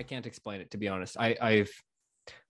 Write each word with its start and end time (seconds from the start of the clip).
I 0.00 0.02
can't 0.02 0.24
explain 0.24 0.62
it 0.62 0.70
to 0.70 0.78
be 0.78 0.88
honest. 0.88 1.18
I, 1.20 1.36
I've 1.38 1.70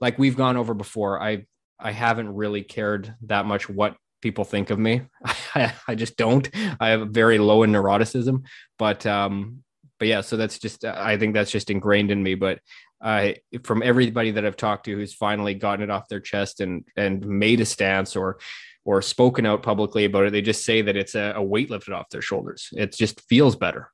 like 0.00 0.20
we've 0.20 0.36
gone 0.36 0.56
over 0.56 0.72
before. 0.72 1.20
I 1.20 1.46
I 1.80 1.91
haven't 1.91 2.32
really 2.32 2.62
cared 2.62 3.12
that 3.22 3.45
much 3.45 3.68
what 3.68 3.96
people 4.22 4.45
think 4.45 4.70
of 4.70 4.78
me. 4.78 5.02
I, 5.56 5.74
I 5.88 5.96
just 5.96 6.16
don't. 6.16 6.48
I 6.78 6.91
have 6.91 7.08
very 7.08 7.38
low 7.38 7.64
in 7.64 7.72
neuroticism, 7.72 8.44
but 8.78 9.05
um, 9.05 9.64
but 9.98 10.06
yeah. 10.06 10.20
So 10.20 10.36
that's 10.36 10.60
just. 10.60 10.84
I 10.84 11.16
think 11.18 11.34
that's 11.34 11.50
just 11.50 11.70
ingrained 11.70 12.12
in 12.12 12.22
me. 12.22 12.36
But 12.36 12.60
I, 13.02 13.38
from 13.64 13.82
everybody 13.82 14.30
that 14.30 14.46
I've 14.46 14.56
talked 14.56 14.84
to, 14.84 14.94
who's 14.94 15.14
finally 15.14 15.55
gotten 15.55 15.82
it 15.82 15.91
off 15.91 16.06
their 16.06 16.20
chest 16.20 16.60
and 16.60 16.84
and 16.96 17.27
made 17.27 17.60
a 17.60 17.66
stance 17.66 18.14
or 18.14 18.38
or 18.84 19.02
spoken 19.02 19.44
out 19.44 19.64
publicly 19.64 20.05
about 20.05 20.27
it, 20.27 20.30
they 20.30 20.41
just 20.41 20.64
say 20.64 20.82
that 20.82 20.96
it's 20.96 21.16
a, 21.16 21.32
a 21.34 21.42
weight 21.42 21.69
lifted 21.69 21.94
off 21.94 22.10
their 22.10 22.22
shoulders. 22.22 22.69
It 22.74 22.92
just 22.92 23.20
feels 23.22 23.56
better. 23.56 23.91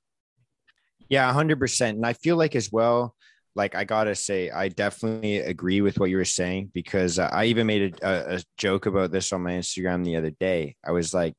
Yeah, 1.08 1.32
hundred 1.32 1.58
percent. 1.58 1.96
And 1.96 2.04
I 2.04 2.12
feel 2.12 2.36
like 2.36 2.54
as 2.54 2.70
well, 2.70 3.15
like 3.56 3.74
I 3.74 3.84
gotta 3.84 4.14
say, 4.14 4.50
I 4.50 4.68
definitely 4.68 5.38
agree 5.38 5.80
with 5.80 5.98
what 5.98 6.10
you 6.10 6.18
were 6.18 6.26
saying 6.26 6.70
because 6.74 7.18
uh, 7.18 7.30
I 7.32 7.46
even 7.46 7.66
made 7.66 7.98
a, 8.02 8.36
a, 8.36 8.42
joke 8.58 8.84
about 8.84 9.10
this 9.10 9.32
on 9.32 9.42
my 9.42 9.52
Instagram 9.52 10.04
the 10.04 10.16
other 10.16 10.30
day. 10.30 10.76
I 10.86 10.92
was 10.92 11.14
like, 11.14 11.34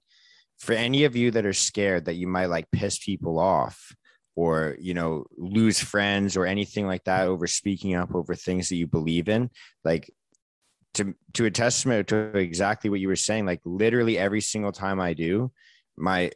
for 0.57 0.73
any 0.73 1.03
of 1.03 1.15
you 1.15 1.29
that 1.31 1.45
are 1.45 1.53
scared 1.53 2.05
that 2.05 2.15
you 2.15 2.27
might 2.27 2.47
like 2.47 2.71
piss 2.71 2.97
people 2.97 3.37
off 3.37 3.95
or 4.35 4.75
you 4.79 4.95
know 4.95 5.25
lose 5.37 5.79
friends 5.79 6.35
or 6.35 6.47
anything 6.47 6.87
like 6.87 7.03
that 7.03 7.27
over 7.27 7.45
speaking 7.45 7.93
up 7.93 8.13
over 8.15 8.33
things 8.33 8.69
that 8.69 8.77
you 8.77 8.87
believe 8.87 9.29
in, 9.29 9.51
like 9.85 10.11
to 10.95 11.13
to 11.33 11.45
a 11.45 11.51
testament 11.51 12.07
to 12.07 12.35
exactly 12.35 12.89
what 12.89 12.99
you 12.99 13.07
were 13.07 13.15
saying. 13.15 13.45
Like 13.45 13.61
literally 13.63 14.17
every 14.17 14.41
single 14.41 14.71
time 14.71 14.99
I 14.99 15.13
do, 15.13 15.51
my 15.95 16.31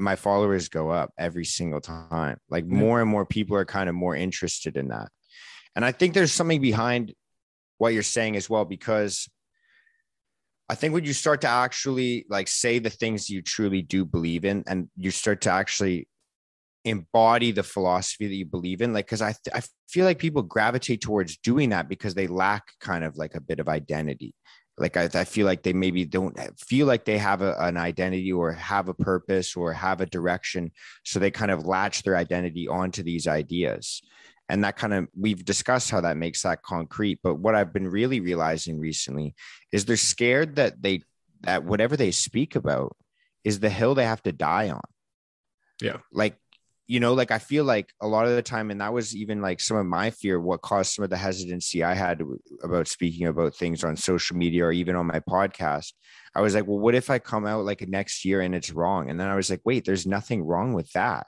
my 0.00 0.16
followers 0.16 0.68
go 0.68 0.90
up 0.90 1.12
every 1.18 1.44
single 1.44 1.80
time. 1.80 2.38
Like 2.48 2.66
more 2.66 3.00
and 3.00 3.10
more 3.10 3.26
people 3.26 3.56
are 3.56 3.64
kind 3.64 3.88
of 3.88 3.94
more 3.94 4.16
interested 4.16 4.76
in 4.76 4.88
that. 4.88 5.08
And 5.76 5.84
I 5.84 5.92
think 5.92 6.14
there's 6.14 6.32
something 6.32 6.60
behind 6.60 7.14
what 7.78 7.92
you're 7.92 8.02
saying 8.02 8.36
as 8.36 8.48
well, 8.48 8.64
because 8.64 9.28
I 10.68 10.74
think 10.74 10.94
when 10.94 11.04
you 11.04 11.12
start 11.12 11.42
to 11.42 11.48
actually 11.48 12.24
like 12.28 12.48
say 12.48 12.78
the 12.78 12.90
things 12.90 13.28
you 13.28 13.42
truly 13.42 13.82
do 13.82 14.04
believe 14.04 14.44
in 14.44 14.64
and 14.66 14.88
you 14.96 15.10
start 15.10 15.42
to 15.42 15.50
actually 15.50 16.08
embody 16.86 17.52
the 17.52 17.62
philosophy 17.62 18.26
that 18.28 18.34
you 18.34 18.46
believe 18.46 18.80
in, 18.80 18.92
like, 18.92 19.06
cause 19.06 19.22
I, 19.22 19.32
th- 19.32 19.54
I 19.54 19.62
feel 19.88 20.04
like 20.04 20.18
people 20.18 20.42
gravitate 20.42 21.00
towards 21.00 21.36
doing 21.38 21.70
that 21.70 21.88
because 21.88 22.14
they 22.14 22.26
lack 22.26 22.64
kind 22.80 23.04
of 23.04 23.16
like 23.16 23.34
a 23.34 23.40
bit 23.40 23.58
of 23.58 23.68
identity 23.68 24.34
like 24.76 24.96
I, 24.96 25.08
I, 25.14 25.24
feel 25.24 25.46
like 25.46 25.62
they 25.62 25.72
maybe 25.72 26.04
don't 26.04 26.36
feel 26.58 26.86
like 26.86 27.04
they 27.04 27.18
have 27.18 27.42
a, 27.42 27.56
an 27.60 27.76
identity 27.76 28.32
or 28.32 28.52
have 28.52 28.88
a 28.88 28.94
purpose 28.94 29.56
or 29.56 29.72
have 29.72 30.00
a 30.00 30.06
direction 30.06 30.72
so 31.04 31.18
they 31.18 31.30
kind 31.30 31.50
of 31.50 31.66
latch 31.66 32.02
their 32.02 32.16
identity 32.16 32.66
onto 32.66 33.02
these 33.02 33.28
ideas. 33.28 34.02
And 34.48 34.64
that 34.64 34.76
kind 34.76 34.92
of 34.92 35.08
we've 35.16 35.44
discussed 35.44 35.90
how 35.90 36.02
that 36.02 36.18
makes 36.18 36.42
that 36.42 36.62
concrete 36.62 37.20
but 37.22 37.36
what 37.36 37.54
i've 37.54 37.72
been 37.72 37.88
really 37.88 38.20
realizing 38.20 38.78
recently 38.78 39.34
is 39.72 39.86
they're 39.86 39.96
scared 39.96 40.56
that 40.56 40.82
they 40.82 41.00
that 41.44 41.64
whatever 41.64 41.96
they 41.96 42.10
speak 42.10 42.56
about 42.56 42.96
is 43.44 43.60
the 43.60 43.70
hill 43.70 43.94
they 43.94 44.06
have 44.06 44.22
to 44.22 44.32
die 44.32 44.70
on. 44.70 44.80
Yeah. 45.80 45.98
Like 46.12 46.36
you 46.86 47.00
know, 47.00 47.14
like 47.14 47.30
I 47.30 47.38
feel 47.38 47.64
like 47.64 47.92
a 48.00 48.06
lot 48.06 48.26
of 48.26 48.34
the 48.34 48.42
time, 48.42 48.70
and 48.70 48.80
that 48.80 48.92
was 48.92 49.16
even 49.16 49.40
like 49.40 49.60
some 49.60 49.76
of 49.76 49.86
my 49.86 50.10
fear, 50.10 50.38
what 50.38 50.62
caused 50.62 50.92
some 50.92 51.02
of 51.02 51.10
the 51.10 51.16
hesitancy 51.16 51.82
I 51.82 51.94
had 51.94 52.22
about 52.62 52.88
speaking 52.88 53.26
about 53.26 53.56
things 53.56 53.84
on 53.84 53.96
social 53.96 54.36
media 54.36 54.66
or 54.66 54.72
even 54.72 54.94
on 54.94 55.06
my 55.06 55.20
podcast. 55.20 55.92
I 56.34 56.40
was 56.42 56.54
like, 56.54 56.66
well, 56.66 56.78
what 56.78 56.94
if 56.94 57.08
I 57.08 57.18
come 57.18 57.46
out 57.46 57.64
like 57.64 57.86
next 57.88 58.24
year 58.24 58.42
and 58.42 58.54
it's 58.54 58.72
wrong? 58.72 59.08
And 59.08 59.18
then 59.18 59.28
I 59.28 59.36
was 59.36 59.48
like, 59.48 59.62
wait, 59.64 59.84
there's 59.84 60.06
nothing 60.06 60.44
wrong 60.44 60.74
with 60.74 60.90
that. 60.92 61.26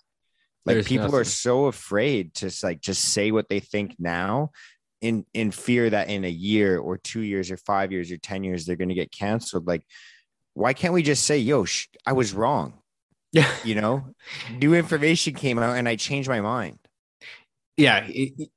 Like 0.66 0.74
there's 0.74 0.88
people 0.88 1.06
nothing. 1.06 1.20
are 1.20 1.24
so 1.24 1.66
afraid 1.66 2.34
to 2.34 2.50
like 2.62 2.80
just 2.80 3.04
say 3.04 3.30
what 3.30 3.48
they 3.48 3.60
think 3.60 3.94
now 3.98 4.50
in 5.00 5.24
in 5.32 5.52
fear 5.52 5.88
that 5.88 6.08
in 6.08 6.24
a 6.24 6.30
year 6.30 6.78
or 6.78 6.98
two 6.98 7.20
years 7.20 7.50
or 7.50 7.56
five 7.56 7.92
years 7.92 8.10
or 8.10 8.16
10 8.16 8.44
years 8.44 8.66
they're 8.66 8.76
going 8.76 8.88
to 8.88 8.94
get 8.94 9.12
canceled. 9.12 9.66
Like, 9.66 9.84
why 10.54 10.72
can't 10.72 10.92
we 10.94 11.02
just 11.02 11.24
say, 11.24 11.38
yo, 11.38 11.64
sh- 11.64 11.88
I 12.04 12.12
was 12.12 12.34
wrong? 12.34 12.74
Yeah. 13.36 13.54
You 13.64 13.74
know, 13.74 14.14
new 14.50 14.72
information 14.72 15.34
came 15.34 15.58
out 15.58 15.76
and 15.76 15.86
I 15.86 15.96
changed 15.96 16.26
my 16.26 16.40
mind. 16.40 16.78
Yeah, 17.76 18.08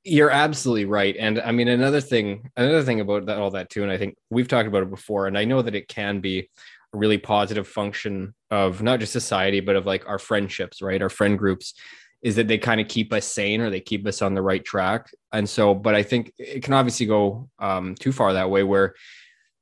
you're 0.04 0.30
absolutely 0.30 0.86
right. 0.86 1.14
And 1.18 1.38
I 1.38 1.52
mean, 1.52 1.68
another 1.68 2.00
thing, 2.00 2.50
another 2.56 2.82
thing 2.82 3.00
about 3.00 3.26
that, 3.26 3.36
all 3.36 3.50
that 3.50 3.68
too, 3.68 3.82
and 3.82 3.92
I 3.92 3.98
think 3.98 4.16
we've 4.30 4.48
talked 4.48 4.66
about 4.66 4.82
it 4.82 4.88
before, 4.88 5.26
and 5.26 5.36
I 5.36 5.44
know 5.44 5.60
that 5.60 5.74
it 5.74 5.86
can 5.86 6.20
be 6.20 6.48
a 6.94 6.96
really 6.96 7.18
positive 7.18 7.68
function 7.68 8.34
of 8.50 8.82
not 8.82 9.00
just 9.00 9.12
society, 9.12 9.60
but 9.60 9.76
of 9.76 9.84
like 9.84 10.08
our 10.08 10.18
friendships, 10.18 10.80
right? 10.80 11.02
Our 11.02 11.10
friend 11.10 11.38
groups 11.38 11.74
is 12.22 12.36
that 12.36 12.48
they 12.48 12.56
kind 12.56 12.80
of 12.80 12.88
keep 12.88 13.12
us 13.12 13.26
sane 13.26 13.60
or 13.60 13.68
they 13.68 13.80
keep 13.80 14.06
us 14.06 14.22
on 14.22 14.32
the 14.32 14.40
right 14.40 14.64
track. 14.64 15.10
And 15.30 15.46
so, 15.46 15.74
but 15.74 15.94
I 15.94 16.02
think 16.02 16.32
it 16.38 16.62
can 16.62 16.72
obviously 16.72 17.04
go 17.04 17.50
um, 17.58 17.96
too 17.96 18.12
far 18.12 18.32
that 18.32 18.48
way 18.48 18.62
where 18.62 18.94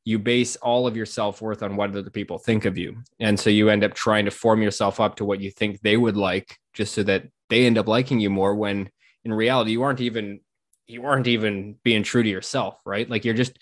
you 0.08 0.18
base 0.18 0.56
all 0.56 0.86
of 0.86 0.96
your 0.96 1.04
self-worth 1.04 1.62
on 1.62 1.76
what 1.76 1.94
other 1.94 2.08
people 2.08 2.38
think 2.38 2.64
of 2.64 2.78
you. 2.78 2.96
And 3.20 3.38
so 3.38 3.50
you 3.50 3.68
end 3.68 3.84
up 3.84 3.92
trying 3.92 4.24
to 4.24 4.30
form 4.30 4.62
yourself 4.62 5.00
up 5.00 5.16
to 5.16 5.24
what 5.26 5.42
you 5.42 5.50
think 5.50 5.82
they 5.82 5.98
would 5.98 6.16
like 6.16 6.56
just 6.72 6.94
so 6.94 7.02
that 7.02 7.24
they 7.50 7.66
end 7.66 7.76
up 7.76 7.86
liking 7.86 8.18
you 8.18 8.30
more 8.30 8.54
when 8.54 8.88
in 9.26 9.34
reality 9.34 9.72
you 9.72 9.82
aren't 9.82 10.00
even 10.00 10.40
you 10.86 11.04
aren't 11.04 11.26
even 11.26 11.76
being 11.84 12.02
true 12.02 12.22
to 12.22 12.28
yourself 12.28 12.80
right? 12.86 13.10
Like 13.10 13.26
you're 13.26 13.34
just 13.34 13.58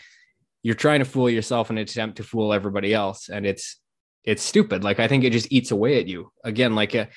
you're 0.62 0.76
trying 0.76 1.00
to 1.00 1.04
fool 1.04 1.28
yourself 1.28 1.68
in 1.68 1.78
an 1.78 1.82
attempt 1.82 2.18
to 2.18 2.22
fool 2.22 2.52
everybody 2.52 2.94
else 2.94 3.28
and 3.28 3.44
it's 3.44 3.80
it's 4.22 4.44
stupid. 4.44 4.84
Like 4.84 5.00
i 5.00 5.08
think 5.08 5.24
it 5.24 5.32
just 5.32 5.50
eats 5.50 5.72
away 5.72 5.98
at 5.98 6.06
you. 6.06 6.30
Again 6.44 6.76
like 6.76 6.94
a, 6.94 7.08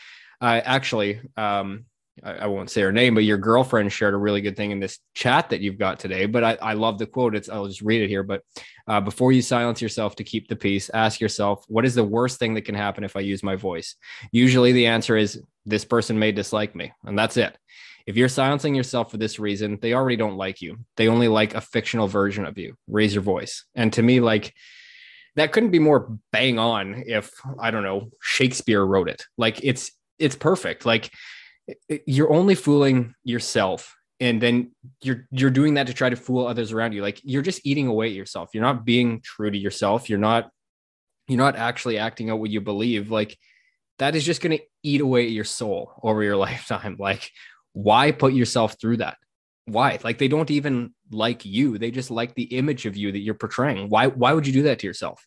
uh, 0.41 0.61
actually 0.66 1.22
um 1.38 1.85
I, 2.24 2.47
won't 2.47 2.69
say 2.69 2.81
her 2.81 2.91
name, 2.91 3.16
but 3.16 3.24
your 3.24 3.38
girlfriend 3.38 3.91
shared 3.91 4.13
a 4.13 4.18
really 4.18 4.41
good 4.41 4.57
thing 4.57 4.72
in 4.72 4.80
this 4.80 5.00
chat 5.13 5.50
that 5.50 5.62
you've 5.62 5.78
got 5.78 6.00
today. 6.00 6.25
But 6.25 6.44
I, 6.44 6.57
I 6.62 6.74
love 6.74 6.97
the 7.00 7.06
quote. 7.06 7.35
It's 7.35 7.50
I'll 7.50 7.68
just 7.68 7.81
read 7.81 8.02
it 8.02 8.07
here. 8.07 8.24
But 8.24 8.44
uh, 8.88 9.02
before 9.02 9.31
you 9.31 9.41
silence 9.41 9.81
yourself 9.81 10.16
to 10.18 10.24
keep 10.24 10.47
the 10.47 10.56
peace, 10.56 10.90
ask 10.94 11.19
yourself, 11.19 11.66
what 11.68 11.85
is 11.85 11.96
the 11.96 12.03
worst 12.03 12.40
thing 12.40 12.53
that 12.56 12.66
can 12.66 12.75
happen 12.75 13.03
if 13.03 13.16
I 13.16 13.22
use 13.22 13.44
my 13.44 13.56
voice? 13.56 13.96
Usually 14.31 14.72
the 14.72 14.88
answer 14.88 15.18
is 15.18 15.41
this 15.66 15.85
person 15.85 16.19
may 16.19 16.31
dislike 16.31 16.75
me, 16.75 16.91
and 17.06 17.18
that's 17.18 17.38
it. 17.38 17.58
If 18.06 18.18
you're 18.18 18.29
silencing 18.29 18.74
yourself 18.74 19.12
for 19.12 19.18
this 19.18 19.40
reason, 19.40 19.78
they 19.81 19.94
already 19.94 20.16
don't 20.16 20.38
like 20.38 20.62
you. 20.62 20.78
They 20.97 21.08
only 21.08 21.28
like 21.28 21.53
a 21.53 21.62
fictional 21.62 22.08
version 22.08 22.46
of 22.46 22.58
you. 22.58 22.75
Raise 22.88 23.13
your 23.13 23.24
voice. 23.24 23.66
And 23.75 23.94
to 23.94 24.02
me, 24.02 24.19
like 24.19 24.53
that 25.35 25.52
couldn't 25.52 25.72
be 25.72 25.79
more 25.79 26.18
bang 26.31 26.58
on 26.58 27.03
if 27.06 27.31
I 27.59 27.72
don't 27.72 27.84
know 27.84 28.09
Shakespeare 28.22 28.84
wrote 28.84 29.09
it. 29.09 29.25
Like 29.38 29.63
it's 29.63 29.91
it's 30.18 30.35
perfect. 30.35 30.85
Like 30.85 31.12
you're 32.06 32.31
only 32.31 32.56
fooling 32.56 33.16
yourself 33.24 33.96
and 34.19 34.41
then 34.41 34.72
you're 35.02 35.28
you're 35.31 35.50
doing 35.50 35.75
that 35.75 35.88
to 35.88 35.94
try 35.94 36.09
to 36.09 36.16
fool 36.16 36.46
others 36.46 36.72
around 36.72 36.94
you. 36.94 37.02
Like 37.02 37.22
you're 37.24 37.41
just 37.41 37.66
eating 37.66 37.88
away 37.88 38.07
at 38.07 38.13
yourself. 38.13 38.50
You're 38.53 38.63
not 38.63 38.85
being 38.85 39.22
true 39.22 39.50
to 39.50 39.57
yourself. 39.57 40.09
You're 40.09 40.19
not 40.19 40.50
you're 41.28 41.38
not 41.38 41.56
actually 41.56 41.97
acting 41.97 42.29
out 42.29 42.40
what 42.40 42.50
you 42.50 42.59
believe. 42.59 43.12
Like 43.12 43.38
that 44.00 44.16
is 44.16 44.25
just 44.25 44.41
going 44.41 44.58
to 44.58 44.63
eat 44.84 45.02
away 45.02 45.25
at 45.25 45.31
your 45.31 45.46
soul 45.46 45.94
over 46.03 46.24
your 46.24 46.35
lifetime. 46.47 46.97
Like 47.00 47.31
why 47.73 48.11
put 48.11 48.34
yourself 48.34 48.76
through 48.79 48.97
that? 48.97 49.17
Why? 49.66 49.99
Like 50.03 50.17
they 50.17 50.28
don't 50.28 50.52
even 50.52 50.94
like 51.11 51.46
you. 51.46 51.78
They 51.78 51.91
just 51.91 52.11
like 52.11 52.34
the 52.34 52.44
image 52.44 52.85
of 52.85 52.97
you 52.97 53.11
that 53.11 53.20
you're 53.20 53.35
portraying. 53.35 53.90
Why 53.90 54.08
why 54.08 54.34
would 54.34 54.47
you 54.47 54.53
do 54.53 54.64
that 54.64 54.79
to 54.79 54.88
yourself? 54.88 55.26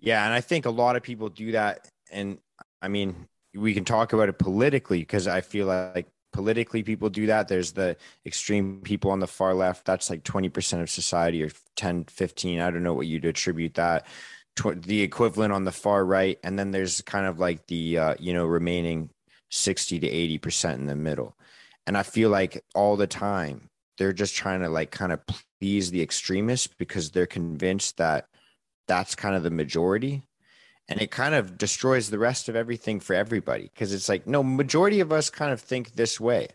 Yeah 0.00 0.24
and 0.24 0.34
i 0.34 0.40
think 0.40 0.66
a 0.66 0.70
lot 0.70 0.96
of 0.96 1.02
people 1.02 1.30
do 1.30 1.52
that 1.52 1.88
and 2.12 2.38
i 2.82 2.88
mean 2.88 3.26
we 3.54 3.74
can 3.74 3.84
talk 3.84 4.12
about 4.12 4.28
it 4.28 4.38
politically 4.38 5.00
because 5.00 5.26
I 5.28 5.40
feel 5.40 5.66
like 5.66 6.08
politically 6.32 6.82
people 6.82 7.08
do 7.08 7.26
that. 7.26 7.48
There's 7.48 7.72
the 7.72 7.96
extreme 8.26 8.80
people 8.82 9.10
on 9.10 9.20
the 9.20 9.26
far 9.26 9.54
left. 9.54 9.84
That's 9.84 10.10
like 10.10 10.24
20% 10.24 10.82
of 10.82 10.90
society 10.90 11.42
or 11.42 11.50
10, 11.76 12.04
15. 12.04 12.60
I 12.60 12.70
don't 12.70 12.82
know 12.82 12.94
what 12.94 13.06
you'd 13.06 13.24
attribute 13.24 13.74
that. 13.74 14.06
The 14.56 15.02
equivalent 15.02 15.52
on 15.52 15.64
the 15.64 15.72
far 15.72 16.04
right. 16.04 16.38
And 16.42 16.58
then 16.58 16.70
there's 16.70 17.00
kind 17.02 17.26
of 17.26 17.38
like 17.38 17.66
the, 17.66 17.98
uh, 17.98 18.14
you 18.18 18.34
know, 18.34 18.46
remaining 18.46 19.10
60 19.50 20.00
to 20.00 20.08
80% 20.08 20.74
in 20.74 20.86
the 20.86 20.96
middle. 20.96 21.36
And 21.86 21.96
I 21.96 22.02
feel 22.02 22.30
like 22.30 22.64
all 22.74 22.96
the 22.96 23.06
time 23.06 23.68
they're 23.98 24.12
just 24.12 24.34
trying 24.34 24.60
to 24.60 24.68
like 24.68 24.90
kind 24.90 25.12
of 25.12 25.20
please 25.60 25.90
the 25.90 26.02
extremists 26.02 26.66
because 26.66 27.10
they're 27.10 27.26
convinced 27.26 27.96
that 27.98 28.26
that's 28.88 29.14
kind 29.14 29.36
of 29.36 29.42
the 29.42 29.50
majority 29.50 30.22
and 30.88 31.00
it 31.00 31.10
kind 31.10 31.34
of 31.34 31.56
destroys 31.56 32.10
the 32.10 32.18
rest 32.18 32.48
of 32.48 32.56
everything 32.56 33.00
for 33.00 33.14
everybody 33.14 33.64
because 33.72 33.92
it's 33.92 34.08
like 34.08 34.26
no 34.26 34.42
majority 34.42 35.00
of 35.00 35.12
us 35.12 35.30
kind 35.30 35.52
of 35.52 35.60
think 35.60 35.92
this 35.94 36.20
way 36.20 36.48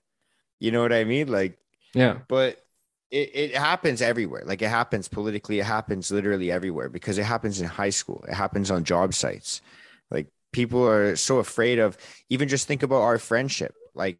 you 0.59 0.71
know 0.71 0.81
what 0.81 0.93
i 0.93 1.03
mean 1.03 1.27
like 1.27 1.57
Yeah. 1.93 2.19
But 2.27 2.63
it, 3.11 3.31
it 3.33 3.55
happens 3.55 4.01
everywhere. 4.01 4.43
Like 4.45 4.61
it 4.61 4.69
happens 4.69 5.07
politically, 5.07 5.59
it 5.59 5.65
happens 5.65 6.11
literally 6.11 6.51
everywhere 6.51 6.89
because 6.89 7.17
it 7.17 7.23
happens 7.23 7.59
in 7.59 7.67
high 7.67 7.89
school, 7.89 8.23
it 8.27 8.33
happens 8.33 8.69
on 8.69 8.83
job 8.83 9.13
sites. 9.13 9.61
Like 10.11 10.27
people 10.51 10.87
are 10.87 11.15
so 11.15 11.39
afraid 11.39 11.79
of 11.79 11.97
even 12.29 12.47
just 12.47 12.67
think 12.67 12.83
about 12.83 13.01
our 13.01 13.17
friendship. 13.17 13.73
Like 13.95 14.19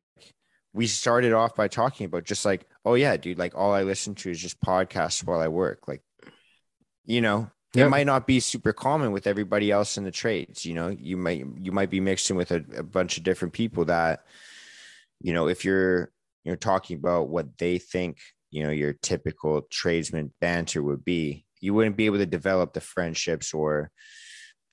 we 0.73 0.87
started 0.87 1.33
off 1.33 1.55
by 1.55 1.67
talking 1.67 2.05
about 2.05 2.23
just 2.25 2.45
like, 2.45 2.67
oh 2.85 2.95
yeah, 2.95 3.17
dude, 3.17 3.37
like 3.37 3.55
all 3.55 3.73
I 3.73 3.83
listen 3.83 4.15
to 4.15 4.31
is 4.31 4.41
just 4.41 4.61
podcasts 4.61 5.23
while 5.23 5.39
I 5.39 5.47
work. 5.47 5.87
Like, 5.87 6.01
you 7.05 7.21
know, 7.21 7.51
yep. 7.73 7.87
it 7.87 7.89
might 7.89 8.05
not 8.05 8.27
be 8.27 8.39
super 8.39 8.73
common 8.73 9.11
with 9.11 9.27
everybody 9.27 9.71
else 9.71 9.97
in 9.97 10.03
the 10.03 10.11
trades. 10.11 10.65
You 10.65 10.73
know, 10.73 10.89
you 10.89 11.17
might 11.17 11.45
you 11.59 11.71
might 11.71 11.89
be 11.89 11.99
mixing 11.99 12.35
with 12.35 12.51
a, 12.51 12.63
a 12.77 12.83
bunch 12.83 13.17
of 13.17 13.23
different 13.23 13.53
people 13.53 13.85
that, 13.85 14.25
you 15.21 15.33
know, 15.33 15.47
if 15.47 15.65
you're 15.65 16.11
you're 16.43 16.55
talking 16.55 16.97
about 16.97 17.29
what 17.29 17.57
they 17.57 17.77
think 17.77 18.17
you 18.51 18.63
know 18.63 18.71
your 18.71 18.93
typical 18.93 19.61
tradesman 19.69 20.31
banter 20.41 20.81
would 20.81 21.03
be 21.03 21.45
you 21.61 21.73
wouldn't 21.73 21.97
be 21.97 22.05
able 22.05 22.17
to 22.17 22.25
develop 22.25 22.73
the 22.73 22.81
friendships 22.81 23.53
or 23.53 23.91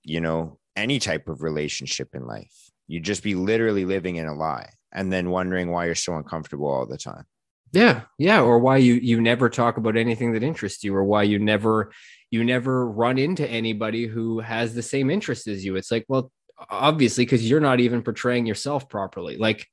you 0.03 0.21
know 0.21 0.59
any 0.75 0.99
type 0.99 1.29
of 1.29 1.43
relationship 1.43 2.09
in 2.15 2.27
life 2.27 2.71
you'd 2.87 3.05
just 3.05 3.23
be 3.23 3.35
literally 3.35 3.85
living 3.85 4.17
in 4.17 4.27
a 4.27 4.35
lie 4.35 4.71
and 4.93 5.13
then 5.13 5.31
wondering 5.31 5.71
why 5.71 5.87
you're 5.87 5.95
so 5.95 6.17
uncomfortable 6.17 6.69
all 6.69 6.87
the 6.87 6.99
time 6.99 7.25
yeah 7.73 8.03
yeah 8.19 8.41
or 8.41 8.59
why 8.59 8.77
you 8.77 8.95
you 8.95 9.21
never 9.21 9.49
talk 9.49 9.77
about 9.77 9.97
anything 9.97 10.33
that 10.33 10.43
interests 10.43 10.85
you 10.85 10.95
or 10.95 11.05
why 11.05 11.23
you 11.23 11.39
never 11.39 11.93
you 12.31 12.45
never 12.45 12.89
run 12.89 13.19
into 13.19 13.49
anybody 13.49 14.07
who 14.07 14.41
has 14.41 14.75
the 14.75 14.83
same 14.83 15.11
interest 15.11 15.47
as 15.47 15.65
you. 15.65 15.77
It's 15.77 15.91
like 15.91 16.05
well 16.09 16.31
obviously 16.71 17.25
because 17.25 17.49
you're 17.49 17.61
not 17.61 17.81
even 17.81 18.03
portraying 18.03 18.47
yourself 18.47 18.89
properly. 18.89 19.37
Like 19.37 19.67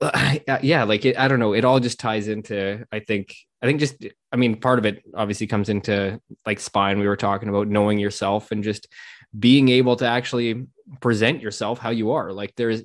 yeah 0.62 0.84
like 0.84 1.04
it, 1.04 1.18
i 1.18 1.28
don't 1.28 1.40
know. 1.40 1.52
It 1.54 1.64
all 1.64 1.80
just 1.80 2.00
ties 2.00 2.28
into 2.28 2.84
i 2.92 3.00
think 3.00 3.34
i 3.62 3.66
think 3.66 3.80
just 3.80 4.04
i 4.32 4.36
mean 4.36 4.60
part 4.60 4.78
of 4.78 4.86
it 4.86 5.02
obviously 5.14 5.46
comes 5.46 5.68
into 5.68 6.20
like 6.44 6.60
spine. 6.60 6.98
We 6.98 7.08
were 7.08 7.16
talking 7.16 7.48
about 7.48 7.68
knowing 7.68 7.98
yourself 7.98 8.50
and 8.52 8.64
just 8.64 8.88
being 9.38 9.68
able 9.68 9.96
to 9.96 10.06
actually 10.06 10.66
present 11.00 11.42
yourself 11.42 11.78
how 11.78 11.90
you 11.90 12.12
are. 12.12 12.32
Like 12.32 12.54
there's 12.56 12.82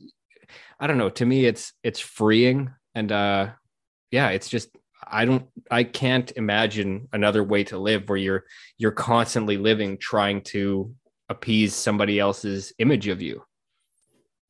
i 0.79 0.87
don't 0.87 0.97
know. 0.97 1.09
To 1.09 1.25
me 1.25 1.45
it's 1.45 1.73
it's 1.83 1.99
freeing 1.99 2.71
and 2.95 3.11
uh 3.11 3.49
yeah 4.11 4.29
it's 4.29 4.49
just 4.49 4.69
i 5.07 5.25
don't 5.25 5.45
i 5.69 5.83
can't 5.83 6.31
imagine 6.35 7.07
another 7.13 7.43
way 7.43 7.63
to 7.63 7.77
live 7.77 8.07
where 8.07 8.17
you're 8.17 8.43
you're 8.77 8.91
constantly 8.91 9.57
living 9.57 9.97
trying 9.97 10.41
to 10.41 10.93
appease 11.29 11.73
somebody 11.73 12.19
else's 12.19 12.73
image 12.79 13.07
of 13.07 13.21
you 13.21 13.43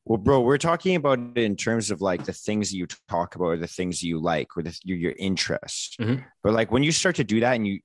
well, 0.05 0.17
bro, 0.17 0.41
we're 0.41 0.57
talking 0.57 0.95
about 0.95 1.19
it 1.19 1.37
in 1.37 1.55
terms 1.55 1.91
of 1.91 2.01
like 2.01 2.25
the 2.25 2.33
things 2.33 2.73
you 2.73 2.87
talk 3.07 3.35
about 3.35 3.45
or 3.45 3.57
the 3.57 3.67
things 3.67 4.01
you 4.01 4.19
like 4.19 4.57
or 4.57 4.63
the, 4.63 4.77
your, 4.83 4.97
your 4.97 5.13
interest. 5.17 5.97
Mm-hmm. 5.99 6.23
But 6.43 6.53
like 6.53 6.71
when 6.71 6.83
you 6.83 6.91
start 6.91 7.17
to 7.17 7.23
do 7.23 7.41
that 7.41 7.53
and 7.53 7.67
you 7.67 7.79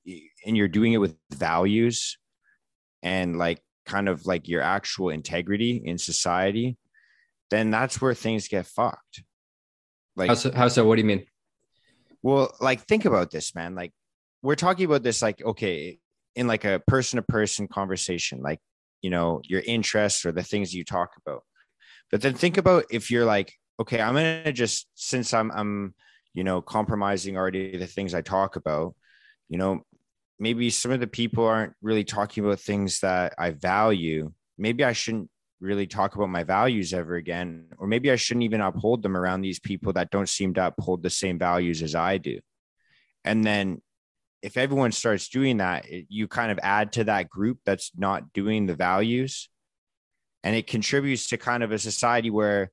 and 0.45 0.57
you're 0.57 0.67
doing 0.67 0.93
it 0.93 0.97
with 0.97 1.15
values 1.31 2.17
and 3.03 3.37
like 3.37 3.61
kind 3.85 4.09
of 4.09 4.25
like 4.25 4.47
your 4.47 4.61
actual 4.61 5.09
integrity 5.09 5.81
in 5.85 5.99
society, 5.99 6.77
then 7.51 7.69
that's 7.69 8.01
where 8.01 8.15
things 8.15 8.47
get 8.47 8.65
fucked. 8.65 9.23
Like 10.15 10.29
how 10.29 10.33
so, 10.33 10.51
how 10.51 10.67
so? 10.69 10.85
What 10.85 10.95
do 10.95 11.03
you 11.03 11.07
mean? 11.07 11.25
Well, 12.27 12.53
like 12.59 12.81
think 12.81 13.05
about 13.05 13.31
this, 13.31 13.55
man. 13.55 13.75
Like 13.75 13.93
we're 14.41 14.55
talking 14.55 14.85
about 14.85 15.03
this 15.03 15.21
like 15.21 15.41
okay, 15.43 15.99
in 16.35 16.47
like 16.47 16.65
a 16.65 16.81
person 16.87 17.17
to 17.17 17.23
person 17.23 17.67
conversation, 17.67 18.41
like 18.41 18.59
you 19.01 19.09
know, 19.09 19.41
your 19.45 19.61
interests 19.65 20.25
or 20.25 20.31
the 20.31 20.43
things 20.43 20.73
you 20.73 20.83
talk 20.83 21.11
about 21.25 21.43
but 22.11 22.21
then 22.21 22.33
think 22.33 22.57
about 22.57 22.85
if 22.89 23.11
you're 23.11 23.25
like, 23.25 23.53
okay, 23.79 24.01
I'm 24.01 24.13
gonna 24.13 24.51
just 24.51 24.87
since 24.95 25.33
I'm 25.33 25.51
I'm 25.51 25.93
you 26.33 26.43
know 26.43 26.61
compromising 26.61 27.37
already 27.37 27.77
the 27.77 27.87
things 27.87 28.13
I 28.13 28.21
talk 28.21 28.55
about, 28.55 28.95
you 29.49 29.57
know, 29.57 29.81
maybe 30.39 30.69
some 30.69 30.91
of 30.91 30.99
the 30.99 31.07
people 31.07 31.45
aren't 31.45 31.73
really 31.81 32.03
talking 32.03 32.45
about 32.45 32.59
things 32.59 33.01
that 33.01 33.33
I 33.37 33.51
value. 33.51 34.31
Maybe 34.57 34.83
I 34.83 34.93
shouldn't 34.93 35.29
really 35.59 35.87
talk 35.87 36.15
about 36.15 36.29
my 36.29 36.43
values 36.43 36.93
ever 36.93 37.15
again, 37.15 37.67
or 37.77 37.87
maybe 37.87 38.11
I 38.11 38.15
shouldn't 38.15 38.43
even 38.43 38.61
uphold 38.61 39.01
them 39.01 39.17
around 39.17 39.41
these 39.41 39.59
people 39.59 39.93
that 39.93 40.11
don't 40.11 40.29
seem 40.29 40.53
to 40.55 40.67
uphold 40.67 41.03
the 41.03 41.09
same 41.09 41.39
values 41.39 41.81
as 41.81 41.95
I 41.95 42.17
do. 42.17 42.39
And 43.23 43.43
then 43.43 43.81
if 44.41 44.57
everyone 44.57 44.91
starts 44.91 45.29
doing 45.29 45.57
that, 45.57 45.85
it, 45.89 46.05
you 46.09 46.27
kind 46.27 46.51
of 46.51 46.59
add 46.61 46.93
to 46.93 47.05
that 47.05 47.29
group 47.29 47.59
that's 47.65 47.91
not 47.97 48.33
doing 48.33 48.65
the 48.65 48.75
values 48.75 49.49
and 50.43 50.55
it 50.55 50.65
contributes 50.65 51.27
to 51.27 51.37
kind 51.37 51.61
of 51.61 51.73
a 51.73 51.79
society 51.79 52.29
where 52.29 52.71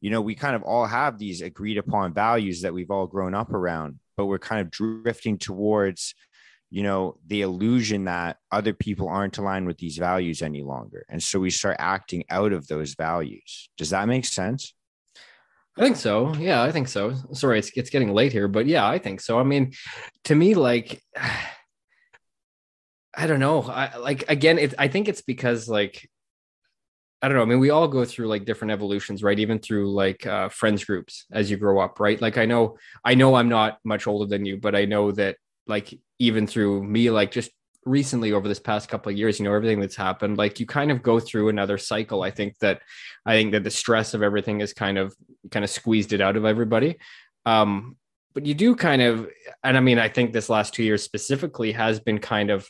you 0.00 0.10
know 0.10 0.22
we 0.22 0.34
kind 0.34 0.56
of 0.56 0.62
all 0.62 0.86
have 0.86 1.18
these 1.18 1.42
agreed 1.42 1.76
upon 1.76 2.14
values 2.14 2.62
that 2.62 2.72
we've 2.72 2.90
all 2.90 3.06
grown 3.06 3.34
up 3.34 3.52
around 3.52 3.98
but 4.16 4.24
we're 4.26 4.38
kind 4.38 4.60
of 4.60 4.70
drifting 4.70 5.36
towards 5.36 6.14
you 6.70 6.82
know 6.82 7.16
the 7.26 7.42
illusion 7.42 8.04
that 8.04 8.38
other 8.50 8.72
people 8.72 9.08
aren't 9.08 9.38
aligned 9.38 9.66
with 9.66 9.78
these 9.78 9.98
values 9.98 10.42
any 10.42 10.62
longer 10.62 11.04
and 11.08 11.22
so 11.22 11.38
we 11.38 11.50
start 11.50 11.76
acting 11.78 12.24
out 12.30 12.52
of 12.52 12.66
those 12.68 12.94
values 12.94 13.68
does 13.76 13.90
that 13.90 14.08
make 14.08 14.24
sense 14.24 14.74
I 15.76 15.82
think 15.82 15.96
so. 15.96 16.34
Yeah, 16.34 16.62
I 16.62 16.72
think 16.72 16.88
so. 16.88 17.14
Sorry, 17.32 17.58
it's 17.58 17.70
it's 17.74 17.90
getting 17.90 18.12
late 18.12 18.32
here, 18.32 18.48
but 18.48 18.66
yeah, 18.66 18.86
I 18.86 18.98
think 18.98 19.20
so. 19.20 19.38
I 19.38 19.44
mean, 19.44 19.72
to 20.24 20.34
me, 20.34 20.54
like, 20.54 21.00
I 23.16 23.26
don't 23.26 23.40
know. 23.40 23.62
I 23.62 23.96
like 23.96 24.24
again. 24.28 24.58
It, 24.58 24.74
I 24.78 24.88
think 24.88 25.08
it's 25.08 25.22
because 25.22 25.68
like 25.68 26.06
I 27.22 27.28
don't 27.28 27.36
know. 27.36 27.42
I 27.42 27.46
mean, 27.46 27.60
we 27.60 27.70
all 27.70 27.86
go 27.86 28.04
through 28.04 28.28
like 28.28 28.46
different 28.46 28.72
evolutions, 28.72 29.22
right? 29.22 29.38
Even 29.38 29.58
through 29.58 29.92
like 29.92 30.26
uh, 30.26 30.48
friends 30.48 30.84
groups 30.84 31.26
as 31.30 31.50
you 31.50 31.58
grow 31.58 31.78
up, 31.78 32.00
right? 32.00 32.20
Like 32.20 32.38
I 32.38 32.46
know, 32.46 32.78
I 33.04 33.14
know 33.14 33.34
I'm 33.34 33.48
not 33.48 33.78
much 33.84 34.06
older 34.06 34.26
than 34.26 34.46
you, 34.46 34.56
but 34.56 34.74
I 34.74 34.86
know 34.86 35.12
that 35.12 35.36
like 35.70 35.98
even 36.18 36.46
through 36.46 36.82
me, 36.82 37.10
like 37.10 37.30
just 37.30 37.50
recently 37.86 38.32
over 38.32 38.46
this 38.46 38.60
past 38.60 38.90
couple 38.90 39.10
of 39.10 39.16
years, 39.16 39.38
you 39.38 39.46
know, 39.46 39.54
everything 39.54 39.80
that's 39.80 39.96
happened, 39.96 40.36
like 40.36 40.60
you 40.60 40.66
kind 40.66 40.90
of 40.90 41.02
go 41.02 41.18
through 41.18 41.48
another 41.48 41.78
cycle. 41.78 42.22
I 42.22 42.30
think 42.30 42.58
that, 42.58 42.82
I 43.24 43.32
think 43.34 43.52
that 43.52 43.64
the 43.64 43.70
stress 43.70 44.12
of 44.12 44.22
everything 44.22 44.60
is 44.60 44.74
kind 44.74 44.98
of, 44.98 45.14
kind 45.50 45.64
of 45.64 45.70
squeezed 45.70 46.12
it 46.12 46.20
out 46.20 46.36
of 46.36 46.44
everybody. 46.44 46.98
Um, 47.46 47.96
but 48.34 48.44
you 48.44 48.52
do 48.52 48.76
kind 48.76 49.00
of, 49.00 49.28
and 49.64 49.76
I 49.76 49.80
mean, 49.80 49.98
I 49.98 50.08
think 50.08 50.32
this 50.32 50.50
last 50.50 50.74
two 50.74 50.84
years 50.84 51.02
specifically 51.02 51.72
has 51.72 51.98
been 52.00 52.18
kind 52.18 52.50
of 52.50 52.68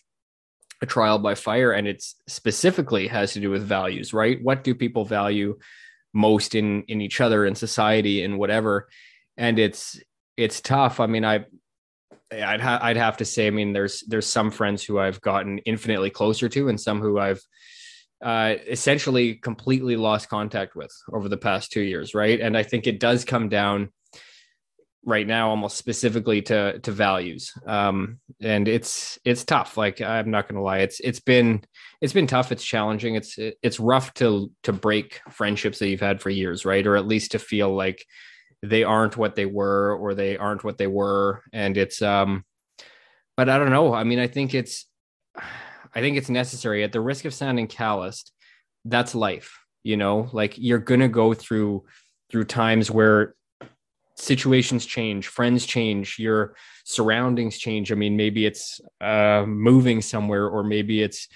a 0.83 0.87
trial 0.87 1.19
by 1.19 1.35
fire 1.35 1.73
and 1.73 1.87
it's 1.87 2.17
specifically 2.27 3.07
has 3.09 3.33
to 3.33 3.41
do 3.41 3.51
with 3.51 3.63
values 3.63 4.15
right 4.15 4.43
what 4.43 4.65
do 4.65 4.75
people 4.75 5.05
value 5.05 5.59
most 6.13 6.55
in 6.55 6.83
in 6.85 7.01
each 7.01 7.21
other 7.21 7.45
in 7.45 7.55
society 7.55 8.25
and 8.25 8.39
whatever 8.39 8.89
and 9.37 9.59
it's 9.59 10.01
it's 10.37 10.61
tough 10.61 10.99
i 10.99 11.07
mean 11.07 11.25
i 11.25 11.45
I'd, 12.33 12.61
ha- 12.61 12.81
I'd 12.81 12.97
have 12.97 13.17
to 13.19 13.25
say 13.25 13.47
i 13.47 13.51
mean 13.51 13.73
there's 13.73 14.03
there's 14.03 14.27
some 14.27 14.51
friends 14.51 14.85
who 14.85 14.99
i've 14.99 15.21
gotten 15.21 15.59
infinitely 15.59 16.11
closer 16.11 16.49
to 16.49 16.69
and 16.69 16.81
some 16.81 17.01
who 17.01 17.19
i've 17.19 17.43
uh, 18.23 18.57
essentially 18.69 19.37
completely 19.37 19.97
lost 19.97 20.29
contact 20.29 20.77
with 20.77 20.93
over 21.13 21.29
the 21.29 21.39
past 21.39 21.73
two 21.73 21.81
years 21.81 22.15
right? 22.15 22.41
And 22.41 22.57
i 22.57 22.63
think 22.63 22.87
it 22.87 23.01
does 23.01 23.25
come 23.25 23.49
down 23.49 23.91
right 25.05 25.27
now 25.27 25.49
almost 25.49 25.79
specifically 25.79 26.43
to 26.43 26.79
to 26.81 26.93
values. 26.93 27.53
Um 27.67 28.21
and 28.43 28.69
it's 28.69 29.19
it's 29.25 29.45
tough. 29.45 29.79
Like 29.79 30.03
i'm 30.03 30.31
not 30.31 30.49
gonna 30.49 30.63
lie 30.63 30.81
it's 30.81 31.01
it's 31.01 31.21
been 31.21 31.63
it's 32.03 32.13
been 32.13 32.27
tough. 32.27 32.53
It's 32.53 32.65
challenging. 32.65 33.15
It's 33.15 33.39
it's 33.39 33.81
rough 33.81 34.13
to 34.15 34.51
to 34.65 34.73
break 34.73 35.21
friendships 35.31 35.79
that 35.79 35.89
you've 35.89 36.01
had 36.01 36.21
for 36.21 36.29
years 36.29 36.67
right? 36.67 36.87
Or 36.87 36.97
at 36.97 37.07
least 37.07 37.33
to 37.33 37.39
feel 37.39 37.75
like 37.75 38.05
they 38.63 38.85
aren't 38.85 39.17
what 39.17 39.35
they 39.35 39.47
were 39.47 39.97
or 39.97 40.15
they 40.15 40.37
aren't 40.37 40.65
what 40.65 40.79
they 40.79 40.87
were. 40.87 41.43
And 41.53 41.77
it's 41.77 42.03
um 42.03 42.45
but 43.37 43.49
i 43.49 43.59
don't 43.59 43.71
know. 43.71 43.95
I 43.95 44.05
mean 44.05 44.19
i 44.19 44.27
think 44.27 44.55
it's 44.55 44.87
i 45.95 46.01
think 46.01 46.17
it's 46.17 46.31
necessary. 46.31 46.85
At 46.85 46.93
the 46.93 47.01
risk 47.01 47.25
of 47.25 47.35
sounding 47.35 47.67
calloused 47.67 48.33
that's 48.87 49.15
life 49.15 49.61
you 49.83 49.97
know? 49.97 50.29
Like 50.33 50.55
you're 50.57 50.79
gonna 50.79 51.09
go 51.09 51.35
through 51.35 51.85
through 52.31 52.45
times 52.45 52.91
where 52.91 53.35
situations 54.17 54.87
change, 54.87 55.29
friends 55.29 55.67
change, 55.67 56.19
your 56.19 56.55
surroundings 56.85 57.59
change. 57.59 57.91
I 57.91 57.95
mean, 57.95 58.17
maybe 58.17 58.47
it's 58.47 58.81
uh, 59.01 59.45
moving 59.47 60.03
somewhere, 60.03 60.47
or 60.47 60.63
maybe 60.63 61.03
it's 61.03 61.29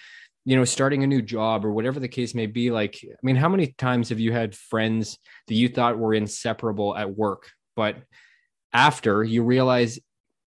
you 0.44 0.56
know 0.56 0.64
starting 0.64 1.02
a 1.02 1.06
new 1.06 1.22
job, 1.22 1.64
or 1.64 1.72
whatever 1.72 2.00
the 2.00 2.08
case 2.08 2.34
may 2.34 2.46
be. 2.46 2.70
Like, 2.70 2.98
I 3.02 3.16
mean, 3.22 3.36
how 3.36 3.48
many 3.48 3.74
times 3.78 4.08
have 4.08 4.20
you 4.20 4.32
had 4.32 4.54
friends 4.54 5.18
that 5.48 5.54
you 5.54 5.68
thought 5.68 5.98
were 5.98 6.14
inseparable 6.14 6.96
at 6.96 7.16
work, 7.16 7.50
but 7.76 7.96
after 8.72 9.22
you 9.22 9.42
realize 9.42 9.98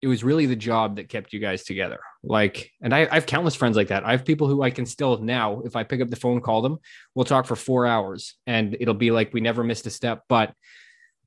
it 0.01 0.07
was 0.07 0.23
really 0.23 0.45
the 0.45 0.55
job 0.55 0.97
that 0.97 1.09
kept 1.09 1.33
you 1.33 1.39
guys 1.39 1.63
together. 1.63 1.99
Like, 2.21 2.69
and 2.79 2.93
I, 2.93 3.07
I, 3.09 3.15
have 3.15 3.25
countless 3.25 3.55
friends 3.55 3.75
like 3.75 3.87
that. 3.87 4.05
I 4.05 4.11
have 4.11 4.23
people 4.23 4.47
who 4.47 4.61
I 4.61 4.69
can 4.69 4.85
still 4.85 5.17
now, 5.17 5.61
if 5.61 5.75
I 5.75 5.83
pick 5.83 5.99
up 5.99 6.09
the 6.09 6.15
phone, 6.15 6.41
call 6.41 6.61
them, 6.61 6.77
we'll 7.15 7.25
talk 7.25 7.47
for 7.47 7.55
four 7.55 7.87
hours 7.87 8.35
and 8.45 8.77
it'll 8.79 8.93
be 8.93 9.09
like 9.09 9.33
we 9.33 9.41
never 9.41 9.63
missed 9.63 9.87
a 9.87 9.89
step. 9.89 10.21
But 10.29 10.53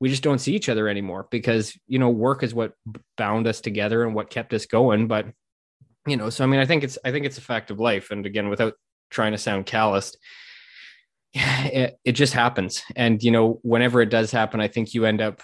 we 0.00 0.08
just 0.08 0.22
don't 0.22 0.38
see 0.38 0.54
each 0.54 0.68
other 0.68 0.88
anymore 0.88 1.26
because 1.30 1.76
you 1.86 1.98
know 1.98 2.10
work 2.10 2.42
is 2.42 2.54
what 2.54 2.72
bound 3.16 3.46
us 3.46 3.60
together 3.60 4.04
and 4.04 4.14
what 4.14 4.30
kept 4.30 4.52
us 4.54 4.66
going 4.66 5.08
but 5.08 5.26
you 6.08 6.16
know 6.16 6.30
so 6.30 6.44
i 6.44 6.46
mean 6.46 6.60
i 6.60 6.66
think 6.66 6.84
it's 6.84 6.98
i 7.04 7.10
think 7.10 7.26
it's 7.26 7.38
a 7.38 7.42
fact 7.42 7.70
of 7.70 7.78
life. 7.78 8.10
And 8.10 8.26
again 8.26 8.48
without 8.48 8.74
trying 9.10 9.32
to 9.32 9.38
sound 9.38 9.66
calloused 9.66 10.18
it, 11.34 11.98
it 12.04 12.12
just 12.12 12.32
happens. 12.32 12.82
And 12.96 13.22
you 13.22 13.30
know 13.30 13.60
whenever 13.62 14.00
it 14.00 14.10
does 14.10 14.30
happen 14.30 14.60
i 14.60 14.68
think 14.68 14.94
you 14.94 15.04
end 15.04 15.20
up 15.20 15.42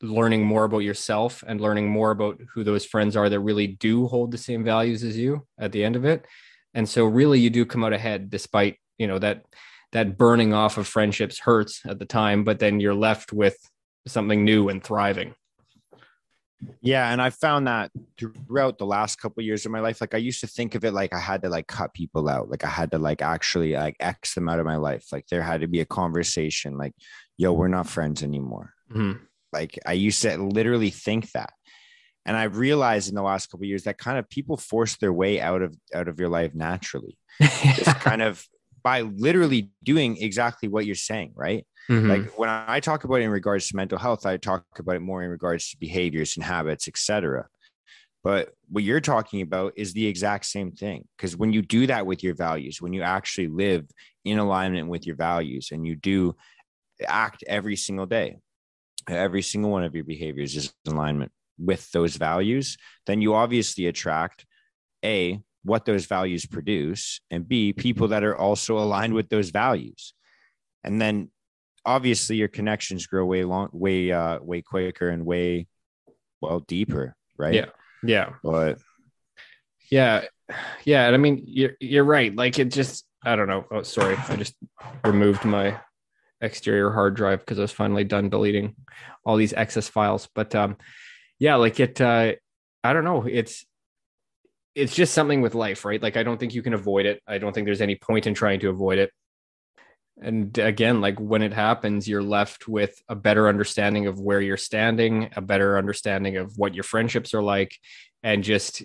learning 0.00 0.44
more 0.44 0.64
about 0.64 0.78
yourself 0.78 1.44
and 1.46 1.60
learning 1.60 1.88
more 1.88 2.10
about 2.10 2.40
who 2.52 2.64
those 2.64 2.84
friends 2.84 3.16
are 3.16 3.28
that 3.28 3.38
really 3.38 3.68
do 3.68 4.08
hold 4.08 4.32
the 4.32 4.38
same 4.38 4.64
values 4.64 5.04
as 5.04 5.16
you 5.16 5.46
at 5.60 5.70
the 5.70 5.84
end 5.84 5.94
of 5.94 6.04
it. 6.04 6.26
And 6.74 6.88
so 6.88 7.04
really 7.04 7.38
you 7.38 7.50
do 7.50 7.64
come 7.64 7.84
out 7.84 7.92
ahead 7.92 8.28
despite 8.28 8.78
you 8.98 9.06
know 9.06 9.18
that 9.18 9.44
that 9.92 10.16
burning 10.16 10.54
off 10.54 10.78
of 10.78 10.86
friendships 10.86 11.38
hurts 11.40 11.82
at 11.86 11.98
the 11.98 12.04
time 12.04 12.44
but 12.44 12.58
then 12.58 12.80
you're 12.80 12.94
left 12.94 13.32
with 13.32 13.56
something 14.06 14.44
new 14.44 14.68
and 14.68 14.82
thriving 14.82 15.34
yeah, 16.80 17.12
and 17.12 17.20
I 17.20 17.30
found 17.30 17.66
that 17.66 17.90
throughout 18.18 18.78
the 18.78 18.86
last 18.86 19.20
couple 19.20 19.40
of 19.40 19.46
years 19.46 19.66
of 19.66 19.72
my 19.72 19.80
life, 19.80 20.00
like 20.00 20.14
I 20.14 20.18
used 20.18 20.40
to 20.40 20.46
think 20.46 20.74
of 20.74 20.84
it 20.84 20.92
like 20.92 21.14
I 21.14 21.18
had 21.18 21.42
to 21.42 21.48
like 21.48 21.66
cut 21.66 21.94
people 21.94 22.28
out, 22.28 22.50
like 22.50 22.64
I 22.64 22.68
had 22.68 22.90
to 22.92 22.98
like 22.98 23.22
actually 23.22 23.72
like 23.72 23.96
X 24.00 24.34
them 24.34 24.48
out 24.48 24.60
of 24.60 24.66
my 24.66 24.76
life. 24.76 25.06
Like 25.12 25.26
there 25.28 25.42
had 25.42 25.62
to 25.62 25.68
be 25.68 25.80
a 25.80 25.84
conversation, 25.84 26.76
like, 26.76 26.94
"Yo, 27.36 27.52
we're 27.52 27.68
not 27.68 27.88
friends 27.88 28.22
anymore." 28.22 28.74
Mm-hmm. 28.90 29.24
Like 29.52 29.78
I 29.86 29.92
used 29.92 30.22
to 30.22 30.36
literally 30.36 30.90
think 30.90 31.32
that, 31.32 31.52
and 32.24 32.36
I 32.36 32.44
realized 32.44 33.08
in 33.08 33.14
the 33.14 33.22
last 33.22 33.50
couple 33.50 33.64
of 33.64 33.68
years 33.68 33.84
that 33.84 33.98
kind 33.98 34.18
of 34.18 34.28
people 34.28 34.56
force 34.56 34.96
their 34.96 35.12
way 35.12 35.40
out 35.40 35.62
of 35.62 35.76
out 35.94 36.08
of 36.08 36.20
your 36.20 36.28
life 36.28 36.54
naturally, 36.54 37.18
just 37.40 38.00
kind 38.00 38.22
of 38.22 38.44
by 38.82 39.02
literally 39.02 39.70
doing 39.82 40.16
exactly 40.18 40.68
what 40.68 40.86
you're 40.86 40.94
saying, 40.94 41.32
right? 41.34 41.66
Mm-hmm. 41.90 42.08
Like 42.08 42.38
when 42.38 42.48
I 42.48 42.80
talk 42.80 43.04
about 43.04 43.16
it 43.16 43.24
in 43.24 43.30
regards 43.30 43.68
to 43.68 43.76
mental 43.76 43.98
health, 43.98 44.26
I 44.26 44.36
talk 44.36 44.64
about 44.78 44.96
it 44.96 45.00
more 45.00 45.22
in 45.22 45.30
regards 45.30 45.70
to 45.70 45.76
behaviors 45.78 46.36
and 46.36 46.44
habits, 46.44 46.88
etc. 46.88 47.46
But 48.22 48.50
what 48.68 48.84
you're 48.84 49.00
talking 49.00 49.42
about 49.42 49.72
is 49.76 49.92
the 49.92 50.06
exact 50.06 50.46
same 50.46 50.72
thing. 50.72 51.08
Because 51.16 51.36
when 51.36 51.52
you 51.52 51.60
do 51.60 51.86
that 51.88 52.06
with 52.06 52.22
your 52.22 52.34
values, 52.34 52.80
when 52.80 52.92
you 52.92 53.02
actually 53.02 53.48
live 53.48 53.86
in 54.24 54.38
alignment 54.38 54.88
with 54.88 55.06
your 55.06 55.16
values 55.16 55.70
and 55.72 55.86
you 55.86 55.96
do 55.96 56.36
act 57.06 57.42
every 57.48 57.76
single 57.76 58.06
day, 58.06 58.38
every 59.08 59.42
single 59.42 59.70
one 59.72 59.82
of 59.82 59.94
your 59.94 60.04
behaviors 60.04 60.54
is 60.54 60.72
in 60.84 60.92
alignment 60.92 61.32
with 61.58 61.90
those 61.90 62.16
values, 62.16 62.76
then 63.06 63.20
you 63.20 63.34
obviously 63.34 63.86
attract 63.86 64.46
A, 65.04 65.40
what 65.64 65.84
those 65.84 66.06
values 66.06 66.44
produce, 66.44 67.20
and 67.30 67.46
B, 67.46 67.72
people 67.72 68.08
that 68.08 68.24
are 68.24 68.36
also 68.36 68.78
aligned 68.78 69.14
with 69.14 69.28
those 69.28 69.50
values. 69.50 70.12
And 70.82 71.00
then 71.00 71.30
obviously 71.84 72.36
your 72.36 72.48
connections 72.48 73.06
grow 73.06 73.24
way 73.24 73.44
long, 73.44 73.68
way, 73.72 74.10
uh, 74.10 74.40
way 74.40 74.62
quicker 74.62 75.08
and 75.08 75.24
way, 75.24 75.68
well, 76.40 76.60
deeper, 76.60 77.14
right? 77.38 77.54
Yeah. 77.54 77.66
Yeah. 78.02 78.30
But 78.42 78.78
yeah. 79.90 80.24
Yeah. 80.84 81.06
And 81.06 81.14
I 81.14 81.18
mean, 81.18 81.44
you're, 81.46 81.74
you're 81.78 82.04
right. 82.04 82.34
Like 82.34 82.58
it 82.58 82.70
just, 82.72 83.04
I 83.24 83.36
don't 83.36 83.46
know. 83.46 83.64
Oh, 83.70 83.82
sorry. 83.82 84.16
I 84.28 84.34
just 84.34 84.56
removed 85.04 85.44
my 85.44 85.78
exterior 86.40 86.90
hard 86.90 87.14
drive 87.14 87.38
because 87.38 87.60
I 87.60 87.62
was 87.62 87.70
finally 87.70 88.02
done 88.02 88.30
deleting 88.30 88.74
all 89.24 89.36
these 89.36 89.52
excess 89.52 89.88
files. 89.88 90.28
But 90.34 90.56
um, 90.56 90.76
yeah, 91.38 91.54
like 91.54 91.78
it, 91.78 92.00
uh, 92.00 92.32
I 92.82 92.92
don't 92.92 93.04
know. 93.04 93.26
It's, 93.30 93.64
it's 94.74 94.94
just 94.94 95.14
something 95.14 95.40
with 95.40 95.54
life, 95.54 95.84
right? 95.84 96.02
Like 96.02 96.16
I 96.16 96.22
don't 96.22 96.38
think 96.38 96.54
you 96.54 96.62
can 96.62 96.74
avoid 96.74 97.06
it. 97.06 97.22
I 97.26 97.38
don't 97.38 97.52
think 97.52 97.66
there's 97.66 97.80
any 97.80 97.96
point 97.96 98.26
in 98.26 98.34
trying 98.34 98.60
to 98.60 98.70
avoid 98.70 98.98
it. 98.98 99.10
And 100.20 100.56
again 100.58 101.00
like 101.00 101.18
when 101.18 101.42
it 101.42 101.52
happens 101.52 102.06
you're 102.06 102.22
left 102.22 102.68
with 102.68 102.94
a 103.08 103.14
better 103.14 103.48
understanding 103.48 104.06
of 104.06 104.20
where 104.20 104.40
you're 104.40 104.58
standing 104.58 105.30
a 105.34 105.40
better 105.40 105.78
understanding 105.78 106.36
of 106.36 106.56
what 106.56 106.74
your 106.74 106.84
friendships 106.84 107.32
are 107.32 107.42
like 107.42 107.74
and 108.22 108.44
just 108.44 108.82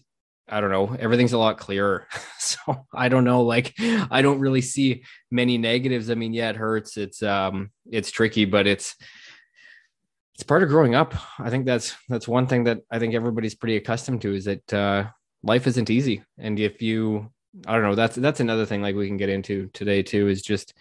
i 0.48 0.62
don't 0.62 0.72
know 0.72 0.96
everything's 0.98 1.34
a 1.34 1.38
lot 1.38 1.58
clearer. 1.58 2.08
So 2.40 2.88
i 2.94 3.10
don't 3.10 3.26
know 3.26 3.42
like 3.42 3.74
i 3.78 4.22
don't 4.22 4.40
really 4.40 4.62
see 4.62 5.04
many 5.30 5.58
negatives. 5.58 6.10
I 6.10 6.16
mean 6.16 6.34
yeah 6.34 6.50
it 6.50 6.56
hurts. 6.56 6.96
It's 6.98 7.22
um 7.22 7.72
it's 7.92 8.10
tricky 8.10 8.46
but 8.46 8.66
it's 8.66 8.96
it's 10.34 10.44
part 10.44 10.64
of 10.64 10.70
growing 10.70 10.96
up. 10.96 11.14
I 11.40 11.50
think 11.50 11.66
that's 11.66 11.94
that's 12.08 12.28
one 12.28 12.48
thing 12.48 12.64
that 12.64 12.80
i 12.90 13.00
think 13.00 13.14
everybody's 13.14 13.56
pretty 13.56 13.76
accustomed 13.76 14.22
to 14.22 14.34
is 14.34 14.46
that 14.46 14.74
uh 14.74 15.08
life 15.44 15.68
isn't 15.68 15.90
easy 15.90 16.24
and 16.38 16.60
if 16.60 16.82
you 16.82 17.30
i 17.66 17.74
don't 17.74 17.84
know 17.84 17.96
that's 17.96 18.16
that's 18.16 18.40
another 18.40 18.66
thing 18.66 18.82
like 18.82 18.96
we 18.96 19.08
can 19.08 19.18
get 19.18 19.30
into 19.30 19.70
today 19.74 20.04
too 20.04 20.28
is 20.28 20.42
just 20.42 20.74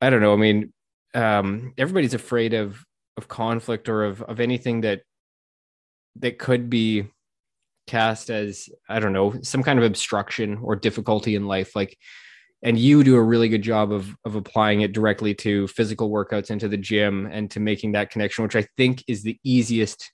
I 0.00 0.10
don't 0.10 0.22
know. 0.22 0.32
I 0.32 0.36
mean, 0.36 0.72
um, 1.14 1.74
everybody's 1.76 2.14
afraid 2.14 2.54
of 2.54 2.84
of 3.16 3.28
conflict 3.28 3.88
or 3.88 4.04
of 4.04 4.22
of 4.22 4.40
anything 4.40 4.82
that 4.82 5.02
that 6.16 6.38
could 6.38 6.70
be 6.70 7.06
cast 7.86 8.30
as 8.30 8.68
I 8.88 9.00
don't 9.00 9.12
know 9.12 9.40
some 9.42 9.62
kind 9.62 9.78
of 9.78 9.84
obstruction 9.84 10.58
or 10.62 10.76
difficulty 10.76 11.34
in 11.34 11.46
life. 11.46 11.76
Like, 11.76 11.98
and 12.62 12.78
you 12.78 13.04
do 13.04 13.16
a 13.16 13.22
really 13.22 13.48
good 13.48 13.62
job 13.62 13.92
of 13.92 14.14
of 14.24 14.36
applying 14.36 14.80
it 14.80 14.92
directly 14.92 15.34
to 15.36 15.68
physical 15.68 16.10
workouts 16.10 16.50
into 16.50 16.68
the 16.68 16.76
gym 16.76 17.26
and 17.26 17.50
to 17.50 17.60
making 17.60 17.92
that 17.92 18.10
connection, 18.10 18.42
which 18.42 18.56
I 18.56 18.66
think 18.76 19.04
is 19.06 19.22
the 19.22 19.38
easiest 19.44 20.10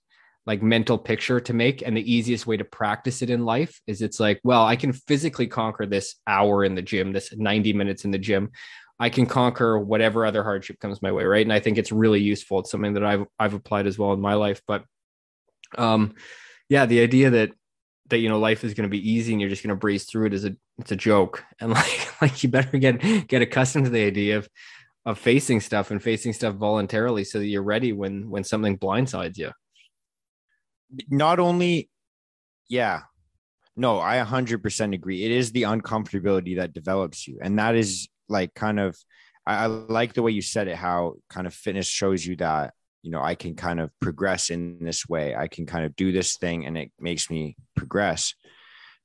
like 0.47 0.62
mental 0.62 0.97
picture 0.97 1.41
to 1.41 1.53
make 1.53 1.83
and 1.83 1.97
the 1.97 2.12
easiest 2.12 2.47
way 2.47 2.57
to 2.57 2.65
practice 2.65 3.21
it 3.21 3.31
in 3.31 3.45
life 3.45 3.81
is 3.87 4.00
it's 4.00 4.21
like 4.21 4.41
well 4.45 4.65
i 4.65 4.76
can 4.76 4.93
physically 4.93 5.47
conquer 5.47 5.87
this 5.87 6.17
hour 6.26 6.65
in 6.65 6.75
the 6.75 6.83
gym 6.83 7.12
this 7.12 7.35
90 7.37 7.73
minutes 7.73 8.05
in 8.05 8.11
the 8.11 8.19
gym 8.19 8.50
I 8.99 9.11
can 9.11 9.26
conquer 9.26 9.79
whatever 9.79 10.25
other 10.25 10.43
hardship 10.43 10.81
comes 10.81 11.03
my 11.03 11.12
way, 11.12 11.25
right? 11.25 11.45
And 11.45 11.53
I 11.53 11.61
think 11.61 11.76
it's 11.76 11.93
really 11.93 12.21
useful. 12.21 12.61
It's 12.61 12.71
something 12.71 12.95
that 12.95 13.05
I've 13.05 13.26
I've 13.38 13.55
applied 13.55 13.87
as 13.87 13.99
well 13.99 14.12
in 14.12 14.21
my 14.21 14.35
life. 14.35 14.62
But 14.67 14.85
um, 15.76 16.15
yeah, 16.69 16.87
the 16.87 17.00
idea 17.00 17.31
that 17.31 17.50
that 18.09 18.19
you 18.19 18.29
know 18.29 18.38
life 18.38 18.65
is 18.65 18.75
going 18.75 18.88
to 18.88 18.97
be 18.97 19.11
easy 19.11 19.33
and 19.33 19.41
you're 19.41 19.50
just 19.50 19.62
going 19.62 19.75
to 19.75 19.76
breeze 19.76 20.05
through 20.05 20.26
it 20.26 20.35
is 20.35 20.45
a 20.45 20.57
it's 20.79 20.93
a 20.93 20.97
joke, 20.97 21.45
and 21.61 21.73
like 21.73 22.23
like 22.23 22.43
you 22.43 22.49
better 22.49 22.79
get 22.79 23.29
get 23.29 23.43
accustomed 23.43 23.85
to 23.85 23.91
the 23.91 24.05
idea 24.05 24.38
of 24.38 24.49
of 25.05 25.19
facing 25.19 25.61
stuff 25.61 25.91
and 25.91 26.03
facing 26.03 26.33
stuff 26.33 26.55
voluntarily 26.55 27.23
so 27.23 27.38
that 27.38 27.47
you're 27.47 27.62
ready 27.62 27.93
when 27.93 28.31
when 28.31 28.45
something 28.45 28.79
blindsides 28.79 29.37
you. 29.37 29.50
Not 31.09 31.38
only, 31.38 31.90
yeah, 32.69 33.02
no, 33.76 34.00
I 34.00 34.19
100% 34.19 34.95
agree. 34.95 35.25
It 35.25 35.31
is 35.31 35.52
the 35.52 35.62
uncomfortability 35.62 36.57
that 36.57 36.73
develops 36.73 37.28
you, 37.28 37.38
and 37.43 37.59
that 37.59 37.75
is 37.75 38.09
like 38.28 38.55
kind 38.55 38.81
of 38.81 38.97
I, 39.47 39.64
I 39.64 39.66
like 39.66 40.14
the 40.14 40.23
way 40.23 40.33
you 40.33 40.43
said 40.43 40.69
it, 40.69 40.76
how 40.76 41.16
kind 41.31 41.47
of 41.47 41.55
fitness 41.55 41.87
shows 41.87 42.25
you 42.26 42.37
that 42.37 42.75
you 43.02 43.12
know 43.12 43.23
i 43.23 43.37
can 43.37 43.55
kind 43.55 43.78
of 43.78 43.90
progress 44.00 44.50
in 44.50 44.78
this 44.81 45.09
way. 45.09 45.35
I 45.37 45.49
can 45.49 45.66
kind 45.66 45.85
of 45.85 45.95
do 45.95 46.11
this 46.11 46.37
thing 46.37 46.66
and 46.66 46.76
it 46.76 46.90
makes 46.99 47.31
me 47.31 47.57
progress. 47.76 48.35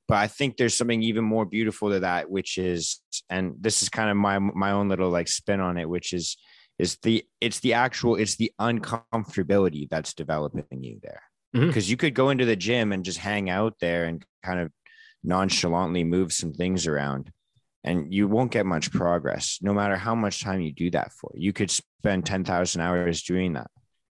But 0.08 0.16
i 0.16 0.26
think 0.26 0.56
there's 0.56 0.76
something 0.76 1.02
even 1.02 1.24
more 1.24 1.44
beautiful 1.44 1.90
to 1.90 2.00
that 2.00 2.28
which 2.28 2.58
is 2.58 3.00
and 3.30 3.54
this 3.60 3.82
is 3.82 3.88
kind 3.88 4.10
of 4.10 4.16
my 4.16 4.38
my 4.38 4.72
own 4.72 4.88
little 4.88 5.10
like 5.10 5.28
spin 5.28 5.60
on 5.60 5.78
it 5.78 5.88
which 5.88 6.12
is 6.12 6.36
is 6.78 6.98
the 7.02 7.24
it's 7.40 7.60
the 7.60 7.74
actual 7.74 8.16
it's 8.16 8.36
the 8.36 8.52
uncomfortability 8.60 9.88
that's 9.88 10.12
developing 10.14 10.82
you 10.82 10.98
there 11.02 11.22
because 11.52 11.84
mm-hmm. 11.84 11.90
you 11.90 11.96
could 11.96 12.14
go 12.14 12.30
into 12.30 12.44
the 12.44 12.56
gym 12.56 12.92
and 12.92 13.04
just 13.04 13.18
hang 13.18 13.50
out 13.50 13.74
there 13.80 14.04
and 14.04 14.24
kind 14.42 14.60
of 14.60 14.70
nonchalantly 15.22 16.04
move 16.04 16.32
some 16.32 16.52
things 16.52 16.86
around 16.86 17.30
and 17.84 18.12
you 18.12 18.28
won't 18.28 18.52
get 18.52 18.66
much 18.66 18.92
progress 18.92 19.58
no 19.60 19.72
matter 19.74 19.96
how 19.96 20.14
much 20.14 20.42
time 20.42 20.60
you 20.60 20.72
do 20.72 20.90
that 20.90 21.12
for. 21.12 21.30
You 21.34 21.52
could 21.52 21.70
spend 21.70 22.26
10,000 22.26 22.80
hours 22.80 23.22
doing 23.22 23.54
that 23.54 23.70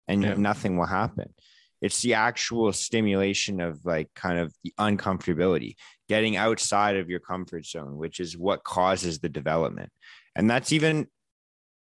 and 0.08 0.24
yeah. 0.24 0.34
nothing 0.36 0.77
will 0.77 0.86
happen. 0.86 1.34
It's 1.82 2.01
the 2.01 2.15
actual 2.15 2.74
stimulation 2.74 3.62
of 3.62 3.86
like 3.86 4.10
kind 4.15 4.39
of 4.39 4.53
the 4.63 4.74
uncomfortability, 4.79 5.75
getting 6.10 6.36
outside 6.36 6.96
of 6.96 7.10
your 7.10 7.20
comfort 7.20 7.65
zone, 7.65 7.98
which 7.98 8.20
is 8.20 8.38
what 8.38 8.63
causes 8.63 9.20
the 9.20 9.29
development. 9.29 9.91
And 10.36 10.50
that's 10.50 10.72
even, 10.72 11.08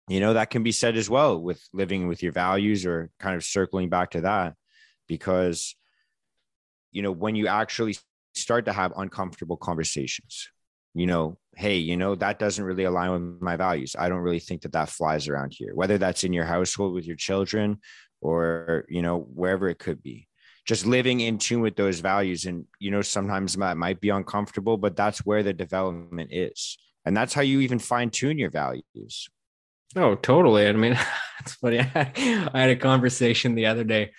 you 0.09 0.21
know, 0.21 0.35
that 0.35 0.51
can 0.51 0.63
be 0.63 0.73
said 0.73 0.97
as 0.97 1.11
well 1.11 1.41
with 1.41 1.63
living 1.75 2.09
with 2.09 2.23
your 2.23 2.33
values 2.33 2.87
or 2.87 3.11
kind 3.19 3.37
of 3.37 3.45
circling 3.45 3.91
back 3.91 4.13
to 4.13 4.23
that, 4.23 4.55
because, 5.09 5.75
you 6.91 7.03
know, 7.03 7.13
when 7.13 7.35
you 7.35 7.47
actually 7.47 7.97
start 8.35 8.67
to 8.67 8.73
have 8.73 8.93
uncomfortable 8.97 9.57
conversations, 9.57 10.49
you 10.95 11.07
know, 11.07 11.39
hey, 11.57 11.77
you 11.77 11.97
know, 11.97 12.15
that 12.15 12.39
doesn't 12.39 12.65
really 12.65 12.85
align 12.85 13.13
with 13.13 13.43
my 13.43 13.57
values. 13.57 13.97
I 13.99 14.09
don't 14.09 14.21
really 14.21 14.41
think 14.41 14.63
that 14.63 14.73
that 14.73 14.89
flies 14.89 15.29
around 15.29 15.53
here, 15.55 15.75
whether 15.75 15.99
that's 15.99 16.25
in 16.25 16.33
your 16.33 16.45
household 16.45 16.95
with 16.95 17.07
your 17.07 17.17
children 17.17 17.79
or, 18.21 18.85
you 18.89 19.03
know, 19.03 19.21
wherever 19.21 19.69
it 19.69 19.79
could 19.79 20.03
be. 20.03 20.29
Just 20.65 20.87
living 20.87 21.21
in 21.21 21.39
tune 21.39 21.61
with 21.61 21.77
those 21.77 22.01
values. 22.01 22.45
And, 22.45 22.67
you 22.79 22.91
know, 22.91 23.03
sometimes 23.03 23.55
that 23.57 23.77
might 23.77 24.01
be 24.01 24.11
uncomfortable, 24.11 24.77
but 24.77 24.95
that's 24.95 25.27
where 25.27 25.43
the 25.43 25.53
development 25.53 26.33
is. 26.33 26.79
And 27.05 27.17
that's 27.17 27.35
how 27.35 27.43
you 27.43 27.61
even 27.61 27.81
fine 27.81 28.11
tune 28.11 28.39
your 28.39 28.51
values. 28.51 29.29
Oh, 29.97 30.15
totally. 30.15 30.69
I 30.69 30.73
mean, 30.73 30.97
it's 31.41 31.55
funny. 31.55 31.81
I 31.95 32.51
had 32.55 32.71
a 32.71 32.77
conversation 32.77 33.55
the 33.55 33.67
other 33.67 33.85
day. 33.85 34.13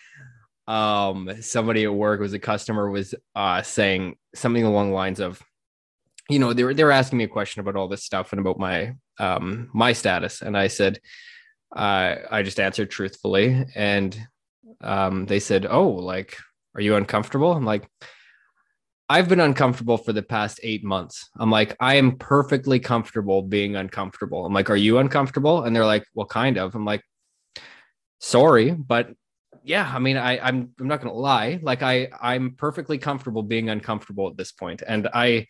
Um, 0.67 1.29
somebody 1.41 1.84
at 1.84 1.93
work 1.93 2.20
was 2.20 2.34
a 2.34 2.39
customer 2.39 2.89
was 2.89 3.13
uh 3.36 3.62
saying 3.62 4.15
something 4.34 4.63
along 4.63 4.89
the 4.89 4.96
lines 4.96 5.20
of, 5.20 5.41
you 6.29 6.39
know, 6.39 6.53
they 6.53 6.63
were 6.63 6.74
they 6.74 6.84
were 6.84 6.91
asking 6.91 7.17
me 7.17 7.25
a 7.25 7.29
question 7.29 7.60
about 7.60 7.75
all 7.75 7.88
this 7.88 8.03
stuff 8.03 8.32
and 8.32 8.39
about 8.39 8.60
my 8.60 8.96
um 9.20 9.70
my 9.74 9.93
status, 9.93 10.41
and 10.41 10.58
I 10.58 10.67
said, 10.67 11.00
uh, 11.75 12.15
I 12.32 12.43
just 12.43 12.60
answered 12.60 12.91
truthfully, 12.91 13.65
and 13.75 14.17
um, 14.82 15.25
they 15.25 15.39
said, 15.39 15.65
"Oh, 15.70 15.89
like, 15.89 16.38
are 16.75 16.82
you 16.82 16.96
uncomfortable?" 16.96 17.51
I'm 17.51 17.65
like, 17.65 17.89
I've 19.10 19.29
been 19.29 19.39
uncomfortable 19.39 19.98
for 19.98 20.13
the 20.13 20.24
past 20.24 20.60
eight 20.63 20.84
months. 20.84 21.29
I'm 21.38 21.51
like, 21.51 21.75
I 21.79 21.96
am 21.96 22.17
perfectly 22.17 22.79
comfortable 22.79 23.41
being 23.41 23.75
uncomfortable. 23.75 24.46
I'm 24.46 24.53
like, 24.53 24.70
are 24.70 24.75
you 24.75 24.98
uncomfortable? 24.98 25.63
And 25.63 25.75
they're 25.75 25.86
like, 25.86 26.05
well, 26.15 26.25
kind 26.25 26.58
of. 26.58 26.74
I'm 26.74 26.86
like, 26.86 27.03
sorry, 28.20 28.72
but 28.72 29.10
yeah, 29.63 29.89
I 29.93 30.00
mean, 30.00 30.17
I, 30.17 30.39
I'm 30.39 30.72
I'm 30.79 30.88
not 30.88 31.01
gonna 31.01 31.13
lie. 31.13 31.60
Like 31.62 31.82
I 31.82 32.10
I'm 32.22 32.55
perfectly 32.55 32.98
comfortable 32.98 33.43
being 33.43 33.70
uncomfortable 33.70 34.27
at 34.27 34.38
this 34.38 34.51
point, 34.51 34.84
and 34.86 35.08
I 35.13 35.48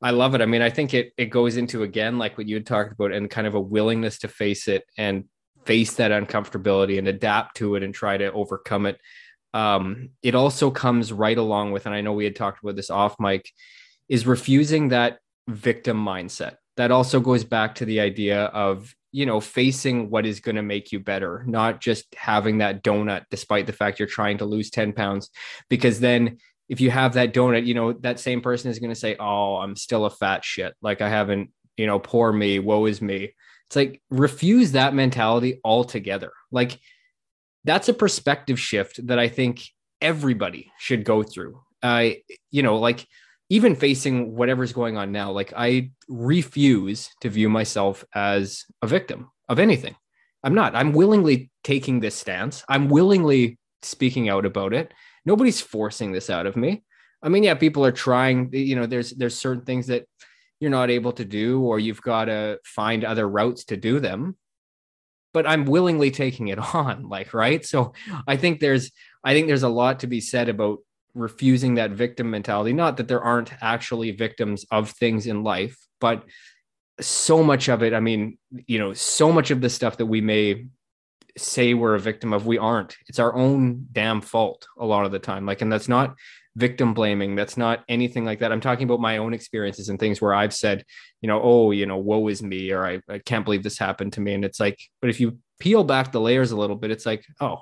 I 0.00 0.10
love 0.10 0.34
it. 0.34 0.40
I 0.40 0.46
mean, 0.46 0.62
I 0.62 0.70
think 0.70 0.94
it 0.94 1.12
it 1.16 1.26
goes 1.26 1.56
into 1.56 1.82
again 1.82 2.18
like 2.18 2.38
what 2.38 2.46
you 2.46 2.56
had 2.56 2.66
talked 2.66 2.92
about, 2.92 3.12
and 3.12 3.30
kind 3.30 3.46
of 3.46 3.54
a 3.54 3.60
willingness 3.60 4.18
to 4.20 4.28
face 4.28 4.68
it 4.68 4.84
and 4.96 5.24
face 5.64 5.94
that 5.94 6.12
uncomfortability 6.12 6.98
and 6.98 7.08
adapt 7.08 7.56
to 7.56 7.74
it 7.74 7.82
and 7.82 7.92
try 7.92 8.16
to 8.16 8.32
overcome 8.32 8.86
it. 8.86 9.00
Um, 9.52 10.10
it 10.22 10.34
also 10.34 10.70
comes 10.70 11.12
right 11.12 11.36
along 11.36 11.72
with, 11.72 11.86
and 11.86 11.94
I 11.94 12.02
know 12.02 12.12
we 12.12 12.24
had 12.24 12.36
talked 12.36 12.62
about 12.62 12.76
this 12.76 12.90
off 12.90 13.18
mic, 13.18 13.50
is 14.08 14.26
refusing 14.26 14.88
that 14.88 15.18
victim 15.48 16.02
mindset. 16.02 16.56
That 16.76 16.90
also 16.90 17.20
goes 17.20 17.42
back 17.42 17.76
to 17.76 17.84
the 17.84 18.00
idea 18.00 18.44
of 18.44 18.94
you 19.16 19.24
know, 19.24 19.40
facing 19.40 20.10
what 20.10 20.26
is 20.26 20.40
going 20.40 20.56
to 20.56 20.62
make 20.62 20.92
you 20.92 21.00
better, 21.00 21.42
not 21.46 21.80
just 21.80 22.14
having 22.14 22.58
that 22.58 22.84
donut 22.84 23.24
despite 23.30 23.66
the 23.66 23.72
fact 23.72 23.98
you're 23.98 24.06
trying 24.06 24.36
to 24.36 24.44
lose 24.44 24.68
10 24.68 24.92
pounds. 24.92 25.30
Because 25.70 26.00
then 26.00 26.36
if 26.68 26.82
you 26.82 26.90
have 26.90 27.14
that 27.14 27.32
donut, 27.32 27.64
you 27.64 27.72
know, 27.72 27.94
that 27.94 28.20
same 28.20 28.42
person 28.42 28.70
is 28.70 28.78
going 28.78 28.92
to 28.92 28.94
say, 28.94 29.16
Oh, 29.18 29.56
I'm 29.56 29.74
still 29.74 30.04
a 30.04 30.10
fat 30.10 30.44
shit. 30.44 30.74
Like 30.82 31.00
I 31.00 31.08
haven't, 31.08 31.48
you 31.78 31.86
know, 31.86 31.98
poor 31.98 32.30
me, 32.30 32.58
woe 32.58 32.84
is 32.84 33.00
me. 33.00 33.32
It's 33.68 33.76
like 33.76 34.02
refuse 34.10 34.72
that 34.72 34.92
mentality 34.92 35.62
altogether. 35.64 36.32
Like 36.52 36.78
that's 37.64 37.88
a 37.88 37.94
perspective 37.94 38.60
shift 38.60 39.06
that 39.06 39.18
I 39.18 39.28
think 39.28 39.62
everybody 40.02 40.70
should 40.78 41.04
go 41.04 41.22
through. 41.22 41.62
Uh, 41.82 42.10
you 42.50 42.62
know, 42.62 42.76
like 42.76 43.06
even 43.48 43.76
facing 43.76 44.34
whatever's 44.34 44.72
going 44.72 44.96
on 44.96 45.12
now, 45.12 45.30
like 45.30 45.52
I 45.56 45.90
refuse 46.08 47.10
to 47.20 47.30
view 47.30 47.48
myself 47.48 48.04
as 48.14 48.64
a 48.82 48.86
victim 48.86 49.30
of 49.48 49.58
anything. 49.58 49.94
I'm 50.42 50.54
not. 50.54 50.74
I'm 50.74 50.92
willingly 50.92 51.50
taking 51.64 52.00
this 52.00 52.14
stance. 52.14 52.64
I'm 52.68 52.88
willingly 52.88 53.58
speaking 53.82 54.28
out 54.28 54.46
about 54.46 54.74
it. 54.74 54.92
Nobody's 55.24 55.60
forcing 55.60 56.12
this 56.12 56.30
out 56.30 56.46
of 56.46 56.56
me. 56.56 56.84
I 57.22 57.28
mean, 57.28 57.42
yeah, 57.42 57.54
people 57.54 57.84
are 57.84 57.92
trying, 57.92 58.50
you 58.52 58.76
know, 58.76 58.86
there's 58.86 59.10
there's 59.10 59.36
certain 59.36 59.64
things 59.64 59.88
that 59.88 60.06
you're 60.60 60.70
not 60.70 60.90
able 60.90 61.12
to 61.12 61.24
do 61.24 61.60
or 61.62 61.78
you've 61.78 62.02
got 62.02 62.26
to 62.26 62.58
find 62.64 63.04
other 63.04 63.28
routes 63.28 63.64
to 63.66 63.76
do 63.76 64.00
them. 64.00 64.36
But 65.32 65.46
I'm 65.46 65.66
willingly 65.66 66.10
taking 66.10 66.48
it 66.48 66.58
on, 66.74 67.08
like, 67.08 67.34
right? 67.34 67.64
So 67.64 67.92
I 68.26 68.36
think 68.36 68.60
there's 68.60 68.90
I 69.24 69.34
think 69.34 69.46
there's 69.46 69.64
a 69.64 69.68
lot 69.68 70.00
to 70.00 70.06
be 70.06 70.20
said 70.20 70.48
about 70.48 70.78
refusing 71.16 71.74
that 71.74 71.90
victim 71.90 72.30
mentality. 72.30 72.72
Not 72.72 72.98
that 72.98 73.08
there 73.08 73.22
aren't 73.22 73.52
actually 73.62 74.10
victims 74.12 74.64
of 74.70 74.90
things 74.90 75.26
in 75.26 75.42
life, 75.42 75.76
but 76.00 76.24
so 77.00 77.42
much 77.42 77.68
of 77.68 77.82
it, 77.82 77.92
I 77.94 78.00
mean, 78.00 78.38
you 78.66 78.78
know, 78.78 78.92
so 78.92 79.32
much 79.32 79.50
of 79.50 79.60
the 79.60 79.70
stuff 79.70 79.96
that 79.96 80.06
we 80.06 80.20
may 80.20 80.66
say 81.36 81.74
we're 81.74 81.94
a 81.94 82.00
victim 82.00 82.32
of, 82.32 82.46
we 82.46 82.58
aren't. 82.58 82.96
It's 83.08 83.18
our 83.18 83.34
own 83.34 83.86
damn 83.92 84.20
fault 84.20 84.66
a 84.78 84.86
lot 84.86 85.04
of 85.04 85.12
the 85.12 85.18
time. 85.18 85.44
Like, 85.44 85.60
and 85.60 85.70
that's 85.70 85.88
not 85.88 86.14
victim 86.54 86.94
blaming. 86.94 87.36
That's 87.36 87.58
not 87.58 87.84
anything 87.88 88.24
like 88.24 88.38
that. 88.38 88.50
I'm 88.50 88.62
talking 88.62 88.84
about 88.84 89.00
my 89.00 89.18
own 89.18 89.34
experiences 89.34 89.90
and 89.90 89.98
things 89.98 90.20
where 90.22 90.32
I've 90.32 90.54
said, 90.54 90.84
you 91.20 91.28
know, 91.28 91.40
oh, 91.42 91.70
you 91.70 91.84
know, 91.84 91.98
woe 91.98 92.28
is 92.28 92.42
me, 92.42 92.70
or 92.70 92.86
I, 92.86 93.00
I 93.08 93.18
can't 93.18 93.44
believe 93.44 93.62
this 93.62 93.78
happened 93.78 94.14
to 94.14 94.22
me. 94.22 94.32
And 94.32 94.44
it's 94.44 94.60
like, 94.60 94.78
but 95.02 95.10
if 95.10 95.20
you 95.20 95.38
peel 95.58 95.84
back 95.84 96.12
the 96.12 96.20
layers 96.20 96.52
a 96.52 96.56
little 96.56 96.76
bit, 96.76 96.90
it's 96.90 97.04
like, 97.04 97.24
oh, 97.40 97.58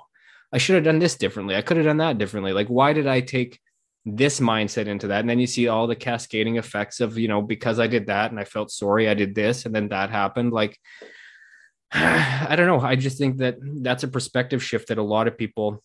I 0.53 0.57
should 0.57 0.75
have 0.75 0.83
done 0.83 0.99
this 0.99 1.15
differently. 1.15 1.55
I 1.55 1.61
could 1.61 1.77
have 1.77 1.85
done 1.85 1.97
that 1.97 2.17
differently. 2.17 2.53
Like, 2.53 2.67
why 2.67 2.93
did 2.93 3.07
I 3.07 3.21
take 3.21 3.59
this 4.05 4.39
mindset 4.39 4.87
into 4.87 5.07
that? 5.07 5.21
And 5.21 5.29
then 5.29 5.39
you 5.39 5.47
see 5.47 5.67
all 5.67 5.87
the 5.87 5.95
cascading 5.95 6.57
effects 6.57 7.01
of, 7.01 7.17
you 7.17 7.27
know, 7.27 7.41
because 7.41 7.79
I 7.79 7.87
did 7.87 8.07
that 8.07 8.31
and 8.31 8.39
I 8.39 8.45
felt 8.45 8.71
sorry, 8.71 9.09
I 9.09 9.13
did 9.13 9.35
this, 9.35 9.65
and 9.65 9.73
then 9.73 9.89
that 9.89 10.09
happened. 10.09 10.53
Like, 10.53 10.79
I 11.91 12.55
don't 12.55 12.67
know. 12.67 12.79
I 12.79 12.95
just 12.95 13.17
think 13.17 13.37
that 13.37 13.57
that's 13.61 14.03
a 14.03 14.07
perspective 14.07 14.63
shift 14.63 14.89
that 14.89 14.97
a 14.97 15.03
lot 15.03 15.27
of 15.27 15.37
people 15.37 15.83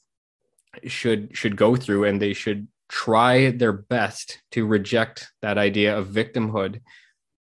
should 0.86 1.36
should 1.36 1.56
go 1.56 1.76
through 1.76 2.04
and 2.04 2.20
they 2.20 2.32
should 2.32 2.68
try 2.88 3.50
their 3.50 3.72
best 3.72 4.40
to 4.52 4.66
reject 4.66 5.28
that 5.42 5.58
idea 5.58 5.96
of 5.96 6.08
victimhood 6.08 6.80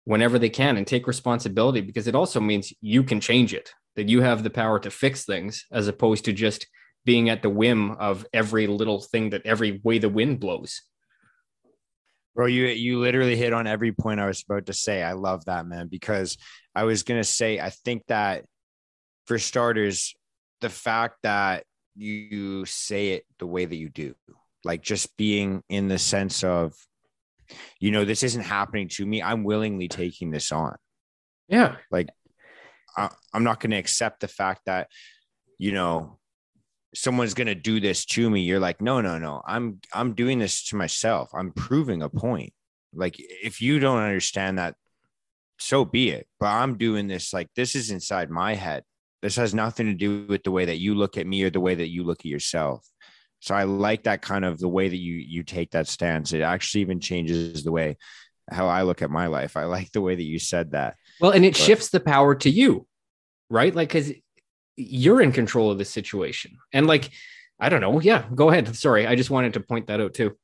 whenever 0.05 0.38
they 0.38 0.49
can 0.49 0.77
and 0.77 0.87
take 0.87 1.07
responsibility 1.07 1.81
because 1.81 2.07
it 2.07 2.14
also 2.14 2.40
means 2.40 2.73
you 2.81 3.03
can 3.03 3.20
change 3.20 3.55
it 3.55 3.73
that 3.96 4.09
you 4.09 4.23
have 4.23 4.42
the 4.42 4.51
power 4.51 4.79
to 4.79 4.90
fix 4.90 5.25
things 5.25 5.66
as 5.70 5.88
opposed 5.88 6.25
to 6.25 6.33
just 6.33 6.66
being 7.05 7.29
at 7.31 7.43
the 7.43 7.51
whim 7.51 7.93
of 7.93 8.27
every 8.33 8.67
little 8.67 9.01
thing 9.01 9.31
that 9.31 9.47
every 9.47 9.81
way 9.83 9.99
the 9.99 10.09
wind 10.09 10.41
blows. 10.41 10.83
Bro, 12.35 12.47
you 12.47 12.67
you 12.67 13.01
literally 13.01 13.37
hit 13.37 13.53
on 13.53 13.67
every 13.67 13.93
point 13.93 14.21
I 14.21 14.27
was 14.27 14.45
about 14.49 14.67
to 14.67 14.73
say. 14.73 15.03
I 15.03 15.13
love 15.13 15.45
that, 15.47 15.67
man, 15.67 15.89
because 15.89 16.37
I 16.75 16.85
was 16.85 17.03
gonna 17.03 17.25
say 17.25 17.59
I 17.59 17.71
think 17.71 18.05
that 18.07 18.45
for 19.27 19.39
starters, 19.39 20.15
the 20.61 20.69
fact 20.69 21.17
that 21.23 21.65
you 21.97 22.65
say 22.67 23.11
it 23.11 23.27
the 23.39 23.47
way 23.47 23.65
that 23.65 23.77
you 23.77 23.89
do, 23.89 24.15
like 24.65 24.83
just 24.83 25.17
being 25.17 25.63
in 25.69 25.89
the 25.89 25.99
sense 25.99 26.45
of, 26.45 26.75
you 27.81 27.91
know, 27.91 28.05
this 28.05 28.23
isn't 28.23 28.43
happening 28.43 28.89
to 28.89 29.05
me. 29.05 29.23
I'm 29.23 29.43
willingly 29.45 29.89
taking 29.89 30.31
this 30.31 30.53
on. 30.53 30.77
Yeah. 31.49 31.77
Like 31.91 32.09
I, 32.97 33.11
I'm 33.35 33.45
not 33.45 33.61
gonna 33.61 33.79
accept 33.79 34.21
the 34.21 34.29
fact 34.29 34.63
that, 34.67 34.89
you 35.59 35.73
know, 35.73 36.20
someone's 36.94 37.35
going 37.35 37.46
to 37.46 37.55
do 37.55 37.79
this 37.79 38.05
to 38.05 38.29
me 38.29 38.40
you're 38.40 38.61
like 38.61 38.81
no 38.81 39.00
no 39.00 39.18
no 39.18 39.40
i'm 39.46 39.81
i'm 39.92 40.14
doing 40.14 40.38
this 40.38 40.64
to 40.68 40.76
myself. 40.76 41.31
I'm 41.35 41.53
proving 41.53 42.03
a 42.03 42.09
point. 42.09 42.53
Like 42.92 43.16
if 43.18 43.61
you 43.61 43.79
don't 43.79 44.03
understand 44.03 44.59
that 44.59 44.74
so 45.59 45.85
be 45.85 46.11
it. 46.11 46.26
But 46.38 46.46
i'm 46.46 46.79
doing 46.79 47.07
this 47.07 47.33
like 47.33 47.48
this 47.55 47.74
is 47.74 47.90
inside 47.90 48.31
my 48.31 48.55
head. 48.55 48.85
This 49.22 49.37
has 49.37 49.55
nothing 49.55 49.87
to 49.87 49.94
do 49.94 50.26
with 50.26 50.42
the 50.42 50.50
way 50.50 50.64
that 50.64 50.79
you 50.79 50.94
look 50.94 51.18
at 51.18 51.26
me 51.26 51.42
or 51.44 51.50
the 51.50 51.61
way 51.61 51.74
that 51.74 51.88
you 51.88 52.05
look 52.05 52.20
at 52.20 52.26
yourself. 52.26 52.87
So 53.40 53.55
i 53.55 53.64
like 53.64 54.05
that 54.05 54.22
kind 54.22 54.44
of 54.44 54.59
the 54.59 54.68
way 54.68 54.88
that 54.88 54.96
you 54.96 55.14
you 55.14 55.42
take 55.42 55.70
that 55.72 55.88
stance. 55.88 56.33
It 56.33 56.42
actually 56.42 56.83
even 56.83 57.00
changes 57.00 57.62
the 57.62 57.72
way 57.72 57.96
how 58.50 58.66
i 58.66 58.83
look 58.83 59.00
at 59.03 59.11
my 59.11 59.29
life. 59.29 59.57
I 59.57 59.64
like 59.64 59.92
the 59.92 60.00
way 60.00 60.14
that 60.16 60.22
you 60.22 60.38
said 60.38 60.72
that. 60.72 60.96
Well 61.20 61.31
and 61.31 61.44
it 61.44 61.53
but, 61.53 61.61
shifts 61.61 61.90
the 61.90 62.00
power 62.00 62.35
to 62.37 62.50
you 62.50 62.87
right? 63.50 63.74
Like 63.74 63.88
because 63.88 64.12
you're 64.81 65.21
in 65.21 65.33
control 65.33 65.71
of 65.71 65.79
the 65.79 65.85
situation. 65.85 66.57
And 66.73 66.87
like, 66.87 67.11
I 67.59 67.69
don't 67.69 67.81
know. 67.81 68.01
Yeah, 68.01 68.25
go 68.35 68.51
ahead. 68.51 68.75
Sorry. 68.75 69.07
I 69.07 69.14
just 69.14 69.31
wanted 69.31 69.55
to 69.55 69.61
point 69.61 69.88
that 69.88 70.01
out 70.01 70.14
too. 70.14 70.37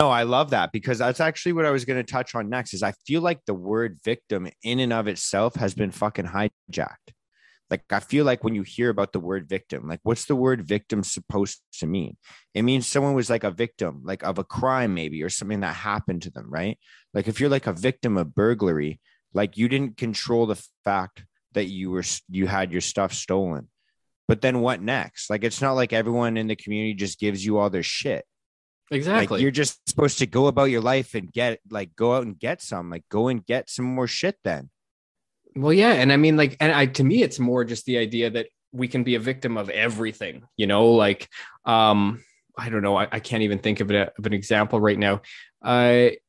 No, 0.00 0.10
I 0.10 0.24
love 0.24 0.50
that 0.50 0.72
because 0.72 0.98
that's 0.98 1.20
actually 1.20 1.52
what 1.52 1.66
I 1.66 1.70
was 1.70 1.84
going 1.84 2.04
to 2.04 2.12
touch 2.12 2.34
on 2.34 2.48
next 2.48 2.74
is 2.74 2.82
I 2.82 2.92
feel 3.06 3.22
like 3.22 3.40
the 3.46 3.54
word 3.54 3.98
victim 4.04 4.48
in 4.62 4.80
and 4.80 4.92
of 4.92 5.06
itself 5.06 5.54
has 5.56 5.74
been 5.74 5.92
fucking 5.92 6.26
hijacked. 6.26 7.12
Like 7.70 7.84
I 7.90 8.00
feel 8.00 8.24
like 8.24 8.44
when 8.44 8.54
you 8.54 8.62
hear 8.62 8.90
about 8.90 9.12
the 9.12 9.20
word 9.20 9.48
victim, 9.48 9.86
like 9.88 10.00
what's 10.02 10.26
the 10.26 10.36
word 10.36 10.66
victim 10.66 11.02
supposed 11.02 11.60
to 11.78 11.86
mean? 11.86 12.16
It 12.54 12.62
means 12.62 12.86
someone 12.86 13.14
was 13.14 13.30
like 13.30 13.44
a 13.44 13.50
victim, 13.50 14.02
like 14.04 14.22
of 14.22 14.38
a 14.38 14.44
crime 14.44 14.94
maybe 14.94 15.22
or 15.22 15.30
something 15.30 15.60
that 15.60 15.74
happened 15.74 16.22
to 16.22 16.30
them, 16.30 16.50
right? 16.50 16.78
Like 17.14 17.28
if 17.28 17.40
you're 17.40 17.48
like 17.48 17.66
a 17.66 17.72
victim 17.72 18.16
of 18.16 18.34
burglary, 18.34 19.00
like 19.32 19.56
you 19.56 19.68
didn't 19.68 19.96
control 19.96 20.46
the 20.46 20.62
fact 20.84 21.24
that 21.52 21.66
you 21.66 21.90
were 21.90 22.04
you 22.28 22.46
had 22.46 22.72
your 22.72 22.80
stuff 22.80 23.12
stolen 23.12 23.68
but 24.28 24.40
then 24.40 24.60
what 24.60 24.80
next? 24.80 25.30
Like 25.30 25.44
it's 25.44 25.60
not 25.60 25.72
like 25.72 25.92
everyone 25.92 26.36
in 26.36 26.46
the 26.46 26.56
community 26.56 26.94
just 26.94 27.18
gives 27.18 27.44
you 27.44 27.58
all 27.58 27.70
their 27.70 27.82
shit. 27.82 28.24
Exactly. 28.90 29.36
Like, 29.36 29.42
you're 29.42 29.50
just 29.50 29.88
supposed 29.88 30.18
to 30.18 30.26
go 30.26 30.46
about 30.46 30.64
your 30.64 30.80
life 30.80 31.14
and 31.14 31.32
get 31.32 31.60
like 31.70 31.96
go 31.96 32.16
out 32.16 32.24
and 32.24 32.38
get 32.38 32.62
some, 32.62 32.90
like 32.90 33.04
go 33.08 33.28
and 33.28 33.44
get 33.44 33.70
some 33.70 33.84
more 33.84 34.06
shit 34.06 34.36
then. 34.44 34.70
Well, 35.56 35.72
yeah. 35.72 35.92
And 35.92 36.12
I 36.12 36.16
mean, 36.16 36.36
like, 36.36 36.56
and 36.60 36.72
I 36.72 36.86
to 36.86 37.04
me, 37.04 37.22
it's 37.22 37.38
more 37.38 37.64
just 37.64 37.86
the 37.86 37.98
idea 37.98 38.30
that 38.30 38.48
we 38.72 38.88
can 38.88 39.04
be 39.04 39.14
a 39.14 39.20
victim 39.20 39.56
of 39.56 39.70
everything, 39.70 40.42
you 40.56 40.66
know, 40.66 40.90
like 40.90 41.28
um, 41.64 42.22
I 42.58 42.68
don't 42.68 42.82
know, 42.82 42.96
I, 42.96 43.08
I 43.10 43.20
can't 43.20 43.42
even 43.42 43.58
think 43.58 43.80
of 43.80 43.90
it 43.90 44.12
of 44.18 44.26
an 44.26 44.32
example 44.32 44.80
right 44.80 44.98
now. 44.98 45.22
Uh 45.64 46.10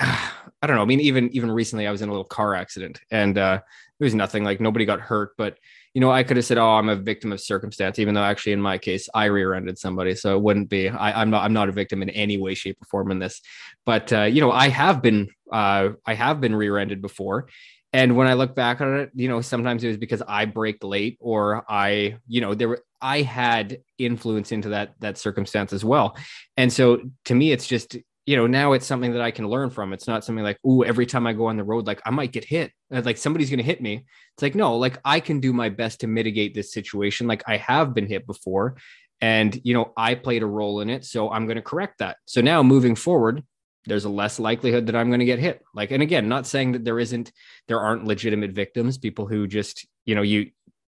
I 0.00 0.68
don't 0.68 0.76
know. 0.76 0.82
I 0.82 0.86
mean, 0.86 1.00
even 1.00 1.30
even 1.34 1.50
recently 1.50 1.86
I 1.86 1.90
was 1.90 2.02
in 2.02 2.08
a 2.08 2.12
little 2.12 2.24
car 2.24 2.54
accident 2.54 3.00
and 3.10 3.36
uh 3.36 3.60
it 3.98 4.04
was 4.04 4.14
nothing 4.14 4.44
like 4.44 4.60
nobody 4.60 4.84
got 4.84 5.00
hurt, 5.00 5.32
but 5.36 5.58
you 5.94 6.00
know, 6.00 6.10
I 6.10 6.22
could 6.22 6.38
have 6.38 6.46
said, 6.46 6.58
"Oh, 6.58 6.70
I'm 6.70 6.88
a 6.88 6.96
victim 6.96 7.32
of 7.32 7.40
circumstance," 7.40 7.98
even 7.98 8.14
though 8.14 8.22
actually 8.22 8.52
in 8.52 8.62
my 8.62 8.78
case, 8.78 9.08
I 9.14 9.26
rear-ended 9.26 9.78
somebody, 9.78 10.14
so 10.14 10.36
it 10.36 10.42
wouldn't 10.42 10.70
be. 10.70 10.88
I, 10.88 11.20
am 11.20 11.30
not. 11.30 11.44
I'm 11.44 11.52
not 11.52 11.68
a 11.68 11.72
victim 11.72 12.02
in 12.02 12.10
any 12.10 12.38
way, 12.38 12.54
shape, 12.54 12.78
or 12.80 12.86
form 12.86 13.10
in 13.10 13.18
this. 13.18 13.42
But 13.84 14.12
uh, 14.12 14.22
you 14.22 14.40
know, 14.40 14.50
I 14.50 14.68
have 14.68 15.02
been. 15.02 15.28
Uh, 15.52 15.90
I 16.06 16.14
have 16.14 16.40
been 16.40 16.56
rear-ended 16.56 17.02
before, 17.02 17.48
and 17.92 18.16
when 18.16 18.26
I 18.26 18.34
look 18.34 18.54
back 18.54 18.80
on 18.80 19.00
it, 19.00 19.10
you 19.14 19.28
know, 19.28 19.42
sometimes 19.42 19.84
it 19.84 19.88
was 19.88 19.98
because 19.98 20.22
I 20.26 20.46
braked 20.46 20.82
late, 20.82 21.18
or 21.20 21.64
I, 21.68 22.16
you 22.26 22.40
know, 22.40 22.54
there 22.54 22.68
were. 22.68 22.82
I 23.02 23.22
had 23.22 23.78
influence 23.98 24.52
into 24.52 24.70
that 24.70 24.94
that 25.00 25.18
circumstance 25.18 25.74
as 25.74 25.84
well, 25.84 26.16
and 26.56 26.72
so 26.72 27.02
to 27.26 27.34
me, 27.34 27.52
it's 27.52 27.66
just 27.66 27.96
you 28.24 28.36
know, 28.36 28.46
now 28.46 28.72
it's 28.72 28.86
something 28.86 29.12
that 29.12 29.20
I 29.20 29.30
can 29.30 29.48
learn 29.48 29.70
from. 29.70 29.92
It's 29.92 30.06
not 30.06 30.24
something 30.24 30.44
like, 30.44 30.58
oh, 30.64 30.82
every 30.82 31.06
time 31.06 31.26
I 31.26 31.32
go 31.32 31.46
on 31.46 31.56
the 31.56 31.64
road, 31.64 31.86
like 31.86 32.00
I 32.06 32.10
might 32.10 32.32
get 32.32 32.44
hit. 32.44 32.72
Uh, 32.92 33.02
like 33.04 33.16
somebody's 33.16 33.50
going 33.50 33.58
to 33.58 33.64
hit 33.64 33.80
me. 33.80 34.06
It's 34.34 34.42
like, 34.42 34.54
no, 34.54 34.76
like 34.76 34.98
I 35.04 35.18
can 35.20 35.40
do 35.40 35.52
my 35.52 35.68
best 35.68 36.00
to 36.00 36.06
mitigate 36.06 36.54
this 36.54 36.72
situation. 36.72 37.26
Like 37.26 37.42
I 37.46 37.56
have 37.56 37.94
been 37.94 38.06
hit 38.06 38.26
before 38.26 38.76
and, 39.20 39.60
you 39.64 39.74
know, 39.74 39.92
I 39.96 40.14
played 40.14 40.42
a 40.42 40.46
role 40.46 40.80
in 40.80 40.90
it. 40.90 41.04
So 41.04 41.30
I'm 41.30 41.46
going 41.46 41.56
to 41.56 41.62
correct 41.62 41.98
that. 41.98 42.18
So 42.26 42.40
now 42.40 42.62
moving 42.62 42.94
forward, 42.94 43.42
there's 43.86 44.04
a 44.04 44.08
less 44.08 44.38
likelihood 44.38 44.86
that 44.86 44.94
I'm 44.94 45.08
going 45.08 45.20
to 45.20 45.26
get 45.26 45.40
hit. 45.40 45.60
Like, 45.74 45.90
and 45.90 46.02
again, 46.02 46.28
not 46.28 46.46
saying 46.46 46.72
that 46.72 46.84
there 46.84 47.00
isn't, 47.00 47.32
there 47.66 47.80
aren't 47.80 48.04
legitimate 48.04 48.52
victims, 48.52 48.98
people 48.98 49.26
who 49.26 49.48
just, 49.48 49.86
you 50.04 50.14
know, 50.14 50.22
you, 50.22 50.50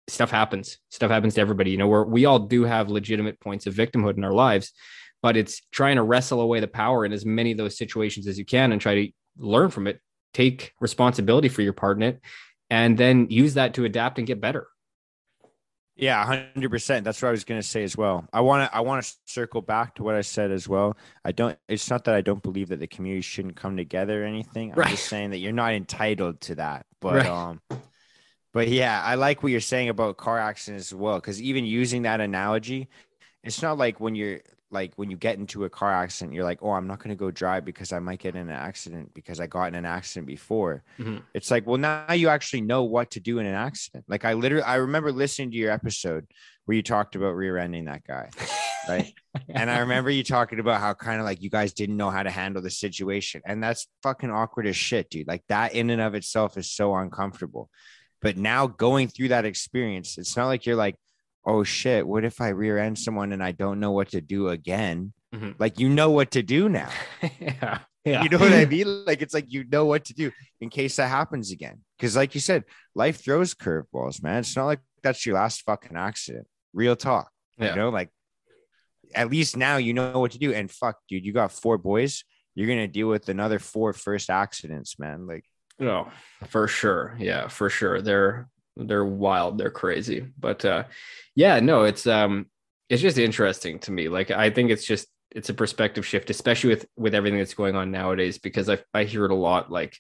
stuff 0.08 0.32
happens. 0.32 0.78
Stuff 0.90 1.12
happens 1.12 1.36
to 1.36 1.42
everybody. 1.42 1.72
You 1.72 1.78
know, 1.78 1.88
where 1.88 2.04
we 2.04 2.26
all 2.26 2.40
do 2.40 2.64
have 2.64 2.90
legitimate 2.90 3.42
points 3.42 3.68
of 3.68 3.74
victimhood 3.74 4.16
in 4.16 4.24
our 4.24 4.32
lives, 4.32 4.72
but 5.22 5.38
it's 5.38 5.62
trying 5.72 5.96
to 5.96 6.04
wrestle 6.04 6.42
away 6.42 6.60
the 6.60 6.68
power 6.68 7.06
in 7.06 7.14
as 7.14 7.26
many 7.26 7.52
of 7.52 7.58
those 7.58 7.78
situations 7.78 8.28
as 8.28 8.38
you 8.38 8.46
can 8.46 8.72
and 8.72 8.82
try 8.82 8.96
to 8.96 9.12
learn 9.38 9.70
from 9.70 9.88
it, 9.88 10.00
take 10.34 10.74
responsibility 10.80 11.50
for 11.50 11.62
your 11.62 11.74
part 11.74 11.98
in 11.98 12.04
it, 12.04 12.22
and 12.70 12.98
then 12.98 13.28
use 13.30 13.56
that 13.56 13.74
to 13.76 13.86
adapt 13.86 14.18
and 14.18 14.28
get 14.28 14.42
better. 14.42 14.68
Yeah, 15.98 16.24
hundred 16.24 16.70
percent. 16.70 17.04
That's 17.04 17.20
what 17.22 17.30
I 17.30 17.32
was 17.32 17.44
going 17.44 17.60
to 17.60 17.68
say 17.68 17.84
as 17.84 17.98
well. 17.98 18.28
I 18.32 18.42
want 18.42 18.70
to 18.70 18.78
I 18.78 18.82
want 18.82 19.04
to 19.04 19.14
circle 19.26 19.64
back 19.64 19.96
to 19.96 20.04
what 20.04 20.14
I 20.14 20.22
said 20.22 20.52
as 20.52 20.70
well. 20.70 20.96
I 21.26 21.32
don't. 21.32 21.58
It's 21.68 21.90
not 21.90 22.04
that 22.04 22.14
I 22.14 22.22
don't 22.22 22.44
believe 22.44 22.70
that 22.70 22.80
the 22.80 22.86
community 22.86 23.22
shouldn't 23.22 23.56
come 23.56 23.76
together 23.76 24.24
or 24.24 24.28
anything. 24.28 24.74
I'm 24.74 24.78
right. 24.78 24.90
just 24.90 25.08
saying 25.08 25.32
that 25.32 25.40
you're 25.40 25.54
not 25.54 25.74
entitled 25.74 26.40
to 26.42 26.56
that. 26.56 26.86
But 27.02 27.16
right. 27.16 27.26
um, 27.26 27.62
but 28.54 28.68
yeah, 28.68 29.02
I 29.04 29.16
like 29.16 29.42
what 29.42 29.52
you're 29.52 29.60
saying 29.60 29.90
about 29.90 30.18
car 30.18 30.38
accidents 30.38 30.92
as 30.92 30.96
well. 30.96 31.16
Because 31.16 31.42
even 31.42 31.66
using 31.66 32.04
that 32.04 32.22
analogy, 32.22 32.90
it's 33.44 33.64
not 33.64 33.80
like 33.80 34.00
when 34.00 34.14
you're 34.14 34.42
like 34.70 34.94
when 34.96 35.10
you 35.10 35.18
get 35.18 35.38
into 35.38 35.64
a 35.64 35.70
car 35.70 35.94
accident, 35.94 36.34
you're 36.34 36.44
like, 36.44 36.60
oh, 36.62 36.72
I'm 36.72 36.88
not 36.88 37.00
going 37.00 37.10
to 37.10 37.16
go 37.16 37.32
drive 37.32 37.64
because 37.64 37.94
I 37.94 38.00
might 38.00 38.20
get 38.20 38.36
in 38.36 38.50
an 38.50 38.56
accident 38.56 39.14
because 39.14 39.40
I 39.40 39.48
got 39.48 39.70
in 39.70 39.76
an 39.76 39.86
accident 39.86 40.28
before. 40.28 40.84
Mm-hmm. 41.00 41.18
It's 41.34 41.50
like, 41.50 41.66
well, 41.66 41.78
now 41.78 42.12
you 42.14 42.30
actually 42.30 42.62
know 42.62 42.84
what 42.84 43.12
to 43.12 43.20
do 43.20 43.40
in 43.40 43.46
an 43.46 43.56
accident. 43.56 44.06
Like 44.08 44.26
I 44.26 44.34
literally, 44.34 44.64
I 44.64 44.76
remember 44.76 45.12
listening 45.12 45.52
to 45.52 45.58
your 45.58 45.72
episode 45.72 46.28
where 46.66 46.76
you 46.76 46.84
talked 46.84 47.16
about 47.16 47.36
rear-ending 47.36 47.86
that 47.86 48.04
guy, 48.06 48.30
right? 48.90 49.14
and 49.50 49.72
I 49.72 49.80
remember 49.80 50.10
you 50.10 50.24
talking 50.24 50.60
about 50.60 50.82
how 50.82 50.94
kind 50.94 51.22
of 51.22 51.26
like 51.26 51.42
you 51.42 51.50
guys 51.50 51.72
didn't 51.72 51.96
know 51.96 52.10
how 52.10 52.24
to 52.24 52.30
handle 52.30 52.62
the 52.62 52.70
situation, 52.70 53.42
and 53.46 53.64
that's 53.64 53.88
fucking 54.04 54.30
awkward 54.30 54.68
as 54.68 54.76
shit, 54.76 55.10
dude. 55.10 55.28
Like 55.28 55.44
that 55.48 55.74
in 55.76 55.90
and 55.90 56.02
of 56.02 56.14
itself 56.14 56.58
is 56.58 56.70
so 56.70 56.94
uncomfortable. 56.94 57.70
But 58.22 58.36
now 58.36 58.68
going 58.68 59.08
through 59.08 59.30
that 59.30 59.46
experience, 59.46 60.18
it's 60.18 60.36
not 60.36 60.48
like 60.48 60.66
you're 60.66 60.76
like, 60.76 60.98
oh 61.48 61.64
shit, 61.64 62.06
what 62.06 62.26
if 62.26 62.42
I 62.42 62.50
rear 62.50 62.78
end 62.78 63.00
someone 63.00 63.32
and 63.32 63.42
I 63.42 63.54
don't 63.54 63.80
know 63.80 63.92
what 63.92 64.10
to 64.10 64.22
do 64.22 64.50
again? 64.50 65.14
Mm-hmm. 65.34 65.52
Like 65.58 65.80
you 65.80 65.90
know 65.90 66.12
what 66.12 66.32
to 66.32 66.44
do 66.44 66.70
now. 66.70 66.90
yeah. 67.40 67.80
Yeah. 68.06 68.24
You 68.24 68.30
know 68.30 68.38
what 68.38 68.54
I 68.54 68.66
mean? 68.76 69.06
Like 69.06 69.22
it's 69.22 69.34
like 69.34 69.46
you 69.48 69.66
know 69.70 69.86
what 69.86 70.06
to 70.06 70.14
do 70.14 70.32
in 70.62 70.70
case 70.70 70.98
that 70.98 71.08
happens 71.08 71.52
again. 71.52 71.82
Because 71.98 72.16
like 72.16 72.36
you 72.36 72.42
said, 72.42 72.66
life 72.94 73.24
throws 73.24 73.54
curveballs, 73.54 74.22
man. 74.22 74.40
It's 74.40 74.56
not 74.56 74.66
like 74.66 74.80
that's 75.04 75.26
your 75.26 75.36
last 75.36 75.64
fucking 75.64 75.98
accident. 75.98 76.48
Real 76.74 76.96
talk. 76.96 77.32
Yeah. 77.58 77.72
You 77.72 77.76
know, 77.76 77.90
like 77.90 78.10
at 79.16 79.30
least 79.32 79.58
now 79.58 79.78
you 79.78 79.94
know 79.94 80.20
what 80.20 80.32
to 80.32 80.40
do. 80.40 80.54
And 80.54 80.70
fuck, 80.70 80.98
dude, 81.10 81.26
you 81.26 81.34
got 81.34 81.52
four 81.52 81.78
boys. 81.78 82.24
You're 82.56 82.68
gonna 82.68 82.88
deal 82.88 83.08
with 83.08 83.30
another 83.30 83.60
four 83.60 83.94
first 83.94 84.30
accidents, 84.30 84.98
man. 85.00 85.28
Like, 85.28 85.46
no, 85.80 86.10
for 86.48 86.68
sure. 86.68 87.16
Yeah, 87.20 87.48
for 87.48 87.70
sure. 87.70 88.02
They're 88.02 88.48
they're 88.78 89.06
wild 89.06 89.58
they're 89.58 89.70
crazy. 89.70 90.28
But 90.40 90.64
uh 90.66 90.84
yeah 91.36 91.60
no 91.60 91.84
it's 91.84 92.08
um 92.08 92.48
it's 92.90 93.02
just 93.02 93.18
interesting 93.18 93.80
to 93.80 93.92
me. 93.92 94.08
Like 94.10 94.32
i 94.32 94.50
think 94.50 94.72
it's 94.72 94.86
just 94.86 95.08
it's 95.32 95.50
a 95.50 95.54
perspective 95.54 96.06
shift 96.06 96.30
especially 96.30 96.70
with 96.70 96.86
with 96.96 97.14
everything 97.14 97.40
that's 97.40 97.54
going 97.54 97.76
on 97.76 97.92
nowadays 97.92 98.38
because 98.38 98.70
i 98.70 98.78
i 98.94 99.04
hear 99.04 99.26
it 99.26 99.32
a 99.32 99.36
lot 99.36 99.70
like 99.70 100.00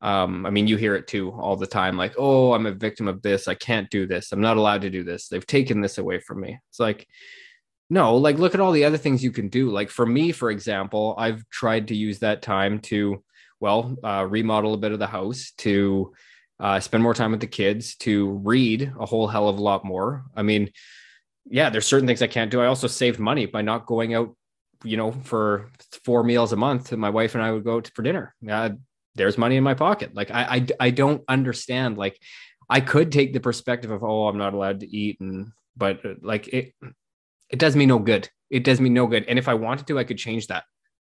um 0.00 0.46
i 0.46 0.50
mean 0.50 0.66
you 0.66 0.78
hear 0.78 0.94
it 0.94 1.06
too 1.06 1.30
all 1.32 1.54
the 1.54 1.66
time 1.66 1.98
like 1.98 2.14
oh 2.18 2.54
i'm 2.54 2.66
a 2.66 2.72
victim 2.72 3.06
of 3.06 3.20
this. 3.22 3.46
I 3.46 3.54
can't 3.54 3.90
do 3.90 4.06
this. 4.06 4.32
I'm 4.32 4.40
not 4.40 4.56
allowed 4.56 4.82
to 4.82 4.90
do 4.90 5.04
this. 5.04 5.28
They've 5.28 5.46
taken 5.46 5.80
this 5.80 5.98
away 5.98 6.18
from 6.18 6.40
me. 6.40 6.58
It's 6.70 6.80
like 6.80 7.06
no 7.90 8.16
like 8.16 8.38
look 8.38 8.54
at 8.54 8.60
all 8.60 8.72
the 8.72 8.84
other 8.84 8.98
things 8.98 9.22
you 9.22 9.32
can 9.32 9.48
do. 9.48 9.70
Like 9.70 9.90
for 9.90 10.06
me 10.06 10.32
for 10.32 10.50
example 10.50 11.14
i've 11.18 11.48
tried 11.50 11.88
to 11.88 11.94
use 11.94 12.20
that 12.20 12.42
time 12.42 12.80
to 12.80 13.22
well 13.60 13.96
uh, 14.02 14.26
remodel 14.28 14.74
a 14.74 14.78
bit 14.78 14.92
of 14.92 14.98
the 14.98 15.06
house 15.06 15.52
to 15.58 16.12
uh, 16.60 16.80
spend 16.80 17.02
more 17.02 17.14
time 17.14 17.30
with 17.30 17.40
the 17.40 17.46
kids, 17.46 17.96
to 17.96 18.30
read 18.44 18.92
a 18.98 19.06
whole 19.06 19.26
hell 19.26 19.48
of 19.48 19.58
a 19.58 19.62
lot 19.62 19.84
more. 19.84 20.24
I 20.36 20.42
mean, 20.42 20.70
yeah, 21.46 21.70
there's 21.70 21.86
certain 21.86 22.06
things 22.06 22.22
I 22.22 22.26
can't 22.26 22.50
do. 22.50 22.60
I 22.60 22.66
also 22.66 22.86
saved 22.86 23.18
money 23.18 23.46
by 23.46 23.62
not 23.62 23.86
going 23.86 24.14
out, 24.14 24.34
you 24.82 24.96
know, 24.96 25.12
for 25.12 25.70
four 26.04 26.22
meals 26.22 26.52
a 26.52 26.56
month. 26.56 26.92
My 26.92 27.10
wife 27.10 27.34
and 27.34 27.44
I 27.44 27.50
would 27.50 27.64
go 27.64 27.80
to, 27.80 27.90
for 27.92 28.02
dinner. 28.02 28.34
Uh, 28.48 28.70
there's 29.14 29.38
money 29.38 29.56
in 29.56 29.64
my 29.64 29.74
pocket. 29.74 30.14
Like 30.14 30.30
I, 30.30 30.42
I, 30.42 30.66
I 30.80 30.90
don't 30.90 31.22
understand. 31.28 31.98
Like 31.98 32.18
I 32.68 32.80
could 32.80 33.12
take 33.12 33.32
the 33.32 33.40
perspective 33.40 33.90
of, 33.90 34.02
oh, 34.02 34.28
I'm 34.28 34.38
not 34.38 34.54
allowed 34.54 34.80
to 34.80 34.86
eat, 34.88 35.20
and 35.20 35.52
but 35.76 36.04
uh, 36.04 36.14
like 36.22 36.48
it, 36.48 36.72
it 37.50 37.58
does 37.58 37.76
me 37.76 37.86
no 37.86 37.98
good. 37.98 38.28
It 38.50 38.64
does 38.64 38.80
me 38.80 38.88
no 38.88 39.06
good. 39.06 39.24
And 39.28 39.38
if 39.38 39.48
I 39.48 39.54
wanted 39.54 39.86
to, 39.88 39.98
I 39.98 40.04
could 40.04 40.18
change 40.18 40.46
that. 40.46 40.64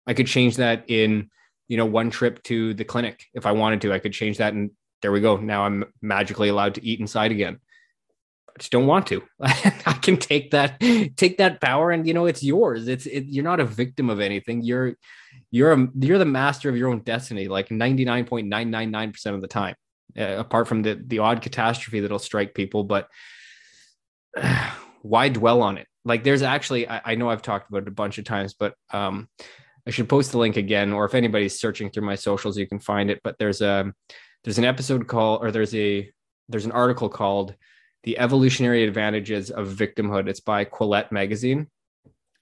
I 0.06 0.14
could 0.14 0.26
change 0.26 0.56
that 0.56 0.84
in, 0.88 1.30
you 1.68 1.76
know, 1.76 1.86
one 1.86 2.10
trip 2.10 2.42
to 2.44 2.74
the 2.74 2.84
clinic. 2.84 3.24
If 3.34 3.46
I 3.46 3.52
wanted 3.52 3.80
to, 3.82 3.92
I 3.92 3.98
could 3.98 4.12
change 4.12 4.38
that 4.38 4.52
in 4.52 4.70
there 5.02 5.12
we 5.12 5.20
go. 5.20 5.36
Now 5.36 5.64
I'm 5.64 5.84
magically 6.02 6.48
allowed 6.48 6.74
to 6.76 6.84
eat 6.84 7.00
inside 7.00 7.32
again. 7.32 7.58
I 8.48 8.58
just 8.58 8.72
don't 8.72 8.86
want 8.86 9.06
to. 9.08 9.22
I 9.40 9.98
can 10.00 10.16
take 10.16 10.52
that, 10.52 10.80
take 11.16 11.38
that 11.38 11.60
power, 11.60 11.90
and 11.90 12.06
you 12.06 12.14
know 12.14 12.26
it's 12.26 12.42
yours. 12.42 12.88
It's 12.88 13.06
it, 13.06 13.24
you're 13.26 13.44
not 13.44 13.60
a 13.60 13.64
victim 13.64 14.08
of 14.08 14.20
anything. 14.20 14.62
You're 14.62 14.94
you're 15.50 15.72
a 15.72 15.88
you're 15.98 16.18
the 16.18 16.24
master 16.24 16.68
of 16.68 16.76
your 16.76 16.88
own 16.88 17.00
destiny, 17.00 17.48
like 17.48 17.68
99.999 17.68 19.12
percent 19.12 19.36
of 19.36 19.42
the 19.42 19.48
time. 19.48 19.74
Uh, 20.18 20.36
apart 20.38 20.66
from 20.66 20.82
the 20.82 21.02
the 21.06 21.18
odd 21.18 21.42
catastrophe 21.42 22.00
that'll 22.00 22.18
strike 22.18 22.54
people, 22.54 22.84
but 22.84 23.08
uh, 24.36 24.70
why 25.02 25.28
dwell 25.28 25.62
on 25.62 25.76
it? 25.78 25.86
Like 26.06 26.24
there's 26.24 26.42
actually, 26.42 26.88
I, 26.88 27.00
I, 27.04 27.14
know 27.16 27.28
I've 27.28 27.42
talked 27.42 27.68
about 27.68 27.82
it 27.82 27.88
a 27.88 27.92
bunch 27.92 28.18
of 28.18 28.24
times, 28.24 28.54
but 28.54 28.74
um, 28.92 29.28
I 29.86 29.90
should 29.90 30.08
post 30.08 30.30
the 30.30 30.38
link 30.38 30.56
again, 30.56 30.92
or 30.92 31.04
if 31.04 31.14
anybody's 31.14 31.58
searching 31.58 31.90
through 31.90 32.04
my 32.04 32.14
socials, 32.14 32.56
you 32.56 32.66
can 32.66 32.78
find 32.78 33.10
it. 33.10 33.20
But 33.24 33.38
there's 33.38 33.60
a 33.60 33.92
there's 34.44 34.58
an 34.58 34.64
episode 34.64 35.06
called 35.06 35.42
or 35.42 35.50
there's 35.50 35.74
a 35.74 36.10
there's 36.48 36.64
an 36.64 36.72
article 36.72 37.08
called 37.08 37.54
the 38.04 38.18
evolutionary 38.18 38.84
advantages 38.84 39.50
of 39.50 39.68
victimhood. 39.68 40.28
It's 40.28 40.40
by 40.40 40.64
quillette 40.64 41.10
magazine. 41.10 41.68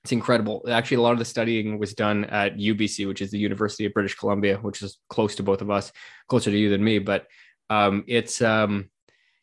It's 0.02 0.12
incredible. 0.12 0.62
Actually 0.68 0.98
a 0.98 1.00
lot 1.00 1.12
of 1.12 1.18
the 1.18 1.24
studying 1.24 1.78
was 1.78 1.94
done 1.94 2.26
at 2.26 2.57
ubc 2.57 3.09
which 3.09 3.22
is 3.22 3.30
the 3.30 3.38
university 3.38 3.87
of 3.87 3.94
british 3.94 4.14
columbia 4.14 4.59
which 4.59 4.83
is 4.83 4.98
close 5.09 5.35
to 5.37 5.42
both 5.42 5.62
of 5.62 5.70
us 5.70 5.92
closer 6.28 6.50
to 6.50 6.59
you 6.59 6.68
than 6.68 6.85
me 6.85 6.98
but 6.98 7.26
um, 7.70 8.04
it's 8.07 8.42
um, 8.42 8.90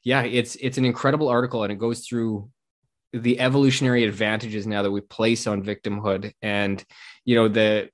yeah 0.03 0.21
it's 0.21 0.55
it's 0.57 0.77
an 0.77 0.85
incredible 0.85 1.29
article 1.29 1.63
and 1.63 1.71
it 1.71 1.79
goes 1.79 2.05
through 2.05 2.49
the 3.13 3.39
evolutionary 3.39 4.03
advantages 4.03 4.65
now 4.65 4.83
that 4.83 4.91
we 4.91 5.01
place 5.01 5.47
on 5.47 5.63
victimhood 5.63 6.31
and 6.41 6.83
you 7.25 7.35
know 7.35 7.47
the 7.47 7.89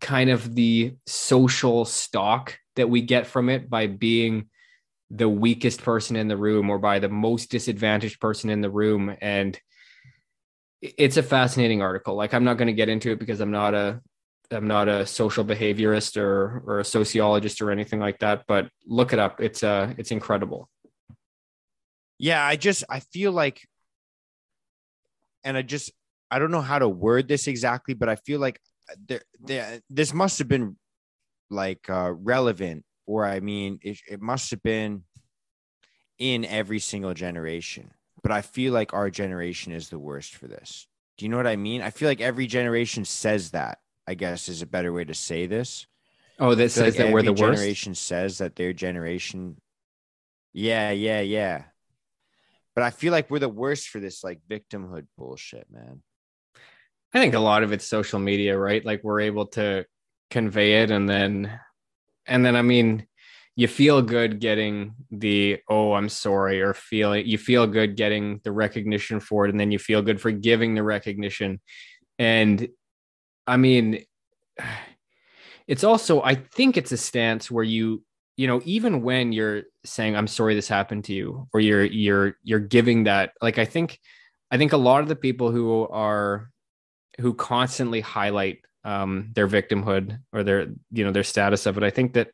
kind 0.00 0.30
of 0.30 0.54
the 0.54 0.94
social 1.06 1.84
stock 1.84 2.58
that 2.76 2.88
we 2.90 3.02
get 3.02 3.26
from 3.26 3.48
it 3.48 3.70
by 3.70 3.86
being 3.86 4.48
the 5.10 5.28
weakest 5.28 5.82
person 5.82 6.16
in 6.16 6.28
the 6.28 6.36
room 6.36 6.70
or 6.70 6.78
by 6.78 6.98
the 6.98 7.08
most 7.08 7.50
disadvantaged 7.50 8.20
person 8.20 8.50
in 8.50 8.60
the 8.60 8.70
room. 8.70 9.16
And 9.20 9.58
it's 10.80 11.16
a 11.16 11.22
fascinating 11.22 11.82
article. 11.82 12.14
Like 12.14 12.34
i'm 12.34 12.44
not 12.44 12.58
going 12.58 12.66
to 12.66 12.74
get 12.74 12.88
into 12.88 13.10
it 13.10 13.18
because 13.18 13.40
i'm 13.40 13.50
not 13.50 13.74
a 13.74 14.00
i'm 14.50 14.66
not 14.66 14.88
a 14.88 15.06
social 15.06 15.44
behaviorist 15.44 16.16
or 16.16 16.62
or 16.66 16.80
a 16.80 16.84
sociologist 16.84 17.62
or 17.62 17.70
anything 17.70 18.00
like 18.00 18.18
that 18.18 18.44
but 18.46 18.68
look 18.86 19.12
it 19.12 19.18
up. 19.18 19.40
It's 19.40 19.62
uh 19.62 19.94
it's 19.96 20.10
incredible. 20.10 20.68
Yeah 22.18 22.44
i 22.44 22.56
just 22.56 22.84
i 22.88 23.00
feel 23.00 23.32
like 23.32 23.66
and 25.42 25.56
i 25.56 25.62
just 25.62 25.90
i 26.30 26.38
don't 26.38 26.50
know 26.50 26.60
how 26.60 26.78
to 26.78 26.88
word 26.88 27.28
this 27.28 27.46
exactly 27.46 27.94
but 27.94 28.08
i 28.08 28.16
feel 28.16 28.40
like 28.40 28.60
there, 29.08 29.22
there 29.40 29.80
this 29.90 30.12
must 30.12 30.38
have 30.38 30.48
been 30.48 30.76
like 31.54 31.88
uh, 31.88 32.12
relevant, 32.12 32.84
or 33.06 33.24
I 33.24 33.40
mean, 33.40 33.78
it, 33.82 33.98
it 34.08 34.20
must 34.20 34.50
have 34.50 34.62
been 34.62 35.04
in 36.18 36.44
every 36.44 36.78
single 36.78 37.14
generation. 37.14 37.92
But 38.22 38.32
I 38.32 38.42
feel 38.42 38.72
like 38.72 38.94
our 38.94 39.10
generation 39.10 39.72
is 39.72 39.88
the 39.88 39.98
worst 39.98 40.34
for 40.34 40.46
this. 40.46 40.86
Do 41.18 41.24
you 41.24 41.28
know 41.28 41.36
what 41.36 41.46
I 41.46 41.56
mean? 41.56 41.82
I 41.82 41.90
feel 41.90 42.08
like 42.08 42.20
every 42.20 42.46
generation 42.46 43.04
says 43.04 43.50
that. 43.50 43.78
I 44.06 44.14
guess 44.14 44.48
is 44.48 44.60
a 44.60 44.66
better 44.66 44.92
way 44.92 45.04
to 45.04 45.14
say 45.14 45.46
this. 45.46 45.86
Oh, 46.38 46.54
that 46.54 46.70
says 46.70 46.98
like 46.98 47.06
that 47.06 47.12
we're 47.12 47.22
the 47.22 47.32
worst. 47.32 47.60
Generation 47.60 47.94
says 47.94 48.38
that 48.38 48.56
their 48.56 48.72
generation. 48.72 49.56
Yeah, 50.52 50.90
yeah, 50.90 51.20
yeah. 51.20 51.64
But 52.74 52.84
I 52.84 52.90
feel 52.90 53.12
like 53.12 53.30
we're 53.30 53.38
the 53.38 53.48
worst 53.48 53.88
for 53.88 54.00
this 54.00 54.24
like 54.24 54.40
victimhood 54.50 55.06
bullshit, 55.16 55.66
man. 55.70 56.02
I 57.14 57.20
think 57.20 57.34
a 57.34 57.40
lot 57.40 57.62
of 57.62 57.72
it's 57.72 57.86
social 57.86 58.18
media, 58.18 58.58
right? 58.58 58.84
Like 58.84 59.04
we're 59.04 59.20
able 59.20 59.46
to 59.48 59.86
convey 60.34 60.82
it. 60.82 60.90
And 60.90 61.08
then 61.08 61.58
and 62.26 62.44
then 62.44 62.56
i 62.56 62.62
mean 62.62 63.06
you 63.56 63.68
feel 63.68 64.02
good 64.02 64.40
getting 64.40 64.94
the 65.10 65.58
oh 65.68 65.92
i'm 65.92 66.08
sorry 66.08 66.60
or 66.60 66.74
feeling 66.74 67.24
you 67.26 67.38
feel 67.38 67.66
good 67.66 67.96
getting 67.96 68.40
the 68.44 68.52
recognition 68.52 69.20
for 69.20 69.46
it. 69.46 69.50
And 69.50 69.60
then 69.60 69.70
you 69.70 69.78
feel 69.78 70.02
good 70.02 70.20
for 70.20 70.30
giving 70.30 70.74
the 70.74 70.82
recognition. 70.82 71.60
And 72.18 72.68
i 73.46 73.56
mean 73.56 74.04
it's 75.66 75.84
also 75.84 76.22
i 76.22 76.34
think 76.34 76.76
it's 76.76 76.92
a 76.92 76.96
stance 76.96 77.50
where 77.50 77.64
you 77.64 78.02
you 78.36 78.46
know 78.46 78.60
even 78.64 79.02
when 79.02 79.32
you're 79.32 79.62
saying 79.84 80.16
i'm 80.16 80.26
sorry 80.26 80.54
this 80.54 80.68
happened 80.68 81.04
to 81.04 81.12
you 81.12 81.46
or 81.52 81.60
you're 81.60 81.84
you're 81.84 82.36
you're 82.42 82.60
giving 82.60 83.04
that 83.04 83.32
like 83.42 83.58
i 83.58 83.64
think 83.64 83.98
i 84.50 84.56
think 84.56 84.72
a 84.72 84.76
lot 84.88 85.02
of 85.02 85.08
the 85.08 85.16
people 85.16 85.50
who 85.50 85.86
are 85.88 86.50
who 87.20 87.34
constantly 87.34 88.00
highlight 88.00 88.58
um, 88.84 89.30
their 89.34 89.48
victimhood 89.48 90.18
or 90.32 90.42
their 90.42 90.66
you 90.92 91.04
know 91.04 91.12
their 91.12 91.22
status 91.22 91.66
of 91.66 91.76
it. 91.76 91.82
I 91.82 91.90
think 91.90 92.14
that 92.14 92.30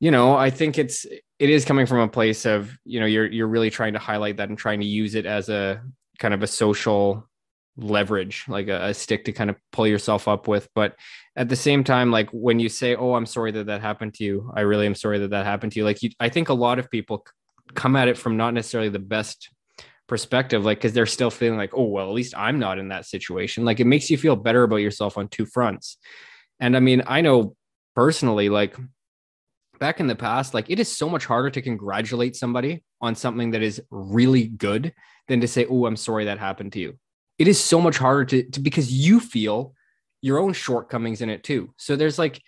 you 0.00 0.10
know 0.10 0.36
I 0.36 0.50
think 0.50 0.78
it's 0.78 1.04
it 1.38 1.50
is 1.50 1.64
coming 1.64 1.86
from 1.86 1.98
a 1.98 2.08
place 2.08 2.46
of 2.46 2.76
you 2.84 3.00
know 3.00 3.06
you're 3.06 3.26
you're 3.26 3.48
really 3.48 3.70
trying 3.70 3.94
to 3.94 3.98
highlight 3.98 4.36
that 4.38 4.48
and 4.48 4.58
trying 4.58 4.80
to 4.80 4.86
use 4.86 5.14
it 5.14 5.26
as 5.26 5.48
a 5.48 5.82
kind 6.18 6.34
of 6.34 6.42
a 6.42 6.46
social 6.46 7.28
leverage 7.76 8.44
like 8.46 8.68
a, 8.68 8.86
a, 8.86 8.94
stick 8.94 9.24
to 9.24 9.32
kind 9.32 9.50
of 9.50 9.56
pull 9.72 9.84
yourself 9.84 10.28
up 10.28 10.46
with 10.46 10.68
but 10.76 10.94
at 11.34 11.48
the 11.48 11.56
same 11.56 11.82
time 11.82 12.12
like 12.12 12.30
when 12.30 12.60
you 12.60 12.68
say 12.68 12.94
oh 12.94 13.14
i'm 13.14 13.26
sorry 13.26 13.50
that 13.50 13.66
that 13.66 13.80
happened 13.80 14.14
to 14.14 14.22
you 14.22 14.48
i 14.54 14.60
really 14.60 14.86
am 14.86 14.94
sorry 14.94 15.18
that 15.18 15.30
that 15.30 15.44
happened 15.44 15.72
to 15.72 15.80
you 15.80 15.84
like 15.84 16.00
you, 16.00 16.08
i 16.20 16.28
think 16.28 16.50
a 16.50 16.54
lot 16.54 16.78
of 16.78 16.88
people 16.88 17.26
come 17.74 17.96
at 17.96 18.06
it 18.06 18.16
from 18.16 18.36
not 18.36 18.54
necessarily 18.54 18.90
the 18.90 18.98
best 19.00 19.50
perspective 20.06 20.64
like 20.64 20.78
because 20.78 20.92
they're 20.92 21.06
still 21.06 21.30
feeling 21.30 21.58
like 21.58 21.72
oh 21.74 21.84
well 21.84 22.08
at 22.08 22.14
least 22.14 22.34
i'm 22.36 22.58
not 22.58 22.78
in 22.78 22.88
that 22.88 23.06
situation 23.06 23.64
like 23.64 23.80
it 23.80 23.86
makes 23.86 24.10
you 24.10 24.18
feel 24.18 24.36
better 24.36 24.62
about 24.62 24.76
yourself 24.76 25.16
on 25.16 25.28
two 25.28 25.46
fronts 25.46 25.96
and 26.60 26.76
i 26.76 26.80
mean 26.80 27.02
i 27.06 27.20
know 27.20 27.56
personally 27.94 28.48
like 28.48 28.76
back 29.78 30.00
in 30.00 30.06
the 30.06 30.14
past 30.14 30.52
like 30.52 30.68
it 30.68 30.78
is 30.78 30.94
so 30.94 31.08
much 31.08 31.24
harder 31.24 31.48
to 31.48 31.62
congratulate 31.62 32.36
somebody 32.36 32.84
on 33.00 33.14
something 33.14 33.52
that 33.52 33.62
is 33.62 33.80
really 33.90 34.46
good 34.46 34.92
than 35.28 35.40
to 35.40 35.48
say 35.48 35.64
oh 35.66 35.86
i'm 35.86 35.96
sorry 35.96 36.26
that 36.26 36.38
happened 36.38 36.72
to 36.72 36.80
you 36.80 36.98
it 37.38 37.48
is 37.48 37.62
so 37.62 37.80
much 37.80 37.96
harder 37.96 38.24
to, 38.24 38.50
to 38.50 38.60
because 38.60 38.92
you 38.92 39.20
feel 39.20 39.74
your 40.24 40.38
own 40.38 40.54
shortcomings 40.54 41.20
in 41.20 41.28
it 41.28 41.44
too. 41.44 41.74
So 41.76 41.96
there's 41.96 42.18
like, 42.18 42.40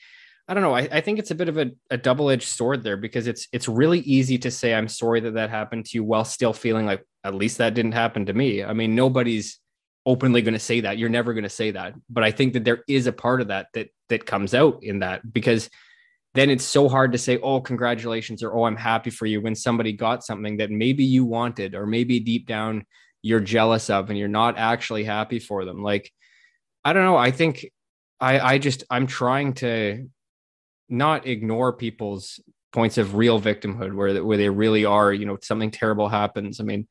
I 0.49 0.55
don't 0.55 0.62
know. 0.62 0.75
I, 0.75 0.88
I 0.90 1.01
think 1.03 1.19
it's 1.19 1.31
a 1.31 1.35
bit 1.35 1.49
of 1.49 1.59
a, 1.59 1.73
a 1.90 1.99
double-edged 1.99 2.49
sword 2.49 2.83
there 2.83 2.97
because 2.97 3.27
it's 3.27 3.49
it's 3.53 3.69
really 3.69 3.99
easy 4.01 4.38
to 4.38 4.51
say 4.51 4.75
I'm 4.75 4.88
sorry 4.88 5.21
that 5.21 5.35
that 5.35 5.51
happened 5.51 5.85
to 5.87 5.99
you 5.99 6.05
while 6.05 6.25
still 6.25 6.53
feeling 6.55 6.87
like 6.87 7.05
at 7.27 7.35
least 7.35 7.59
that 7.59 7.75
didn't 7.75 7.93
happen 7.93 8.27
to 8.27 8.33
me. 8.33 8.62
I 8.65 8.73
mean, 8.73 8.95
nobody's 8.95 9.59
openly 10.05 10.43
going 10.43 10.55
to 10.55 10.61
say 10.61 10.81
that. 10.81 10.99
You're 10.99 11.09
never 11.09 11.35
going 11.35 11.45
to 11.45 11.51
say 11.51 11.73
that. 11.73 11.95
But 12.09 12.25
I 12.25 12.31
think 12.31 12.53
that 12.53 12.65
there 12.65 12.85
is 12.89 13.07
a 13.07 13.12
part 13.12 13.41
of 13.41 13.49
that 13.49 13.67
that 13.75 13.89
that 14.09 14.27
comes 14.27 14.55
out 14.55 14.79
in 14.83 15.01
that 15.01 15.33
because 15.33 15.69
then 16.35 16.51
it's 16.51 16.65
so 16.65 16.89
hard 16.89 17.12
to 17.12 17.19
say, 17.19 17.39
"Oh, 17.39 17.61
congratulations," 17.61 18.43
or 18.43 18.55
"Oh, 18.55 18.65
I'm 18.65 18.77
happy 18.77 19.11
for 19.11 19.27
you" 19.27 19.41
when 19.41 19.55
somebody 19.55 19.93
got 19.93 20.25
something 20.25 20.59
that 20.59 20.71
maybe 20.71 21.05
you 21.05 21.25
wanted, 21.25 21.75
or 21.75 21.87
maybe 21.87 22.21
deep 22.21 22.47
down 22.47 22.85
you're 23.27 23.41
jealous 23.41 23.91
of 23.91 24.09
and 24.09 24.17
you're 24.17 24.29
not 24.29 24.57
actually 24.57 25.03
happy 25.03 25.41
for 25.41 25.65
them 25.65 25.83
like 25.83 26.12
i 26.85 26.93
don't 26.93 27.05
know 27.05 27.17
i 27.17 27.33
think 27.33 27.67
i 28.21 28.39
i 28.39 28.59
just 28.59 28.85
i'm 28.89 29.09
trying 29.09 29.53
to 29.53 30.09
not 30.89 31.27
ignore 31.27 31.73
people's 31.73 32.39
points 32.73 32.99
of 32.99 33.17
real 33.17 33.41
victimhood 33.41 33.95
where 33.95 34.23
where 34.25 34.37
they 34.37 34.49
really 34.49 34.85
are 34.85 35.12
you 35.12 35.27
know 35.27 35.37
something 35.43 35.73
terrible 35.73 36.09
happens 36.09 36.61
i 36.61 36.62
mean 36.62 36.87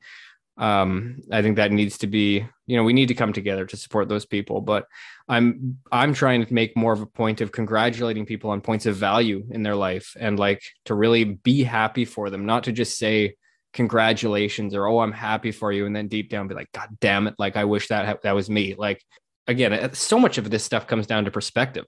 um 0.58 1.20
i 1.30 1.42
think 1.42 1.56
that 1.56 1.70
needs 1.70 1.98
to 1.98 2.06
be 2.06 2.46
you 2.66 2.76
know 2.76 2.82
we 2.82 2.94
need 2.94 3.08
to 3.08 3.14
come 3.14 3.32
together 3.32 3.66
to 3.66 3.76
support 3.76 4.08
those 4.08 4.24
people 4.24 4.60
but 4.60 4.86
i'm 5.28 5.78
i'm 5.92 6.14
trying 6.14 6.44
to 6.44 6.54
make 6.54 6.76
more 6.76 6.92
of 6.92 7.02
a 7.02 7.06
point 7.06 7.42
of 7.42 7.52
congratulating 7.52 8.24
people 8.24 8.50
on 8.50 8.60
points 8.60 8.86
of 8.86 8.96
value 8.96 9.44
in 9.50 9.62
their 9.62 9.76
life 9.76 10.16
and 10.18 10.38
like 10.38 10.62
to 10.86 10.94
really 10.94 11.24
be 11.24 11.62
happy 11.62 12.06
for 12.06 12.30
them 12.30 12.46
not 12.46 12.64
to 12.64 12.72
just 12.72 12.96
say 12.98 13.34
congratulations 13.74 14.74
or 14.74 14.86
oh 14.86 15.00
i'm 15.00 15.12
happy 15.12 15.52
for 15.52 15.70
you 15.70 15.84
and 15.84 15.94
then 15.94 16.08
deep 16.08 16.30
down 16.30 16.48
be 16.48 16.54
like 16.54 16.72
god 16.72 16.88
damn 17.00 17.26
it 17.26 17.34
like 17.38 17.56
i 17.56 17.64
wish 17.64 17.88
that 17.88 18.22
that 18.22 18.34
was 18.34 18.48
me. 18.48 18.74
Like 18.74 19.02
again 19.46 19.92
so 19.92 20.18
much 20.18 20.38
of 20.38 20.48
this 20.48 20.64
stuff 20.64 20.86
comes 20.86 21.06
down 21.06 21.26
to 21.26 21.30
perspective. 21.30 21.84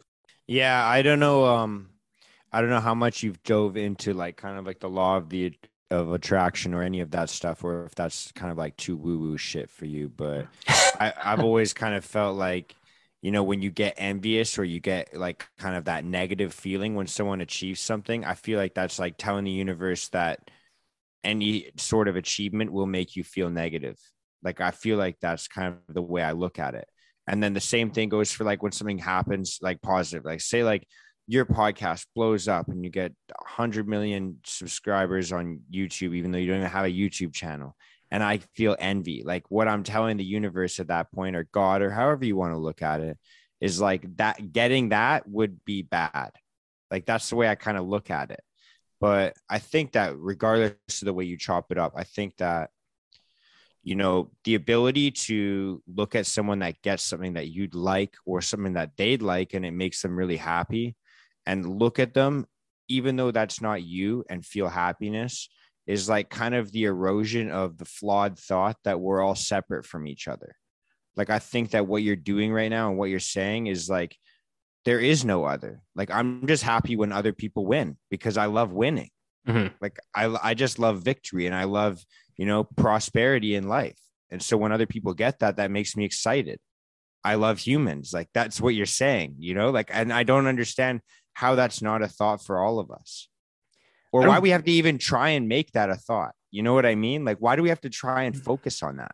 Yeah 0.47 0.87
i 0.87 1.01
don't 1.01 1.21
know 1.21 1.47
um 1.47 1.89
i 2.53 2.61
don't 2.61 2.71
know 2.71 2.81
how 2.81 2.95
much 2.95 3.23
you've 3.23 3.43
dove 3.43 3.79
into 3.79 4.13
like 4.13 4.37
kind 4.37 4.59
of 4.59 4.67
like 4.67 4.81
the 4.81 4.91
law 4.91 5.17
of 5.17 5.31
the 5.31 5.55
of 5.91 6.13
attraction 6.13 6.75
or 6.75 6.83
any 6.83 7.01
of 7.01 7.11
that 7.11 7.31
stuff 7.31 7.65
or 7.65 7.85
if 7.85 7.95
that's 7.95 8.31
kind 8.33 8.53
of 8.53 8.59
like 8.59 8.77
too 8.77 8.97
woo 8.97 9.19
woo 9.19 9.39
shit 9.39 9.71
for 9.71 9.87
you 9.87 10.09
but 10.09 10.47
I, 11.01 11.13
i've 11.25 11.41
always 11.41 11.73
kind 11.73 11.95
of 11.95 12.05
felt 12.05 12.37
like 12.37 12.75
you 13.23 13.31
know 13.31 13.43
when 13.43 13.63
you 13.63 13.71
get 13.71 13.95
envious 13.97 14.59
or 14.59 14.65
you 14.65 14.81
get 14.81 15.17
like 15.17 15.49
kind 15.59 15.77
of 15.77 15.87
that 15.87 16.05
negative 16.05 16.53
feeling 16.53 16.95
when 16.95 17.07
someone 17.07 17.41
achieves 17.41 17.81
something 17.81 18.25
i 18.25 18.35
feel 18.35 18.59
like 18.59 18.75
that's 18.75 18.99
like 18.99 19.15
telling 19.17 19.45
the 19.45 19.51
universe 19.51 20.09
that 20.09 20.51
any 21.25 21.71
sort 21.77 22.09
of 22.09 22.17
achievement 22.17 22.73
will 22.73 22.87
make 22.87 23.17
you 23.17 23.25
feel 23.25 23.51
negative. 23.51 23.99
Like 24.43 24.61
I 24.61 24.71
feel 24.71 24.99
like 24.99 25.17
that's 25.21 25.49
kind 25.49 25.75
of 25.75 25.95
the 25.95 26.03
way 26.03 26.23
I 26.23 26.33
look 26.33 26.59
at 26.59 26.75
it. 26.75 26.89
And 27.27 27.43
then 27.43 27.53
the 27.53 27.61
same 27.61 27.91
thing 27.91 28.09
goes 28.09 28.33
for 28.33 28.45
like 28.45 28.63
when 28.63 28.73
something 28.73 28.99
happens 28.99 29.59
like 29.61 29.83
positive, 29.83 30.25
like 30.25 30.41
say 30.41 30.65
like 30.65 30.87
your 31.29 31.45
podcast 31.45 32.07
blows 32.15 32.49
up 32.49 32.69
and 32.69 32.83
you 32.83 32.91
get 32.91 33.13
100 33.41 33.87
million 33.87 34.39
subscribers 34.45 35.31
on 35.31 35.61
YouTube, 35.71 36.17
even 36.17 36.33
though 36.33 36.39
you 36.39 36.47
don't 36.47 36.57
even 36.57 36.71
have 36.71 36.87
a 36.87 36.89
YouTube 36.89 37.35
channel. 37.35 37.77
And 38.11 38.23
I 38.23 38.39
feel 38.57 38.75
envy. 38.79 39.23
Like 39.25 39.45
what 39.51 39.69
I'm 39.69 39.83
telling 39.83 40.17
the 40.17 40.25
universe 40.25 40.81
at 40.81 40.89
that 40.89 41.13
point, 41.13 41.37
or 41.37 41.47
God, 41.53 41.83
or 41.83 41.91
however 41.91 42.25
you 42.25 42.35
want 42.35 42.55
to 42.55 42.59
look 42.59 42.81
at 42.81 43.03
it, 43.03 43.19
is 43.61 43.79
like 43.79 44.17
that 44.17 44.53
getting 44.53 44.89
that 44.89 45.29
would 45.29 45.63
be 45.67 45.83
bad. 45.83 46.31
Like 46.91 47.05
that's 47.05 47.29
the 47.29 47.37
way 47.37 47.47
I 47.47 47.57
kind 47.57 47.77
of 47.77 47.87
look 47.87 48.11
at 48.11 48.31
it. 48.31 48.41
But 48.99 49.35
I 49.51 49.59
think 49.59 49.93
that 49.93 50.17
regardless 50.17 50.73
of 51.03 51.07
the 51.07 51.13
way 51.13 51.25
you 51.25 51.37
chop 51.37 51.71
it 51.71 51.77
up, 51.77 51.93
I 51.95 52.05
think 52.05 52.39
that 52.39 52.71
you 53.83 53.97
know 53.97 54.31
the 54.45 54.55
ability 54.55 55.11
to 55.11 55.83
look 55.87 56.15
at 56.15 56.25
someone 56.25 56.61
that 56.61 56.81
gets 56.81 57.03
something 57.03 57.35
that 57.35 57.49
you'd 57.49 57.75
like 57.75 58.15
or 58.25 58.41
something 58.41 58.73
that 58.73 58.97
they'd 58.97 59.21
like 59.21 59.53
and 59.53 59.67
it 59.67 59.73
makes 59.73 60.01
them 60.01 60.17
really 60.17 60.39
happy 60.39 60.97
and 61.49 61.67
look 61.67 61.99
at 61.99 62.15
them 62.15 62.47
even 62.89 63.17
though 63.17 63.33
that's 63.33 63.61
not 63.61 63.83
you 63.83 64.25
and 64.31 64.47
feel 64.47 64.69
happiness 64.69 65.49
is 65.89 66.09
like 66.09 66.31
kind 66.31 66.55
of 66.55 66.71
the 66.71 66.85
erosion 66.85 67.51
of 67.51 67.77
the 67.77 67.85
flawed 67.85 68.39
thought 68.39 68.77
that 68.85 69.01
we're 69.01 69.21
all 69.21 69.35
separate 69.35 69.85
from 69.85 70.07
each 70.07 70.29
other 70.29 70.55
like 71.17 71.31
i 71.31 71.41
think 71.41 71.71
that 71.71 71.89
what 71.89 72.03
you're 72.03 72.15
doing 72.15 72.53
right 72.53 72.71
now 72.71 72.89
and 72.89 72.97
what 72.97 73.11
you're 73.11 73.19
saying 73.19 73.67
is 73.67 73.91
like 73.91 74.17
there 74.89 75.01
is 75.01 75.23
no 75.23 75.45
other. 75.45 75.83
Like 75.95 76.11
I'm 76.11 76.47
just 76.47 76.63
happy 76.63 76.97
when 76.97 77.13
other 77.13 77.35
people 77.35 77.67
win 77.67 77.99
because 78.11 78.39
I 78.39 78.47
love 78.47 78.73
winning. 78.73 79.11
Mm-hmm. 79.47 79.75
Like 79.83 79.99
I 80.15 80.35
I 80.43 80.55
just 80.55 80.79
love 80.79 81.03
victory 81.03 81.45
and 81.45 81.55
I 81.55 81.65
love, 81.65 82.03
you 82.39 82.47
know, 82.47 82.65
prosperity 82.65 83.55
in 83.55 83.69
life. 83.69 83.99
And 84.31 84.43
so 84.43 84.57
when 84.57 84.73
other 84.73 84.87
people 84.87 85.13
get 85.13 85.41
that, 85.41 85.57
that 85.57 85.71
makes 85.71 85.95
me 85.95 86.07
excited. 86.07 86.59
I 87.23 87.35
love 87.35 87.59
humans. 87.59 88.13
Like 88.15 88.29
that's 88.33 88.63
what 88.63 88.75
you're 88.75 88.87
saying, 88.87 89.37
you 89.41 89.53
know? 89.53 89.69
Like 89.69 89.91
and 89.93 90.11
I 90.11 90.23
don't 90.23 90.47
understand 90.47 91.03
how 91.39 91.55
that's 91.55 91.81
not 91.81 92.03
a 92.03 92.09
thought 92.09 92.45
for 92.45 92.59
all 92.59 92.81
of 92.81 92.91
us. 92.91 93.29
Or 94.11 94.27
why 94.27 94.41
we 94.41 94.51
have 94.51 94.65
to 94.65 94.73
even 94.73 94.99
try 94.99 95.31
and 95.31 95.47
make 95.47 95.71
that 95.73 95.89
a 95.89 95.95
thought. 95.95 96.35
You 96.51 96.65
know 96.65 96.75
what 96.75 96.85
I 96.85 96.97
mean? 96.97 97.25
Like 97.25 97.39
why 97.39 97.55
do 97.55 97.63
we 97.63 97.69
have 97.69 97.81
to 97.83 97.91
try 97.91 98.25
and 98.25 98.37
focus 98.37 98.83
on 98.83 98.97
that? 98.97 99.13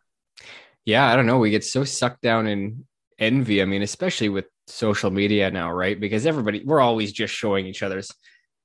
Yeah, 0.85 1.05
I 1.05 1.15
don't 1.15 1.27
know. 1.27 1.37
We 1.37 1.51
get 1.51 1.63
so 1.63 1.83
sucked 1.83 2.23
down 2.23 2.47
in 2.47 2.87
envy. 3.19 3.61
I 3.61 3.65
mean, 3.65 3.83
especially 3.83 4.29
with 4.29 4.45
social 4.65 5.11
media 5.11 5.51
now, 5.51 5.71
right? 5.71 5.99
Because 5.99 6.25
everybody, 6.25 6.63
we're 6.65 6.81
always 6.81 7.11
just 7.11 7.31
showing 7.31 7.67
each 7.67 7.83
other's 7.83 8.11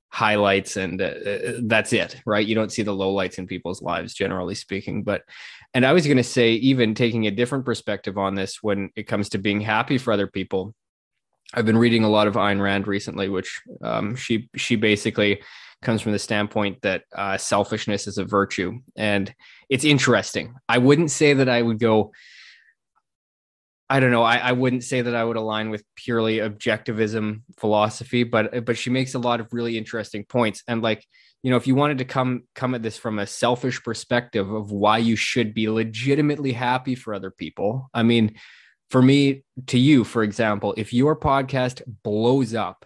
highlights 0.09 0.75
and 0.75 0.99
uh, 0.99 1.05
uh 1.05 1.51
that's 1.65 1.93
it, 1.93 2.19
right? 2.25 2.45
You 2.47 2.55
don't 2.55 2.71
see 2.71 2.81
the 2.81 2.95
lowlights 2.95 3.37
in 3.37 3.45
people's 3.45 3.83
lives, 3.83 4.15
generally 4.15 4.55
speaking. 4.55 5.03
But, 5.03 5.21
and 5.75 5.85
I 5.85 5.93
was 5.93 6.07
going 6.07 6.17
to 6.17 6.23
say, 6.23 6.53
even 6.53 6.95
taking 6.95 7.27
a 7.27 7.31
different 7.31 7.65
perspective 7.65 8.17
on 8.17 8.33
this 8.33 8.63
when 8.63 8.89
it 8.95 9.03
comes 9.03 9.29
to 9.29 9.37
being 9.37 9.61
happy 9.61 9.99
for 9.99 10.11
other 10.11 10.27
people. 10.27 10.73
I've 11.53 11.65
been 11.65 11.77
reading 11.77 12.03
a 12.03 12.09
lot 12.09 12.27
of 12.27 12.35
Ayn 12.35 12.61
Rand 12.61 12.87
recently, 12.87 13.29
which 13.29 13.61
um, 13.81 14.15
she 14.15 14.49
she 14.55 14.75
basically 14.75 15.41
comes 15.81 16.01
from 16.01 16.11
the 16.11 16.19
standpoint 16.19 16.81
that 16.83 17.03
uh, 17.15 17.37
selfishness 17.37 18.07
is 18.07 18.17
a 18.17 18.25
virtue, 18.25 18.79
and 18.95 19.33
it's 19.69 19.83
interesting. 19.83 20.55
I 20.69 20.77
wouldn't 20.77 21.11
say 21.11 21.33
that 21.33 21.49
I 21.49 21.61
would 21.61 21.79
go 21.79 22.11
I 23.91 23.99
don't 23.99 24.11
know. 24.11 24.23
I, 24.23 24.37
I 24.37 24.51
wouldn't 24.53 24.85
say 24.85 25.01
that 25.01 25.13
I 25.13 25.21
would 25.21 25.35
align 25.35 25.69
with 25.69 25.83
purely 25.97 26.37
objectivism 26.37 27.41
philosophy, 27.57 28.23
but 28.23 28.63
but 28.63 28.77
she 28.77 28.89
makes 28.89 29.15
a 29.15 29.19
lot 29.19 29.41
of 29.41 29.51
really 29.51 29.77
interesting 29.77 30.23
points. 30.23 30.63
And 30.65 30.81
like, 30.81 31.05
you 31.43 31.51
know, 31.51 31.57
if 31.57 31.67
you 31.67 31.75
wanted 31.75 31.97
to 31.97 32.05
come 32.05 32.43
come 32.55 32.73
at 32.73 32.83
this 32.83 32.97
from 32.97 33.19
a 33.19 33.27
selfish 33.27 33.83
perspective 33.83 34.49
of 34.49 34.71
why 34.71 34.99
you 34.99 35.17
should 35.17 35.53
be 35.53 35.67
legitimately 35.67 36.53
happy 36.53 36.95
for 36.95 37.13
other 37.13 37.31
people, 37.31 37.89
I 37.93 38.03
mean, 38.03 38.35
for 38.91 39.01
me, 39.01 39.43
to 39.67 39.79
you, 39.79 40.03
for 40.03 40.21
example, 40.21 40.73
if 40.75 40.91
your 40.91 41.15
podcast 41.15 41.81
blows 42.03 42.53
up, 42.53 42.85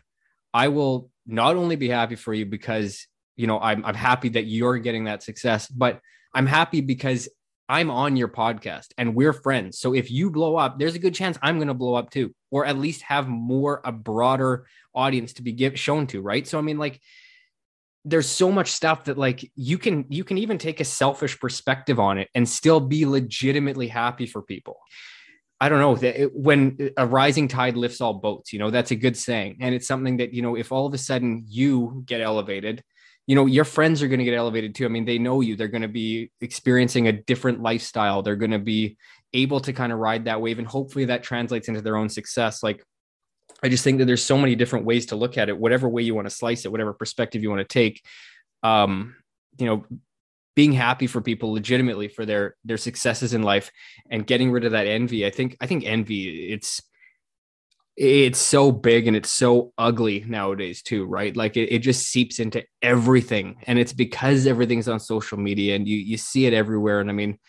I 0.53 0.67
will 0.67 1.09
not 1.25 1.55
only 1.55 1.75
be 1.75 1.89
happy 1.89 2.15
for 2.15 2.31
you 2.31 2.45
because 2.45 3.07
you 3.35 3.47
know 3.47 3.59
I'm 3.59 3.83
I'm 3.83 3.95
happy 3.95 4.29
that 4.29 4.45
you're 4.45 4.77
getting 4.77 5.05
that 5.05 5.23
success, 5.23 5.67
but 5.67 5.99
I'm 6.33 6.45
happy 6.45 6.81
because 6.81 7.27
I'm 7.67 7.89
on 7.89 8.15
your 8.15 8.27
podcast 8.27 8.89
and 8.99 9.15
we're 9.15 9.33
friends. 9.33 9.79
So 9.79 9.95
if 9.95 10.11
you 10.11 10.29
blow 10.29 10.55
up, 10.57 10.77
there's 10.77 10.93
a 10.93 10.99
good 10.99 11.15
chance 11.15 11.39
I'm 11.41 11.57
going 11.57 11.69
to 11.69 11.73
blow 11.73 11.95
up 11.95 12.11
too, 12.11 12.35
or 12.51 12.65
at 12.67 12.77
least 12.77 13.01
have 13.01 13.27
more, 13.27 13.81
a 13.83 13.91
broader 13.91 14.67
audience 14.93 15.33
to 15.33 15.41
be 15.41 15.53
give, 15.53 15.79
shown 15.79 16.05
to. 16.07 16.21
Right. 16.21 16.45
So, 16.45 16.59
I 16.59 16.61
mean, 16.61 16.77
like, 16.77 17.01
there's 18.07 18.27
so 18.27 18.51
much 18.51 18.71
stuff 18.71 19.05
that 19.05 19.17
like 19.17 19.51
you 19.55 19.79
can 19.79 20.05
you 20.09 20.23
can 20.23 20.37
even 20.37 20.59
take 20.59 20.79
a 20.79 20.85
selfish 20.85 21.39
perspective 21.39 21.99
on 21.99 22.19
it 22.19 22.29
and 22.35 22.47
still 22.47 22.79
be 22.79 23.07
legitimately 23.07 23.87
happy 23.87 24.27
for 24.27 24.43
people 24.43 24.77
i 25.61 25.69
don't 25.69 25.79
know 25.79 25.95
that 25.95 26.31
when 26.33 26.91
a 26.97 27.05
rising 27.05 27.47
tide 27.47 27.77
lifts 27.77 28.01
all 28.01 28.13
boats 28.13 28.51
you 28.51 28.59
know 28.59 28.69
that's 28.69 28.91
a 28.91 28.95
good 28.95 29.17
saying. 29.17 29.57
And 29.61 29.73
it's 29.73 29.87
something 29.87 30.17
that 30.17 30.33
you 30.33 30.41
know 30.41 30.55
if 30.55 30.71
all 30.71 30.85
of 30.85 30.93
a 30.93 30.97
sudden 30.97 31.43
you 31.47 32.03
get 32.05 32.21
elevated 32.21 32.83
you 33.27 33.35
know 33.35 33.45
your 33.45 33.65
friends 33.65 34.03
are 34.03 34.07
going 34.07 34.19
to 34.19 34.25
get 34.25 34.35
elevated 34.35 34.75
too. 34.75 34.85
I 34.85 34.89
mean 34.89 35.05
they 35.05 35.17
know 35.17 35.41
you. 35.41 35.55
They're 35.55 35.67
going 35.67 35.81
to 35.81 35.87
be 35.87 36.31
experiencing 36.41 37.07
a 37.07 37.11
different 37.11 37.61
lifestyle. 37.61 38.21
They're 38.21 38.35
going 38.35 38.51
to 38.51 38.59
be 38.59 38.97
able 39.33 39.59
to 39.61 39.73
kind 39.73 39.91
of 39.91 39.99
ride 39.99 40.25
that 40.25 40.41
wave 40.41 40.59
and 40.59 40.67
hopefully 40.67 41.05
that 41.05 41.23
translates 41.23 41.67
into 41.67 41.81
their 41.81 41.97
own 41.97 42.09
success. 42.09 42.63
Like 42.63 42.83
i 43.63 43.69
just 43.69 43.83
think 43.83 43.99
that 43.99 44.05
there's 44.05 44.23
so 44.23 44.37
many 44.37 44.55
different 44.55 44.85
ways 44.85 45.05
to 45.07 45.15
look 45.15 45.37
at 45.37 45.47
it 45.47 45.57
whatever 45.57 45.87
way 45.87 46.03
you 46.03 46.13
want 46.13 46.25
to 46.25 46.35
slice 46.35 46.65
it 46.65 46.71
whatever 46.71 46.93
perspective 46.93 47.41
you 47.41 47.49
want 47.49 47.67
to 47.67 47.73
take. 47.73 48.01
Um 48.63 49.15
you 49.57 49.65
know 49.65 49.85
being 50.55 50.71
happy 50.71 51.07
for 51.07 51.21
people 51.21 51.53
legitimately 51.53 52.07
for 52.07 52.25
their 52.25 52.55
their 52.63 52.77
successes 52.77 53.33
in 53.33 53.43
life 53.43 53.71
and 54.09 54.27
getting 54.27 54.51
rid 54.51 54.65
of 54.65 54.71
that 54.71 54.87
envy 54.87 55.25
i 55.25 55.29
think 55.29 55.55
i 55.61 55.67
think 55.67 55.85
envy 55.85 56.51
it's 56.51 56.81
it's 57.97 58.39
so 58.39 58.73
big 58.73 59.07
and 59.07 59.15
it's 59.15 59.31
so 59.31 59.71
ugly 59.77 60.25
nowadays 60.27 60.81
too 60.81 61.05
right? 61.05 61.35
Like 61.35 61.55
it, 61.55 61.73
it 61.73 61.79
just 61.79 62.07
seeps 62.07 62.39
into 62.39 62.61
everything 62.81 63.55
and 63.63 63.79
it's 63.79 63.93
because 63.93 64.45
everything's 64.47 64.89
on 64.89 64.99
social 64.99 65.37
media 65.37 65.75
and 65.75 65.87
you 65.87 65.97
you 65.97 66.17
see 66.17 66.45
it 66.45 66.53
everywhere. 66.53 66.99
And 66.99 67.09
i 67.09 67.13
mean 67.13 67.39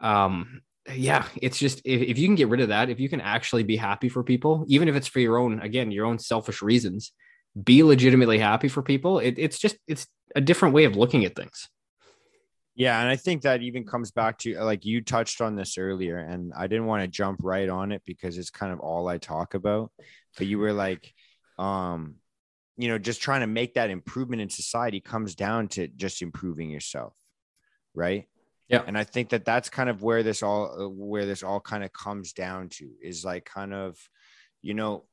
um 0.00 0.62
yeah 0.92 1.26
it's 1.40 1.58
just 1.58 1.80
if, 1.84 2.02
if 2.02 2.18
you 2.18 2.26
can 2.26 2.34
get 2.34 2.48
rid 2.48 2.60
of 2.60 2.68
that 2.68 2.90
if 2.90 2.98
you 2.98 3.08
can 3.08 3.20
actually 3.20 3.62
be 3.62 3.76
happy 3.76 4.08
for 4.08 4.24
people 4.24 4.64
even 4.66 4.88
if 4.88 4.96
it's 4.96 5.06
for 5.06 5.20
your 5.20 5.38
own 5.38 5.60
again 5.60 5.92
your 5.92 6.06
own 6.06 6.18
selfish 6.18 6.60
reasons 6.60 7.12
be 7.62 7.82
legitimately 7.82 8.38
happy 8.38 8.68
for 8.68 8.82
people 8.82 9.20
it, 9.20 9.34
it's 9.36 9.58
just 9.58 9.76
it's 9.86 10.06
a 10.34 10.40
different 10.40 10.74
way 10.74 10.84
of 10.84 10.96
looking 10.96 11.24
at 11.24 11.36
things 11.36 11.68
yeah, 12.74 13.00
and 13.00 13.08
I 13.08 13.16
think 13.16 13.42
that 13.42 13.62
even 13.62 13.84
comes 13.84 14.10
back 14.10 14.38
to 14.38 14.58
like 14.60 14.84
you 14.86 15.02
touched 15.02 15.40
on 15.40 15.56
this 15.56 15.76
earlier, 15.76 16.18
and 16.18 16.52
I 16.56 16.66
didn't 16.66 16.86
want 16.86 17.02
to 17.02 17.08
jump 17.08 17.40
right 17.42 17.68
on 17.68 17.92
it 17.92 18.02
because 18.06 18.38
it's 18.38 18.50
kind 18.50 18.72
of 18.72 18.80
all 18.80 19.08
I 19.08 19.18
talk 19.18 19.54
about. 19.54 19.92
But 20.38 20.46
you 20.46 20.58
were 20.58 20.72
like, 20.72 21.12
um, 21.58 22.16
you 22.78 22.88
know, 22.88 22.98
just 22.98 23.20
trying 23.20 23.42
to 23.42 23.46
make 23.46 23.74
that 23.74 23.90
improvement 23.90 24.40
in 24.40 24.48
society 24.48 25.00
comes 25.00 25.34
down 25.34 25.68
to 25.68 25.86
just 25.88 26.22
improving 26.22 26.70
yourself, 26.70 27.14
right? 27.94 28.26
Yeah, 28.68 28.82
and 28.86 28.96
I 28.96 29.04
think 29.04 29.30
that 29.30 29.44
that's 29.44 29.68
kind 29.68 29.90
of 29.90 30.02
where 30.02 30.22
this 30.22 30.42
all 30.42 30.84
uh, 30.84 30.88
where 30.88 31.26
this 31.26 31.42
all 31.42 31.60
kind 31.60 31.84
of 31.84 31.92
comes 31.92 32.32
down 32.32 32.70
to 32.70 32.88
is 33.02 33.22
like 33.22 33.44
kind 33.44 33.74
of, 33.74 33.98
you 34.62 34.72
know, 34.72 35.04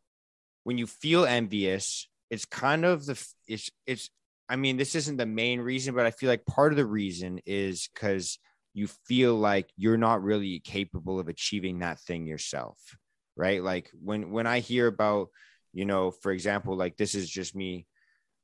when 0.64 0.78
you 0.78 0.88
feel 0.88 1.26
envious, 1.26 2.08
it's 2.30 2.46
kind 2.46 2.86
of 2.86 3.06
the 3.06 3.22
it's 3.48 3.70
it's 3.86 4.10
I 4.50 4.56
mean, 4.56 4.78
this 4.78 4.96
isn't 4.96 5.18
the 5.18 5.28
main 5.28 5.62
reason, 5.62 5.94
but 5.94 6.08
I 6.08 6.12
feel 6.12 6.28
like 6.28 6.46
part 6.46 6.74
of 6.74 6.78
the 6.78 6.86
reason 6.86 7.40
is 7.46 7.88
because 7.94 8.40
you 8.74 8.88
feel 9.08 9.36
like 9.36 9.70
you're 9.78 9.98
not 9.98 10.24
really 10.24 10.60
capable 10.60 11.20
of 11.20 11.28
achieving 11.28 11.80
that 11.80 12.00
thing 12.00 12.26
yourself, 12.26 12.80
right? 13.36 13.64
Like 13.64 13.92
when 14.02 14.32
when 14.32 14.48
I 14.48 14.60
hear 14.60 14.88
about, 14.88 15.30
you 15.72 15.86
know, 15.86 16.10
for 16.10 16.32
example, 16.32 16.76
like 16.76 16.98
this 16.98 17.14
is 17.14 17.30
just 17.30 17.56
me, 17.56 17.86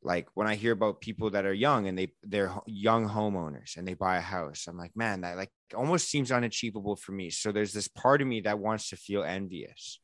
like 0.03 0.27
when 0.35 0.45
I 0.47 0.55
hear 0.55 0.73
about 0.73 1.01
people 1.01 1.31
that 1.31 1.45
are 1.45 1.53
young 1.53 1.87
and 1.87 1.97
they 1.97 2.13
they're 2.21 2.53
young 2.67 3.09
homeowners 3.09 3.75
and 3.75 3.87
they 3.87 3.95
buy 3.95 4.17
a 4.17 4.21
house, 4.21 4.67
I'm 4.67 4.77
like, 4.77 4.95
man, 4.95 5.21
that 5.21 5.37
like 5.37 5.51
almost 5.75 6.09
seems 6.09 6.31
unachievable 6.31 6.97
for 6.97 7.13
me. 7.13 7.31
So 7.31 7.51
there's 7.51 7.73
this 7.73 7.87
part 7.87 8.21
of 8.21 8.27
me 8.27 8.41
that 8.41 8.59
wants 8.59 8.89
to 8.89 8.95
feel 8.95 9.23
envious 9.23 9.99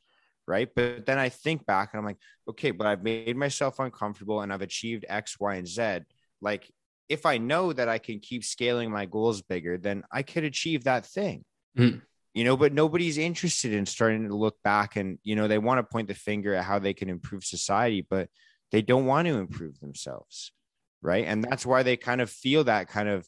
right? 0.47 0.69
But 0.75 1.05
then 1.05 1.17
I 1.17 1.29
think 1.29 1.65
back 1.65 1.89
and 1.93 1.99
I'm 1.99 2.05
like, 2.05 2.19
okay, 2.49 2.71
but 2.71 2.87
I've 2.87 3.03
made 3.03 3.37
myself 3.37 3.79
uncomfortable 3.79 4.41
and 4.41 4.51
I've 4.51 4.61
achieved 4.61 5.05
X, 5.07 5.39
Y, 5.39 5.55
and 5.55 5.67
Z. 5.67 5.99
Like, 6.41 6.69
if 7.09 7.25
I 7.25 7.37
know 7.37 7.73
that 7.73 7.89
I 7.89 7.97
can 7.97 8.19
keep 8.19 8.43
scaling 8.43 8.89
my 8.89 9.05
goals 9.05 9.41
bigger, 9.41 9.77
then 9.77 10.03
I 10.11 10.23
could 10.23 10.43
achieve 10.43 10.85
that 10.85 11.05
thing. 11.05 11.43
Mm. 11.77 12.01
You 12.33 12.45
know, 12.45 12.55
but 12.55 12.73
nobody's 12.73 13.17
interested 13.17 13.73
in 13.73 13.85
starting 13.85 14.29
to 14.29 14.35
look 14.35 14.55
back 14.63 14.95
and, 14.95 15.19
you 15.23 15.35
know, 15.35 15.47
they 15.47 15.57
want 15.57 15.79
to 15.79 15.83
point 15.83 16.07
the 16.07 16.13
finger 16.13 16.55
at 16.55 16.63
how 16.63 16.79
they 16.79 16.93
can 16.93 17.09
improve 17.09 17.43
society, 17.43 18.05
but 18.09 18.29
they 18.71 18.81
don't 18.81 19.05
want 19.05 19.27
to 19.27 19.37
improve 19.37 19.79
themselves. 19.81 20.53
Right. 21.01 21.25
And 21.25 21.43
that's 21.43 21.65
why 21.65 21.83
they 21.83 21.97
kind 21.97 22.21
of 22.21 22.29
feel 22.29 22.63
that 22.65 22.87
kind 22.87 23.09
of 23.09 23.27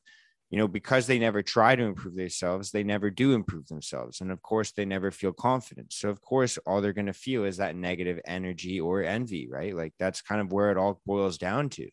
you 0.53 0.59
know, 0.59 0.67
because 0.67 1.07
they 1.07 1.17
never 1.17 1.41
try 1.41 1.75
to 1.75 1.81
improve 1.81 2.15
themselves, 2.15 2.69
they 2.69 2.83
never 2.83 3.09
do 3.09 3.33
improve 3.33 3.65
themselves. 3.65 4.21
And 4.21 4.31
of 4.31 4.39
course, 4.43 4.71
they 4.71 4.85
never 4.85 5.09
feel 5.09 5.33
confident. 5.33 5.91
So, 5.91 6.09
of 6.09 6.21
course, 6.21 6.59
all 6.67 6.79
they're 6.79 6.93
going 6.93 7.07
to 7.07 7.13
feel 7.13 7.43
is 7.43 7.57
that 7.57 7.75
negative 7.75 8.19
energy 8.27 8.79
or 8.79 9.01
envy, 9.01 9.49
right? 9.49 9.75
Like 9.75 9.95
that's 9.97 10.21
kind 10.21 10.39
of 10.39 10.53
where 10.53 10.69
it 10.69 10.77
all 10.77 11.01
boils 11.07 11.39
down 11.39 11.69
to. 11.69 11.89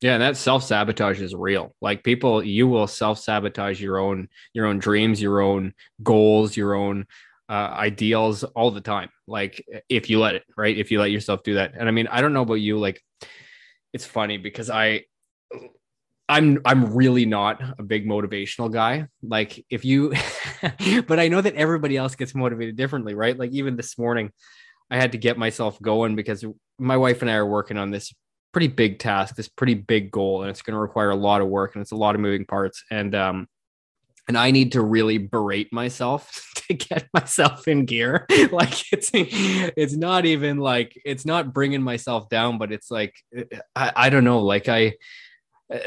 Yeah, 0.00 0.14
and 0.14 0.22
that 0.22 0.38
self 0.38 0.64
sabotage 0.64 1.20
is 1.20 1.34
real. 1.34 1.74
Like 1.82 2.02
people, 2.02 2.42
you 2.42 2.66
will 2.68 2.86
self 2.86 3.18
sabotage 3.18 3.82
your 3.82 3.98
own 3.98 4.28
your 4.54 4.64
own 4.64 4.78
dreams, 4.78 5.20
your 5.20 5.42
own 5.42 5.74
goals, 6.02 6.56
your 6.56 6.72
own 6.72 7.04
uh, 7.50 7.52
ideals 7.76 8.44
all 8.44 8.70
the 8.70 8.80
time. 8.80 9.10
Like 9.26 9.62
if 9.90 10.08
you 10.08 10.20
let 10.20 10.36
it, 10.36 10.44
right? 10.56 10.74
If 10.74 10.90
you 10.90 11.00
let 11.00 11.10
yourself 11.10 11.42
do 11.42 11.56
that. 11.56 11.74
And 11.78 11.86
I 11.86 11.90
mean, 11.90 12.06
I 12.06 12.22
don't 12.22 12.32
know 12.32 12.40
about 12.40 12.54
you. 12.54 12.78
Like, 12.78 13.02
it's 13.92 14.06
funny 14.06 14.38
because 14.38 14.70
I 14.70 15.02
I'm 16.28 16.60
I'm 16.64 16.94
really 16.94 17.24
not 17.24 17.62
a 17.78 17.82
big 17.82 18.06
motivational 18.06 18.70
guy. 18.70 19.06
Like 19.22 19.64
if 19.70 19.84
you 19.84 20.14
but 21.06 21.18
I 21.18 21.28
know 21.28 21.40
that 21.40 21.54
everybody 21.54 21.96
else 21.96 22.14
gets 22.14 22.34
motivated 22.34 22.76
differently, 22.76 23.14
right? 23.14 23.38
Like 23.38 23.52
even 23.52 23.76
this 23.76 23.96
morning 23.98 24.30
I 24.90 24.96
had 24.96 25.12
to 25.12 25.18
get 25.18 25.38
myself 25.38 25.80
going 25.80 26.16
because 26.16 26.44
my 26.78 26.96
wife 26.96 27.22
and 27.22 27.30
I 27.30 27.34
are 27.34 27.46
working 27.46 27.78
on 27.78 27.90
this 27.90 28.12
pretty 28.52 28.68
big 28.68 28.98
task, 28.98 29.36
this 29.36 29.48
pretty 29.48 29.74
big 29.74 30.10
goal 30.10 30.42
and 30.42 30.50
it's 30.50 30.62
going 30.62 30.74
to 30.74 30.80
require 30.80 31.10
a 31.10 31.16
lot 31.16 31.40
of 31.40 31.48
work 31.48 31.74
and 31.74 31.82
it's 31.82 31.92
a 31.92 31.96
lot 31.96 32.14
of 32.14 32.20
moving 32.20 32.44
parts 32.44 32.84
and 32.90 33.14
um 33.14 33.48
and 34.26 34.36
I 34.36 34.50
need 34.50 34.72
to 34.72 34.82
really 34.82 35.16
berate 35.16 35.72
myself 35.72 36.52
to 36.68 36.74
get 36.74 37.08
myself 37.14 37.66
in 37.66 37.86
gear. 37.86 38.26
like 38.52 38.92
it's 38.92 39.10
it's 39.14 39.96
not 39.96 40.26
even 40.26 40.58
like 40.58 40.92
it's 41.06 41.24
not 41.24 41.54
bringing 41.54 41.82
myself 41.82 42.28
down, 42.28 42.58
but 42.58 42.70
it's 42.70 42.90
like 42.90 43.14
I, 43.74 43.92
I 43.96 44.10
don't 44.10 44.24
know, 44.24 44.40
like 44.40 44.68
I 44.68 44.92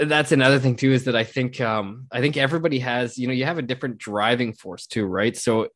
that's 0.03 0.31
another 0.31 0.59
thing 0.59 0.75
too 0.75 0.91
is 0.91 1.05
that 1.05 1.15
i 1.15 1.23
think 1.23 1.59
um 1.59 2.05
i 2.11 2.21
think 2.21 2.37
everybody 2.37 2.79
has 2.79 3.17
you 3.17 3.27
know 3.27 3.33
you 3.33 3.45
have 3.45 3.57
a 3.57 3.63
different 3.63 3.97
driving 3.97 4.53
force 4.53 4.85
too 4.87 5.05
right? 5.05 5.35
So 5.35 5.69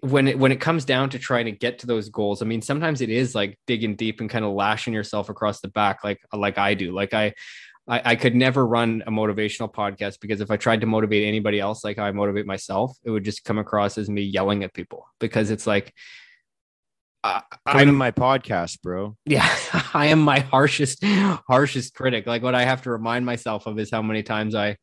when 0.00 0.28
it 0.28 0.38
when 0.38 0.52
it 0.52 0.60
comes 0.60 0.84
down 0.84 1.10
to 1.10 1.18
trying 1.18 1.46
to 1.46 1.50
get 1.50 1.80
to 1.80 1.88
those 1.88 2.08
goals 2.08 2.40
i 2.40 2.44
mean 2.44 2.62
sometimes 2.62 3.00
it 3.00 3.10
is 3.10 3.34
like 3.34 3.58
digging 3.66 3.96
deep 3.96 4.20
and 4.20 4.30
kind 4.30 4.44
of 4.44 4.52
lashing 4.52 4.94
yourself 4.94 5.28
across 5.28 5.60
the 5.60 5.66
back 5.66 6.04
like 6.04 6.20
like 6.32 6.56
i 6.56 6.74
do. 6.74 6.92
Like 6.92 7.14
i 7.14 7.34
I, 7.88 8.02
I 8.04 8.16
could 8.16 8.34
never 8.34 8.64
run 8.64 9.02
a 9.06 9.10
motivational 9.10 9.72
podcast 9.72 10.20
because 10.20 10.40
if 10.40 10.50
I 10.50 10.56
tried 10.56 10.82
to 10.82 10.86
motivate 10.86 11.26
anybody 11.26 11.58
else 11.58 11.82
like 11.82 11.98
I 11.98 12.10
motivate 12.12 12.46
myself, 12.46 12.96
it 13.02 13.10
would 13.10 13.24
just 13.24 13.44
come 13.44 13.58
across 13.58 13.98
as 13.98 14.08
me 14.08 14.22
yelling 14.22 14.62
at 14.62 14.72
people 14.72 15.06
because 15.18 15.50
it's 15.50 15.66
like 15.66 15.92
I'm 17.24 17.88
in 17.88 17.94
my 17.94 18.10
podcast, 18.10 18.82
bro. 18.82 19.16
Yeah, 19.24 19.48
I 19.94 20.06
am 20.06 20.20
my 20.20 20.40
harshest, 20.40 21.04
harshest 21.04 21.94
critic. 21.94 22.26
Like 22.26 22.42
what 22.42 22.54
I 22.54 22.64
have 22.64 22.82
to 22.82 22.90
remind 22.90 23.24
myself 23.26 23.66
of 23.66 23.78
is 23.78 23.90
how 23.90 24.02
many 24.02 24.22
times 24.22 24.54
I, 24.54 24.76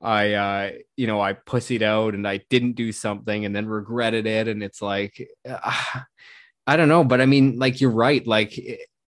I, 0.00 0.32
uh, 0.34 0.70
you 0.96 1.06
know, 1.06 1.20
I 1.20 1.32
pussied 1.32 1.82
out 1.82 2.14
and 2.14 2.26
I 2.26 2.40
didn't 2.50 2.72
do 2.74 2.92
something 2.92 3.44
and 3.44 3.54
then 3.54 3.66
regretted 3.66 4.26
it. 4.26 4.46
And 4.46 4.62
it's 4.62 4.80
like, 4.80 5.28
uh, 5.48 5.72
I 6.66 6.76
don't 6.76 6.88
know, 6.88 7.02
but 7.02 7.20
I 7.20 7.26
mean, 7.26 7.58
like 7.58 7.80
you're 7.80 7.90
right. 7.90 8.24
Like 8.26 8.58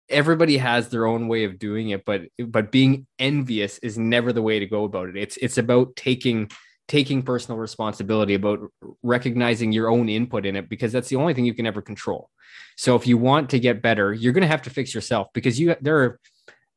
everybody 0.09 0.57
has 0.57 0.89
their 0.89 1.05
own 1.05 1.27
way 1.27 1.45
of 1.45 1.57
doing 1.57 1.89
it, 1.89 2.05
but 2.05 2.23
but 2.47 2.71
being 2.71 3.07
envious 3.17 3.77
is 3.79 3.97
never 3.97 4.33
the 4.33 4.41
way 4.41 4.59
to 4.59 4.65
go 4.65 4.83
about 4.83 5.09
it. 5.09 5.15
It's 5.15 5.37
it's 5.37 5.57
about 5.57 5.95
taking 5.95 6.51
taking 6.87 7.23
personal 7.23 7.57
responsibility 7.57 8.35
about 8.35 8.59
recognizing 9.01 9.71
your 9.71 9.89
own 9.89 10.07
input 10.07 10.45
in 10.45 10.55
it 10.55 10.69
because 10.69 10.91
that's 10.91 11.09
the 11.09 11.15
only 11.15 11.33
thing 11.33 11.45
you 11.45 11.53
can 11.53 11.65
ever 11.65 11.81
control. 11.81 12.29
So 12.77 12.95
if 12.95 13.07
you 13.07 13.17
want 13.17 13.49
to 13.51 13.59
get 13.59 13.81
better 13.81 14.13
you're 14.13 14.33
going 14.33 14.41
to 14.41 14.47
have 14.47 14.61
to 14.63 14.69
fix 14.69 14.93
yourself 14.93 15.27
because 15.33 15.59
you 15.59 15.75
there 15.81 15.97
are 16.03 16.19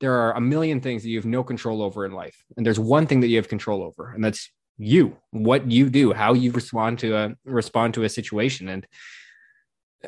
there 0.01 0.15
are 0.15 0.33
a 0.33 0.41
million 0.41 0.81
things 0.81 1.03
that 1.03 1.09
you 1.09 1.19
have 1.19 1.27
no 1.27 1.43
control 1.43 1.83
over 1.83 2.07
in 2.07 2.13
life 2.13 2.43
and 2.57 2.65
there's 2.65 2.79
one 2.79 3.07
thing 3.07 3.21
that 3.21 3.29
you 3.29 3.37
have 3.37 3.49
control 3.49 3.83
over 3.83 4.13
and 4.13 4.23
that's 4.23 4.51
you 4.79 5.17
what 5.31 5.71
you 5.71 5.91
do 5.91 6.13
how 6.13 6.33
you 6.33 6.53
respond 6.53 6.99
to 7.01 7.17
a 7.17 7.35
respond 7.45 7.95
to 7.95 8.05
a 8.05 8.09
situation 8.09 8.69
and 8.69 8.87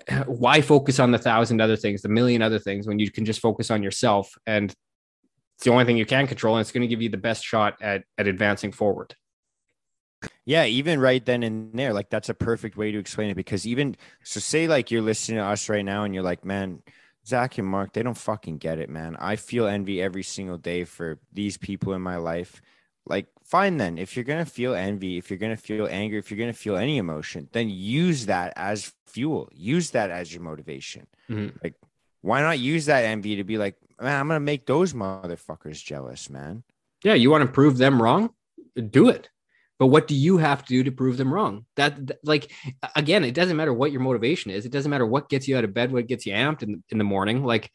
why 0.26 0.60
focus 0.60 1.00
on 1.00 1.10
the 1.10 1.18
thousand 1.18 1.60
other 1.60 1.76
things 1.76 2.02
the 2.02 2.08
million 2.08 2.40
other 2.40 2.58
things 2.58 2.86
when 2.86 2.98
you 2.98 3.10
can 3.10 3.24
just 3.24 3.40
focus 3.40 3.70
on 3.70 3.82
yourself 3.82 4.32
and 4.46 4.74
it's 5.56 5.64
the 5.64 5.72
only 5.72 5.84
thing 5.84 5.96
you 5.96 6.06
can 6.06 6.26
control 6.26 6.56
and 6.56 6.62
it's 6.62 6.72
going 6.72 6.82
to 6.82 6.86
give 6.88 7.02
you 7.02 7.08
the 7.08 7.16
best 7.16 7.44
shot 7.44 7.74
at 7.82 8.04
at 8.16 8.28
advancing 8.28 8.72
forward 8.72 9.14
yeah, 10.44 10.64
even 10.64 11.00
right 11.00 11.24
then 11.24 11.42
and 11.42 11.72
there, 11.78 11.92
like 11.92 12.10
that's 12.10 12.28
a 12.28 12.34
perfect 12.34 12.76
way 12.76 12.92
to 12.92 12.98
explain 12.98 13.30
it 13.30 13.34
because 13.34 13.66
even 13.66 13.96
so, 14.22 14.40
say 14.40 14.66
like 14.66 14.90
you're 14.90 15.02
listening 15.02 15.38
to 15.38 15.44
us 15.44 15.68
right 15.68 15.84
now 15.84 16.04
and 16.04 16.14
you're 16.14 16.24
like, 16.24 16.44
man, 16.44 16.82
Zach 17.26 17.58
and 17.58 17.66
Mark, 17.66 17.92
they 17.92 18.02
don't 18.02 18.16
fucking 18.16 18.58
get 18.58 18.78
it, 18.78 18.90
man. 18.90 19.16
I 19.18 19.36
feel 19.36 19.66
envy 19.66 20.02
every 20.02 20.22
single 20.22 20.58
day 20.58 20.84
for 20.84 21.18
these 21.32 21.56
people 21.56 21.92
in 21.94 22.02
my 22.02 22.16
life. 22.16 22.60
Like, 23.06 23.26
fine 23.44 23.76
then. 23.76 23.98
If 23.98 24.16
you're 24.16 24.24
gonna 24.24 24.44
feel 24.44 24.74
envy, 24.74 25.18
if 25.18 25.30
you're 25.30 25.38
gonna 25.38 25.56
feel 25.56 25.86
anger, 25.86 26.18
if 26.18 26.30
you're 26.30 26.38
gonna 26.38 26.52
feel 26.52 26.76
any 26.76 26.98
emotion, 26.98 27.48
then 27.52 27.70
use 27.70 28.26
that 28.26 28.52
as 28.56 28.92
fuel. 29.06 29.48
Use 29.52 29.90
that 29.90 30.10
as 30.10 30.32
your 30.32 30.42
motivation. 30.42 31.06
Mm-hmm. 31.28 31.56
Like, 31.62 31.74
why 32.20 32.42
not 32.42 32.58
use 32.58 32.86
that 32.86 33.04
envy 33.04 33.36
to 33.36 33.44
be 33.44 33.56
like, 33.56 33.76
man, 34.00 34.20
I'm 34.20 34.28
gonna 34.28 34.40
make 34.40 34.66
those 34.66 34.92
motherfuckers 34.92 35.82
jealous, 35.82 36.28
man. 36.28 36.62
Yeah, 37.02 37.14
you 37.14 37.30
want 37.30 37.42
to 37.42 37.50
prove 37.50 37.78
them 37.78 38.00
wrong? 38.00 38.30
Do 38.90 39.08
it 39.08 39.30
but 39.80 39.86
what 39.86 40.06
do 40.06 40.14
you 40.14 40.36
have 40.36 40.62
to 40.62 40.68
do 40.68 40.84
to 40.84 40.92
prove 40.92 41.16
them 41.16 41.32
wrong? 41.32 41.64
That, 41.76 42.06
that, 42.06 42.18
like 42.22 42.52
again 42.94 43.24
it 43.24 43.34
doesn't 43.34 43.56
matter 43.56 43.72
what 43.72 43.90
your 43.90 44.02
motivation 44.02 44.50
is. 44.52 44.66
It 44.66 44.72
doesn't 44.72 44.90
matter 44.90 45.06
what 45.06 45.30
gets 45.30 45.48
you 45.48 45.56
out 45.56 45.64
of 45.64 45.72
bed 45.74 45.90
what 45.90 46.06
gets 46.06 46.26
you 46.26 46.34
amped 46.34 46.62
in, 46.62 46.84
in 46.90 46.98
the 46.98 47.04
morning. 47.04 47.42
Like 47.42 47.72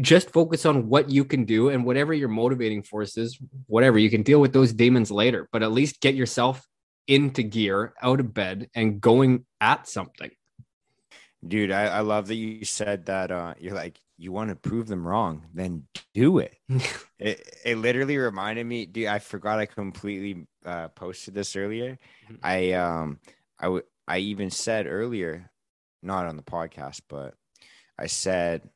just 0.00 0.32
focus 0.32 0.66
on 0.66 0.88
what 0.88 1.08
you 1.08 1.24
can 1.24 1.44
do 1.44 1.68
and 1.68 1.84
whatever 1.84 2.12
your 2.12 2.28
motivating 2.28 2.82
force 2.82 3.16
is 3.16 3.38
whatever. 3.68 3.98
You 3.98 4.10
can 4.10 4.24
deal 4.24 4.40
with 4.40 4.52
those 4.52 4.72
demons 4.72 5.12
later 5.12 5.48
but 5.52 5.62
at 5.62 5.70
least 5.70 6.00
get 6.00 6.16
yourself 6.16 6.66
into 7.06 7.44
gear 7.44 7.94
out 8.02 8.18
of 8.18 8.34
bed 8.34 8.68
and 8.74 9.00
going 9.00 9.46
at 9.60 9.88
something. 9.88 10.32
Dude 11.46 11.70
I, 11.70 11.84
I 11.84 12.00
love 12.00 12.26
that 12.26 12.34
you 12.34 12.64
said 12.64 13.06
that 13.06 13.30
uh 13.30 13.54
you're 13.60 13.74
like 13.74 14.00
you 14.18 14.32
want 14.32 14.50
to 14.50 14.56
prove 14.56 14.86
them 14.86 15.06
wrong, 15.06 15.46
then 15.52 15.84
do 16.14 16.38
it. 16.38 16.56
it. 17.18 17.58
It 17.64 17.78
literally 17.78 18.16
reminded 18.16 18.66
me, 18.66 18.86
dude. 18.86 19.06
I 19.06 19.18
forgot 19.18 19.58
I 19.58 19.66
completely 19.66 20.46
uh, 20.64 20.88
posted 20.88 21.34
this 21.34 21.56
earlier. 21.56 21.98
Mm-hmm. 22.24 22.34
I 22.42 22.72
um 22.72 23.20
I 23.58 23.68
would 23.68 23.84
I 24.08 24.18
even 24.18 24.50
said 24.50 24.86
earlier, 24.86 25.50
not 26.02 26.26
on 26.26 26.36
the 26.36 26.42
podcast, 26.42 27.02
but 27.08 27.34
I 27.98 28.06
said, 28.06 28.68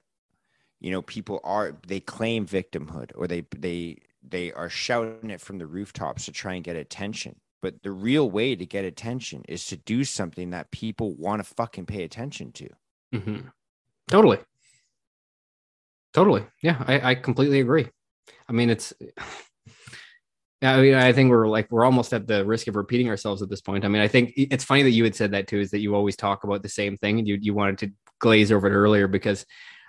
you 0.81 0.91
know, 0.91 1.03
people 1.03 1.41
are 1.45 1.77
they 1.87 2.01
claim 2.01 2.47
victimhood 2.47 3.13
or 3.15 3.27
they 3.27 3.45
they 3.57 3.99
they 4.23 4.53
are 4.53 4.69
shouting 4.69 5.31
it 5.31 5.41
from 5.41 5.59
the 5.59 5.67
rooftops 5.67 6.27
to 6.27 6.33
try 6.33 6.55
and 6.55 6.65
get 6.65 6.77
attention. 6.77 7.37
But 7.63 7.83
the 7.83 7.91
real 7.91 8.31
way 8.31 8.57
to 8.57 8.65
get 8.65 8.85
attention 8.85 9.43
is 9.49 9.67
to 9.67 9.77
do 9.77 10.05
something 10.05 10.51
that 10.51 10.71
people 10.71 11.15
want 11.15 11.45
to 11.45 11.55
fucking 11.55 11.87
pay 11.87 12.05
attention 12.05 12.53
to. 12.53 12.69
Mm-hmm. 13.15 13.49
Totally. 14.09 14.39
Totally. 16.13 16.45
Yeah, 16.63 16.83
I, 16.87 17.11
I 17.11 17.15
completely 17.15 17.61
agree. 17.61 17.89
I 18.49 18.53
mean, 18.53 18.71
it's. 18.71 18.93
I 20.63 20.79
mean, 20.83 20.95
I 20.95 21.15
think 21.15 21.31
we're 21.31 21.49
like 21.49 21.71
we're 21.71 21.87
almost 21.87 22.13
at 22.13 22.27
the 22.27 22.45
risk 22.45 22.69
of 22.69 22.77
repeating 22.77 23.09
ourselves 23.09 23.41
at 23.41 23.49
this 23.49 23.63
point. 23.63 23.83
I 23.83 23.89
mean, 23.89 24.03
I 24.03 24.09
think 24.09 24.35
it's 24.37 24.63
funny 24.63 24.83
that 24.83 24.91
you 24.91 25.05
had 25.05 25.15
said 25.15 25.31
that 25.31 25.47
too. 25.47 25.59
Is 25.59 25.71
that 25.71 25.79
you 25.79 25.95
always 25.95 26.17
talk 26.17 26.45
about 26.45 26.63
the 26.63 26.69
same 26.69 26.99
thing, 26.99 27.19
and 27.19 27.27
you 27.27 27.39
you 27.41 27.55
wanted 27.55 27.79
to 27.79 27.93
glaze 28.19 28.53
over 28.53 28.67
it 28.67 28.75
earlier 28.75 29.09
because, 29.09 29.47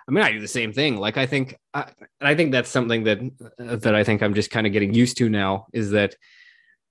I 0.08 0.12
mean, 0.12 0.24
I 0.24 0.32
do 0.32 0.40
the 0.40 0.48
same 0.48 0.72
thing. 0.72 0.96
Like 0.96 1.18
I 1.18 1.26
think, 1.26 1.58
I, 1.74 1.90
I 2.22 2.34
think 2.34 2.52
that's 2.52 2.70
something 2.70 3.04
that 3.04 3.18
uh, 3.58 3.76
that 3.76 3.94
I 3.94 4.02
think 4.02 4.22
I'm 4.22 4.32
just 4.32 4.50
kind 4.50 4.66
of 4.66 4.72
getting 4.72 4.94
used 4.94 5.18
to 5.18 5.28
now. 5.28 5.66
Is 5.74 5.90
that, 5.90 6.16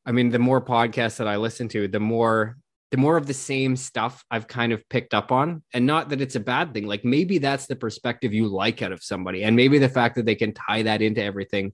I 0.06 0.12
mean, 0.12 0.30
the 0.30 0.38
more 0.38 0.62
podcasts 0.62 1.18
that 1.18 1.28
I 1.28 1.38
listen 1.38 1.68
to, 1.70 1.88
the 1.88 2.00
more 2.00 2.58
the 2.92 2.98
more 2.98 3.18
of 3.18 3.26
the 3.26 3.34
same 3.34 3.76
stuff 3.76 4.24
I've 4.30 4.48
kind 4.48 4.74
of 4.74 4.88
picked 4.90 5.14
up 5.14 5.32
on. 5.32 5.64
And 5.74 5.86
not 5.86 6.10
that 6.10 6.22
it's 6.22 6.36
a 6.36 6.42
bad 6.42 6.74
thing. 6.74 6.86
Like 6.86 7.06
maybe 7.06 7.38
that's 7.38 7.66
the 7.66 7.76
perspective 7.76 8.34
you 8.34 8.48
like 8.48 8.82
out 8.82 8.92
of 8.92 9.02
somebody. 9.02 9.44
And 9.44 9.56
maybe 9.56 9.80
the 9.80 9.90
fact 9.90 10.16
that 10.16 10.26
they 10.26 10.36
can 10.36 10.54
tie 10.54 10.84
that 10.84 11.02
into 11.02 11.24
everything 11.24 11.74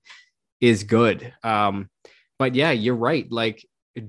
is 0.62 0.84
good. 0.84 1.34
Um, 1.44 1.90
but 2.38 2.54
yeah, 2.54 2.72
you're 2.72 2.96
right. 2.96 3.30
Like 3.32 3.66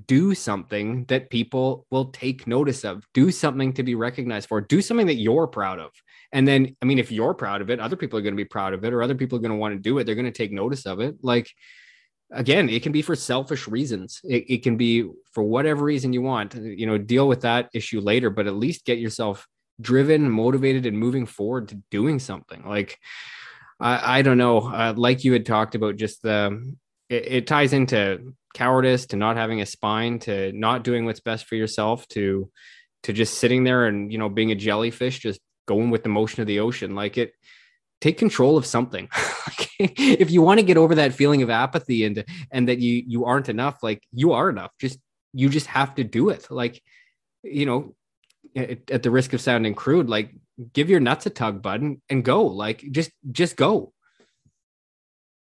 do 0.07 0.35
something 0.35 1.07
that 1.07 1.31
people 1.31 1.87
will 1.91 2.07
take 2.07 2.47
notice 2.47 2.85
of, 2.85 3.07
do 3.15 3.31
something 3.31 3.73
to 3.73 3.83
be 3.83 3.95
recognized 3.95 4.49
for, 4.49 4.61
do 4.61 4.83
something 4.83 5.07
that 5.07 5.15
you're 5.15 5.47
proud 5.47 5.79
of. 5.79 5.91
And 6.33 6.47
then, 6.47 6.77
I 6.83 6.85
mean, 6.85 6.99
if 6.99 7.11
you're 7.11 7.33
proud 7.33 7.63
of 7.63 7.71
it, 7.71 7.81
other 7.81 7.97
people 7.97 8.19
are 8.19 8.23
going 8.23 8.35
to 8.35 8.43
be 8.43 8.45
proud 8.45 8.75
of 8.75 8.85
it, 8.85 8.93
or 8.93 9.03
other 9.03 9.15
people 9.15 9.39
are 9.39 9.41
going 9.41 9.51
to 9.51 9.57
want 9.57 9.75
to 9.75 9.81
do 9.81 9.97
it. 9.97 10.05
They're 10.05 10.15
going 10.15 10.27
to 10.27 10.31
take 10.31 10.53
notice 10.53 10.85
of 10.85 11.01
it. 11.01 11.17
Like, 11.23 11.51
again, 12.31 12.69
it 12.69 12.83
can 12.83 12.93
be 12.93 13.03
for 13.03 13.17
selfish 13.17 13.69
reasons. 13.69 14.21
It, 14.25 14.45
it 14.49 14.63
can 14.63 14.77
be 14.77 15.09
for 15.33 15.43
whatever 15.43 15.85
reason 15.85 16.13
you 16.13 16.23
want. 16.23 16.55
You 16.55 16.87
know, 16.87 16.99
deal 16.99 17.29
with 17.29 17.43
that 17.43 17.71
issue 17.73 18.01
later, 18.01 18.31
but 18.31 18.47
at 18.47 18.55
least 18.55 18.85
get 18.85 18.99
yourself 18.99 19.47
driven, 19.81 20.31
motivated, 20.31 20.87
and 20.87 20.99
moving 20.99 21.27
forward 21.27 21.69
to 21.69 21.83
doing 21.91 22.19
something. 22.19 22.65
Like, 22.67 22.99
I, 23.81 24.19
I 24.19 24.23
don't 24.23 24.39
know. 24.39 24.59
Uh, 24.59 24.95
like 24.97 25.25
you 25.25 25.33
had 25.33 25.47
talked 25.47 25.75
about, 25.75 25.97
just 25.97 26.23
the 26.23 26.75
it, 27.09 27.27
it 27.27 27.47
ties 27.47 27.73
into 27.73 28.35
cowardice, 28.55 29.07
to 29.07 29.17
not 29.17 29.37
having 29.37 29.61
a 29.61 29.67
spine, 29.67 30.19
to 30.21 30.53
not 30.53 30.85
doing 30.85 31.05
what's 31.05 31.21
best 31.21 31.47
for 31.47 31.55
yourself, 31.55 32.07
to 32.09 32.51
to 33.05 33.13
just 33.13 33.39
sitting 33.39 33.65
there 33.65 33.87
and 33.87 34.13
you 34.13 34.19
know 34.19 34.29
being 34.29 34.51
a 34.51 34.57
jellyfish, 34.57 35.21
just 35.21 35.41
going 35.67 35.91
with 35.91 36.03
the 36.03 36.09
motion 36.09 36.41
of 36.41 36.47
the 36.47 36.61
ocean. 36.61 36.95
Like 36.95 37.19
it 37.19 37.33
take 38.01 38.19
control 38.19 38.57
of 38.57 38.67
something. 38.67 39.09
If 39.81 40.33
you 40.33 40.43
want 40.43 40.59
to 40.59 40.67
get 40.67 40.77
over 40.77 40.97
that 40.97 41.15
feeling 41.15 41.41
of 41.43 41.51
apathy 41.51 42.05
and 42.05 42.25
and 42.51 42.69
that 42.69 42.81
you 42.81 43.05
you 43.07 43.27
aren't 43.27 43.49
enough 43.49 43.81
like 43.81 44.03
you 44.13 44.33
are 44.33 44.51
enough. 44.51 44.73
Just 44.81 44.99
you 45.33 45.49
just 45.49 45.67
have 45.67 45.95
to 45.95 46.03
do 46.03 46.31
it. 46.31 46.51
Like 46.51 46.83
you 47.45 47.65
know 47.65 47.95
at, 48.57 48.91
at 48.91 49.03
the 49.05 49.13
risk 49.13 49.35
of 49.35 49.41
sounding 49.41 49.77
crude 49.77 50.09
like 50.09 50.35
give 50.73 50.91
your 50.91 50.99
nuts 50.99 51.27
a 51.27 51.31
tug 51.31 51.63
button 51.63 52.03
and 52.11 52.25
go. 52.25 52.47
Like 52.47 52.85
just 52.91 53.13
just 53.31 53.55
go. 53.55 53.93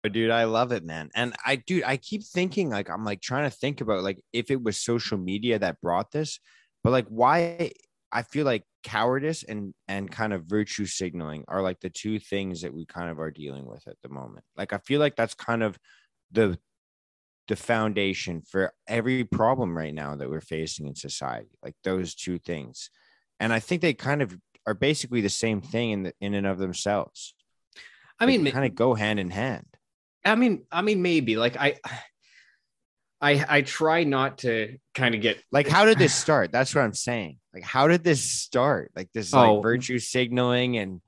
Oh, 0.05 0.09
dude 0.09 0.30
i 0.30 0.44
love 0.44 0.72
it 0.72 0.84
man. 0.84 1.11
And 1.14 1.34
i 1.44 1.55
dude 1.55 1.84
i 1.84 1.97
keep 1.97 2.24
thinking 2.24 2.68
like 2.70 2.90
i'm 2.90 3.05
like 3.05 3.20
trying 3.20 3.49
to 3.49 3.57
think 3.57 3.80
about 3.80 4.03
like 4.03 4.20
if 4.32 4.51
it 4.51 4.61
was 4.61 4.76
social 4.76 5.18
media 5.18 5.59
that 5.59 5.80
brought 5.80 6.11
this 6.11 6.40
but 6.82 6.90
like 6.90 7.07
why 7.07 7.72
i 8.12 8.22
feel 8.22 8.44
like 8.44 8.62
cowardice 8.87 9.43
and 9.43 9.74
and 9.89 10.09
kind 10.09 10.32
of 10.32 10.45
virtue 10.45 10.87
signaling 10.87 11.45
are 11.49 11.61
like 11.61 11.80
the 11.80 11.91
two 11.91 12.20
things 12.20 12.62
that 12.62 12.72
we 12.72 12.87
kind 12.87 13.11
of 13.11 13.18
are 13.18 13.32
dealing 13.32 13.66
with 13.66 13.84
at 13.89 13.97
the 14.05 14.09
moment. 14.09 14.45
Like 14.57 14.72
i 14.72 14.78
feel 14.78 15.01
like 15.01 15.16
that's 15.16 15.34
kind 15.34 15.64
of 15.64 15.76
the 16.30 16.57
the 17.49 17.57
foundation 17.57 18.43
for 18.49 18.72
every 18.87 19.24
problem 19.24 19.76
right 19.76 19.93
now 19.93 20.14
that 20.14 20.30
we're 20.30 20.41
facing 20.41 20.87
in 20.87 20.95
society 20.95 21.51
like 21.64 21.74
those 21.82 22.14
two 22.14 22.39
things. 22.39 22.91
And 23.41 23.53
i 23.53 23.59
think 23.59 23.82
they 23.82 23.93
kind 23.93 24.22
of 24.22 24.39
are 24.68 24.74
basically 24.74 25.20
the 25.20 25.28
same 25.28 25.61
thing 25.61 25.91
in 25.91 26.03
the 26.05 26.12
in 26.20 26.34
and 26.34 26.47
of 26.47 26.59
themselves. 26.59 27.34
I 28.20 28.26
mean 28.26 28.49
kind 28.53 28.66
of 28.66 28.76
go 28.76 28.95
hand 28.95 29.18
in 29.18 29.30
hand. 29.30 29.66
I 30.24 30.37
mean 30.37 30.64
i 30.70 30.80
mean 30.80 31.03
maybe 31.03 31.34
like 31.34 31.57
i 31.57 31.74
I 33.26 33.44
I 33.48 33.62
try 33.62 34.04
not 34.04 34.38
to 34.38 34.78
kind 34.94 35.14
of 35.14 35.20
get 35.20 35.42
like 35.50 35.66
how 35.66 35.84
did 35.84 35.98
this 35.98 36.14
start? 36.14 36.52
That's 36.52 36.74
what 36.74 36.82
I'm 36.82 36.94
saying. 36.94 37.38
Like 37.52 37.64
how 37.64 37.88
did 37.88 38.04
this 38.04 38.22
start? 38.22 38.92
Like 38.94 39.08
this 39.12 39.34
oh. 39.34 39.54
like 39.54 39.62
virtue 39.62 39.98
signaling 39.98 40.78
and 40.78 41.00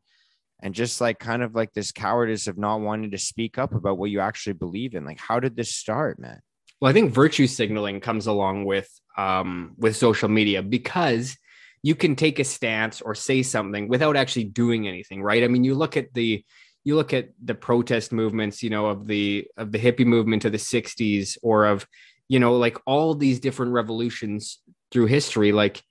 and 0.60 0.74
just 0.74 1.00
like 1.00 1.20
kind 1.20 1.42
of 1.42 1.54
like 1.54 1.72
this 1.72 1.92
cowardice 1.92 2.48
of 2.48 2.58
not 2.58 2.80
wanting 2.80 3.12
to 3.12 3.18
speak 3.18 3.56
up 3.58 3.72
about 3.72 3.98
what 3.98 4.10
you 4.10 4.18
actually 4.18 4.54
believe 4.54 4.94
in. 4.94 5.04
Like 5.04 5.20
how 5.20 5.38
did 5.38 5.56
this 5.56 5.72
start, 5.74 6.18
man? 6.18 6.40
Well, 6.80 6.90
I 6.90 6.92
think 6.92 7.12
virtue 7.12 7.46
signaling 7.46 8.00
comes 8.00 8.26
along 8.26 8.64
with 8.64 8.90
um 9.16 9.74
with 9.78 9.96
social 9.96 10.28
media 10.28 10.62
because 10.62 11.36
you 11.82 11.94
can 11.94 12.16
take 12.16 12.40
a 12.40 12.44
stance 12.44 13.00
or 13.00 13.14
say 13.14 13.44
something 13.44 13.86
without 13.86 14.16
actually 14.16 14.44
doing 14.44 14.88
anything, 14.88 15.22
right? 15.22 15.44
I 15.44 15.48
mean, 15.48 15.62
you 15.62 15.76
look 15.76 15.96
at 15.96 16.12
the 16.14 16.44
you 16.88 16.96
look 16.96 17.12
at 17.12 17.28
the 17.44 17.54
protest 17.54 18.12
movements, 18.12 18.62
you 18.62 18.70
know, 18.70 18.86
of 18.86 19.06
the 19.06 19.46
of 19.58 19.72
the 19.72 19.78
hippie 19.78 20.06
movement 20.06 20.46
of 20.46 20.52
the 20.52 20.58
60s 20.58 21.36
or 21.42 21.66
of, 21.66 21.86
you 22.30 22.40
know, 22.40 22.56
like 22.56 22.78
all 22.86 23.14
these 23.14 23.40
different 23.40 23.72
revolutions 23.72 24.60
through 24.90 25.04
history, 25.04 25.52
like 25.52 25.82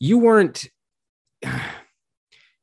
you 0.00 0.16
weren't 0.16 0.66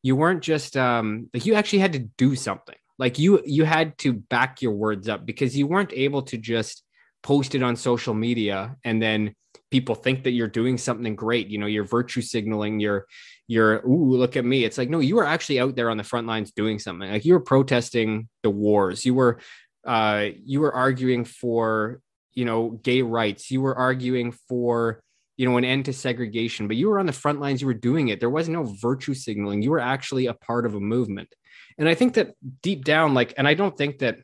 you 0.02 0.16
weren't 0.16 0.42
just 0.42 0.76
um 0.76 1.30
like 1.36 1.46
you 1.46 1.54
actually 1.54 1.78
had 1.78 1.94
to 1.94 2.00
do 2.00 2.36
something. 2.36 2.80
Like 2.98 3.20
you 3.20 3.44
you 3.46 3.64
had 3.64 3.96
to 4.00 4.14
back 4.14 4.64
your 4.64 4.72
words 4.72 5.08
up 5.08 5.24
because 5.24 5.56
you 5.56 5.68
weren't 5.68 5.94
able 5.94 6.24
to 6.24 6.38
just 6.40 6.82
post 7.22 7.54
it 7.54 7.62
on 7.62 7.76
social 7.76 8.16
media 8.16 8.76
and 8.84 9.00
then 9.00 9.36
people 9.72 9.96
think 9.96 10.24
that 10.24 10.32
you're 10.32 10.48
doing 10.48 10.78
something 10.78 11.16
great 11.16 11.48
you 11.48 11.58
know 11.58 11.66
you're 11.66 11.86
virtue 11.86 12.22
signaling 12.22 12.80
you're 12.80 13.06
you're 13.52 13.86
ooh 13.86 14.16
look 14.16 14.38
at 14.38 14.46
me. 14.46 14.64
It's 14.64 14.78
like 14.78 14.90
no 14.90 15.00
you 15.00 15.18
were 15.18 15.26
actually 15.26 15.60
out 15.60 15.76
there 15.76 15.90
on 15.90 15.98
the 15.98 16.06
front 16.06 16.26
lines 16.26 16.54
doing 16.54 16.80
something. 16.80 17.12
Like 17.12 17.26
you 17.26 17.34
were 17.34 17.42
protesting 17.42 18.30
the 18.44 18.50
wars. 18.50 19.06
You 19.06 19.14
were 19.14 19.40
uh 19.86 20.28
you 20.46 20.62
were 20.62 20.74
arguing 20.74 21.26
for 21.26 22.00
you 22.34 22.46
know 22.46 22.70
gay 22.70 23.02
rights. 23.02 23.52
You 23.52 23.60
were 23.60 23.76
arguing 23.76 24.32
for 24.48 25.04
you 25.36 25.46
know 25.46 25.58
an 25.58 25.66
end 25.66 25.86
to 25.86 25.94
segregation 25.94 26.70
but 26.70 26.78
you 26.78 26.88
were 26.88 27.00
on 27.00 27.08
the 27.08 27.12
front 27.12 27.42
lines 27.42 27.60
you 27.60 27.68
were 27.68 27.74
doing 27.74 28.08
it. 28.08 28.22
There 28.22 28.30
was 28.30 28.48
no 28.48 28.64
virtue 28.64 29.14
signaling. 29.14 29.62
You 29.62 29.72
were 29.72 29.80
actually 29.80 30.28
a 30.28 30.34
part 30.34 30.66
of 30.66 30.74
a 30.74 30.80
movement. 30.80 31.36
And 31.78 31.90
i 31.90 31.96
think 31.96 32.14
that 32.14 32.36
deep 32.62 32.86
down 32.86 33.14
like 33.14 33.34
and 33.38 33.48
i 33.48 33.54
don't 33.54 33.76
think 33.76 34.00
that 34.00 34.18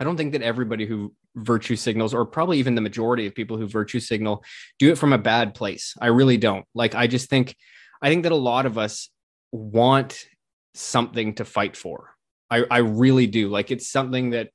i 0.00 0.04
don't 0.04 0.16
think 0.16 0.32
that 0.32 0.42
everybody 0.42 0.86
who 0.86 1.12
virtue 1.38 1.76
signals 1.76 2.14
or 2.14 2.24
probably 2.24 2.58
even 2.58 2.74
the 2.74 2.80
majority 2.80 3.26
of 3.26 3.34
people 3.34 3.56
who 3.56 3.66
virtue 3.66 4.00
signal 4.00 4.44
do 4.78 4.90
it 4.90 4.98
from 4.98 5.12
a 5.12 5.18
bad 5.18 5.54
place 5.54 5.94
i 6.00 6.06
really 6.06 6.36
don't 6.36 6.64
like 6.74 6.94
i 6.94 7.06
just 7.06 7.28
think 7.30 7.56
I 8.00 8.08
think 8.08 8.22
that 8.22 8.32
a 8.32 8.36
lot 8.36 8.66
of 8.66 8.78
us 8.78 9.10
want 9.52 10.26
something 10.74 11.34
to 11.34 11.44
fight 11.44 11.76
for. 11.76 12.14
I, 12.50 12.64
I 12.70 12.78
really 12.78 13.26
do. 13.26 13.48
Like 13.48 13.70
it's 13.70 13.88
something 13.88 14.30
that, 14.30 14.50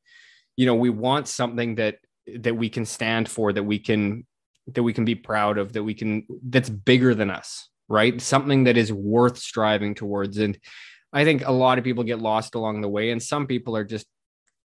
you 0.55 0.65
know, 0.65 0.75
we 0.75 0.89
want 0.89 1.27
something 1.27 1.75
that 1.75 1.97
that 2.39 2.55
we 2.55 2.69
can 2.69 2.85
stand 2.85 3.27
for, 3.27 3.51
that 3.51 3.63
we 3.63 3.79
can 3.79 4.25
that 4.67 4.83
we 4.83 4.93
can 4.93 5.05
be 5.05 5.15
proud 5.15 5.57
of, 5.57 5.73
that 5.73 5.83
we 5.83 5.93
can 5.93 6.25
that's 6.47 6.69
bigger 6.69 7.13
than 7.13 7.29
us, 7.29 7.69
right? 7.89 8.19
Something 8.21 8.63
that 8.63 8.77
is 8.77 8.93
worth 8.93 9.37
striving 9.37 9.93
towards. 9.93 10.37
And 10.37 10.57
I 11.11 11.25
think 11.25 11.45
a 11.45 11.51
lot 11.51 11.77
of 11.77 11.83
people 11.83 12.03
get 12.03 12.19
lost 12.19 12.55
along 12.55 12.81
the 12.81 12.89
way, 12.89 13.11
and 13.11 13.21
some 13.21 13.45
people 13.45 13.75
are 13.75 13.83
just 13.83 14.07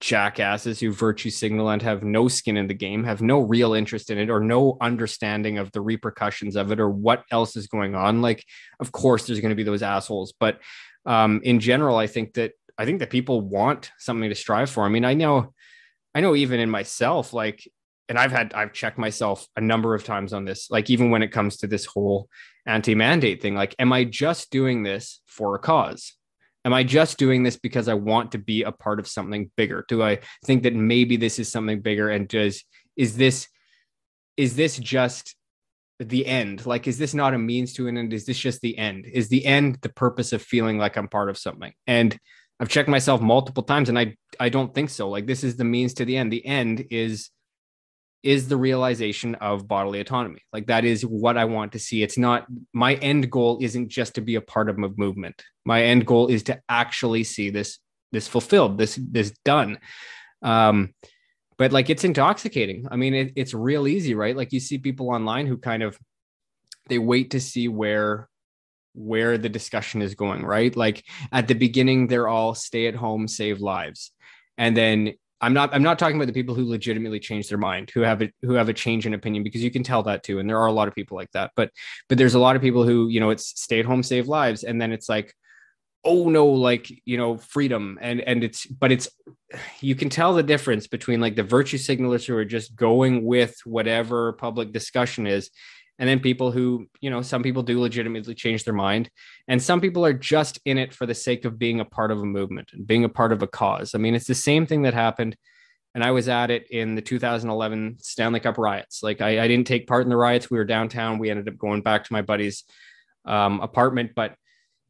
jackasses 0.03 0.81
who 0.81 0.91
virtue 0.91 1.29
signal 1.29 1.69
and 1.69 1.81
have 1.81 2.03
no 2.03 2.27
skin 2.27 2.57
in 2.57 2.67
the 2.67 2.73
game, 2.73 3.05
have 3.05 3.21
no 3.21 3.39
real 3.39 3.73
interest 3.73 4.09
in 4.09 4.17
it 4.17 4.29
or 4.29 4.41
no 4.41 4.75
understanding 4.81 5.57
of 5.57 5.71
the 5.71 5.79
repercussions 5.79 6.57
of 6.57 6.73
it 6.73 6.79
or 6.81 6.89
what 6.89 7.23
else 7.31 7.55
is 7.55 7.67
going 7.67 7.95
on. 7.95 8.21
Like, 8.21 8.43
of 8.81 8.91
course, 8.91 9.25
there's 9.25 9.39
going 9.39 9.51
to 9.51 9.55
be 9.55 9.63
those 9.63 9.81
assholes, 9.81 10.33
but 10.37 10.59
um, 11.05 11.39
in 11.45 11.61
general, 11.61 11.95
I 11.95 12.07
think 12.07 12.33
that 12.33 12.51
I 12.77 12.83
think 12.83 12.99
that 12.99 13.11
people 13.11 13.39
want 13.39 13.91
something 13.97 14.27
to 14.27 14.35
strive 14.35 14.69
for. 14.69 14.83
I 14.83 14.89
mean, 14.89 15.05
I 15.05 15.13
know, 15.13 15.53
I 16.13 16.19
know, 16.19 16.35
even 16.35 16.59
in 16.59 16.69
myself, 16.69 17.31
like, 17.31 17.65
and 18.09 18.19
I've 18.19 18.31
had 18.31 18.53
I've 18.53 18.73
checked 18.73 18.97
myself 18.97 19.47
a 19.55 19.61
number 19.61 19.95
of 19.95 20.03
times 20.03 20.33
on 20.33 20.43
this. 20.43 20.69
Like, 20.69 20.89
even 20.89 21.11
when 21.11 21.23
it 21.23 21.31
comes 21.31 21.57
to 21.57 21.67
this 21.67 21.85
whole 21.85 22.27
anti-mandate 22.65 23.41
thing, 23.41 23.55
like, 23.55 23.73
am 23.79 23.93
I 23.93 24.03
just 24.03 24.51
doing 24.51 24.83
this 24.83 25.21
for 25.27 25.55
a 25.55 25.59
cause? 25.59 26.13
Am 26.65 26.73
I 26.73 26.83
just 26.83 27.17
doing 27.17 27.43
this 27.43 27.57
because 27.57 27.87
I 27.87 27.93
want 27.93 28.31
to 28.31 28.37
be 28.37 28.63
a 28.63 28.71
part 28.71 28.99
of 28.99 29.07
something 29.07 29.51
bigger? 29.57 29.85
Do 29.87 30.01
I 30.03 30.19
think 30.45 30.63
that 30.63 30.73
maybe 30.75 31.17
this 31.17 31.39
is 31.39 31.51
something 31.51 31.81
bigger? 31.81 32.09
And 32.09 32.27
does 32.27 32.63
is 32.95 33.17
this 33.17 33.47
is 34.37 34.55
this 34.55 34.77
just 34.77 35.35
the 35.99 36.25
end? 36.25 36.65
Like, 36.65 36.87
is 36.87 36.97
this 36.97 37.13
not 37.13 37.33
a 37.33 37.37
means 37.37 37.73
to 37.73 37.87
an 37.87 37.97
end? 37.97 38.13
Is 38.13 38.25
this 38.25 38.39
just 38.39 38.61
the 38.61 38.77
end? 38.77 39.05
Is 39.05 39.29
the 39.29 39.45
end 39.45 39.77
the 39.81 39.89
purpose 39.89 40.33
of 40.33 40.41
feeling 40.41 40.77
like 40.77 40.97
I'm 40.97 41.07
part 41.07 41.29
of 41.29 41.37
something? 41.37 41.71
And 41.87 42.17
I've 42.59 42.69
checked 42.69 42.89
myself 42.89 43.21
multiple 43.21 43.63
times 43.63 43.89
and 43.89 43.99
I 43.99 44.15
I 44.39 44.49
don't 44.49 44.73
think 44.73 44.89
so. 44.89 45.09
Like 45.09 45.27
this 45.27 45.43
is 45.43 45.57
the 45.57 45.63
means 45.63 45.93
to 45.95 46.05
the 46.05 46.17
end. 46.17 46.31
The 46.31 46.45
end 46.45 46.85
is 46.91 47.29
is 48.23 48.47
the 48.47 48.57
realization 48.57 49.35
of 49.35 49.67
bodily 49.67 49.99
autonomy. 49.99 50.41
Like 50.53 50.67
that 50.67 50.85
is 50.85 51.05
what 51.05 51.37
I 51.37 51.45
want 51.45 51.73
to 51.73 51.79
see. 51.79 52.01
It's 52.01 52.17
not 52.17 52.47
my 52.73 52.95
end 52.95 53.29
goal 53.29 53.59
isn't 53.61 53.89
just 53.89 54.15
to 54.15 54.21
be 54.21 54.35
a 54.35 54.41
part 54.41 54.69
of 54.69 54.77
a 54.77 54.89
movement. 54.95 55.43
My 55.65 55.83
end 55.83 56.07
goal 56.07 56.27
is 56.27 56.43
to 56.43 56.61
actually 56.69 57.25
see 57.25 57.49
this 57.49 57.79
this 58.11 58.27
fulfilled, 58.27 58.77
this 58.77 58.97
this 59.01 59.31
done. 59.43 59.77
Um 60.41 60.93
but 61.57 61.71
like 61.71 61.89
it's 61.89 62.03
intoxicating. 62.03 62.87
I 62.89 62.95
mean, 62.95 63.13
it, 63.13 63.33
it's 63.35 63.53
real 63.53 63.87
easy, 63.87 64.15
right? 64.15 64.35
Like 64.35 64.53
you 64.53 64.59
see 64.59 64.77
people 64.77 65.09
online 65.09 65.45
who 65.45 65.57
kind 65.57 65.83
of 65.83 65.99
they 66.87 66.99
wait 66.99 67.31
to 67.31 67.39
see 67.39 67.67
where 67.67 68.29
where 68.93 69.37
the 69.37 69.49
discussion 69.49 70.01
is 70.01 70.15
going, 70.15 70.43
right? 70.43 70.75
Like 70.75 71.03
at 71.31 71.47
the 71.47 71.55
beginning, 71.55 72.07
they're 72.07 72.27
all 72.27 72.55
stay 72.55 72.87
at 72.87 72.95
home, 72.95 73.27
save 73.27 73.59
lives. 73.59 74.11
And 74.57 74.77
then 74.77 75.13
I'm 75.43 75.53
not 75.53 75.73
I'm 75.73 75.83
not 75.83 75.99
talking 75.99 76.15
about 76.15 76.27
the 76.27 76.33
people 76.33 76.55
who 76.55 76.63
legitimately 76.63 77.19
change 77.19 77.49
their 77.49 77.57
mind, 77.57 77.91
who 77.93 77.99
have 77.99 78.21
a 78.21 78.31
who 78.43 78.53
have 78.53 78.69
a 78.69 78.73
change 78.73 79.05
in 79.05 79.13
opinion, 79.13 79.43
because 79.43 79.61
you 79.61 79.71
can 79.71 79.83
tell 79.83 80.01
that 80.03 80.23
too. 80.23 80.39
And 80.39 80.49
there 80.49 80.57
are 80.57 80.67
a 80.67 80.71
lot 80.71 80.87
of 80.87 80.95
people 80.95 81.17
like 81.17 81.31
that. 81.33 81.51
But 81.57 81.69
but 82.07 82.17
there's 82.17 82.33
a 82.33 82.39
lot 82.39 82.55
of 82.55 82.61
people 82.61 82.85
who, 82.85 83.09
you 83.09 83.19
know, 83.19 83.29
it's 83.29 83.59
stay 83.61 83.81
at 83.81 83.85
home, 83.85 84.03
save 84.03 84.29
lives. 84.29 84.63
And 84.63 84.81
then 84.81 84.93
it's 84.93 85.09
like, 85.09 85.33
oh 86.05 86.29
no, 86.29 86.45
like, 86.45 86.89
you 87.03 87.17
know, 87.17 87.37
freedom. 87.37 87.99
And 88.01 88.21
and 88.21 88.41
it's 88.41 88.65
but 88.65 88.93
it's 88.93 89.09
you 89.81 89.95
can 89.95 90.09
tell 90.09 90.33
the 90.33 90.43
difference 90.43 90.87
between 90.87 91.19
like 91.19 91.35
the 91.35 91.43
virtue 91.43 91.77
signalers 91.77 92.25
who 92.25 92.37
are 92.37 92.45
just 92.45 92.73
going 92.77 93.25
with 93.25 93.57
whatever 93.65 94.31
public 94.33 94.71
discussion 94.71 95.27
is 95.27 95.49
and 95.99 96.09
then 96.09 96.19
people 96.19 96.51
who 96.51 96.87
you 97.01 97.09
know 97.09 97.21
some 97.21 97.43
people 97.43 97.63
do 97.63 97.79
legitimately 97.79 98.33
change 98.33 98.63
their 98.63 98.73
mind 98.73 99.09
and 99.47 99.61
some 99.61 99.81
people 99.81 100.05
are 100.05 100.13
just 100.13 100.59
in 100.65 100.77
it 100.77 100.93
for 100.93 101.05
the 101.05 101.15
sake 101.15 101.45
of 101.45 101.59
being 101.59 101.79
a 101.79 101.85
part 101.85 102.11
of 102.11 102.19
a 102.19 102.25
movement 102.25 102.69
and 102.73 102.87
being 102.87 103.03
a 103.03 103.09
part 103.09 103.31
of 103.31 103.41
a 103.41 103.47
cause. 103.47 103.93
I 103.93 103.97
mean 103.97 104.15
it's 104.15 104.27
the 104.27 104.35
same 104.35 104.65
thing 104.65 104.83
that 104.83 104.93
happened 104.93 105.35
and 105.95 106.03
i 106.03 106.11
was 106.11 106.27
at 106.27 106.49
it 106.49 106.69
in 106.71 106.95
the 106.95 107.01
2011 107.01 107.97
stanley 107.99 108.39
cup 108.39 108.57
riots. 108.57 109.03
Like 109.03 109.21
i, 109.21 109.43
I 109.43 109.47
didn't 109.47 109.67
take 109.67 109.87
part 109.87 110.03
in 110.03 110.09
the 110.09 110.17
riots. 110.17 110.49
We 110.49 110.57
were 110.57 110.65
downtown. 110.65 111.19
We 111.19 111.29
ended 111.29 111.47
up 111.47 111.57
going 111.57 111.81
back 111.81 112.05
to 112.05 112.13
my 112.13 112.21
buddy's 112.21 112.63
um, 113.25 113.61
apartment. 113.61 114.11
But 114.15 114.35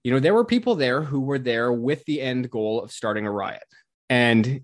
you 0.03 0.11
know 0.11 0.19
there 0.19 0.33
were 0.33 0.45
people 0.45 0.75
there 0.75 1.01
who 1.01 1.21
were 1.21 1.39
there 1.39 1.71
with 1.71 2.03
the 2.05 2.21
end 2.21 2.49
goal 2.49 2.81
of 2.81 2.91
starting 2.91 3.25
a 3.25 3.31
riot. 3.31 3.63
And 4.09 4.61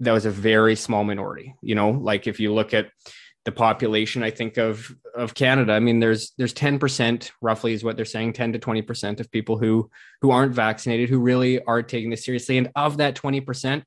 that 0.00 0.12
was 0.12 0.26
a 0.26 0.30
very 0.30 0.74
small 0.74 1.04
minority 1.04 1.54
you 1.62 1.74
know? 1.74 1.90
Like 1.90 2.26
if 2.26 2.40
you 2.40 2.52
look 2.52 2.74
at 2.74 2.88
the 3.44 3.52
population 3.52 4.22
i 4.22 4.30
think 4.30 4.56
of 4.56 4.94
of 5.14 5.34
canada. 5.34 5.72
I 5.72 5.80
mean 5.80 6.00
there's 6.00 6.32
there's 6.38 6.54
10% 6.54 7.30
roughly 7.40 7.72
is 7.72 7.84
what 7.84 7.96
they're 7.96 8.04
saying 8.04 8.32
10 8.32 8.54
to 8.54 8.58
20% 8.58 9.20
of 9.20 9.30
people 9.30 9.58
who 9.58 9.90
who 10.20 10.30
aren't 10.30 10.54
vaccinated 10.54 11.08
who 11.08 11.18
really 11.18 11.62
are 11.64 11.82
taking 11.82 12.10
this 12.10 12.24
seriously. 12.24 12.58
And 12.58 12.70
of 12.74 12.98
that 12.98 13.14
20% 13.14 13.82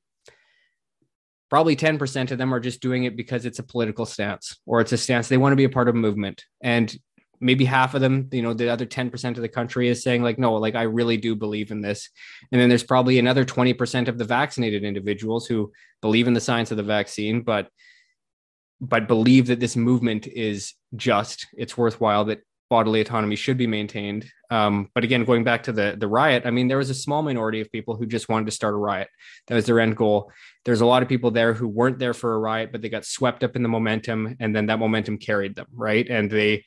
probably 1.48 1.76
10% 1.76 2.30
of 2.32 2.38
them 2.38 2.52
are 2.52 2.60
just 2.60 2.80
doing 2.80 3.04
it 3.04 3.16
because 3.16 3.46
it's 3.46 3.60
a 3.60 3.62
political 3.62 4.04
stance 4.04 4.58
or 4.66 4.80
it's 4.80 4.92
a 4.92 4.96
stance 4.96 5.28
they 5.28 5.36
want 5.36 5.52
to 5.52 5.56
be 5.56 5.64
a 5.64 5.68
part 5.70 5.88
of 5.88 5.94
a 5.94 5.98
movement. 5.98 6.44
And 6.60 6.96
maybe 7.38 7.66
half 7.66 7.94
of 7.94 8.00
them 8.00 8.28
you 8.32 8.40
know 8.40 8.54
the 8.54 8.70
other 8.70 8.86
10% 8.86 9.24
of 9.30 9.42
the 9.42 9.48
country 9.48 9.88
is 9.88 10.02
saying 10.02 10.22
like 10.22 10.38
no 10.38 10.54
like 10.54 10.74
i 10.74 10.82
really 10.82 11.16
do 11.16 11.34
believe 11.34 11.70
in 11.70 11.80
this. 11.80 12.08
And 12.52 12.60
then 12.60 12.68
there's 12.68 12.84
probably 12.84 13.18
another 13.18 13.44
20% 13.44 14.08
of 14.08 14.18
the 14.18 14.24
vaccinated 14.24 14.84
individuals 14.84 15.46
who 15.46 15.72
believe 16.02 16.28
in 16.28 16.34
the 16.34 16.40
science 16.40 16.70
of 16.70 16.76
the 16.76 16.82
vaccine 16.82 17.42
but 17.42 17.68
but 18.80 19.08
believe 19.08 19.46
that 19.46 19.60
this 19.60 19.76
movement 19.76 20.26
is 20.26 20.74
just, 20.94 21.46
it's 21.56 21.76
worthwhile, 21.76 22.26
that 22.26 22.40
bodily 22.68 23.00
autonomy 23.00 23.36
should 23.36 23.56
be 23.56 23.66
maintained. 23.66 24.26
Um, 24.50 24.90
but 24.94 25.04
again, 25.04 25.24
going 25.24 25.44
back 25.44 25.62
to 25.64 25.72
the 25.72 25.96
the 25.98 26.08
riot, 26.08 26.42
I 26.46 26.50
mean, 26.50 26.68
there 26.68 26.78
was 26.78 26.90
a 26.90 26.94
small 26.94 27.22
minority 27.22 27.60
of 27.60 27.70
people 27.70 27.96
who 27.96 28.06
just 28.06 28.28
wanted 28.28 28.46
to 28.46 28.50
start 28.50 28.74
a 28.74 28.76
riot. 28.76 29.08
That 29.46 29.54
was 29.54 29.66
their 29.66 29.80
end 29.80 29.96
goal. 29.96 30.32
There's 30.64 30.80
a 30.80 30.86
lot 30.86 31.02
of 31.02 31.08
people 31.08 31.30
there 31.30 31.54
who 31.54 31.68
weren't 31.68 31.98
there 31.98 32.14
for 32.14 32.34
a 32.34 32.38
riot, 32.38 32.72
but 32.72 32.82
they 32.82 32.88
got 32.88 33.04
swept 33.04 33.44
up 33.44 33.56
in 33.56 33.62
the 33.62 33.68
momentum, 33.68 34.36
and 34.40 34.54
then 34.54 34.66
that 34.66 34.78
momentum 34.78 35.18
carried 35.18 35.54
them, 35.54 35.66
right? 35.72 36.08
And 36.08 36.30
they, 36.30 36.64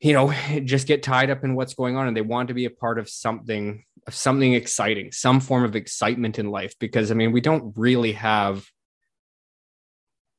you 0.00 0.12
know, 0.12 0.32
just 0.64 0.86
get 0.86 1.02
tied 1.02 1.30
up 1.30 1.44
in 1.44 1.56
what's 1.56 1.74
going 1.74 1.96
on, 1.96 2.06
and 2.06 2.16
they 2.16 2.22
want 2.22 2.48
to 2.48 2.54
be 2.54 2.64
a 2.64 2.70
part 2.70 2.98
of 2.98 3.08
something, 3.08 3.84
of 4.06 4.14
something 4.14 4.54
exciting, 4.54 5.10
some 5.12 5.40
form 5.40 5.64
of 5.64 5.74
excitement 5.74 6.38
in 6.38 6.50
life. 6.50 6.74
Because 6.78 7.10
I 7.10 7.14
mean, 7.14 7.32
we 7.32 7.40
don't 7.40 7.72
really 7.76 8.12
have 8.12 8.64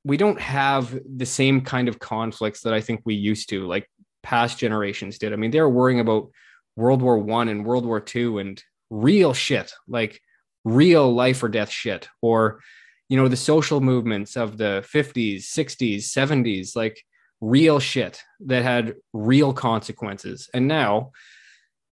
we 0.03 0.17
don't 0.17 0.39
have 0.39 0.97
the 1.05 1.25
same 1.25 1.61
kind 1.61 1.87
of 1.87 1.99
conflicts 1.99 2.61
that 2.61 2.73
I 2.73 2.81
think 2.81 3.01
we 3.05 3.15
used 3.15 3.49
to, 3.49 3.67
like 3.67 3.89
past 4.23 4.57
generations 4.57 5.17
did. 5.17 5.33
I 5.33 5.35
mean, 5.35 5.51
they 5.51 5.61
were 5.61 5.69
worrying 5.69 5.99
about 5.99 6.29
World 6.75 7.01
War 7.01 7.17
One 7.17 7.49
and 7.49 7.65
World 7.65 7.85
War 7.85 7.99
Two 7.99 8.39
and 8.39 8.61
real 8.89 9.33
shit, 9.33 9.73
like 9.87 10.21
real 10.63 11.13
life 11.13 11.43
or 11.43 11.49
death 11.49 11.69
shit, 11.69 12.07
or 12.21 12.61
you 13.09 13.17
know, 13.17 13.27
the 13.27 13.35
social 13.35 13.81
movements 13.81 14.37
of 14.37 14.57
the 14.57 14.85
50s, 14.93 15.37
60s, 15.37 16.03
70s, 16.03 16.75
like 16.75 17.03
real 17.41 17.79
shit 17.79 18.21
that 18.41 18.61
had 18.61 18.95
real 19.13 19.51
consequences. 19.51 20.47
And 20.53 20.67
now, 20.67 21.11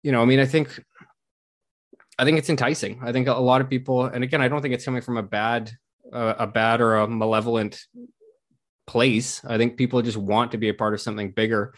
you 0.02 0.12
know, 0.12 0.20
I 0.20 0.26
mean, 0.26 0.40
I 0.40 0.46
think 0.46 0.78
I 2.18 2.24
think 2.24 2.38
it's 2.38 2.50
enticing. 2.50 3.00
I 3.02 3.12
think 3.12 3.28
a 3.28 3.34
lot 3.34 3.60
of 3.60 3.68
people, 3.68 4.04
and 4.06 4.24
again, 4.24 4.40
I 4.40 4.48
don't 4.48 4.62
think 4.62 4.74
it's 4.74 4.84
coming 4.84 5.02
from 5.02 5.16
a 5.16 5.22
bad 5.22 5.72
a, 6.12 6.36
a 6.40 6.46
bad 6.46 6.80
or 6.80 6.96
a 6.96 7.08
malevolent 7.08 7.80
place. 8.86 9.44
I 9.44 9.58
think 9.58 9.76
people 9.76 10.00
just 10.02 10.16
want 10.16 10.52
to 10.52 10.58
be 10.58 10.68
a 10.68 10.74
part 10.74 10.94
of 10.94 11.00
something 11.00 11.30
bigger, 11.32 11.74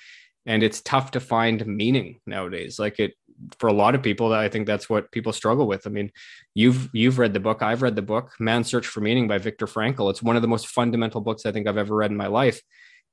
and 0.46 0.62
it's 0.62 0.80
tough 0.80 1.12
to 1.12 1.20
find 1.20 1.66
meaning 1.66 2.20
nowadays. 2.26 2.78
Like 2.78 2.98
it 2.98 3.14
for 3.58 3.68
a 3.68 3.72
lot 3.72 3.94
of 3.94 4.02
people, 4.02 4.32
I 4.32 4.48
think 4.48 4.66
that's 4.66 4.90
what 4.90 5.12
people 5.12 5.32
struggle 5.32 5.68
with. 5.68 5.86
I 5.86 5.90
mean, 5.90 6.10
you've 6.54 6.90
you've 6.92 7.18
read 7.18 7.34
the 7.34 7.40
book, 7.40 7.62
I've 7.62 7.82
read 7.82 7.96
the 7.96 8.02
book, 8.02 8.32
Man's 8.40 8.68
Search 8.68 8.86
for 8.86 9.00
Meaning 9.00 9.28
by 9.28 9.38
Viktor 9.38 9.66
Frankl. 9.66 10.10
It's 10.10 10.22
one 10.22 10.36
of 10.36 10.42
the 10.42 10.48
most 10.48 10.68
fundamental 10.68 11.20
books 11.20 11.46
I 11.46 11.52
think 11.52 11.66
I've 11.66 11.78
ever 11.78 11.94
read 11.94 12.10
in 12.10 12.16
my 12.16 12.26
life, 12.26 12.60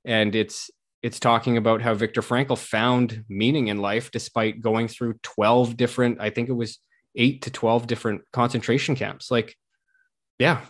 and 0.03 0.35
it's 0.35 0.69
it's 1.05 1.19
talking 1.19 1.55
about 1.55 1.83
how 1.83 1.93
Viktor 1.93 2.21
Frankl 2.21 2.57
found 2.57 3.25
meaning 3.29 3.67
in 3.67 3.77
life 3.77 4.09
despite 4.09 4.59
going 4.59 4.87
through 4.87 5.13
12 5.21 5.77
different, 5.77 6.19
I 6.19 6.31
think 6.31 6.49
it 6.49 6.53
was 6.53 6.79
eight 7.15 7.43
to 7.43 7.51
12 7.51 7.85
different 7.85 8.21
concentration 8.33 8.95
camps. 8.95 9.29
Like, 9.29 9.55
yeah, 10.39 10.61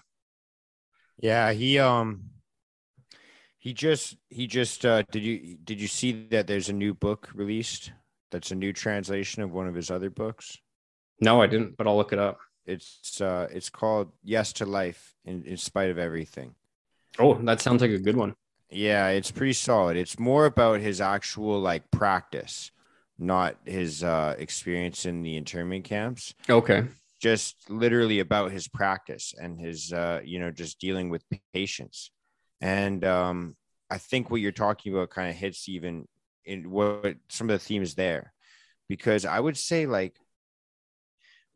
yeah, 1.19 1.51
he 1.51 1.79
um 1.79 2.29
he 3.57 3.73
just 3.73 4.17
he 4.29 4.47
just 4.47 4.85
uh 4.85 5.03
did 5.11 5.23
you 5.23 5.57
did 5.63 5.79
you 5.79 5.87
see 5.87 6.27
that 6.29 6.47
there's 6.47 6.69
a 6.69 6.73
new 6.73 6.93
book 6.93 7.29
released 7.33 7.91
that's 8.31 8.51
a 8.51 8.55
new 8.55 8.73
translation 8.73 9.41
of 9.41 9.51
one 9.51 9.67
of 9.67 9.75
his 9.75 9.89
other 9.89 10.09
books? 10.09 10.57
No, 11.21 11.41
I 11.41 11.47
didn't, 11.47 11.77
but 11.77 11.87
I'll 11.87 11.97
look 11.97 12.13
it 12.13 12.19
up. 12.19 12.39
It's 12.65 13.21
uh 13.21 13.47
it's 13.51 13.69
called 13.69 14.11
Yes 14.23 14.53
to 14.53 14.65
Life 14.65 15.15
in, 15.23 15.43
in 15.43 15.57
spite 15.57 15.89
of 15.89 15.97
everything. 15.97 16.55
Oh, 17.17 17.35
that 17.35 17.61
sounds 17.61 17.81
like 17.81 17.91
a 17.91 17.99
good 17.99 18.17
one. 18.17 18.35
Yeah, 18.69 19.09
it's 19.09 19.31
pretty 19.31 19.53
solid. 19.53 19.95
It's 19.95 20.19
more 20.19 20.45
about 20.45 20.81
his 20.81 20.99
actual 20.99 21.59
like 21.59 21.89
practice, 21.91 22.71
not 23.17 23.55
his 23.65 24.03
uh 24.03 24.35
experience 24.37 25.05
in 25.05 25.21
the 25.21 25.37
internment 25.37 25.85
camps. 25.85 26.33
Okay 26.49 26.83
just 27.21 27.69
literally 27.69 28.19
about 28.19 28.51
his 28.51 28.67
practice 28.67 29.33
and 29.39 29.59
his 29.59 29.93
uh, 29.93 30.21
you 30.23 30.39
know 30.39 30.51
just 30.51 30.79
dealing 30.79 31.09
with 31.09 31.23
patients. 31.53 32.11
And 32.61 33.03
um, 33.03 33.55
i 33.89 33.97
think 33.97 34.29
what 34.29 34.41
you're 34.41 34.51
talking 34.51 34.93
about 34.93 35.09
kind 35.09 35.29
of 35.29 35.35
hits 35.35 35.69
even 35.69 36.07
in 36.43 36.69
what 36.69 37.15
some 37.29 37.49
of 37.49 37.59
the 37.59 37.65
themes 37.65 37.95
there. 37.95 38.33
Because 38.87 39.25
i 39.25 39.39
would 39.39 39.57
say 39.57 39.85
like 39.85 40.15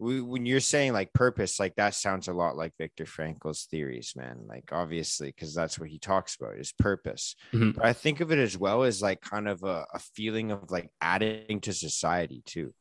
when 0.01 0.45
you're 0.45 0.61
saying 0.61 0.93
like 0.93 1.11
purpose 1.11 1.59
like 1.59 1.75
that 1.75 1.93
sounds 1.93 2.29
a 2.29 2.33
lot 2.33 2.55
like 2.55 2.71
viktor 2.77 3.05
frankl's 3.05 3.67
theories 3.69 4.13
man. 4.15 4.37
Like 4.47 4.69
obviously 4.71 5.27
because 5.27 5.53
that's 5.53 5.77
what 5.77 5.89
he 5.89 5.99
talks 5.99 6.35
about 6.35 6.57
is 6.57 6.71
purpose. 6.71 7.35
Mm-hmm. 7.53 7.71
but 7.71 7.85
i 7.85 7.93
think 7.93 8.21
of 8.21 8.31
it 8.31 8.39
as 8.39 8.57
well 8.57 8.83
as 8.83 9.01
like 9.01 9.21
kind 9.21 9.47
of 9.47 9.63
a, 9.63 9.85
a 9.93 9.99
feeling 10.15 10.51
of 10.51 10.71
like 10.71 10.89
adding 11.01 11.59
to 11.61 11.73
society 11.73 12.41
too 12.45 12.73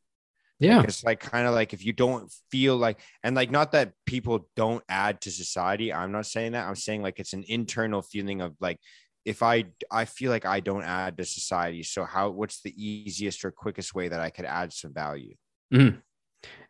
yeah. 0.60 0.78
Like 0.78 0.88
it's 0.88 1.04
like 1.04 1.20
kind 1.20 1.46
of 1.46 1.54
like 1.54 1.72
if 1.72 1.84
you 1.84 1.92
don't 1.92 2.32
feel 2.50 2.76
like, 2.76 3.00
and 3.22 3.36
like 3.36 3.50
not 3.50 3.72
that 3.72 3.92
people 4.06 4.48
don't 4.56 4.82
add 4.88 5.20
to 5.22 5.30
society. 5.30 5.92
I'm 5.92 6.12
not 6.12 6.26
saying 6.26 6.52
that. 6.52 6.66
I'm 6.66 6.74
saying 6.74 7.02
like 7.02 7.20
it's 7.20 7.32
an 7.32 7.44
internal 7.48 8.02
feeling 8.02 8.40
of 8.40 8.54
like, 8.60 8.78
if 9.24 9.42
I 9.42 9.66
I 9.90 10.04
feel 10.04 10.30
like 10.30 10.46
I 10.46 10.60
don't 10.60 10.84
add 10.84 11.18
to 11.18 11.24
society, 11.24 11.82
so 11.82 12.04
how 12.04 12.30
what's 12.30 12.62
the 12.62 12.74
easiest 12.76 13.44
or 13.44 13.50
quickest 13.50 13.94
way 13.94 14.08
that 14.08 14.20
I 14.20 14.30
could 14.30 14.46
add 14.46 14.72
some 14.72 14.92
value? 14.92 15.34
Mm-hmm. 15.72 15.98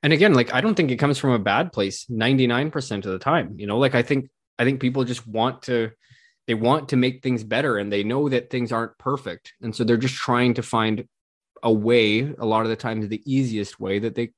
And 0.02 0.12
again, 0.12 0.34
like 0.34 0.52
I 0.52 0.60
don't 0.60 0.74
think 0.74 0.90
it 0.90 0.96
comes 0.96 1.18
from 1.18 1.30
a 1.30 1.38
bad 1.38 1.72
place 1.72 2.04
99% 2.10 2.96
of 3.06 3.12
the 3.12 3.18
time. 3.18 3.54
You 3.58 3.66
know, 3.66 3.78
like 3.78 3.94
I 3.94 4.02
think 4.02 4.28
I 4.58 4.64
think 4.64 4.80
people 4.80 5.04
just 5.04 5.26
want 5.26 5.62
to 5.62 5.92
they 6.46 6.54
want 6.54 6.88
to 6.88 6.96
make 6.96 7.22
things 7.22 7.44
better 7.44 7.78
and 7.78 7.92
they 7.92 8.02
know 8.02 8.28
that 8.28 8.50
things 8.50 8.72
aren't 8.72 8.96
perfect. 8.98 9.52
And 9.60 9.74
so 9.74 9.84
they're 9.84 9.96
just 9.96 10.14
trying 10.14 10.54
to 10.54 10.62
find 10.62 11.06
a 11.62 11.72
way 11.72 12.20
a 12.38 12.46
lot 12.46 12.62
of 12.62 12.68
the 12.68 12.76
times 12.76 13.08
the 13.08 13.22
easiest 13.24 13.78
way 13.80 13.98
that 13.98 14.14
they 14.14 14.30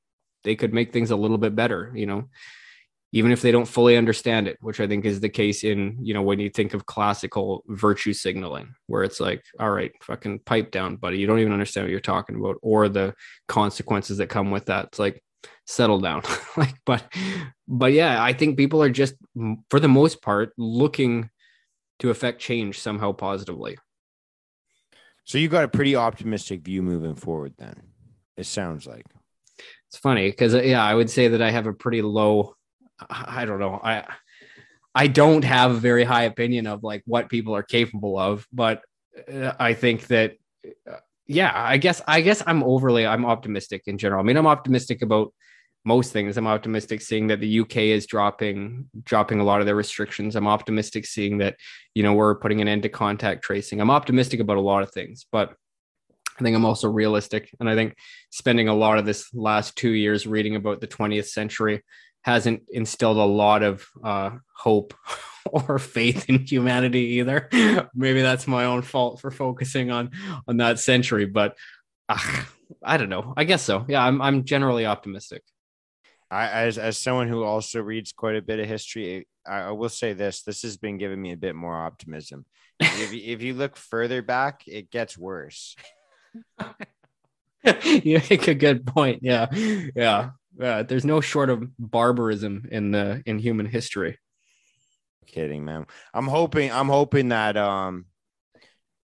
they 0.45 0.57
could 0.57 0.73
make 0.73 0.93
things 0.93 1.11
a 1.11 1.16
little 1.16 1.39
bit 1.39 1.55
better 1.55 1.93
you 1.95 2.07
know? 2.07 2.29
Even 3.12 3.33
if 3.33 3.43
they 3.43 3.51
don't 3.51 3.66
fully 3.66 3.97
understand 3.97 4.47
it 4.47 4.57
which 4.61 4.81
i 4.81 4.87
think 4.87 5.05
is 5.05 5.21
the 5.21 5.29
case 5.29 5.64
in 5.64 5.99
you 6.01 6.14
know 6.14 6.23
when 6.23 6.39
you 6.39 6.49
think 6.49 6.75
of 6.75 6.87
classical 6.87 7.64
virtue 7.66 8.12
signaling 8.12 8.73
where 8.87 9.03
it's 9.03 9.18
like 9.18 9.43
all 9.59 9.71
right 9.71 9.93
fucking 10.03 10.39
pipe 10.41 10.71
down 10.71 10.97
buddy. 10.97 11.18
You 11.18 11.27
don't 11.27 11.41
even 11.41 11.53
understand 11.53 11.87
what 11.87 11.91
you're 11.91 12.01
talking 12.01 12.37
about 12.37 12.57
or 12.62 12.89
the 12.89 13.14
consequences 13.49 14.18
that 14.18 14.29
come 14.29 14.51
with 14.53 14.66
that. 14.66 14.87
It's 14.87 14.99
like 14.99 15.23
settle 15.66 15.99
down. 15.99 16.23
Like 16.57 16.75
but 16.85 17.05
but 17.68 17.93
yeah 17.93 18.23
i 18.23 18.33
think 18.33 18.59
people 18.59 18.83
are 18.83 18.91
just 18.91 19.14
for 19.71 19.81
the 19.81 19.89
most 19.89 20.21
part 20.21 20.53
looking 20.59 21.31
to 22.01 22.11
affect 22.11 22.41
change 22.41 22.81
somehow 22.81 23.12
positively 23.12 23.79
so 25.31 25.39
you 25.39 25.49
got 25.49 25.64
a 25.64 25.68
pretty 25.68 25.95
optimistic 25.95 26.62
view 26.62 26.83
moving 26.83 27.14
forward 27.14 27.55
then 27.57 27.74
it 28.37 28.47
sounds 28.47 28.87
like 28.87 29.07
it's 29.89 29.99
funny 29.99 30.28
because 30.28 30.55
uh, 30.55 30.62
yeah 30.62 30.83
i 30.83 30.93
would 30.93 31.09
say 31.09 31.28
that 31.28 31.41
i 31.41 31.51
have 31.51 31.66
a 31.66 31.72
pretty 31.72 32.03
low 32.03 32.55
i 33.09 33.45
don't 33.45 33.61
know 33.61 33.81
i 33.83 34.05
i 34.95 35.07
don't 35.07 35.45
have 35.45 35.70
a 35.70 35.74
very 35.74 36.03
high 36.03 36.24
opinion 36.24 36.66
of 36.66 36.83
like 36.83 37.03
what 37.07 37.28
people 37.28 37.55
are 37.55 37.62
capable 37.62 38.18
of 38.18 38.45
but 38.53 38.83
uh, 39.33 39.53
i 39.61 39.72
think 39.72 40.07
that 40.09 40.35
uh, 40.91 40.97
yeah, 41.31 41.53
I 41.55 41.76
guess 41.76 42.03
I 42.09 42.22
guess 42.22 42.43
I'm 42.45 42.64
overly 42.64 43.07
I'm 43.07 43.24
optimistic 43.24 43.83
in 43.87 43.99
general. 43.99 44.20
I 44.20 44.24
mean, 44.24 44.37
I'm 44.37 44.49
optimistic 44.49 45.01
about 45.01 45.33
most 45.85 46.12
things. 46.12 46.37
I'm 46.37 46.47
optimistic 46.47 47.01
seeing 47.01 47.28
that 47.28 47.41
the 47.41 47.61
UK 47.61 47.76
is 47.76 48.07
dropping 48.07 48.89
dropping 49.05 49.41
a 49.41 49.45
lot 49.45 49.61
of 49.61 49.66
their 49.66 49.74
restrictions. 49.74 50.37
I'm 50.37 50.47
optimistic 50.47 51.07
seeing 51.07 51.39
that 51.39 51.57
you 51.95 52.03
know 52.03 52.12
we're 52.12 52.35
putting 52.35 52.61
an 52.61 52.68
end 52.68 52.83
to 52.83 52.89
contact 52.89 53.43
tracing. 53.43 53.81
I'm 53.81 53.91
optimistic 53.91 54.41
about 54.41 54.59
a 54.59 54.62
lot 54.62 54.83
of 54.83 54.91
things, 54.91 55.26
but 55.31 55.55
I 56.39 56.43
think 56.43 56.57
I'm 56.57 56.64
also 56.64 56.89
realistic, 56.89 57.51
and 57.61 57.68
I 57.68 57.74
think 57.74 57.97
spending 58.31 58.68
a 58.68 58.74
lot 58.74 58.99
of 58.99 59.07
this 59.07 59.33
last 59.35 59.76
two 59.76 59.91
years 59.91 60.26
reading 60.26 60.57
about 60.57 60.81
the 60.81 60.89
20th 60.89 61.28
century 61.28 61.83
hasn't 62.22 62.62
instilled 62.70 63.16
a 63.16 63.24
lot 63.24 63.62
of 63.62 63.87
uh, 64.05 64.31
hope 64.55 64.95
or 65.47 65.78
faith 65.78 66.28
in 66.28 66.47
humanity 66.47 67.18
either. 67.18 67.49
Maybe 67.95 68.20
that's 68.20 68.47
my 68.47 68.66
own 68.66 68.83
fault 68.83 69.20
for 69.20 69.31
focusing 69.31 69.91
on 69.91 70.11
on 70.47 70.59
that 70.59 70.78
century, 70.78 71.26
but 71.26 71.57
uh, 72.09 72.43
I 72.83 72.97
don't 72.97 73.09
know. 73.09 73.33
I 73.37 73.45
guess 73.45 73.62
so. 73.62 73.87
Yeah, 73.89 74.05
I'm 74.05 74.20
I'm 74.20 74.45
generally 74.45 74.85
optimistic. 74.85 75.43
I, 76.31 76.49
as 76.49 76.78
as 76.78 76.97
someone 76.97 77.28
who 77.28 77.43
also 77.43 77.81
reads 77.81 78.12
quite 78.12 78.37
a 78.37 78.43
bit 78.43 78.61
of 78.61 78.66
history, 78.66 79.26
I, 79.47 79.59
I 79.59 79.70
will 79.70 79.89
say 79.89 80.12
this: 80.12 80.43
this 80.43 80.62
has 80.62 80.76
been 80.76 80.99
giving 80.99 81.20
me 81.20 81.33
a 81.33 81.37
bit 81.37 81.55
more 81.55 81.74
optimism. 81.74 82.45
if 82.81 83.12
you, 83.12 83.35
if 83.35 83.43
you 83.43 83.55
look 83.55 83.76
further 83.76 84.22
back, 84.22 84.62
it 84.66 84.91
gets 84.91 85.18
worse. 85.18 85.76
you 87.83 88.20
make 88.31 88.49
a 88.49 88.55
good 88.55 88.87
point. 88.87 89.20
Yeah, 89.22 89.47
yeah, 89.53 90.31
yeah. 90.59 90.83
There's 90.83 91.05
no 91.05 91.20
short 91.20 91.51
of 91.51 91.68
barbarism 91.78 92.68
in 92.70 92.91
the 92.93 93.22
in 93.26 93.39
human 93.39 93.66
history 93.66 94.18
kidding, 95.31 95.64
man. 95.64 95.87
I'm 96.12 96.26
hoping 96.26 96.70
I'm 96.70 96.89
hoping 96.89 97.28
that 97.28 97.57
um 97.57 98.07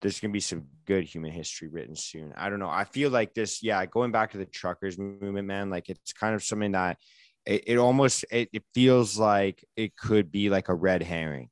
there's 0.01 0.19
gonna 0.19 0.31
be 0.31 0.39
some 0.39 0.65
good 0.85 1.03
human 1.03 1.31
history 1.31 1.67
written 1.67 1.95
soon. 1.95 2.33
I 2.35 2.49
don't 2.49 2.59
know. 2.59 2.69
I 2.69 2.83
feel 2.83 3.09
like 3.09 3.33
this, 3.33 3.63
yeah, 3.63 3.85
going 3.85 4.11
back 4.11 4.31
to 4.31 4.37
the 4.37 4.45
truckers 4.45 4.97
movement, 4.97 5.47
man, 5.47 5.69
like 5.69 5.89
it's 5.89 6.13
kind 6.13 6.35
of 6.35 6.43
something 6.43 6.73
that 6.73 6.97
it, 7.45 7.63
it 7.67 7.77
almost 7.77 8.25
it, 8.31 8.49
it 8.53 8.63
feels 8.73 9.17
like 9.17 9.63
it 9.75 9.95
could 9.95 10.31
be 10.31 10.49
like 10.49 10.69
a 10.69 10.75
red 10.75 11.01
herring. 11.01 11.49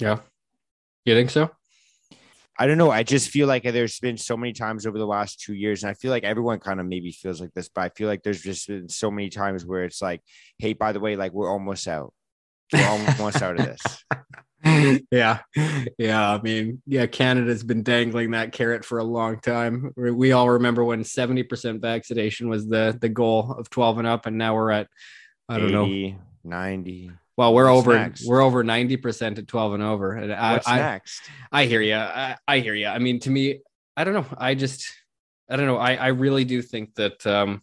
Yeah. 0.00 0.18
You 1.04 1.14
think 1.14 1.30
so? 1.30 1.50
I 2.58 2.66
don't 2.66 2.78
know. 2.78 2.90
I 2.90 3.02
just 3.02 3.30
feel 3.30 3.48
like 3.48 3.62
there's 3.62 3.98
been 4.00 4.18
so 4.18 4.36
many 4.36 4.52
times 4.52 4.86
over 4.86 4.98
the 4.98 5.06
last 5.06 5.40
two 5.40 5.54
years, 5.54 5.82
and 5.82 5.90
I 5.90 5.94
feel 5.94 6.10
like 6.10 6.24
everyone 6.24 6.58
kind 6.58 6.78
of 6.78 6.84
maybe 6.84 7.10
feels 7.10 7.40
like 7.40 7.54
this, 7.54 7.70
but 7.70 7.80
I 7.82 7.88
feel 7.88 8.06
like 8.06 8.22
there's 8.22 8.42
just 8.42 8.68
been 8.68 8.88
so 8.88 9.10
many 9.10 9.30
times 9.30 9.64
where 9.64 9.84
it's 9.84 10.02
like, 10.02 10.20
hey, 10.58 10.74
by 10.74 10.92
the 10.92 11.00
way, 11.00 11.16
like 11.16 11.32
we're 11.32 11.50
almost 11.50 11.88
out. 11.88 12.12
We're 12.72 12.86
almost 12.86 13.42
out 13.42 13.58
of 13.58 13.66
this. 13.66 14.04
yeah. 14.64 15.38
Yeah. 15.98 16.34
I 16.34 16.40
mean, 16.42 16.82
yeah, 16.86 17.06
Canada's 17.06 17.62
been 17.62 17.82
dangling 17.82 18.32
that 18.32 18.52
carrot 18.52 18.84
for 18.84 18.98
a 18.98 19.04
long 19.04 19.40
time. 19.40 19.92
We 19.96 20.32
all 20.32 20.50
remember 20.50 20.84
when 20.84 21.02
70% 21.02 21.80
vaccination 21.80 22.48
was 22.48 22.66
the 22.68 22.96
the 23.00 23.08
goal 23.08 23.52
of 23.52 23.70
12 23.70 23.98
and 23.98 24.06
up, 24.06 24.26
and 24.26 24.36
now 24.36 24.54
we're 24.54 24.70
at 24.70 24.88
I 25.48 25.58
don't 25.58 25.74
80, 25.74 26.12
know 26.12 26.18
90. 26.44 27.12
Well, 27.36 27.54
we're 27.54 27.72
What's 27.72 27.86
over 27.86 27.98
next? 27.98 28.26
we're 28.26 28.42
over 28.42 28.62
90% 28.62 29.38
at 29.38 29.48
12 29.48 29.74
and 29.74 29.82
over. 29.82 30.12
And 30.12 30.30
What's 30.30 30.68
I, 30.68 30.78
next? 30.78 31.22
I, 31.50 31.62
I 31.62 31.66
hear 31.66 31.80
you. 31.80 31.94
I, 31.94 32.36
I 32.46 32.58
hear 32.58 32.74
you. 32.74 32.86
I 32.86 32.98
mean, 32.98 33.18
to 33.20 33.30
me, 33.30 33.60
I 33.96 34.04
don't 34.04 34.14
know. 34.14 34.26
I 34.36 34.54
just 34.54 34.86
I 35.48 35.56
don't 35.56 35.66
know. 35.66 35.78
I, 35.78 35.94
I 35.94 36.08
really 36.08 36.44
do 36.44 36.60
think 36.60 36.94
that 36.96 37.26
um 37.26 37.62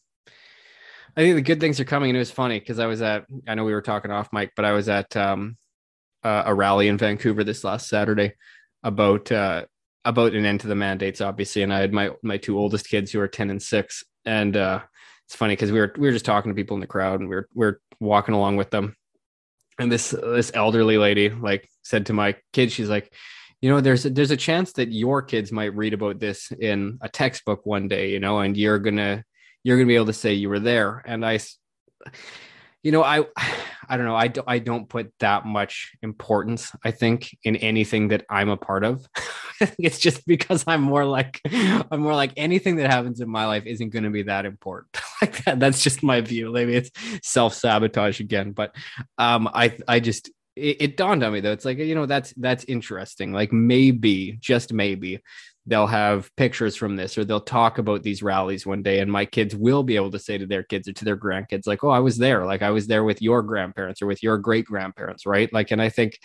I 1.17 1.21
think 1.21 1.35
the 1.35 1.41
good 1.41 1.59
things 1.59 1.79
are 1.79 1.85
coming. 1.85 2.11
And 2.11 2.17
it 2.17 2.19
was 2.19 2.29
funny 2.29 2.59
because 2.59 2.77
I 2.77 2.85
was 2.85 3.01
at, 3.01 3.25
I 3.47 3.55
know 3.55 3.63
we 3.63 3.73
were 3.73 3.81
talking 3.81 4.11
off 4.11 4.31
mic, 4.31 4.51
but 4.55 4.65
I 4.65 4.73
was 4.73 4.87
at 4.87 5.17
um, 5.17 5.57
uh, 6.27 6.43
a 6.45 6.53
rally 6.53 6.89
in 6.89 6.97
Vancouver 6.97 7.45
this 7.45 7.63
last 7.63 7.87
Saturday 7.87 8.33
about 8.83 9.31
uh, 9.31 9.63
about 10.03 10.33
an 10.33 10.45
end 10.45 10.59
to 10.61 10.67
the 10.67 10.75
mandates, 10.75 11.21
obviously. 11.21 11.63
And 11.63 11.73
I 11.73 11.79
had 11.79 11.93
my 11.93 12.11
my 12.21 12.35
two 12.37 12.59
oldest 12.59 12.89
kids 12.89 13.11
who 13.11 13.21
are 13.21 13.29
ten 13.29 13.49
and 13.49 13.61
six, 13.61 14.03
and 14.25 14.57
uh, 14.57 14.81
it's 15.25 15.35
funny 15.35 15.53
because 15.53 15.71
we 15.71 15.79
were 15.79 15.93
we 15.97 16.07
were 16.07 16.13
just 16.13 16.25
talking 16.25 16.51
to 16.51 16.55
people 16.55 16.75
in 16.75 16.81
the 16.81 16.87
crowd, 16.87 17.21
and 17.21 17.29
we 17.29 17.35
were 17.35 17.47
we 17.53 17.65
are 17.65 17.79
walking 18.01 18.35
along 18.35 18.57
with 18.57 18.71
them, 18.71 18.97
and 19.79 19.89
this 19.89 20.09
this 20.09 20.51
elderly 20.53 20.97
lady 20.97 21.29
like 21.29 21.69
said 21.83 22.07
to 22.07 22.13
my 22.13 22.35
kids, 22.51 22.73
she's 22.73 22.89
like, 22.89 23.13
you 23.61 23.69
know, 23.69 23.79
there's 23.79 24.05
a, 24.05 24.09
there's 24.09 24.31
a 24.31 24.37
chance 24.37 24.73
that 24.73 24.91
your 24.91 25.21
kids 25.21 25.53
might 25.53 25.75
read 25.75 25.93
about 25.93 26.19
this 26.19 26.51
in 26.51 26.99
a 27.01 27.07
textbook 27.07 27.65
one 27.65 27.87
day, 27.87 28.11
you 28.11 28.19
know, 28.19 28.39
and 28.39 28.57
you're 28.57 28.79
gonna 28.79 29.23
you're 29.63 29.79
to 29.79 29.85
be 29.85 29.95
able 29.95 30.07
to 30.07 30.13
say 30.13 30.33
you 30.33 30.49
were 30.49 30.59
there. 30.59 31.01
And 31.05 31.25
I, 31.25 31.39
you 32.83 32.91
know, 32.91 33.03
I, 33.03 33.25
I 33.89 33.97
don't 33.97 34.05
know. 34.05 34.15
I, 34.15 34.27
do, 34.27 34.43
I 34.45 34.59
don't 34.59 34.87
put 34.87 35.11
that 35.19 35.45
much 35.45 35.93
importance, 36.01 36.71
I 36.83 36.91
think, 36.91 37.35
in 37.43 37.55
anything 37.57 38.09
that 38.09 38.25
I'm 38.29 38.49
a 38.49 38.57
part 38.57 38.83
of. 38.83 39.05
it's 39.79 39.99
just 39.99 40.25
because 40.25 40.63
I'm 40.67 40.81
more 40.81 41.05
like, 41.05 41.41
I'm 41.45 42.01
more 42.01 42.15
like 42.15 42.33
anything 42.37 42.77
that 42.77 42.89
happens 42.89 43.21
in 43.21 43.29
my 43.29 43.45
life 43.45 43.65
isn't 43.65 43.89
going 43.89 44.03
to 44.03 44.09
be 44.09 44.23
that 44.23 44.45
important. 44.45 44.97
like 45.21 45.43
that. 45.45 45.59
That's 45.59 45.81
just 45.81 46.03
my 46.03 46.21
view. 46.21 46.51
Maybe 46.51 46.75
it's 46.75 46.91
self 47.23 47.53
sabotage 47.53 48.19
again, 48.19 48.51
but 48.51 48.75
um, 49.17 49.49
I, 49.53 49.77
I 49.87 49.99
just, 49.99 50.29
it, 50.55 50.77
it 50.81 50.97
dawned 50.97 51.23
on 51.23 51.33
me 51.33 51.39
though. 51.39 51.51
It's 51.51 51.65
like, 51.65 51.77
you 51.77 51.95
know, 51.95 52.05
that's, 52.05 52.33
that's 52.37 52.65
interesting. 52.65 53.31
Like 53.31 53.51
maybe, 53.51 54.37
just 54.39 54.73
maybe 54.73 55.21
they'll 55.67 55.87
have 55.87 56.33
pictures 56.37 56.75
from 56.75 56.95
this 56.95 57.17
or 57.17 57.25
they'll 57.25 57.41
talk 57.41 57.77
about 57.77 58.01
these 58.01 58.23
rallies 58.23 58.65
one 58.65 58.81
day 58.81 58.99
and 58.99 59.11
my 59.11 59.25
kids 59.25 59.55
will 59.55 59.83
be 59.83 59.97
able 59.97 60.09
to 60.09 60.17
say 60.17 60.37
to 60.37 60.45
their 60.45 60.63
kids 60.63 60.87
or 60.87 60.93
to 60.93 61.05
their 61.05 61.17
grandkids 61.17 61.67
like 61.67 61.83
oh 61.83 61.89
i 61.89 61.99
was 61.99 62.17
there. 62.17 62.45
Like 62.45 62.61
i 62.61 62.71
was 62.71 62.87
there 62.87 63.03
with 63.03 63.21
your 63.21 63.43
grandparents 63.43 64.01
or 64.01 64.07
with 64.07 64.23
your 64.23 64.37
great 64.37 64.65
grandparents 64.65 65.25
right? 65.25 65.51
Like 65.53 65.71
and 65.71 65.81
i 65.81 65.89
think 65.89 66.19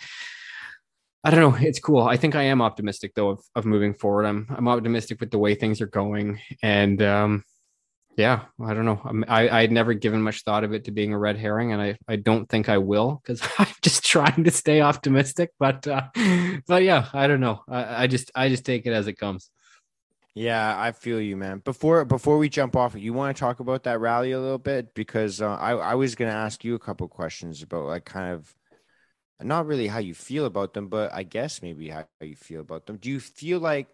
i 1.23 1.29
don't 1.29 1.39
know 1.39 1.67
it's 1.67 1.79
cool. 1.79 2.03
I 2.03 2.17
think 2.17 2.35
i 2.35 2.43
am 2.43 2.61
optimistic 2.61 3.13
though 3.15 3.29
of, 3.29 3.43
of 3.55 3.65
moving 3.65 3.93
forward. 3.93 4.25
I'm 4.25 4.47
i'm 4.49 4.67
optimistic 4.67 5.19
with 5.19 5.31
the 5.31 5.39
way 5.39 5.55
things 5.55 5.81
are 5.81 5.87
going 5.87 6.39
and 6.61 7.01
um 7.01 7.43
yeah, 8.15 8.45
I 8.63 8.73
don't 8.73 8.85
know. 8.85 9.01
I 9.27 9.49
I 9.49 9.61
had 9.61 9.71
never 9.71 9.93
given 9.93 10.21
much 10.21 10.43
thought 10.43 10.63
of 10.63 10.73
it 10.73 10.85
to 10.85 10.91
being 10.91 11.13
a 11.13 11.17
red 11.17 11.37
herring, 11.37 11.71
and 11.73 11.81
I 11.81 11.97
I 12.07 12.15
don't 12.17 12.47
think 12.47 12.69
I 12.69 12.77
will 12.77 13.21
because 13.23 13.41
I'm 13.57 13.67
just 13.81 14.05
trying 14.05 14.43
to 14.43 14.51
stay 14.51 14.81
optimistic. 14.81 15.51
But 15.59 15.87
uh, 15.87 16.03
but 16.67 16.83
yeah, 16.83 17.07
I 17.13 17.27
don't 17.27 17.39
know. 17.39 17.61
I, 17.67 18.03
I 18.03 18.07
just 18.07 18.31
I 18.35 18.49
just 18.49 18.65
take 18.65 18.85
it 18.85 18.93
as 18.93 19.07
it 19.07 19.13
comes. 19.13 19.49
Yeah, 20.35 20.79
I 20.79 20.91
feel 20.93 21.21
you, 21.21 21.37
man. 21.37 21.59
Before 21.59 22.05
before 22.05 22.37
we 22.37 22.49
jump 22.49 22.75
off, 22.75 22.95
you 22.95 23.13
want 23.13 23.35
to 23.35 23.39
talk 23.39 23.59
about 23.59 23.83
that 23.83 23.99
rally 23.99 24.31
a 24.31 24.39
little 24.39 24.57
bit 24.57 24.93
because 24.93 25.41
uh, 25.41 25.55
I 25.55 25.71
I 25.73 25.95
was 25.95 26.15
gonna 26.15 26.31
ask 26.31 26.63
you 26.63 26.75
a 26.75 26.79
couple 26.79 27.07
questions 27.07 27.63
about 27.63 27.85
like 27.85 28.05
kind 28.05 28.33
of 28.33 28.53
not 29.41 29.65
really 29.65 29.87
how 29.87 29.99
you 29.99 30.13
feel 30.13 30.45
about 30.45 30.73
them, 30.73 30.87
but 30.87 31.13
I 31.13 31.23
guess 31.23 31.61
maybe 31.61 31.89
how 31.89 32.05
you 32.21 32.35
feel 32.35 32.61
about 32.61 32.85
them. 32.85 32.97
Do 32.97 33.09
you 33.09 33.19
feel 33.19 33.59
like 33.59 33.87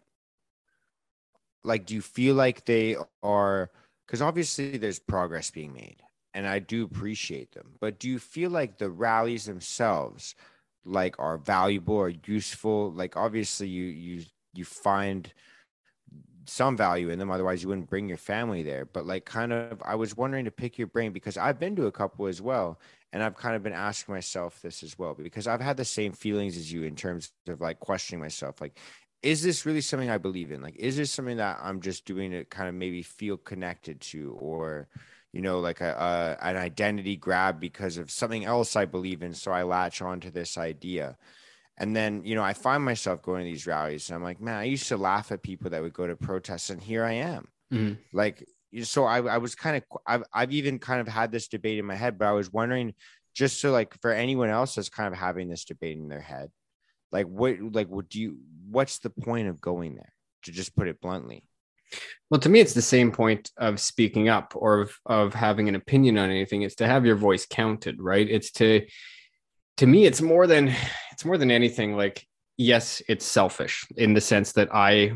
like 1.63 1.85
do 1.85 1.95
you 1.95 2.01
feel 2.01 2.35
like 2.35 2.65
they 2.65 2.95
are 3.23 3.69
because 4.09 4.23
obviously 4.23 4.77
there's 4.77 4.97
progress 4.97 5.51
being 5.51 5.71
made 5.71 6.01
and 6.33 6.47
I 6.47 6.57
do 6.57 6.83
appreciate 6.83 7.51
them. 7.51 7.75
But 7.79 7.99
do 7.99 8.09
you 8.09 8.17
feel 8.17 8.49
like 8.49 8.79
the 8.79 8.89
rallies 8.89 9.45
themselves 9.45 10.33
like 10.83 11.15
are 11.19 11.37
valuable 11.37 11.95
or 11.95 12.09
useful? 12.25 12.91
Like 12.91 13.15
obviously 13.15 13.67
you 13.67 13.83
you 13.85 14.23
you 14.55 14.65
find 14.65 15.31
some 16.45 16.75
value 16.75 17.09
in 17.09 17.19
them 17.19 17.29
otherwise 17.29 17.61
you 17.61 17.69
wouldn't 17.69 17.91
bring 17.91 18.09
your 18.09 18.17
family 18.17 18.63
there 18.63 18.83
but 18.83 19.05
like 19.05 19.23
kind 19.23 19.53
of 19.53 19.79
i 19.85 19.93
was 19.93 20.17
wondering 20.17 20.45
to 20.45 20.49
pick 20.49 20.79
your 20.79 20.87
brain 20.87 21.11
because 21.11 21.37
i've 21.37 21.59
been 21.59 21.75
to 21.75 21.85
a 21.85 21.91
couple 21.91 22.25
as 22.25 22.41
well 22.41 22.79
and 23.13 23.21
i've 23.21 23.35
kind 23.35 23.55
of 23.55 23.61
been 23.61 23.71
asking 23.71 24.15
myself 24.15 24.59
this 24.63 24.81
as 24.81 24.97
well 24.97 25.13
because 25.13 25.45
i've 25.45 25.61
had 25.61 25.77
the 25.77 25.85
same 25.85 26.11
feelings 26.11 26.57
as 26.57 26.73
you 26.73 26.81
in 26.81 26.95
terms 26.95 27.33
of 27.47 27.61
like 27.61 27.79
questioning 27.79 28.19
myself 28.19 28.59
like 28.61 28.79
is 29.21 29.43
this 29.43 29.65
really 29.65 29.81
something 29.81 30.09
I 30.09 30.17
believe 30.17 30.51
in? 30.51 30.61
Like, 30.61 30.75
is 30.77 30.95
this 30.95 31.11
something 31.11 31.37
that 31.37 31.59
I'm 31.61 31.81
just 31.81 32.05
doing 32.05 32.31
to 32.31 32.45
kind 32.45 32.69
of 32.69 32.75
maybe 32.75 33.03
feel 33.03 33.37
connected 33.37 33.99
to, 34.01 34.37
or, 34.39 34.87
you 35.33 35.41
know, 35.41 35.59
like 35.59 35.81
a, 35.81 36.37
a, 36.41 36.45
an 36.45 36.55
identity 36.55 37.15
grab 37.15 37.59
because 37.59 37.97
of 37.97 38.09
something 38.11 38.45
else 38.45 38.75
I 38.75 38.85
believe 38.85 39.21
in? 39.21 39.33
So 39.33 39.51
I 39.51 39.63
latch 39.63 40.01
on 40.01 40.19
to 40.21 40.31
this 40.31 40.57
idea. 40.57 41.17
And 41.77 41.95
then, 41.95 42.23
you 42.23 42.35
know, 42.35 42.43
I 42.43 42.53
find 42.53 42.83
myself 42.83 43.21
going 43.21 43.43
to 43.43 43.49
these 43.49 43.67
rallies 43.67 44.09
and 44.09 44.15
I'm 44.15 44.23
like, 44.23 44.41
man, 44.41 44.57
I 44.57 44.65
used 44.65 44.87
to 44.89 44.97
laugh 44.97 45.31
at 45.31 45.41
people 45.41 45.69
that 45.69 45.81
would 45.81 45.93
go 45.93 46.07
to 46.07 46.15
protests 46.15 46.69
and 46.69 46.81
here 46.81 47.05
I 47.05 47.13
am. 47.13 47.47
Mm-hmm. 47.73 47.93
Like, 48.11 48.45
so 48.83 49.05
I, 49.05 49.21
I 49.21 49.37
was 49.37 49.55
kind 49.55 49.77
of, 49.77 49.83
I've, 50.05 50.23
I've 50.33 50.51
even 50.51 50.79
kind 50.79 50.99
of 50.99 51.07
had 51.07 51.31
this 51.31 51.47
debate 51.47 51.79
in 51.79 51.85
my 51.85 51.95
head, 51.95 52.17
but 52.17 52.27
I 52.27 52.33
was 52.33 52.51
wondering 52.51 52.93
just 53.33 53.61
so 53.61 53.71
like 53.71 53.99
for 54.01 54.11
anyone 54.11 54.49
else 54.49 54.75
that's 54.75 54.89
kind 54.89 55.13
of 55.13 55.17
having 55.17 55.47
this 55.47 55.63
debate 55.63 55.97
in 55.97 56.09
their 56.09 56.19
head, 56.19 56.51
like 57.11 57.25
what 57.27 57.57
like 57.71 57.87
what 57.87 58.09
do 58.09 58.19
you 58.19 58.37
what's 58.69 58.99
the 58.99 59.09
point 59.09 59.47
of 59.47 59.59
going 59.59 59.95
there 59.95 60.13
to 60.43 60.51
just 60.51 60.75
put 60.75 60.87
it 60.87 61.01
bluntly 61.01 61.43
Well, 62.29 62.39
to 62.41 62.49
me, 62.49 62.59
it's 62.59 62.73
the 62.73 62.81
same 62.81 63.11
point 63.11 63.51
of 63.57 63.79
speaking 63.79 64.29
up 64.29 64.53
or 64.55 64.81
of, 64.81 64.93
of 65.05 65.33
having 65.33 65.67
an 65.67 65.75
opinion 65.75 66.17
on 66.17 66.29
anything. 66.29 66.61
It's 66.61 66.75
to 66.75 66.87
have 66.87 67.05
your 67.05 67.15
voice 67.15 67.47
counted, 67.49 67.99
right? 67.99 68.29
It's 68.29 68.51
to, 68.51 68.85
to 69.77 69.87
me, 69.87 70.05
it's 70.05 70.21
more 70.21 70.45
than, 70.45 70.73
it's 71.11 71.25
more 71.25 71.37
than 71.37 71.49
anything. 71.49 71.97
Like, 71.97 72.25
yes, 72.57 73.01
it's 73.07 73.25
selfish 73.25 73.87
in 73.97 74.13
the 74.13 74.21
sense 74.21 74.53
that 74.53 74.69
I, 74.71 75.13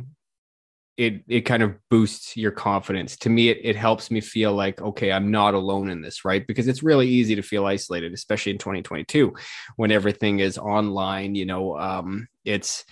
it, 0.97 1.23
it 1.27 1.41
kind 1.41 1.63
of 1.63 1.75
boosts 1.89 2.37
your 2.37 2.51
confidence. 2.51 3.17
To 3.17 3.29
me, 3.29 3.49
it, 3.49 3.59
it 3.63 3.75
helps 3.75 4.11
me 4.11 4.21
feel 4.21 4.53
like, 4.53 4.81
okay, 4.81 5.11
I'm 5.11 5.31
not 5.31 5.53
alone 5.53 5.89
in 5.89 6.01
this, 6.01 6.23
right? 6.23 6.45
Because 6.45 6.67
it's 6.67 6.83
really 6.83 7.07
easy 7.07 7.35
to 7.35 7.41
feel 7.41 7.65
isolated, 7.65 8.13
especially 8.13 8.51
in 8.51 8.57
2022 8.59 9.33
when 9.75 9.91
everything 9.91 10.39
is 10.39 10.57
online, 10.57 11.35
you 11.35 11.45
know, 11.45 11.77
um, 11.79 12.27
it's, 12.45 12.85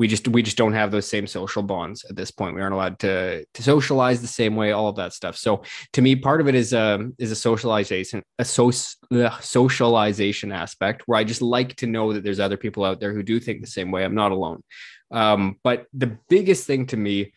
we 0.00 0.08
just 0.08 0.26
we 0.28 0.42
just 0.42 0.56
don't 0.56 0.72
have 0.72 0.90
those 0.90 1.06
same 1.06 1.26
social 1.26 1.62
bonds 1.62 2.06
at 2.08 2.16
this 2.16 2.30
point. 2.30 2.54
We 2.54 2.62
aren't 2.62 2.72
allowed 2.72 2.98
to 3.00 3.44
to 3.44 3.62
socialize 3.62 4.22
the 4.22 4.26
same 4.28 4.56
way, 4.56 4.72
all 4.72 4.88
of 4.88 4.96
that 4.96 5.12
stuff. 5.12 5.36
So 5.36 5.62
to 5.92 6.00
me, 6.00 6.16
part 6.16 6.40
of 6.40 6.48
it 6.48 6.54
is 6.54 6.72
a 6.72 6.94
um, 6.94 7.14
is 7.18 7.30
a 7.30 7.36
socialization, 7.36 8.22
a 8.38 8.44
so, 8.46 8.70
socialization 8.70 10.52
aspect 10.52 11.02
where 11.04 11.18
I 11.18 11.24
just 11.24 11.42
like 11.42 11.76
to 11.76 11.86
know 11.86 12.14
that 12.14 12.24
there's 12.24 12.40
other 12.40 12.56
people 12.56 12.82
out 12.82 12.98
there 12.98 13.12
who 13.12 13.22
do 13.22 13.38
think 13.38 13.60
the 13.60 13.66
same 13.66 13.90
way. 13.90 14.02
I'm 14.02 14.14
not 14.14 14.32
alone. 14.32 14.62
Um, 15.10 15.56
but 15.62 15.86
the 15.92 16.18
biggest 16.28 16.66
thing 16.66 16.86
to 16.86 16.96
me 16.96 17.32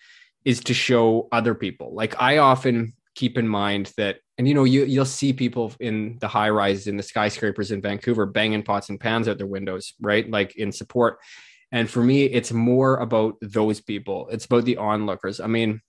is 0.46 0.60
to 0.62 0.74
show 0.74 1.28
other 1.32 1.56
people. 1.56 1.94
Like 1.94 2.22
I 2.22 2.38
often 2.38 2.94
keep 3.16 3.38
in 3.38 3.48
mind 3.48 3.92
that 3.98 4.18
and 4.38 4.48
you 4.48 4.54
know 4.56 4.64
you 4.64 4.86
you'll 4.86 5.06
see 5.06 5.32
people 5.34 5.72
in 5.80 6.18
the 6.20 6.28
high 6.28 6.50
rises 6.50 6.88
in 6.88 6.98
the 6.98 7.04
skyscrapers 7.04 7.72
in 7.72 7.82
Vancouver 7.82 8.26
banging 8.26 8.64
pots 8.64 8.90
and 8.90 9.00
pans 9.00 9.28
out 9.28 9.38
their 9.38 9.46
windows 9.46 9.94
right 10.02 10.28
like 10.30 10.56
in 10.56 10.72
support 10.72 11.20
and 11.74 11.90
for 11.90 12.04
me, 12.04 12.26
it's 12.26 12.54
more 12.54 12.98
about 12.98 13.36
those 13.42 13.82
people. 13.82 14.30
It's 14.32 14.46
about 14.46 14.64
the 14.64 14.78
onlookers. 14.78 15.40
I 15.40 15.48
mean, 15.48 15.82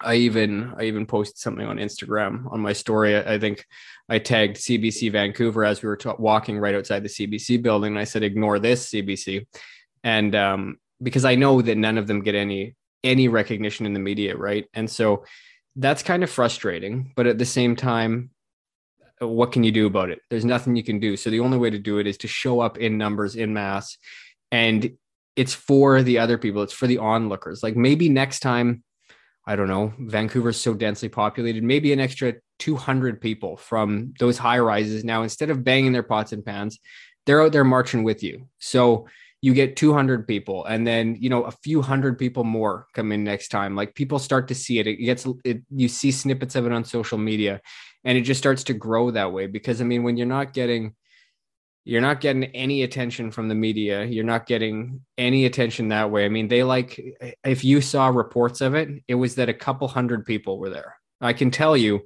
I 0.00 0.14
even 0.14 0.72
I 0.78 0.84
even 0.84 1.04
posted 1.04 1.36
something 1.36 1.66
on 1.66 1.78
Instagram 1.78 2.50
on 2.50 2.60
my 2.60 2.72
story. 2.72 3.18
I, 3.18 3.36
think 3.40 3.66
I 4.08 4.20
tagged 4.20 4.56
CBC 4.56 5.10
Vancouver 5.10 5.64
as 5.64 5.82
we 5.82 5.88
were 5.88 5.98
walking 6.16 6.58
right 6.58 6.76
outside 6.76 7.02
the 7.02 7.08
CBC 7.08 7.60
building. 7.60 7.94
And 7.94 7.98
I 7.98 8.04
said, 8.04 8.22
"Ignore 8.22 8.60
this 8.60 8.88
CBC," 8.88 9.46
and 10.04 10.32
um, 10.36 10.76
because 11.02 11.24
I 11.24 11.34
know 11.34 11.62
that 11.62 11.78
none 11.78 11.98
of 11.98 12.06
them 12.06 12.22
get 12.22 12.34
any 12.34 12.74
any 13.02 13.28
recognition 13.28 13.86
in 13.86 13.94
the 13.94 14.00
media, 14.00 14.36
right? 14.36 14.66
And 14.74 14.90
so 14.90 15.24
that's 15.74 16.02
kind 16.02 16.22
of 16.22 16.30
frustrating. 16.30 17.12
But 17.16 17.26
at 17.26 17.38
the 17.38 17.46
same 17.46 17.74
time, 17.74 18.30
what 19.20 19.52
can 19.52 19.64
you 19.64 19.72
do 19.72 19.86
about 19.86 20.10
it? 20.10 20.20
There's 20.28 20.44
nothing 20.44 20.76
you 20.76 20.84
can 20.84 21.00
do. 21.00 21.16
So 21.16 21.30
the 21.30 21.40
only 21.40 21.56
way 21.56 21.70
to 21.70 21.78
do 21.78 21.98
it 21.98 22.06
is 22.06 22.18
to 22.18 22.28
show 22.28 22.60
up 22.60 22.76
in 22.76 22.98
numbers 22.98 23.36
in 23.36 23.54
mass 23.54 23.96
and 24.52 24.90
it's 25.36 25.54
for 25.54 26.02
the 26.02 26.18
other 26.18 26.38
people 26.38 26.62
it's 26.62 26.72
for 26.72 26.86
the 26.86 26.98
onlookers 26.98 27.62
like 27.62 27.76
maybe 27.76 28.08
next 28.08 28.40
time 28.40 28.82
i 29.46 29.56
don't 29.56 29.68
know 29.68 29.92
vancouver's 29.98 30.60
so 30.60 30.74
densely 30.74 31.08
populated 31.08 31.62
maybe 31.62 31.92
an 31.92 32.00
extra 32.00 32.34
200 32.58 33.20
people 33.20 33.56
from 33.56 34.12
those 34.18 34.38
high 34.38 34.58
rises 34.58 35.04
now 35.04 35.22
instead 35.22 35.50
of 35.50 35.64
banging 35.64 35.92
their 35.92 36.02
pots 36.02 36.32
and 36.32 36.44
pans 36.44 36.78
they're 37.26 37.42
out 37.42 37.52
there 37.52 37.64
marching 37.64 38.02
with 38.02 38.22
you 38.22 38.46
so 38.58 39.06
you 39.42 39.54
get 39.54 39.76
200 39.76 40.28
people 40.28 40.64
and 40.66 40.86
then 40.86 41.16
you 41.18 41.30
know 41.30 41.44
a 41.44 41.50
few 41.50 41.80
hundred 41.80 42.18
people 42.18 42.44
more 42.44 42.86
come 42.94 43.10
in 43.12 43.24
next 43.24 43.48
time 43.48 43.74
like 43.74 43.94
people 43.94 44.18
start 44.18 44.48
to 44.48 44.54
see 44.54 44.78
it 44.78 44.86
it 44.86 44.96
gets 44.96 45.26
it 45.44 45.62
you 45.74 45.88
see 45.88 46.10
snippets 46.10 46.54
of 46.56 46.66
it 46.66 46.72
on 46.72 46.84
social 46.84 47.18
media 47.18 47.60
and 48.04 48.18
it 48.18 48.22
just 48.22 48.38
starts 48.38 48.64
to 48.64 48.74
grow 48.74 49.10
that 49.10 49.32
way 49.32 49.46
because 49.46 49.80
i 49.80 49.84
mean 49.84 50.02
when 50.02 50.16
you're 50.16 50.26
not 50.26 50.52
getting 50.52 50.94
you're 51.84 52.00
not 52.00 52.20
getting 52.20 52.44
any 52.44 52.82
attention 52.82 53.30
from 53.30 53.48
the 53.48 53.54
media. 53.54 54.04
You're 54.04 54.22
not 54.22 54.46
getting 54.46 55.00
any 55.16 55.46
attention 55.46 55.88
that 55.88 56.10
way. 56.10 56.24
I 56.24 56.28
mean, 56.28 56.48
they 56.48 56.62
like, 56.62 57.00
if 57.42 57.64
you 57.64 57.80
saw 57.80 58.08
reports 58.08 58.60
of 58.60 58.74
it, 58.74 59.02
it 59.08 59.14
was 59.14 59.36
that 59.36 59.48
a 59.48 59.54
couple 59.54 59.88
hundred 59.88 60.26
people 60.26 60.58
were 60.58 60.70
there. 60.70 60.96
I 61.20 61.32
can 61.32 61.50
tell 61.50 61.76
you 61.76 62.04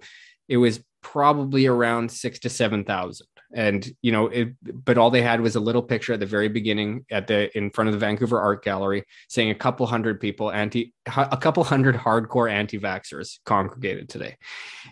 it 0.48 0.58
was 0.58 0.82
probably 1.02 1.66
around 1.66 2.10
six 2.10 2.38
to 2.40 2.50
7,000 2.50 3.26
and 3.54 3.88
you 4.02 4.10
know 4.10 4.26
it, 4.26 4.48
but 4.84 4.98
all 4.98 5.10
they 5.10 5.22
had 5.22 5.40
was 5.40 5.54
a 5.54 5.60
little 5.60 5.82
picture 5.82 6.12
at 6.12 6.20
the 6.20 6.26
very 6.26 6.48
beginning 6.48 7.06
at 7.10 7.28
the 7.28 7.56
in 7.56 7.70
front 7.70 7.88
of 7.88 7.92
the 7.92 7.98
vancouver 7.98 8.40
art 8.40 8.64
gallery 8.64 9.04
saying 9.28 9.50
a 9.50 9.54
couple 9.54 9.86
hundred 9.86 10.20
people 10.20 10.50
anti 10.50 10.92
a 11.06 11.36
couple 11.36 11.62
hundred 11.62 11.94
hardcore 11.94 12.50
anti-vaxxers 12.50 13.38
congregated 13.46 14.08
today. 14.08 14.36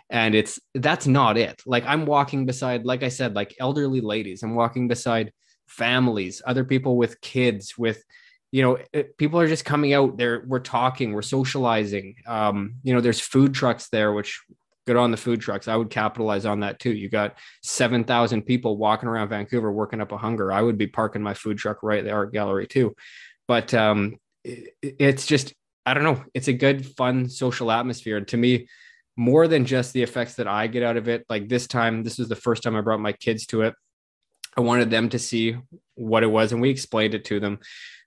And 0.09 0.35
it's 0.35 0.61
that's 0.75 1.07
not 1.07 1.37
it. 1.37 1.61
Like 1.67 1.85
i'm 1.87 2.07
walking 2.07 2.47
beside 2.47 2.85
like 2.87 3.03
i 3.03 3.09
said 3.09 3.35
like 3.35 3.55
elderly 3.59 4.01
ladies. 4.01 4.43
I'm 4.43 4.55
walking 4.55 4.89
beside 4.89 5.33
families 5.67 6.41
other 6.47 6.65
people 6.65 6.97
with 6.97 7.21
kids 7.21 7.77
with 7.77 8.05
you 8.53 8.63
know 8.63 8.79
it, 8.93 9.17
people 9.19 9.41
are 9.41 9.49
just 9.49 9.65
coming 9.65 9.93
out. 9.93 10.17
There 10.17 10.45
we're 10.47 10.61
talking 10.61 11.13
we're 11.13 11.23
socializing. 11.23 12.15
Um 12.27 12.77
you 12.85 12.95
know 12.95 13.01
there's 13.01 13.21
food 13.21 13.55
trucks 13.55 13.89
there 13.89 14.13
which 14.13 14.41
good 14.87 14.97
on 14.97 15.11
the 15.11 15.17
food 15.17 15.41
trucks. 15.41 15.69
I 15.69 15.77
would 15.77 15.91
capitalize 15.91 16.45
on 16.47 16.61
that 16.61 16.79
too. 16.79 16.93
You 16.93 17.09
got 17.09 17.39
7,000 17.63 18.43
people 18.43 18.77
walking 18.77 19.09
around 19.09 19.29
Vancouver 19.29 19.73
working 19.73 20.01
up 20.01 20.13
a 20.13 20.19
hunger. 20.19 20.53
I 20.53 20.63
would 20.63 20.79
be 20.79 20.87
parking 20.87 21.23
my 21.23 21.35
food 21.35 21.59
truck 21.59 21.83
right 21.83 22.01
at 22.01 22.05
the 22.05 22.11
art 22.11 22.33
gallery 22.33 22.67
too. 22.67 22.95
But 23.47 23.73
um, 23.75 24.17
it, 24.45 24.75
it's 24.83 25.27
just, 25.27 25.53
I 25.87 25.95
don't 25.95 26.05
know, 26.05 26.25
it's 26.35 26.49
a 26.49 26.53
good, 26.53 26.87
fun 26.97 27.29
social 27.29 27.71
atmosphere. 27.71 28.17
And 28.17 28.29
to 28.29 28.37
me, 28.37 28.69
more 29.17 29.47
than 29.47 29.67
just 29.67 29.93
the 29.93 30.03
effects 30.03 30.35
that 30.35 30.49
I 30.49 30.67
get 30.67 30.83
out 30.83 30.97
of 30.97 31.09
it, 31.09 31.25
like 31.29 31.49
this 31.49 31.67
time, 31.67 32.03
this 32.03 32.19
was 32.19 32.29
the 32.29 32.37
first 32.37 32.63
time 32.63 32.77
I 32.77 32.81
brought 32.81 33.01
my 33.01 33.13
kids 33.13 33.47
to 33.47 33.63
it. 33.63 33.75
I 34.57 34.61
wanted 34.61 34.91
them 34.91 35.09
to 35.11 35.19
see 35.19 35.57
what 35.95 36.23
it 36.23 36.29
was, 36.29 36.53
and 36.53 36.61
we 36.61 36.71
explained 36.71 37.15
it 37.15 37.25
to 37.27 37.41
them. 37.41 37.59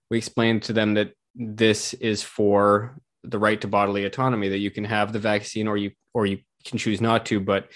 We 0.10 0.18
explained 0.18 0.64
to 0.64 0.74
them 0.74 0.96
that 0.96 1.14
this 1.36 1.94
is 1.96 2.22
for 2.24 2.98
the 3.24 3.40
right 3.40 3.60
to 3.62 3.68
bodily 3.68 4.06
autonomy 4.06 4.50
that 4.50 4.60
you 4.60 4.72
can 4.72 4.84
have 4.84 5.12
the 5.12 5.20
vaccine 5.20 5.68
or 5.68 5.78
you 5.78 5.92
or 6.14 6.26
you 6.26 6.40
can 6.66 6.78
choose 6.78 7.02
not 7.02 7.26
to, 7.28 7.40
but 7.40 7.70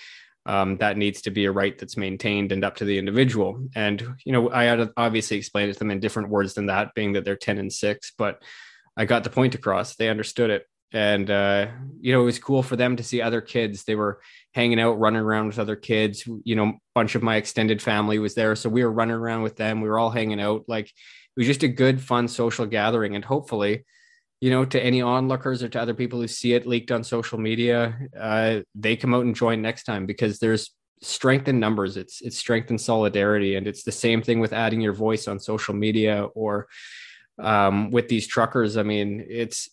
um, 0.46 0.78
that 0.78 0.98
needs 0.98 1.22
to 1.24 1.32
be 1.32 1.46
a 1.46 1.52
right 1.52 1.78
that's 1.78 1.98
maintained 1.98 2.52
and 2.52 2.64
up 2.64 2.78
to 2.78 2.86
the 2.86 2.98
individual. 2.98 3.68
And 3.76 4.16
you 4.26 4.32
know, 4.32 4.50
I 4.50 4.64
had 4.64 4.90
obviously 4.98 5.38
explained 5.38 5.70
it 5.70 5.74
to 5.74 5.80
them 5.80 5.92
in 5.92 6.00
different 6.00 6.30
words 6.30 6.54
than 6.56 6.68
that, 6.68 6.94
being 6.96 7.14
that 7.14 7.26
they're 7.26 7.36
ten 7.36 7.58
and 7.58 7.72
six, 7.72 8.12
but 8.18 8.42
I 8.98 9.06
got 9.06 9.24
the 9.24 9.30
point 9.30 9.56
across. 9.56 9.96
They 9.96 10.10
understood 10.10 10.50
it, 10.50 10.66
and 10.92 11.30
uh, 11.30 11.68
you 12.02 12.14
know, 12.14 12.22
it 12.22 12.26
was 12.26 12.40
cool 12.40 12.64
for 12.64 12.76
them 12.76 12.96
to 12.96 13.04
see 13.04 13.22
other 13.22 13.42
kids. 13.42 13.84
They 13.84 13.96
were 13.96 14.22
hanging 14.54 14.80
out, 14.80 15.00
running 15.00 15.22
around 15.22 15.48
with 15.48 15.60
other 15.60 15.76
kids. 15.76 16.28
You 16.44 16.56
know, 16.56 16.66
a 16.68 16.80
bunch 16.96 17.16
of 17.16 17.24
my 17.24 17.36
extended 17.36 17.82
family 17.82 18.18
was 18.18 18.34
there, 18.34 18.56
so 18.56 18.70
we 18.70 18.84
were 18.84 18.92
running 18.92 19.16
around 19.16 19.44
with 19.44 19.56
them. 19.56 19.82
We 19.82 19.90
were 19.90 20.00
all 20.00 20.10
hanging 20.10 20.42
out. 20.42 20.64
Like 20.68 20.88
it 20.88 20.94
was 21.38 21.48
just 21.48 21.64
a 21.64 21.68
good, 21.68 22.02
fun 22.02 22.28
social 22.28 22.66
gathering, 22.66 23.16
and 23.16 23.24
hopefully 23.24 23.86
you 24.42 24.50
know, 24.50 24.64
to 24.66 24.82
any 24.82 25.02
onlookers 25.02 25.62
or 25.62 25.70
to 25.70 25.82
other 25.82 25.94
people 25.94 26.22
who 26.22 26.28
see 26.28 26.54
it 26.54 26.66
leaked 26.66 26.92
on 26.92 27.04
social 27.04 27.38
media, 27.38 27.98
uh, 28.18 28.60
they 28.74 28.96
come 28.96 29.14
out 29.14 29.26
and 29.26 29.36
join 29.36 29.62
next 29.62 29.84
time 29.84 30.06
because 30.06 30.40
there's 30.40 30.72
strength 31.02 31.48
in 31.48 31.60
numbers. 31.60 31.98
It's 31.98 32.22
it's 32.22 32.38
strength 32.38 32.72
in 32.72 32.78
solidarity, 32.78 33.56
and 33.56 33.68
it's 33.68 33.84
the 33.84 33.92
same 33.92 34.22
thing 34.22 34.40
with 34.40 34.54
adding 34.54 34.80
your 34.82 34.94
voice 34.94 35.28
on 35.28 35.40
social 35.40 35.74
media 35.74 36.24
or 36.36 36.68
um, 37.38 37.92
with 37.92 38.08
these 38.08 38.28
truckers. 38.28 38.78
I 38.78 38.84
mean, 38.84 39.26
it's 39.28 39.70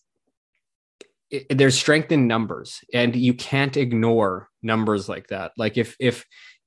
it, 1.31 1.57
there's 1.57 1.79
strength 1.79 2.11
in 2.11 2.27
numbers, 2.27 2.81
and 2.93 3.15
you 3.15 3.35
can't 3.35 3.77
ignore 3.77 4.49
numbers 4.63 5.09
like 5.09 5.29
that. 5.29 5.53
Like 5.57 5.77
if 5.77 5.97
if 6.01 6.25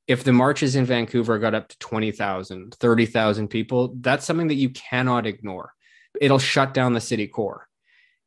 if 0.07 0.23
the 0.23 0.33
marches 0.33 0.75
in 0.75 0.85
Vancouver 0.85 1.37
got 1.37 1.53
up 1.53 1.67
to 1.67 1.77
20,000, 1.77 2.73
30,000 2.73 3.47
people, 3.47 3.93
that's 3.99 4.25
something 4.25 4.47
that 4.47 4.55
you 4.55 4.71
cannot 4.71 5.27
ignore. 5.27 5.71
It'll 6.19 6.39
shut 6.39 6.73
down 6.73 6.93
the 6.93 6.99
city 6.99 7.27
core 7.27 7.68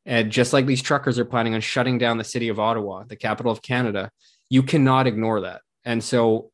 and 0.04 0.32
just 0.32 0.52
like 0.52 0.66
these 0.66 0.82
truckers 0.82 1.18
are 1.18 1.24
planning 1.24 1.54
on 1.54 1.60
shutting 1.60 1.98
down 1.98 2.18
the 2.18 2.24
city 2.24 2.48
of 2.48 2.58
Ottawa, 2.58 3.04
the 3.04 3.16
capital 3.16 3.52
of 3.52 3.62
Canada, 3.62 4.10
you 4.48 4.62
cannot 4.62 5.06
ignore 5.06 5.42
that. 5.42 5.62
And 5.84 6.02
so 6.02 6.50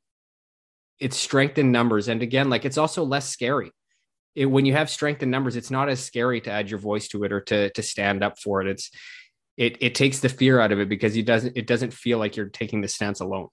it's 0.99 1.17
strength 1.17 1.59
in 1.59 1.73
numbers. 1.73 2.09
And 2.09 2.23
again, 2.23 2.51
like 2.51 2.65
it's 2.65 2.79
also 2.79 3.05
less 3.05 3.29
scary. 3.29 3.71
It, 4.35 4.47
when 4.47 4.67
you 4.67 4.75
have 4.75 4.91
strength 4.91 5.23
in 5.23 5.31
numbers, 5.31 5.57
it's 5.57 5.71
not 5.71 5.89
as 5.89 6.05
scary 6.05 6.41
to 6.43 6.51
add 6.51 6.71
your 6.71 6.79
voice 6.79 7.09
to 7.09 7.25
it 7.25 7.33
or 7.33 7.41
to 7.43 7.71
to 7.71 7.83
stand 7.83 8.23
up 8.23 8.39
for 8.39 8.61
it. 8.61 8.69
It's 8.69 8.91
it 9.57 9.79
it 9.81 9.95
takes 9.95 10.21
the 10.21 10.29
fear 10.29 10.61
out 10.61 10.73
of 10.73 10.79
it 10.79 10.89
because 10.89 11.17
it 11.17 11.27
doesn't 11.27 11.57
it 11.57 11.67
doesn't 11.67 11.93
feel 11.93 12.19
like 12.19 12.37
you're 12.37 12.49
taking 12.49 12.81
the 12.81 12.89
stance 12.89 13.21
alone. 13.21 13.49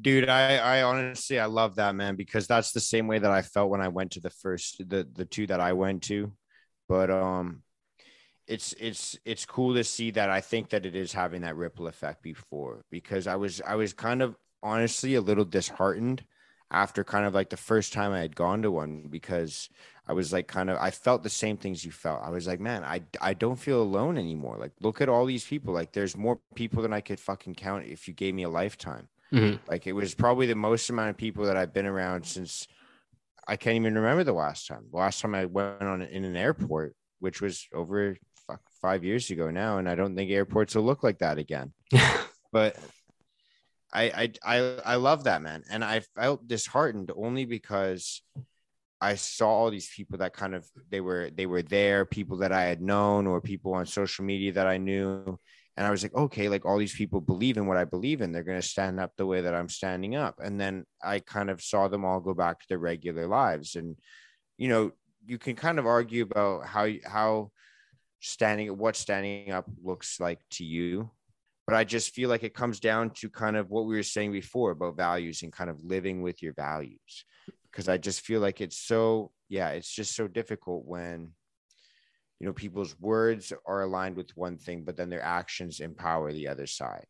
Dude, 0.00 0.28
I 0.28 0.56
I 0.56 0.82
honestly 0.82 1.38
I 1.38 1.46
love 1.46 1.76
that 1.76 1.94
man 1.94 2.16
because 2.16 2.46
that's 2.46 2.72
the 2.72 2.80
same 2.80 3.06
way 3.06 3.18
that 3.18 3.30
I 3.30 3.42
felt 3.42 3.70
when 3.70 3.80
I 3.80 3.88
went 3.88 4.12
to 4.12 4.20
the 4.20 4.30
first 4.30 4.88
the 4.88 5.06
the 5.12 5.24
two 5.24 5.46
that 5.48 5.60
I 5.60 5.74
went 5.74 6.02
to 6.04 6.32
but 6.90 7.08
um 7.08 7.62
it's 8.48 8.74
it's 8.80 9.16
it's 9.24 9.46
cool 9.46 9.74
to 9.74 9.84
see 9.84 10.10
that 10.10 10.28
I 10.28 10.40
think 10.40 10.70
that 10.70 10.84
it 10.84 10.96
is 10.96 11.12
having 11.12 11.42
that 11.42 11.54
ripple 11.54 11.86
effect 11.86 12.20
before 12.20 12.84
because 12.90 13.28
I 13.28 13.36
was 13.36 13.62
I 13.64 13.76
was 13.76 13.92
kind 13.92 14.20
of 14.20 14.34
honestly 14.60 15.14
a 15.14 15.20
little 15.20 15.44
disheartened 15.44 16.24
after 16.72 17.04
kind 17.04 17.26
of 17.26 17.32
like 17.32 17.50
the 17.50 17.56
first 17.56 17.92
time 17.92 18.10
I 18.10 18.18
had 18.18 18.34
gone 18.34 18.62
to 18.62 18.72
one 18.72 19.06
because 19.08 19.68
I 20.08 20.14
was 20.14 20.32
like 20.32 20.48
kind 20.48 20.68
of 20.68 20.78
I 20.78 20.90
felt 20.90 21.22
the 21.22 21.30
same 21.30 21.56
things 21.56 21.84
you 21.84 21.92
felt. 21.92 22.22
I 22.24 22.30
was 22.30 22.48
like, 22.48 22.58
man, 22.58 22.82
I 22.82 23.02
I 23.20 23.34
don't 23.34 23.54
feel 23.54 23.80
alone 23.80 24.18
anymore. 24.18 24.56
Like 24.58 24.72
look 24.80 25.00
at 25.00 25.08
all 25.08 25.26
these 25.26 25.44
people. 25.44 25.72
Like 25.72 25.92
there's 25.92 26.16
more 26.16 26.40
people 26.56 26.82
than 26.82 26.92
I 26.92 27.02
could 27.02 27.20
fucking 27.20 27.54
count 27.54 27.86
if 27.86 28.08
you 28.08 28.14
gave 28.14 28.34
me 28.34 28.42
a 28.42 28.50
lifetime. 28.50 29.08
Mm-hmm. 29.32 29.58
Like 29.70 29.86
it 29.86 29.92
was 29.92 30.12
probably 30.12 30.46
the 30.46 30.56
most 30.56 30.90
amount 30.90 31.10
of 31.10 31.16
people 31.16 31.44
that 31.44 31.56
I've 31.56 31.72
been 31.72 31.86
around 31.86 32.26
since 32.26 32.66
I 33.46 33.56
can't 33.56 33.76
even 33.76 33.94
remember 33.94 34.24
the 34.24 34.32
last 34.32 34.66
time. 34.66 34.86
The 34.90 34.98
last 34.98 35.20
time 35.20 35.34
I 35.34 35.46
went 35.46 35.82
on 35.82 36.02
in 36.02 36.24
an 36.24 36.36
airport, 36.36 36.94
which 37.18 37.40
was 37.40 37.66
over 37.72 38.16
fuck 38.46 38.60
five 38.80 39.04
years 39.04 39.30
ago 39.30 39.50
now, 39.50 39.78
and 39.78 39.88
I 39.88 39.94
don't 39.94 40.14
think 40.14 40.30
airports 40.30 40.74
will 40.74 40.84
look 40.84 41.02
like 41.02 41.18
that 41.18 41.38
again. 41.38 41.72
but 42.52 42.76
I, 43.92 44.04
I 44.04 44.58
I 44.58 44.80
I 44.84 44.94
love 44.96 45.24
that 45.24 45.42
man, 45.42 45.62
and 45.70 45.84
I 45.84 46.00
felt 46.16 46.46
disheartened 46.46 47.10
only 47.16 47.44
because 47.44 48.22
I 49.00 49.14
saw 49.14 49.48
all 49.48 49.70
these 49.70 49.90
people 49.94 50.18
that 50.18 50.34
kind 50.34 50.54
of 50.54 50.68
they 50.90 51.00
were 51.00 51.30
they 51.34 51.46
were 51.46 51.62
there, 51.62 52.04
people 52.04 52.38
that 52.38 52.52
I 52.52 52.64
had 52.64 52.82
known 52.82 53.26
or 53.26 53.40
people 53.40 53.74
on 53.74 53.86
social 53.86 54.24
media 54.24 54.52
that 54.52 54.66
I 54.66 54.76
knew, 54.76 55.38
and 55.80 55.86
I 55.86 55.90
was 55.90 56.02
like, 56.02 56.14
okay, 56.14 56.50
like 56.50 56.66
all 56.66 56.76
these 56.76 56.94
people 56.94 57.22
believe 57.22 57.56
in 57.56 57.64
what 57.66 57.78
I 57.78 57.86
believe 57.86 58.20
in, 58.20 58.32
they're 58.32 58.42
going 58.42 58.60
to 58.60 58.68
stand 58.68 59.00
up 59.00 59.12
the 59.16 59.24
way 59.24 59.40
that 59.40 59.54
I'm 59.54 59.70
standing 59.70 60.14
up, 60.14 60.34
and 60.38 60.60
then 60.60 60.84
I 61.02 61.20
kind 61.20 61.48
of 61.48 61.62
saw 61.62 61.88
them 61.88 62.04
all 62.04 62.20
go 62.20 62.34
back 62.34 62.60
to 62.60 62.68
their 62.68 62.78
regular 62.78 63.26
lives, 63.26 63.76
and 63.76 63.96
you 64.58 64.68
know, 64.68 64.92
you 65.24 65.38
can 65.38 65.56
kind 65.56 65.78
of 65.78 65.86
argue 65.86 66.24
about 66.24 66.66
how 66.66 66.86
how 67.06 67.50
standing 68.20 68.76
what 68.76 68.94
standing 68.94 69.52
up 69.52 69.64
looks 69.82 70.20
like 70.20 70.40
to 70.50 70.64
you. 70.64 71.10
But 71.66 71.76
I 71.76 71.84
just 71.84 72.14
feel 72.14 72.28
like 72.28 72.42
it 72.42 72.52
comes 72.52 72.78
down 72.78 73.08
to 73.20 73.30
kind 73.30 73.56
of 73.56 73.70
what 73.70 73.86
we 73.86 73.96
were 73.96 74.02
saying 74.02 74.32
before 74.32 74.72
about 74.72 74.98
values 74.98 75.42
and 75.42 75.50
kind 75.50 75.70
of 75.70 75.82
living 75.82 76.20
with 76.20 76.42
your 76.42 76.52
values. 76.52 77.24
Because 77.70 77.88
I 77.88 77.96
just 77.96 78.20
feel 78.20 78.42
like 78.42 78.60
it's 78.60 78.76
so, 78.76 79.32
yeah, 79.48 79.70
it's 79.70 79.90
just 79.90 80.14
so 80.14 80.28
difficult 80.28 80.84
when, 80.84 81.30
you 82.40 82.46
know, 82.46 82.52
people's 82.54 82.98
words 82.98 83.52
are 83.66 83.82
aligned 83.82 84.16
with 84.16 84.34
one 84.36 84.56
thing, 84.56 84.82
but 84.82 84.96
then 84.96 85.10
their 85.10 85.22
actions 85.22 85.78
empower 85.80 86.32
the 86.32 86.48
other 86.48 86.66
side. 86.66 87.04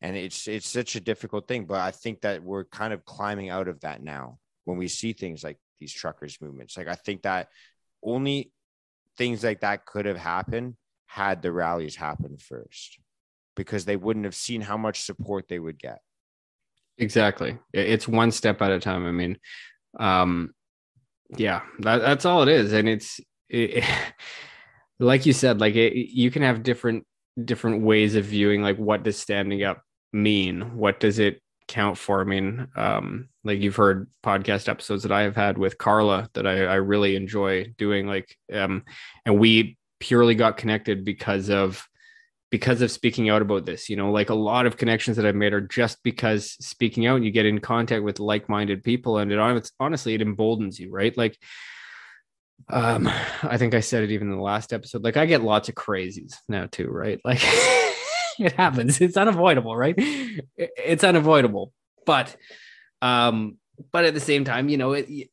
And 0.00 0.16
it's 0.16 0.48
it's 0.48 0.68
such 0.68 0.96
a 0.96 1.00
difficult 1.00 1.46
thing, 1.46 1.66
but 1.66 1.80
I 1.80 1.90
think 1.90 2.22
that 2.22 2.42
we're 2.42 2.64
kind 2.64 2.94
of 2.94 3.04
climbing 3.04 3.50
out 3.50 3.68
of 3.68 3.80
that 3.80 4.02
now 4.02 4.38
when 4.64 4.78
we 4.78 4.88
see 4.88 5.12
things 5.12 5.44
like 5.44 5.58
these 5.78 5.92
truckers 5.92 6.38
movements. 6.40 6.78
Like 6.78 6.88
I 6.88 6.94
think 6.94 7.22
that 7.22 7.48
only 8.02 8.52
things 9.18 9.44
like 9.44 9.60
that 9.60 9.84
could 9.84 10.06
have 10.06 10.16
happened 10.16 10.76
had 11.06 11.42
the 11.42 11.52
rallies 11.52 11.96
happened 11.96 12.40
first 12.40 12.98
because 13.56 13.84
they 13.84 13.96
wouldn't 13.96 14.24
have 14.24 14.34
seen 14.34 14.60
how 14.62 14.76
much 14.76 15.02
support 15.02 15.48
they 15.48 15.58
would 15.58 15.78
get. 15.78 15.98
Exactly. 16.96 17.58
It's 17.72 18.06
one 18.06 18.30
step 18.30 18.62
at 18.62 18.70
a 18.70 18.78
time. 18.78 19.04
I 19.04 19.10
mean, 19.10 19.38
um, 19.98 20.54
yeah, 21.36 21.62
that, 21.80 21.98
that's 21.98 22.24
all 22.24 22.42
it 22.42 22.48
is. 22.48 22.72
And 22.72 22.88
it's 22.88 23.20
it, 23.50 23.84
like 24.98 25.26
you 25.26 25.32
said, 25.32 25.60
like 25.60 25.74
it, 25.74 25.94
you 25.94 26.30
can 26.30 26.42
have 26.42 26.62
different 26.62 27.06
different 27.42 27.82
ways 27.82 28.16
of 28.16 28.24
viewing 28.24 28.62
like 28.62 28.76
what 28.76 29.02
does 29.02 29.18
standing 29.18 29.62
up 29.62 29.82
mean? 30.12 30.76
What 30.76 31.00
does 31.00 31.18
it 31.18 31.40
count 31.68 31.98
for? 31.98 32.20
I 32.20 32.24
mean, 32.24 32.68
um, 32.76 33.28
like 33.44 33.60
you've 33.60 33.76
heard 33.76 34.08
podcast 34.24 34.68
episodes 34.68 35.02
that 35.04 35.12
I 35.12 35.22
have 35.22 35.36
had 35.36 35.56
with 35.56 35.78
Carla 35.78 36.28
that 36.34 36.46
I, 36.46 36.64
I 36.64 36.74
really 36.74 37.16
enjoy 37.16 37.72
doing. 37.78 38.06
Like, 38.06 38.36
um, 38.52 38.84
and 39.24 39.38
we 39.38 39.78
purely 40.00 40.34
got 40.34 40.56
connected 40.56 41.04
because 41.04 41.50
of 41.50 41.86
because 42.50 42.82
of 42.82 42.90
speaking 42.90 43.28
out 43.28 43.42
about 43.42 43.64
this. 43.64 43.88
You 43.88 43.96
know, 43.96 44.10
like 44.10 44.30
a 44.30 44.34
lot 44.34 44.66
of 44.66 44.76
connections 44.76 45.16
that 45.16 45.26
I've 45.26 45.36
made 45.36 45.52
are 45.52 45.60
just 45.60 46.02
because 46.02 46.52
speaking 46.64 47.06
out 47.06 47.22
you 47.22 47.30
get 47.30 47.46
in 47.46 47.60
contact 47.60 48.02
with 48.02 48.18
like-minded 48.18 48.82
people, 48.82 49.18
and 49.18 49.32
it 49.32 49.70
honestly 49.78 50.14
it 50.14 50.22
emboldens 50.22 50.78
you, 50.78 50.90
right? 50.90 51.16
Like, 51.16 51.38
um, 52.68 53.08
I 53.42 53.56
think 53.56 53.74
I 53.74 53.80
said 53.80 54.04
it 54.04 54.10
even 54.10 54.30
in 54.30 54.36
the 54.36 54.42
last 54.42 54.72
episode. 54.72 55.02
Like, 55.02 55.16
I 55.16 55.26
get 55.26 55.42
lots 55.42 55.68
of 55.68 55.74
crazies 55.74 56.34
now 56.48 56.66
too, 56.70 56.88
right? 56.88 57.20
Like, 58.40 58.52
it 58.52 58.52
happens. 58.52 59.02
It's 59.02 59.18
unavoidable, 59.18 59.76
right? 59.76 59.94
It's 60.56 61.04
unavoidable, 61.04 61.72
but, 62.06 62.34
um, 63.02 63.58
but 63.92 64.06
at 64.06 64.14
the 64.14 64.20
same 64.20 64.44
time, 64.44 64.70
you 64.70 64.78
know, 64.78 64.92
it, 64.92 65.08
it 65.10 65.30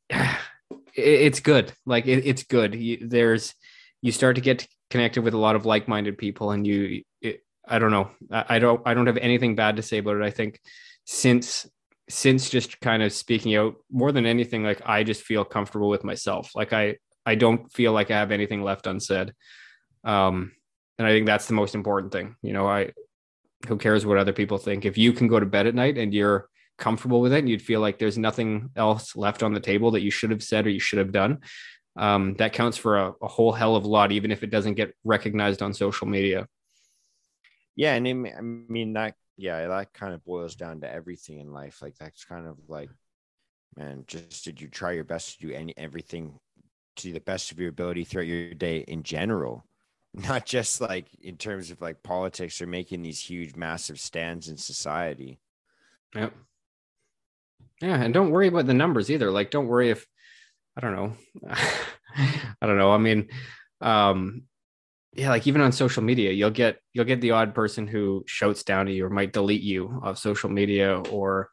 it's 0.93 1.39
good. 1.39 1.71
Like, 1.85 2.05
it, 2.05 2.25
it's 2.25 2.43
good. 2.43 2.75
You, 2.75 3.07
there's 3.07 3.53
you 4.01 4.11
start 4.11 4.35
to 4.35 4.41
get 4.41 4.67
connected 4.89 5.23
with 5.23 5.33
a 5.33 5.37
lot 5.37 5.55
of 5.55 5.65
like-minded 5.65 6.17
people 6.17 6.51
and 6.51 6.65
you 6.65 7.03
it, 7.21 7.43
i 7.67 7.79
don't 7.79 7.91
know 7.91 8.09
I, 8.31 8.45
I 8.49 8.59
don't 8.59 8.81
i 8.85 8.93
don't 8.93 9.07
have 9.07 9.17
anything 9.17 9.55
bad 9.55 9.75
to 9.77 9.81
say 9.81 9.97
about 9.97 10.17
it 10.17 10.23
i 10.23 10.29
think 10.29 10.59
since 11.05 11.67
since 12.09 12.49
just 12.49 12.79
kind 12.79 13.03
of 13.03 13.11
speaking 13.11 13.55
out 13.55 13.75
more 13.91 14.11
than 14.11 14.25
anything 14.25 14.63
like 14.63 14.81
i 14.85 15.03
just 15.03 15.23
feel 15.23 15.43
comfortable 15.43 15.89
with 15.89 16.03
myself 16.03 16.51
like 16.55 16.73
i 16.73 16.95
i 17.27 17.35
don't 17.35 17.71
feel 17.71 17.91
like 17.91 18.09
i 18.09 18.17
have 18.17 18.31
anything 18.31 18.63
left 18.63 18.87
unsaid 18.87 19.33
um 20.03 20.51
and 20.97 21.07
i 21.07 21.11
think 21.11 21.25
that's 21.25 21.47
the 21.47 21.53
most 21.53 21.75
important 21.75 22.11
thing 22.11 22.35
you 22.41 22.53
know 22.53 22.67
i 22.67 22.91
who 23.67 23.77
cares 23.77 24.05
what 24.05 24.17
other 24.17 24.33
people 24.33 24.57
think 24.57 24.85
if 24.85 24.97
you 24.97 25.13
can 25.13 25.27
go 25.27 25.39
to 25.39 25.45
bed 25.45 25.67
at 25.67 25.75
night 25.75 25.97
and 25.97 26.13
you're 26.13 26.47
comfortable 26.77 27.21
with 27.21 27.33
it 27.33 27.39
and 27.39 27.49
you'd 27.49 27.61
feel 27.61 27.81
like 27.81 27.97
there's 27.97 28.17
nothing 28.17 28.69
else 28.75 29.15
left 29.15 29.41
on 29.41 29.53
the 29.53 29.59
table 29.59 29.91
that 29.91 30.01
you 30.01 30.11
should 30.11 30.29
have 30.29 30.43
said 30.43 30.65
or 30.65 30.69
you 30.69 30.79
should 30.79 30.99
have 30.99 31.11
done 31.11 31.39
um, 31.97 32.35
that 32.35 32.53
counts 32.53 32.77
for 32.77 32.97
a, 32.97 33.13
a, 33.21 33.27
whole 33.27 33.51
hell 33.51 33.75
of 33.75 33.83
a 33.83 33.87
lot, 33.87 34.11
even 34.11 34.31
if 34.31 34.43
it 34.43 34.51
doesn't 34.51 34.75
get 34.75 34.93
recognized 35.03 35.63
on 35.63 35.73
social 35.73 36.07
media. 36.07 36.47
Yeah, 37.75 37.95
and 37.95 38.07
it, 38.07 38.35
I 38.37 38.41
mean 38.41 38.93
that. 38.93 39.15
Yeah, 39.39 39.67
that 39.67 39.93
kind 39.93 40.15
of 40.15 40.25
boils 40.25 40.55
down 40.55 40.81
to 40.81 40.91
everything 40.91 41.39
in 41.39 41.53
life. 41.53 41.81
Like 41.81 41.95
that's 41.97 42.25
kind 42.25 42.47
of 42.47 42.57
like, 42.67 42.89
man, 43.75 44.03
just 44.07 44.43
did 44.43 44.59
you 44.59 44.67
try 44.67 44.93
your 44.93 45.03
best 45.03 45.39
to 45.39 45.47
do 45.47 45.53
any 45.53 45.75
everything 45.77 46.39
to 46.97 47.13
the 47.13 47.19
best 47.19 47.51
of 47.51 47.59
your 47.59 47.69
ability 47.69 48.03
throughout 48.03 48.27
your 48.27 48.53
day 48.53 48.79
in 48.79 49.03
general, 49.03 49.65
not 50.13 50.45
just 50.45 50.81
like 50.81 51.07
in 51.21 51.37
terms 51.37 51.71
of 51.71 51.81
like 51.81 52.03
politics 52.03 52.61
or 52.61 52.67
making 52.67 53.01
these 53.01 53.19
huge, 53.19 53.55
massive 53.55 53.99
stands 53.99 54.47
in 54.47 54.57
society. 54.57 55.39
Yep. 56.15 56.33
Yeah, 57.81 58.01
and 58.01 58.13
don't 58.13 58.31
worry 58.31 58.47
about 58.47 58.65
the 58.65 58.73
numbers 58.73 59.11
either. 59.11 59.29
Like, 59.29 59.51
don't 59.51 59.67
worry 59.67 59.91
if 59.91 60.05
I 60.75 60.81
don't 60.81 60.95
know. 60.95 61.13
I 62.15 62.65
don't 62.65 62.77
know. 62.77 62.91
I 62.91 62.97
mean, 62.97 63.29
um, 63.81 64.43
yeah, 65.13 65.29
like 65.29 65.47
even 65.47 65.61
on 65.61 65.71
social 65.71 66.03
media, 66.03 66.31
you'll 66.31 66.49
get 66.49 66.79
you'll 66.93 67.05
get 67.05 67.21
the 67.21 67.31
odd 67.31 67.53
person 67.53 67.87
who 67.87 68.23
shouts 68.27 68.63
down 68.63 68.87
to 68.87 68.91
you 68.91 69.05
or 69.05 69.09
might 69.09 69.33
delete 69.33 69.61
you 69.61 69.99
off 70.03 70.17
social 70.17 70.49
media 70.49 70.99
or 71.11 71.49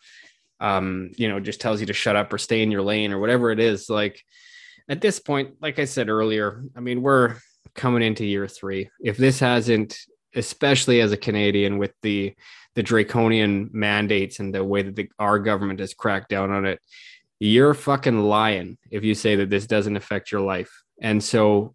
um, 0.60 1.10
you 1.16 1.28
know, 1.28 1.40
just 1.40 1.60
tells 1.60 1.80
you 1.80 1.86
to 1.86 1.92
shut 1.92 2.16
up 2.16 2.32
or 2.32 2.38
stay 2.38 2.62
in 2.62 2.70
your 2.70 2.82
lane 2.82 3.12
or 3.12 3.18
whatever 3.18 3.50
it 3.50 3.60
is. 3.60 3.90
Like 3.90 4.22
at 4.88 5.00
this 5.00 5.18
point, 5.18 5.54
like 5.60 5.78
I 5.78 5.84
said 5.84 6.08
earlier, 6.08 6.62
I 6.76 6.80
mean, 6.80 7.02
we're 7.02 7.36
coming 7.74 8.02
into 8.02 8.24
year 8.24 8.46
three. 8.46 8.90
If 9.00 9.16
this 9.16 9.40
hasn't, 9.40 9.98
especially 10.34 11.00
as 11.00 11.12
a 11.12 11.16
Canadian 11.16 11.78
with 11.78 11.92
the 12.02 12.34
the 12.74 12.82
draconian 12.82 13.70
mandates 13.72 14.40
and 14.40 14.52
the 14.52 14.64
way 14.64 14.82
that 14.82 14.96
the, 14.96 15.08
our 15.20 15.38
government 15.38 15.78
has 15.78 15.94
cracked 15.94 16.28
down 16.28 16.50
on 16.50 16.66
it, 16.66 16.80
you're 17.38 17.72
fucking 17.72 18.18
lying 18.18 18.78
if 18.90 19.04
you 19.04 19.14
say 19.14 19.36
that 19.36 19.48
this 19.48 19.66
doesn't 19.66 19.96
affect 19.96 20.32
your 20.32 20.40
life. 20.40 20.82
And 21.00 21.22
so, 21.22 21.74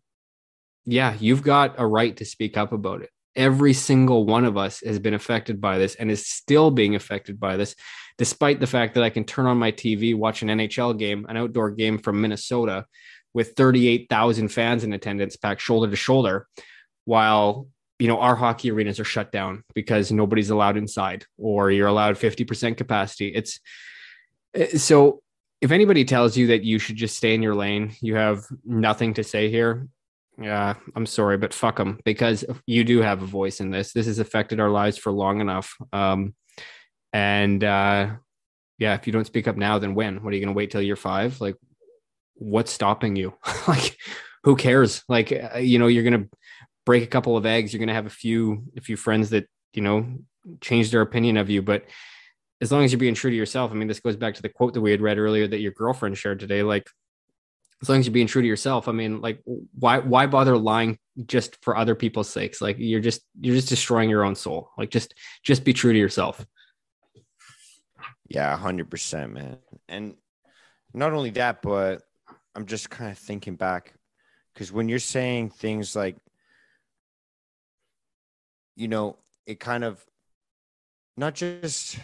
yeah, 0.86 1.16
you've 1.20 1.42
got 1.42 1.76
a 1.78 1.88
right 1.88 2.16
to 2.18 2.26
speak 2.26 2.58
up 2.58 2.74
about 2.74 3.02
it. 3.02 3.10
Every 3.36 3.74
single 3.74 4.26
one 4.26 4.44
of 4.44 4.58
us 4.58 4.82
has 4.82 5.00
been 5.00 5.14
affected 5.14 5.62
by 5.62 5.78
this 5.78 5.96
and 5.96 6.12
is 6.12 6.28
still 6.28 6.72
being 6.72 6.96
affected 6.96 7.40
by 7.40 7.56
this, 7.56 7.76
despite 8.20 8.60
the 8.60 8.68
fact 8.68 8.94
that 8.94 9.04
I 9.04 9.10
can 9.10 9.24
turn 9.24 9.48
on 9.48 9.58
my 9.58 9.72
TV, 9.72 10.14
watch 10.14 10.44
an 10.44 10.50
NHL 10.50 11.00
game, 11.00 11.26
an 11.30 11.38
outdoor 11.38 11.72
game 11.72 11.98
from 11.98 12.22
Minnesota 12.22 12.86
with 13.34 13.54
38,000 13.54 14.50
fans 14.50 14.84
in 14.84 14.92
attendance 14.92 15.38
packed 15.38 15.62
shoulder 15.62 15.90
to 15.90 15.96
shoulder, 15.96 16.46
while 17.06 17.68
you 17.98 18.08
know 18.08 18.20
our 18.20 18.36
hockey 18.36 18.72
arenas 18.72 19.00
are 19.00 19.06
shut 19.06 19.32
down 19.32 19.64
because 19.74 20.12
nobody's 20.12 20.50
allowed 20.50 20.78
inside 20.78 21.26
or 21.38 21.72
you're 21.72 21.88
allowed 21.88 22.18
50% 22.18 22.76
capacity. 22.78 23.30
It's 23.30 23.60
eh, 24.54 24.78
so 24.78 25.22
if 25.62 25.72
anybody 25.72 26.04
tells 26.04 26.36
you 26.38 26.48
that 26.48 26.64
you 26.64 26.78
should 26.78 26.98
just 26.98 27.16
stay 27.16 27.34
in 27.34 27.42
your 27.42 27.56
lane, 27.56 27.94
you 28.02 28.16
have 28.16 28.44
nothing 28.66 29.14
to 29.16 29.24
say 29.24 29.50
here. 29.50 29.88
Yeah, 30.42 30.76
I'm 30.96 31.06
sorry, 31.06 31.38
but 31.38 31.54
fuck 31.54 31.78
them 31.78 32.00
because 32.04 32.46
you 32.66 32.84
do 32.84 33.02
have 33.02 33.22
a 33.22 33.26
voice 33.26 33.60
in 33.60 33.72
this. 33.72 33.94
This 33.94 34.08
has 34.08 34.20
affected 34.20 34.60
our 34.60 34.70
lives 34.70 34.98
for 34.98 35.12
long 35.12 35.42
enough. 35.42 35.76
Um, 35.92 36.34
and 37.14 37.64
uh, 37.64 38.12
yeah, 38.78 38.94
if 38.96 39.08
you 39.08 39.14
don't 39.14 39.28
speak 39.28 39.48
up 39.48 39.58
now, 39.58 39.80
then 39.80 39.96
when? 39.96 40.24
What 40.24 40.32
are 40.32 40.36
you 40.36 40.44
going 40.44 40.54
to 40.54 40.58
wait 40.58 40.72
till 40.72 40.82
you're 40.82 40.96
five? 40.96 41.40
Like, 41.42 41.56
what's 42.36 42.72
stopping 42.72 43.16
you? 43.16 43.34
like, 43.68 43.98
who 44.44 44.56
cares? 44.56 45.04
Like, 45.08 45.32
uh, 45.32 45.58
you 45.58 45.80
know, 45.80 45.88
you're 45.88 46.04
going 46.04 46.24
to 46.24 46.30
break 46.86 47.04
a 47.04 47.08
couple 47.08 47.38
of 47.38 47.46
eggs. 47.46 47.74
You're 47.74 47.80
going 47.80 47.90
to 47.90 47.94
have 47.94 48.06
a 48.06 48.12
few, 48.12 48.64
a 48.78 48.82
few 48.82 48.98
friends 48.98 49.30
that 49.32 49.48
you 49.74 49.82
know 49.82 50.06
change 50.62 50.92
their 50.92 51.02
opinion 51.02 51.38
of 51.38 51.50
you, 51.50 51.62
but 51.62 51.84
as 52.62 52.72
long 52.72 52.84
as 52.84 52.92
you're 52.92 53.00
being 53.00 53.14
true 53.14 53.32
to 53.32 53.38
yourself. 53.38 53.72
I 53.72 53.76
mean, 53.76 53.88
this 53.88 54.00
goes 54.00 54.16
back 54.16 54.36
to 54.36 54.42
the 54.42 54.50
quote 54.50 54.74
that 54.74 54.82
we 54.82 54.92
had 54.92 55.02
read 55.02 55.18
earlier 55.18 55.48
that 55.48 55.60
your 55.60 55.72
girlfriend 55.72 56.18
shared 56.18 56.40
today. 56.40 56.64
Like, 56.64 56.90
as 57.82 57.88
long 57.88 58.00
as 58.00 58.06
you're 58.06 58.14
being 58.14 58.28
true 58.28 58.42
to 58.42 58.48
yourself, 58.48 58.88
I 58.90 58.92
mean, 58.92 59.22
like, 59.22 59.42
why 59.46 60.00
why 60.00 60.26
bother 60.26 60.58
lying 60.58 61.00
just 61.26 61.58
for 61.64 61.78
other 61.78 61.96
people's 61.96 62.30
sakes? 62.30 62.62
Like, 62.62 62.76
you're 62.78 63.00
just 63.00 63.22
you're 63.40 63.56
just 63.56 63.70
destroying 63.70 64.10
your 64.10 64.26
own 64.26 64.36
soul. 64.36 64.72
Like, 64.78 64.90
just 64.90 65.14
just 65.44 65.64
be 65.64 65.74
true 65.74 65.94
to 65.94 66.00
yourself. 66.00 66.46
Yeah, 68.30 68.56
hundred 68.56 68.90
percent, 68.90 69.34
man. 69.34 69.58
And 69.88 70.16
not 70.94 71.14
only 71.14 71.32
that, 71.32 71.62
but 71.62 72.04
I'm 72.56 72.66
just 72.66 72.90
kind 72.90 73.12
of 73.12 73.18
thinking 73.18 73.56
back 73.56 73.94
because 74.54 74.72
when 74.72 74.88
you're 74.88 75.00
saying 75.00 75.50
things 75.50 75.96
like, 75.96 76.16
you 78.76 78.88
know, 78.88 79.18
it 79.46 79.60
kind 79.60 79.84
of 79.84 80.06
not 81.18 81.34
just 81.34 82.00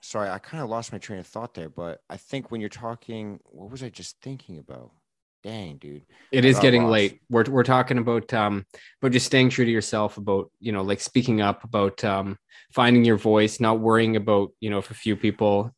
sorry, 0.00 0.28
I 0.30 0.38
kind 0.38 0.62
of 0.62 0.68
lost 0.68 0.92
my 0.92 0.98
train 0.98 1.18
of 1.18 1.26
thought 1.26 1.54
there, 1.54 1.68
but 1.68 2.02
I 2.10 2.16
think 2.16 2.50
when 2.50 2.60
you're 2.60 2.70
talking, 2.70 3.40
what 3.44 3.70
was 3.70 3.82
I 3.82 3.88
just 3.88 4.20
thinking 4.20 4.58
about? 4.58 4.92
Dang, 5.42 5.78
dude. 5.78 6.04
It 6.32 6.44
is 6.44 6.58
getting 6.58 6.82
lost. 6.82 6.92
late. 6.92 7.20
We're 7.30 7.44
we're 7.44 7.64
talking 7.64 7.98
about 7.98 8.32
um 8.34 8.66
about 9.00 9.12
just 9.12 9.26
staying 9.26 9.50
true 9.50 9.64
to 9.64 9.70
yourself, 9.70 10.18
about 10.18 10.50
you 10.60 10.72
know, 10.72 10.82
like 10.82 11.00
speaking 11.00 11.40
up, 11.40 11.64
about 11.64 12.04
um 12.04 12.38
finding 12.72 13.04
your 13.04 13.16
voice, 13.16 13.58
not 13.58 13.80
worrying 13.80 14.16
about, 14.16 14.52
you 14.60 14.70
know, 14.70 14.78
if 14.78 14.90
a 14.90 14.94
few 14.94 15.16
people 15.16 15.74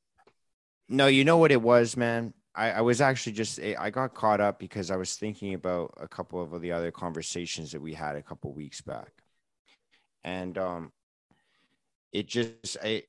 No, 0.88 1.06
you 1.06 1.24
know 1.24 1.38
what 1.38 1.52
it 1.52 1.62
was, 1.62 1.96
man. 1.96 2.34
I, 2.54 2.72
I 2.72 2.80
was 2.82 3.00
actually 3.00 3.32
just 3.32 3.60
I 3.60 3.90
got 3.90 4.14
caught 4.14 4.40
up 4.40 4.58
because 4.58 4.90
I 4.90 4.96
was 4.96 5.16
thinking 5.16 5.54
about 5.54 5.94
a 5.98 6.06
couple 6.08 6.42
of 6.42 6.60
the 6.60 6.72
other 6.72 6.90
conversations 6.90 7.72
that 7.72 7.80
we 7.80 7.94
had 7.94 8.16
a 8.16 8.22
couple 8.22 8.52
weeks 8.52 8.80
back. 8.82 9.10
And 10.24 10.58
um 10.58 10.92
it 12.12 12.26
just 12.26 12.76
I 12.82 13.04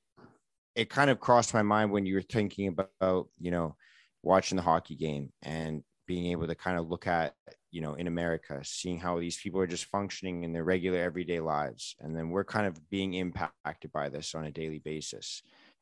it 0.75 0.89
kind 0.89 1.09
of 1.09 1.19
crossed 1.19 1.53
my 1.53 1.61
mind 1.61 1.91
when 1.91 2.05
you 2.05 2.15
were 2.15 2.21
thinking 2.21 2.67
about, 2.67 3.27
you 3.39 3.51
know, 3.51 3.75
watching 4.23 4.55
the 4.55 4.61
hockey 4.61 4.95
game 4.95 5.31
and 5.41 5.83
being 6.07 6.31
able 6.31 6.47
to 6.47 6.55
kind 6.55 6.77
of 6.77 6.89
look 6.89 7.07
at 7.07 7.33
you 7.71 7.81
know 7.81 7.93
in 7.95 8.07
america 8.07 8.59
seeing 8.63 8.99
how 8.99 9.19
these 9.19 9.37
people 9.37 9.59
are 9.59 9.67
just 9.67 9.85
functioning 9.85 10.43
in 10.43 10.53
their 10.53 10.63
regular 10.63 10.99
everyday 10.99 11.39
lives 11.39 11.95
and 11.99 12.15
then 12.15 12.29
we're 12.29 12.43
kind 12.43 12.67
of 12.67 12.89
being 12.89 13.13
impacted 13.13 13.91
by 13.91 14.09
this 14.09 14.35
on 14.35 14.45
a 14.45 14.51
daily 14.51 14.79
basis 14.79 15.41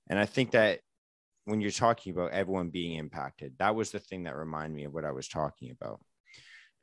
and 0.09 0.19
i 0.19 0.25
think 0.25 0.51
that 0.51 0.79
when 1.45 1.59
you're 1.59 1.71
talking 1.71 2.13
about 2.13 2.31
everyone 2.31 2.69
being 2.69 2.97
impacted 2.97 3.53
that 3.57 3.75
was 3.75 3.91
the 3.91 3.99
thing 3.99 4.23
that 4.23 4.35
reminded 4.35 4.75
me 4.75 4.85
of 4.85 4.93
what 4.93 5.05
i 5.05 5.11
was 5.11 5.27
talking 5.27 5.71
about 5.71 5.99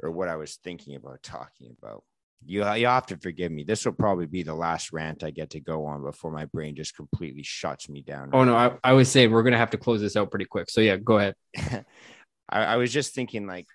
or 0.02 0.10
what 0.10 0.28
i 0.28 0.36
was 0.36 0.58
thinking 0.62 0.96
about 0.96 1.22
talking 1.22 1.74
about 1.82 2.02
you, 2.44 2.60
you 2.74 2.86
have 2.86 3.06
to 3.06 3.16
forgive 3.16 3.50
me. 3.50 3.64
This 3.64 3.84
will 3.84 3.92
probably 3.92 4.26
be 4.26 4.42
the 4.42 4.54
last 4.54 4.92
rant 4.92 5.24
I 5.24 5.30
get 5.30 5.50
to 5.50 5.60
go 5.60 5.84
on 5.84 6.02
before 6.02 6.30
my 6.30 6.44
brain 6.46 6.76
just 6.76 6.94
completely 6.96 7.42
shuts 7.42 7.88
me 7.88 8.02
down. 8.02 8.30
Oh 8.32 8.44
no, 8.44 8.54
I, 8.54 8.72
I 8.84 8.92
was 8.92 9.10
saying 9.10 9.30
we're 9.30 9.42
gonna 9.42 9.58
have 9.58 9.70
to 9.70 9.78
close 9.78 10.00
this 10.00 10.16
out 10.16 10.30
pretty 10.30 10.44
quick. 10.44 10.70
So 10.70 10.80
yeah, 10.80 10.96
go 10.96 11.18
ahead. 11.18 11.34
I, 12.48 12.64
I 12.64 12.76
was 12.76 12.92
just 12.92 13.14
thinking 13.14 13.46
like 13.46 13.66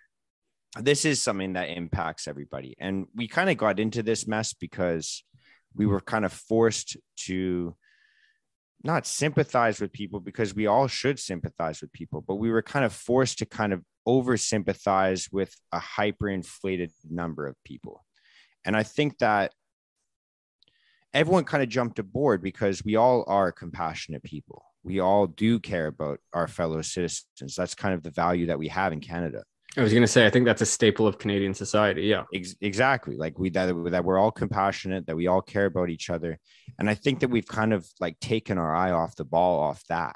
this 0.80 1.06
is 1.06 1.22
something 1.22 1.54
that 1.54 1.70
impacts 1.70 2.28
everybody. 2.28 2.76
And 2.80 3.06
we 3.16 3.28
kind 3.28 3.50
of 3.50 3.58
got 3.58 3.80
into 3.80 4.02
this 4.02 4.28
mess 4.28 4.54
because 4.54 5.24
we 5.76 5.86
were 5.86 6.02
kind 6.02 6.26
of 6.26 6.34
forced 6.34 6.98
to 7.26 7.76
not 8.84 9.06
sympathize 9.06 9.80
with 9.80 9.94
people 9.94 10.20
because 10.20 10.56
we 10.56 10.68
all 10.68 10.88
should 10.88 11.20
sympathize 11.20 11.82
with 11.82 11.94
people, 11.94 12.22
but 12.22 12.36
we 12.36 12.52
were 12.52 12.62
kind 12.62 12.84
of 12.84 12.92
forced 12.92 13.40
to 13.40 13.46
kind 13.46 13.72
of 13.72 13.82
over 14.06 14.36
sympathize 14.36 15.30
with 15.32 15.56
a 15.72 15.80
hyperinflated 15.80 16.92
number 17.10 17.48
of 17.48 17.56
people. 17.64 18.04
And 18.66 18.76
I 18.76 18.84
think 18.84 19.20
that 19.20 19.54
everyone 21.14 21.46
kind 21.46 21.64
of 21.64 21.70
jumped 21.70 22.00
aboard 22.00 22.42
because 22.42 22.84
we 22.84 22.96
all 22.96 23.24
are 23.28 23.52
compassionate 23.52 24.24
people 24.24 24.66
we 24.84 25.00
all 25.00 25.28
do 25.28 25.60
care 25.60 25.88
about 25.88 26.20
our 26.34 26.48
fellow 26.48 26.82
citizens. 26.82 27.56
That's 27.56 27.76
kind 27.76 27.94
of 27.94 28.04
the 28.04 28.12
value 28.12 28.48
that 28.48 28.60
we 28.60 28.68
have 28.68 28.94
in 28.94 29.00
Canada. 29.00 29.44
I 29.76 29.82
was 29.82 29.92
going 29.92 30.04
to 30.04 30.08
say, 30.08 30.26
I 30.26 30.30
think 30.30 30.46
that's 30.46 30.62
a 30.62 30.68
staple 30.68 31.08
of 31.08 31.18
Canadian 31.18 31.56
society. 31.56 32.04
Yeah, 32.04 32.26
Ex- 32.34 32.56
exactly. 32.62 33.16
Like 33.16 33.40
we 33.40 33.50
that 33.52 33.74
that 33.92 34.06
we're 34.06 34.20
all 34.20 34.32
compassionate, 34.32 35.08
that 35.08 35.16
we 35.16 35.28
all 35.28 35.42
care 35.42 35.66
about 35.66 35.90
each 35.90 36.10
other, 36.12 36.38
and 36.78 36.90
I 36.90 36.94
think 36.94 37.22
that 37.22 37.30
we've 37.30 37.48
kind 37.48 37.74
of 37.74 37.88
like 38.00 38.20
taken 38.20 38.60
our 38.60 38.76
eye 38.76 38.92
off 38.92 39.16
the 39.16 39.26
ball 39.26 39.60
off 39.60 39.84
that 39.90 40.16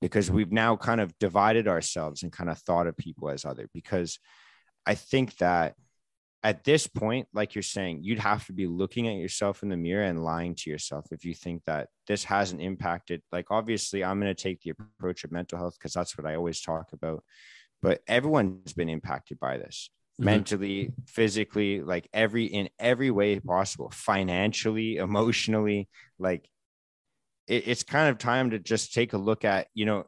because 0.00 0.30
we've 0.30 0.50
now 0.50 0.76
kind 0.76 1.00
of 1.00 1.16
divided 1.18 1.68
ourselves 1.68 2.22
and 2.22 2.32
kind 2.32 2.50
of 2.50 2.58
thought 2.58 2.88
of 2.88 2.96
people 2.96 3.30
as 3.30 3.44
other. 3.44 3.68
Because 3.72 4.18
I 4.84 4.96
think 4.96 5.36
that 5.36 5.74
at 6.42 6.64
this 6.64 6.86
point, 6.86 7.28
like 7.34 7.54
you're 7.54 7.62
saying, 7.62 8.00
you'd 8.02 8.18
have 8.18 8.46
to 8.46 8.52
be 8.52 8.66
looking 8.66 9.06
at 9.08 9.16
yourself 9.16 9.62
in 9.62 9.68
the 9.68 9.76
mirror 9.76 10.04
and 10.04 10.24
lying 10.24 10.54
to 10.54 10.70
yourself 10.70 11.06
if 11.10 11.24
you 11.24 11.34
think 11.34 11.62
that 11.66 11.88
this 12.06 12.24
hasn't 12.24 12.62
impacted. 12.62 13.22
Like, 13.30 13.50
obviously, 13.50 14.02
I'm 14.02 14.20
going 14.20 14.34
to 14.34 14.42
take 14.42 14.62
the 14.62 14.70
approach 14.70 15.24
of 15.24 15.32
mental 15.32 15.58
health 15.58 15.76
because 15.78 15.92
that's 15.92 16.16
what 16.16 16.26
I 16.26 16.36
always 16.36 16.62
talk 16.62 16.92
about. 16.92 17.22
But 17.82 18.00
everyone's 18.08 18.72
been 18.72 18.88
impacted 18.88 19.38
by 19.38 19.58
this 19.58 19.90
mm-hmm. 20.14 20.24
mentally, 20.24 20.92
physically, 21.06 21.82
like 21.82 22.08
every 22.12 22.46
in 22.46 22.70
every 22.78 23.10
way 23.10 23.38
possible, 23.38 23.90
financially, 23.92 24.96
emotionally. 24.96 25.90
Like, 26.18 26.48
it, 27.48 27.68
it's 27.68 27.82
kind 27.82 28.08
of 28.08 28.16
time 28.16 28.50
to 28.50 28.58
just 28.58 28.94
take 28.94 29.12
a 29.12 29.18
look 29.18 29.44
at, 29.44 29.66
you 29.74 29.84
know, 29.84 30.04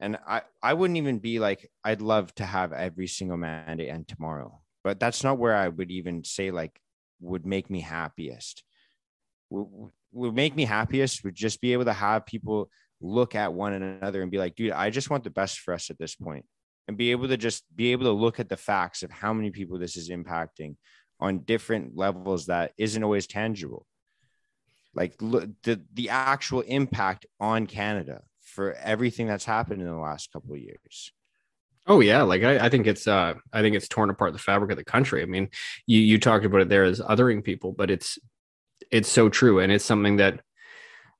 and 0.00 0.18
I, 0.26 0.42
I 0.62 0.74
wouldn't 0.74 0.98
even 0.98 1.18
be 1.18 1.38
like, 1.38 1.70
I'd 1.82 2.02
love 2.02 2.34
to 2.34 2.44
have 2.44 2.74
every 2.74 3.06
single 3.06 3.38
mandate 3.38 3.88
end 3.88 4.08
tomorrow 4.08 4.61
but 4.84 5.00
that's 5.00 5.22
not 5.22 5.38
where 5.38 5.54
I 5.54 5.68
would 5.68 5.90
even 5.90 6.24
say 6.24 6.50
like 6.50 6.78
would 7.20 7.46
make 7.46 7.70
me 7.70 7.80
happiest. 7.80 8.64
Would, 9.50 10.34
make 10.34 10.54
me 10.56 10.64
happiest 10.64 11.24
would 11.24 11.34
just 11.34 11.60
be 11.60 11.72
able 11.72 11.84
to 11.84 11.92
have 11.92 12.26
people 12.26 12.70
look 13.00 13.34
at 13.34 13.52
one 13.52 13.72
another 13.72 14.22
and 14.22 14.30
be 14.30 14.38
like, 14.38 14.54
dude, 14.54 14.72
I 14.72 14.90
just 14.90 15.10
want 15.10 15.24
the 15.24 15.30
best 15.30 15.60
for 15.60 15.74
us 15.74 15.90
at 15.90 15.98
this 15.98 16.14
point 16.14 16.44
and 16.88 16.96
be 16.96 17.10
able 17.10 17.28
to 17.28 17.36
just 17.36 17.64
be 17.74 17.92
able 17.92 18.04
to 18.04 18.12
look 18.12 18.40
at 18.40 18.48
the 18.48 18.56
facts 18.56 19.02
of 19.02 19.10
how 19.10 19.32
many 19.32 19.50
people 19.50 19.78
this 19.78 19.96
is 19.96 20.10
impacting 20.10 20.76
on 21.20 21.40
different 21.40 21.96
levels 21.96 22.46
that 22.46 22.72
isn't 22.76 23.04
always 23.04 23.26
tangible. 23.26 23.86
Like 24.94 25.16
the, 25.18 25.80
the 25.94 26.10
actual 26.10 26.60
impact 26.62 27.26
on 27.40 27.66
Canada 27.66 28.22
for 28.42 28.74
everything 28.74 29.26
that's 29.26 29.44
happened 29.44 29.80
in 29.80 29.88
the 29.88 29.96
last 29.96 30.32
couple 30.32 30.54
of 30.54 30.60
years. 30.60 31.12
Oh 31.86 32.00
yeah, 32.00 32.22
like 32.22 32.44
I, 32.44 32.66
I, 32.66 32.68
think 32.68 32.86
it's 32.86 33.08
uh 33.08 33.34
I 33.52 33.60
think 33.60 33.74
it's 33.74 33.88
torn 33.88 34.10
apart 34.10 34.32
the 34.32 34.38
fabric 34.38 34.70
of 34.70 34.76
the 34.76 34.84
country. 34.84 35.22
I 35.22 35.24
mean, 35.24 35.48
you 35.86 35.98
you 35.98 36.18
talked 36.18 36.44
about 36.44 36.60
it 36.60 36.68
there 36.68 36.84
as 36.84 37.00
othering 37.00 37.42
people, 37.42 37.72
but 37.72 37.90
it's 37.90 38.18
it's 38.90 39.08
so 39.08 39.28
true, 39.28 39.58
and 39.58 39.72
it's 39.72 39.84
something 39.84 40.16
that 40.16 40.40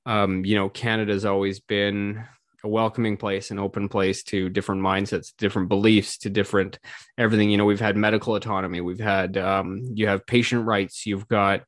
um 0.05 0.45
you 0.45 0.55
know 0.55 0.69
Canada's 0.69 1.25
always 1.25 1.59
been 1.59 2.23
a 2.63 2.69
welcoming 2.69 3.17
place, 3.17 3.51
an 3.51 3.59
open 3.59 3.89
place 3.89 4.23
to 4.23 4.47
different 4.47 4.81
mindsets, 4.81 5.33
different 5.37 5.67
beliefs, 5.67 6.17
to 6.19 6.29
different 6.29 6.79
everything. 7.17 7.49
You 7.49 7.57
know, 7.57 7.65
we've 7.65 7.79
had 7.81 7.97
medical 7.97 8.35
autonomy, 8.35 8.79
we've 8.79 8.99
had 8.99 9.37
um 9.37 9.81
you 9.93 10.07
have 10.07 10.25
patient 10.25 10.65
rights, 10.65 11.05
you've 11.05 11.27
got 11.27 11.63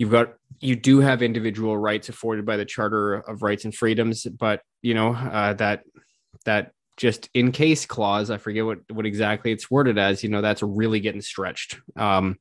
you've 0.00 0.10
got 0.10 0.34
you 0.60 0.74
do 0.74 0.98
have 0.98 1.22
individual 1.22 1.78
rights 1.78 2.08
afforded 2.08 2.44
by 2.44 2.56
the 2.56 2.64
Charter 2.64 3.14
of 3.14 3.42
Rights 3.42 3.64
and 3.64 3.72
Freedoms, 3.72 4.24
but 4.24 4.62
you 4.82 4.94
know 4.94 5.14
uh, 5.14 5.52
that 5.54 5.84
that 6.44 6.72
just 6.98 7.30
in 7.32 7.52
case 7.52 7.86
clause, 7.86 8.28
I 8.28 8.36
forget 8.36 8.66
what, 8.66 8.78
what 8.90 9.06
exactly 9.06 9.52
it's 9.52 9.70
worded 9.70 9.96
as, 9.98 10.22
you 10.22 10.28
know, 10.28 10.42
that's 10.42 10.62
really 10.62 11.00
getting 11.00 11.22
stretched 11.22 11.80
um, 11.96 12.38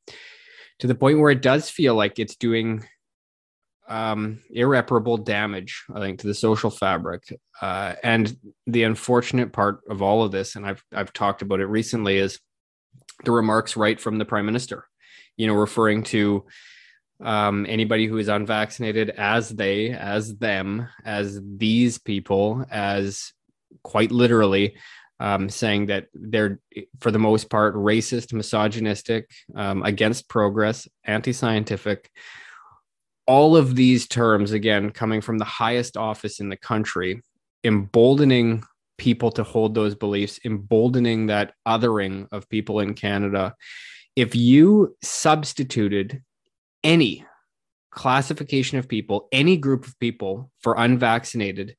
to 0.79 0.87
the 0.87 0.95
point 0.95 1.19
where 1.19 1.31
it 1.31 1.43
does 1.43 1.69
feel 1.69 1.95
like 1.95 2.19
it's 2.19 2.35
doing 2.35 2.83
um, 3.87 4.41
irreparable 4.49 5.17
damage, 5.17 5.85
I 5.93 5.99
think, 5.99 6.19
to 6.19 6.27
the 6.27 6.33
social 6.33 6.71
fabric. 6.71 7.23
Uh, 7.61 7.93
and 8.03 8.35
the 8.65 8.83
unfortunate 8.83 9.53
part 9.53 9.81
of 9.89 10.01
all 10.01 10.23
of 10.23 10.31
this, 10.31 10.55
and 10.55 10.65
I've, 10.65 10.83
I've 10.91 11.13
talked 11.13 11.43
about 11.43 11.59
it 11.59 11.67
recently, 11.67 12.17
is 12.17 12.39
the 13.23 13.31
remarks 13.31 13.77
right 13.77 14.01
from 14.01 14.17
the 14.17 14.25
prime 14.25 14.45
minister, 14.45 14.85
you 15.37 15.45
know, 15.45 15.53
referring 15.53 16.03
to 16.03 16.45
um, 17.23 17.65
anybody 17.69 18.07
who 18.07 18.17
is 18.17 18.27
unvaccinated 18.27 19.11
as 19.11 19.49
they, 19.49 19.91
as 19.91 20.35
them, 20.35 20.89
as 21.05 21.39
these 21.43 21.99
people, 21.99 22.65
as 22.69 23.33
quite 23.83 24.11
literally 24.11 24.75
um, 25.19 25.49
saying 25.49 25.87
that 25.87 26.07
they're, 26.13 26.59
for 26.99 27.11
the 27.11 27.19
most 27.19 27.49
part, 27.49 27.75
racist, 27.75 28.33
misogynistic, 28.33 29.29
um, 29.55 29.83
against 29.83 30.29
progress, 30.29 30.87
anti 31.03 31.33
scientific. 31.33 32.09
All 33.25 33.57
of 33.57 33.75
these 33.75 34.07
terms, 34.07 34.51
again, 34.51 34.91
coming 34.91 35.21
from 35.21 35.37
the 35.37 35.45
highest 35.45 35.97
office 35.97 36.39
in 36.39 36.49
the 36.49 36.57
country, 36.57 37.21
emboldening 37.63 38.63
people 38.97 39.31
to 39.31 39.43
hold 39.43 39.75
those 39.75 39.95
beliefs, 39.95 40.39
emboldening 40.45 41.27
that 41.27 41.53
othering 41.67 42.27
of 42.31 42.49
people 42.49 42.79
in 42.79 42.93
Canada. 42.93 43.53
If 44.15 44.35
you 44.35 44.95
substituted 45.03 46.21
any 46.83 47.25
classification 47.91 48.77
of 48.77 48.87
people, 48.87 49.27
any 49.31 49.57
group 49.57 49.85
of 49.85 49.99
people 49.99 50.51
for 50.61 50.75
unvaccinated, 50.77 51.75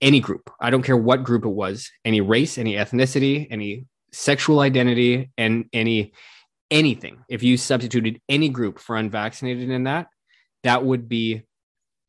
any 0.00 0.20
group. 0.20 0.50
I 0.60 0.70
don't 0.70 0.82
care 0.82 0.96
what 0.96 1.24
group 1.24 1.44
it 1.44 1.50
was, 1.50 1.90
any 2.04 2.20
race, 2.20 2.58
any 2.58 2.74
ethnicity, 2.74 3.46
any 3.50 3.86
sexual 4.12 4.60
identity, 4.60 5.30
and 5.36 5.66
any 5.72 6.12
anything. 6.70 7.24
If 7.28 7.42
you 7.42 7.56
substituted 7.56 8.20
any 8.28 8.48
group 8.48 8.78
for 8.78 8.96
unvaccinated 8.96 9.70
in 9.70 9.84
that, 9.84 10.08
that 10.62 10.84
would 10.84 11.08
be 11.08 11.42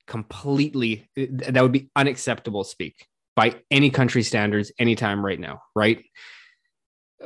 completely 0.08 1.10
that 1.16 1.62
would 1.62 1.72
be 1.72 1.90
unacceptable 1.96 2.64
speak 2.64 3.08
by 3.36 3.56
any 3.72 3.90
country 3.90 4.24
standards 4.24 4.72
anytime 4.78 5.26
right 5.26 5.40
now, 5.40 5.62
right? 5.76 6.04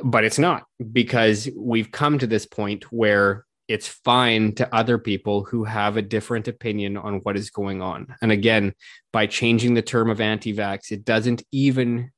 But 0.02 0.24
it's 0.24 0.38
not 0.38 0.64
because 0.92 1.48
we've 1.56 1.90
come 1.90 2.18
to 2.18 2.26
this 2.26 2.46
point 2.46 2.92
where 2.92 3.44
it's 3.68 3.88
fine 3.88 4.54
to 4.54 4.74
other 4.74 4.98
people 4.98 5.44
who 5.44 5.64
have 5.64 5.96
a 5.96 6.02
different 6.02 6.48
opinion 6.48 6.96
on 6.96 7.16
what 7.20 7.36
is 7.36 7.50
going 7.50 7.82
on. 7.82 8.14
And 8.22 8.30
again, 8.30 8.74
by 9.12 9.26
changing 9.26 9.74
the 9.74 9.82
term 9.82 10.10
of 10.10 10.20
anti 10.20 10.54
vax, 10.54 10.92
it 10.92 11.04
doesn't 11.04 11.42
even 11.50 12.10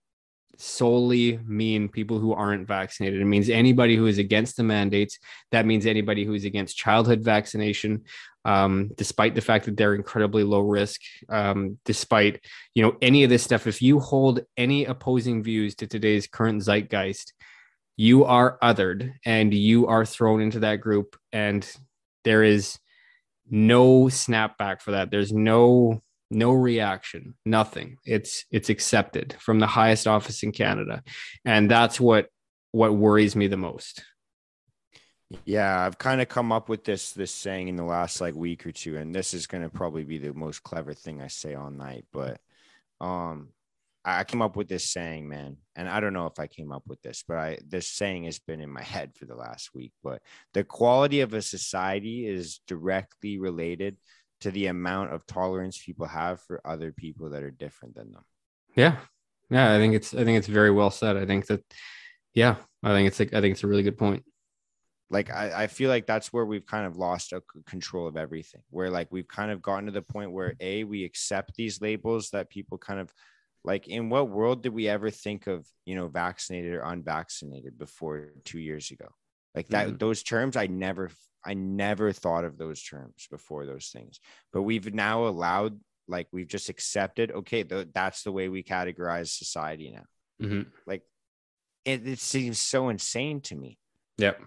solely 0.59 1.38
mean 1.46 1.88
people 1.88 2.18
who 2.18 2.32
aren't 2.32 2.66
vaccinated. 2.66 3.20
It 3.20 3.26
means 3.26 3.49
anybody 3.49 3.96
who 3.96 4.07
is 4.07 4.18
against 4.18 4.57
the 4.57 4.64
mandates. 4.64 5.18
That 5.53 5.66
means 5.66 5.86
anybody 5.86 6.24
who 6.24 6.34
is 6.34 6.44
against 6.44 6.76
childhood 6.76 7.22
vaccination, 7.22 8.05
um, 8.44 8.90
despite 8.96 9.34
the 9.34 9.40
fact 9.40 9.66
that 9.66 9.76
they're 9.76 9.94
incredibly 9.94 10.42
low 10.42 10.61
risk. 10.61 11.01
Um, 11.28 11.78
despite 11.84 12.44
you 12.74 12.82
know 12.82 12.96
any 13.01 13.24
of 13.24 13.30
this 13.30 13.44
stuff, 13.44 13.66
if 13.66 13.80
you 13.80 14.01
hold 14.01 14.40
any 14.57 14.84
opposing 14.84 15.42
views 15.42 15.74
to 15.76 15.86
today's 15.86 16.26
current 16.26 16.62
zeitgeist, 16.62 17.32
you 17.99 18.24
are 18.24 18.57
othered 18.62 19.12
and 19.26 19.53
you 19.53 19.88
are 19.88 20.07
thrown 20.07 20.40
into 20.40 20.61
that 20.61 20.76
group 20.76 21.16
and 21.32 21.68
there 22.22 22.44
is 22.44 22.78
no 23.51 24.05
snapback 24.05 24.80
for 24.80 24.92
that. 24.92 25.11
There's 25.11 25.32
no 25.32 26.01
no 26.30 26.53
reaction 26.53 27.34
nothing. 27.44 27.96
It's 28.05 28.44
it's 28.53 28.68
accepted 28.68 29.34
from 29.40 29.59
the 29.59 29.66
highest 29.66 30.07
office 30.07 30.44
in 30.44 30.53
canada. 30.53 31.03
And 31.44 31.68
that's 31.68 32.01
what 32.01 32.28
what 32.70 32.94
worries 32.94 33.34
me 33.34 33.49
the 33.49 33.57
most. 33.57 34.05
Yeah 35.44 35.84
i've 35.84 35.99
kind 35.99 36.22
of 36.22 36.28
come 36.28 36.53
up 36.53 36.68
with 36.68 36.84
this 36.84 37.12
this 37.12 37.32
saying 37.32 37.68
in 37.68 37.76
the 37.76 37.84
last 37.84 38.20
like 38.20 38.34
week 38.34 38.64
or 38.64 38.72
two 38.72 38.96
and 38.96 39.14
this 39.14 39.34
is 39.34 39.46
going 39.46 39.62
to 39.62 39.68
probably 39.68 40.05
be 40.05 40.16
the 40.16 40.32
most 40.32 40.62
clever 40.62 40.94
thing 40.94 41.20
i 41.20 41.26
say 41.26 41.55
all 41.55 41.70
night 41.70 42.07
but 42.14 42.40
um 43.03 43.51
I 44.16 44.24
came 44.24 44.40
up 44.40 44.56
with 44.56 44.68
this 44.68 44.84
saying, 44.84 45.28
man, 45.28 45.56
and 45.76 45.88
I 45.88 46.00
don't 46.00 46.12
know 46.14 46.26
if 46.26 46.38
I 46.38 46.46
came 46.46 46.72
up 46.72 46.82
with 46.86 47.00
this, 47.02 47.22
but 47.26 47.36
I 47.36 47.59
this 47.66 47.88
saying 47.88 48.24
has 48.24 48.38
been 48.38 48.61
in 48.61 48.70
my 48.70 48.82
head 48.82 49.12
for 49.14 49.26
the 49.26 49.34
last 49.34 49.74
week. 49.74 49.92
But 50.02 50.22
the 50.54 50.64
quality 50.64 51.20
of 51.20 51.34
a 51.34 51.42
society 51.42 52.26
is 52.26 52.61
directly 52.66 53.38
related 53.38 53.96
to 54.40 54.50
the 54.50 54.66
amount 54.66 55.12
of 55.12 55.26
tolerance 55.26 55.78
people 55.78 56.06
have 56.06 56.40
for 56.40 56.61
other 56.64 56.92
people 56.92 57.30
that 57.30 57.42
are 57.42 57.50
different 57.50 57.96
than 57.96 58.12
them. 58.12 58.24
Yeah. 58.76 58.96
Yeah, 59.50 59.74
I 59.74 59.78
think 59.78 59.94
it's 59.94 60.14
I 60.14 60.24
think 60.24 60.38
it's 60.38 60.46
very 60.46 60.70
well 60.70 60.90
said. 60.90 61.16
I 61.16 61.24
think 61.24 61.46
that 61.46 61.64
yeah, 62.34 62.56
I 62.82 62.92
think 62.92 63.09
it's 63.09 63.18
like 63.18 63.34
I 63.34 63.40
think 63.40 63.52
it's 63.52 63.64
a 63.64 63.68
really 63.68 63.82
good 63.82 63.98
point. 63.98 64.24
Like 65.11 65.30
I, 65.30 65.62
I 65.62 65.66
feel 65.68 65.88
like 65.88 66.06
that's 66.06 66.32
where 66.34 66.44
we've 66.44 66.66
kind 66.66 66.86
of 66.86 66.98
lost 66.98 67.32
control 67.66 68.06
of 68.06 68.16
everything. 68.16 68.61
Where 68.70 68.90
like 68.90 69.09
we've 69.11 69.28
kind 69.28 69.50
of 69.50 69.62
gotten 69.62 69.86
to 69.86 69.92
the 69.92 70.02
point 70.02 70.32
where 70.32 70.54
a 70.61 70.84
we 70.84 71.04
accept 71.04 71.54
these 71.54 71.80
labels 71.80 72.30
that 72.30 72.50
people 72.50 72.76
kind 72.76 73.00
of 73.00 73.11
like 73.64 73.88
in 73.88 74.09
what 74.09 74.28
world 74.28 74.62
did 74.62 74.72
we 74.72 74.88
ever 74.88 75.11
think 75.11 75.46
of 75.46 75.66
you 75.84 75.94
know 75.94 76.09
vaccinated 76.09 76.74
or 76.74 76.82
unvaccinated 76.82 77.78
before 77.78 78.28
two 78.44 78.61
years 78.61 78.90
ago 78.90 79.09
like 79.54 79.68
that 79.68 79.88
mm-hmm. 79.88 79.96
those 79.96 80.22
terms 80.22 80.56
i 80.56 80.66
never 80.66 81.11
I 81.44 81.54
never 81.54 82.12
thought 82.12 82.44
of 82.44 82.59
those 82.59 82.82
terms 82.82 83.26
before 83.30 83.66
those 83.66 83.88
things, 83.92 84.20
but 84.52 84.62
we've 84.62 84.92
now 84.92 85.26
allowed, 85.26 85.78
like, 86.06 86.26
we've 86.32 86.48
just 86.48 86.68
accepted, 86.68 87.30
okay, 87.30 87.62
th- 87.62 87.88
that's 87.94 88.22
the 88.22 88.32
way 88.32 88.48
we 88.48 88.62
categorize 88.62 89.28
society 89.28 89.90
now. 89.90 90.46
Mm-hmm. 90.46 90.68
Like, 90.86 91.02
it, 91.84 92.06
it 92.06 92.18
seems 92.18 92.61
so 92.61 92.88
insane 92.88 93.40
to 93.42 93.56
me. 93.56 93.78
Yep. 94.18 94.42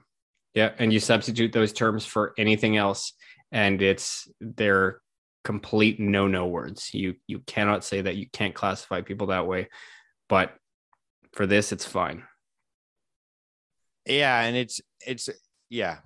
Yeah. 0.53 0.71
And 0.77 0.91
you 0.91 0.99
substitute 0.99 1.53
those 1.53 1.73
terms 1.73 2.05
for 2.05 2.33
anything 2.37 2.77
else, 2.77 3.13
and 3.51 3.81
it's 3.81 4.29
they're 4.39 5.01
complete 5.43 5.99
no 5.99 6.27
no 6.27 6.47
words. 6.47 6.93
You 6.93 7.15
you 7.27 7.39
cannot 7.39 7.83
say 7.83 8.01
that 8.01 8.15
you 8.15 8.27
can't 8.31 8.55
classify 8.55 9.01
people 9.01 9.27
that 9.27 9.47
way. 9.47 9.69
But 10.29 10.53
for 11.33 11.45
this, 11.45 11.71
it's 11.71 11.85
fine. 11.85 12.23
Yeah, 14.05 14.41
and 14.41 14.55
it's 14.55 14.81
it's 15.05 15.29
yeah, 15.69 15.99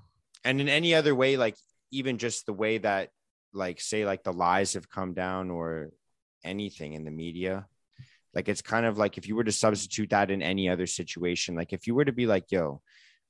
and 0.44 0.62
in 0.62 0.70
any 0.70 0.94
other 0.94 1.16
way 1.16 1.38
like 1.38 1.56
even 1.92 2.18
just 2.18 2.46
the 2.46 2.54
way 2.54 2.78
that 2.78 3.10
like 3.54 3.80
say 3.80 4.06
like 4.06 4.24
the 4.24 4.34
lies 4.34 4.74
have 4.74 4.90
come 4.90 5.14
down 5.14 5.50
or 5.50 5.92
anything 6.44 6.94
in 6.94 7.06
the 7.06 7.12
media 7.12 7.66
like 8.36 8.50
it's 8.50 8.62
kind 8.62 8.86
of 8.86 8.98
like 8.98 9.18
if 9.18 9.28
you 9.28 9.36
were 9.36 9.44
to 9.44 9.52
substitute 9.52 10.10
that 10.10 10.30
in 10.30 10.42
any 10.42 10.70
other 10.70 10.86
situation 10.86 11.56
like 11.56 11.74
if 11.74 11.88
you 11.88 11.96
were 11.96 12.06
to 12.06 12.12
be 12.12 12.28
like 12.28 12.52
yo 12.52 12.82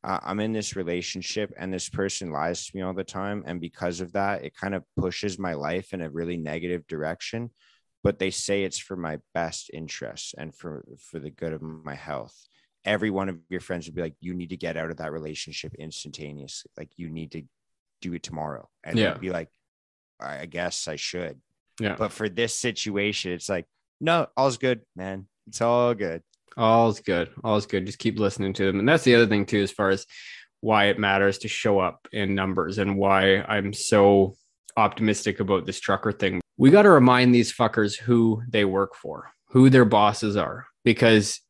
uh, 0.05 0.19
i'm 0.23 0.39
in 0.39 0.53
this 0.53 0.75
relationship 0.75 1.51
and 1.57 1.73
this 1.73 1.89
person 1.89 2.31
lies 2.31 2.65
to 2.65 2.75
me 2.75 2.81
all 2.81 2.93
the 2.93 3.03
time 3.03 3.43
and 3.45 3.59
because 3.59 3.99
of 3.99 4.13
that 4.13 4.45
it 4.45 4.55
kind 4.55 4.73
of 4.73 4.83
pushes 4.97 5.37
my 5.37 5.53
life 5.53 5.93
in 5.93 6.01
a 6.01 6.09
really 6.09 6.37
negative 6.37 6.87
direction 6.87 7.49
but 8.03 8.19
they 8.19 8.29
say 8.29 8.63
it's 8.63 8.77
for 8.77 8.95
my 8.95 9.17
best 9.33 9.69
interests 9.73 10.33
and 10.37 10.55
for 10.55 10.85
for 10.99 11.19
the 11.19 11.31
good 11.31 11.51
of 11.51 11.61
my 11.61 11.95
health 11.95 12.47
every 12.85 13.09
one 13.09 13.29
of 13.29 13.37
your 13.49 13.59
friends 13.59 13.87
would 13.87 13.95
be 13.95 14.01
like, 14.01 14.15
you 14.19 14.33
need 14.33 14.49
to 14.49 14.57
get 14.57 14.77
out 14.77 14.91
of 14.91 14.97
that 14.97 15.11
relationship 15.11 15.73
instantaneously. 15.75 16.71
Like 16.77 16.89
you 16.95 17.09
need 17.09 17.31
to 17.31 17.43
do 18.01 18.13
it 18.13 18.23
tomorrow. 18.23 18.69
And 18.83 18.97
yeah. 18.97 19.15
be 19.15 19.31
like, 19.31 19.49
I 20.19 20.45
guess 20.45 20.87
I 20.87 20.95
should. 20.95 21.41
Yeah. 21.79 21.95
But 21.97 22.11
for 22.11 22.29
this 22.29 22.53
situation, 22.53 23.31
it's 23.31 23.49
like, 23.49 23.65
no, 23.99 24.27
all's 24.37 24.57
good, 24.57 24.81
man. 24.95 25.27
It's 25.47 25.61
all 25.61 25.93
good. 25.93 26.21
All's 26.57 26.99
good. 26.99 27.29
All's 27.43 27.65
good. 27.65 27.85
Just 27.85 27.99
keep 27.99 28.19
listening 28.19 28.53
to 28.53 28.65
them. 28.65 28.79
And 28.79 28.87
that's 28.87 29.03
the 29.03 29.15
other 29.15 29.27
thing 29.27 29.45
too, 29.45 29.61
as 29.61 29.71
far 29.71 29.89
as 29.89 30.05
why 30.61 30.85
it 30.85 30.99
matters 30.99 31.39
to 31.39 31.47
show 31.47 31.79
up 31.79 32.07
in 32.11 32.35
numbers 32.35 32.77
and 32.77 32.97
why 32.97 33.41
I'm 33.41 33.73
so 33.73 34.35
optimistic 34.77 35.39
about 35.39 35.65
this 35.65 35.79
trucker 35.79 36.11
thing. 36.11 36.41
We 36.57 36.71
got 36.71 36.83
to 36.83 36.89
remind 36.89 37.33
these 37.35 37.53
fuckers 37.53 37.97
who 37.97 38.41
they 38.49 38.65
work 38.65 38.95
for, 38.95 39.31
who 39.49 39.69
their 39.69 39.85
bosses 39.85 40.35
are, 40.37 40.65
because 40.83 41.41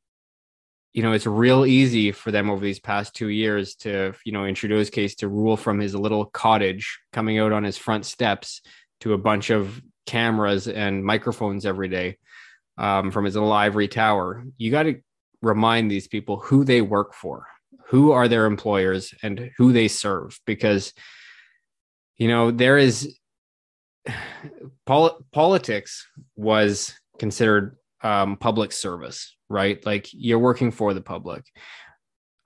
you 0.93 1.03
know, 1.03 1.11
it's 1.11 1.27
real 1.27 1.65
easy 1.65 2.13
for 2.13 2.31
them 2.31 2.49
over 2.49 2.63
these 2.63 2.79
past 2.79 3.13
two 3.13 3.27
years 3.27 3.75
to, 3.75 4.13
you 4.23 4.31
know, 4.31 4.45
in 4.45 4.55
Trudeau's 4.55 4.89
case, 4.89 5.15
to 5.15 5.27
rule 5.27 5.57
from 5.57 5.77
his 5.77 5.93
little 5.93 6.23
cottage 6.23 6.99
coming 7.11 7.37
out 7.37 7.51
on 7.51 7.65
his 7.65 7.77
front 7.77 8.05
steps 8.05 8.61
to 9.01 9.11
a 9.11 9.17
bunch 9.17 9.49
of 9.49 9.81
cameras 10.05 10.69
and 10.69 11.03
microphones 11.03 11.65
every 11.65 11.89
day 11.89 12.17
um, 12.77 13.11
from 13.11 13.25
his 13.25 13.37
ivory 13.37 13.87
tower. 13.87 14.43
You 14.57 14.71
got 14.71 14.83
to 14.83 14.99
remind 15.41 15.89
these 15.89 16.07
people 16.07 16.37
who 16.37 16.63
they 16.63 16.81
work 16.81 17.13
for, 17.13 17.47
who 17.87 18.11
are 18.11 18.27
their 18.27 18.45
employers, 18.45 19.13
and 19.23 19.51
who 19.57 19.71
they 19.71 19.87
serve, 19.87 20.39
because, 20.45 20.93
you 22.17 22.27
know, 22.27 22.51
there 22.51 22.77
is 22.77 23.17
pol- 24.85 25.19
politics 25.31 26.07
was 26.35 26.93
considered 27.19 27.77
um, 28.01 28.37
public 28.37 28.71
service, 28.71 29.35
right? 29.49 29.83
Like 29.85 30.07
you're 30.11 30.39
working 30.39 30.71
for 30.71 30.93
the 30.93 31.01
public. 31.01 31.43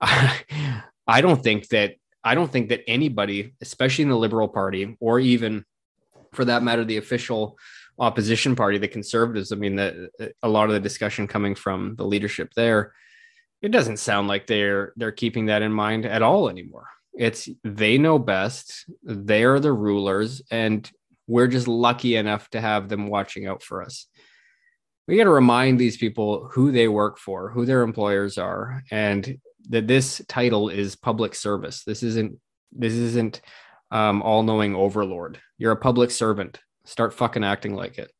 I 0.00 1.20
don't 1.20 1.42
think 1.42 1.68
that 1.68 1.94
I 2.22 2.34
don't 2.34 2.52
think 2.52 2.68
that 2.68 2.82
anybody, 2.86 3.54
especially 3.60 4.02
in 4.02 4.10
the 4.10 4.16
Liberal 4.16 4.48
Party, 4.48 4.96
or 5.00 5.18
even 5.18 5.64
for 6.32 6.44
that 6.44 6.62
matter, 6.62 6.84
the 6.84 6.98
official 6.98 7.56
opposition 8.00 8.56
party, 8.56 8.78
the 8.78 8.88
Conservatives. 8.88 9.52
I 9.52 9.56
mean, 9.56 9.76
the, 9.76 10.10
a 10.42 10.48
lot 10.48 10.68
of 10.68 10.72
the 10.72 10.80
discussion 10.80 11.28
coming 11.28 11.54
from 11.54 11.94
the 11.94 12.04
leadership 12.04 12.52
there, 12.54 12.94
it 13.62 13.70
doesn't 13.70 13.98
sound 13.98 14.26
like 14.26 14.46
they're 14.46 14.92
they're 14.96 15.12
keeping 15.12 15.46
that 15.46 15.62
in 15.62 15.72
mind 15.72 16.06
at 16.06 16.22
all 16.22 16.48
anymore. 16.48 16.88
It's 17.14 17.48
they 17.62 17.98
know 17.98 18.18
best. 18.18 18.86
They 19.04 19.44
are 19.44 19.60
the 19.60 19.72
rulers, 19.72 20.42
and 20.50 20.90
we're 21.28 21.46
just 21.46 21.68
lucky 21.68 22.16
enough 22.16 22.50
to 22.50 22.60
have 22.60 22.88
them 22.88 23.06
watching 23.06 23.46
out 23.46 23.62
for 23.62 23.82
us 23.82 24.06
we 25.10 25.16
got 25.16 25.24
to 25.24 25.30
remind 25.30 25.80
these 25.80 25.96
people 25.96 26.48
who 26.52 26.70
they 26.70 26.86
work 26.86 27.18
for, 27.18 27.50
who 27.50 27.66
their 27.66 27.82
employers 27.82 28.38
are, 28.38 28.84
and 28.92 29.40
that 29.68 29.88
this 29.88 30.22
title 30.28 30.68
is 30.68 30.94
public 30.94 31.34
service. 31.34 31.82
This 31.82 32.04
isn't 32.04 32.38
this 32.70 32.92
isn't 32.92 33.40
um, 33.90 34.22
all-knowing 34.22 34.76
overlord. 34.76 35.40
You're 35.58 35.72
a 35.72 35.76
public 35.76 36.12
servant. 36.12 36.60
Start 36.90 37.14
fucking 37.14 37.44
acting 37.44 37.76
like 37.76 37.98
it. 37.98 38.10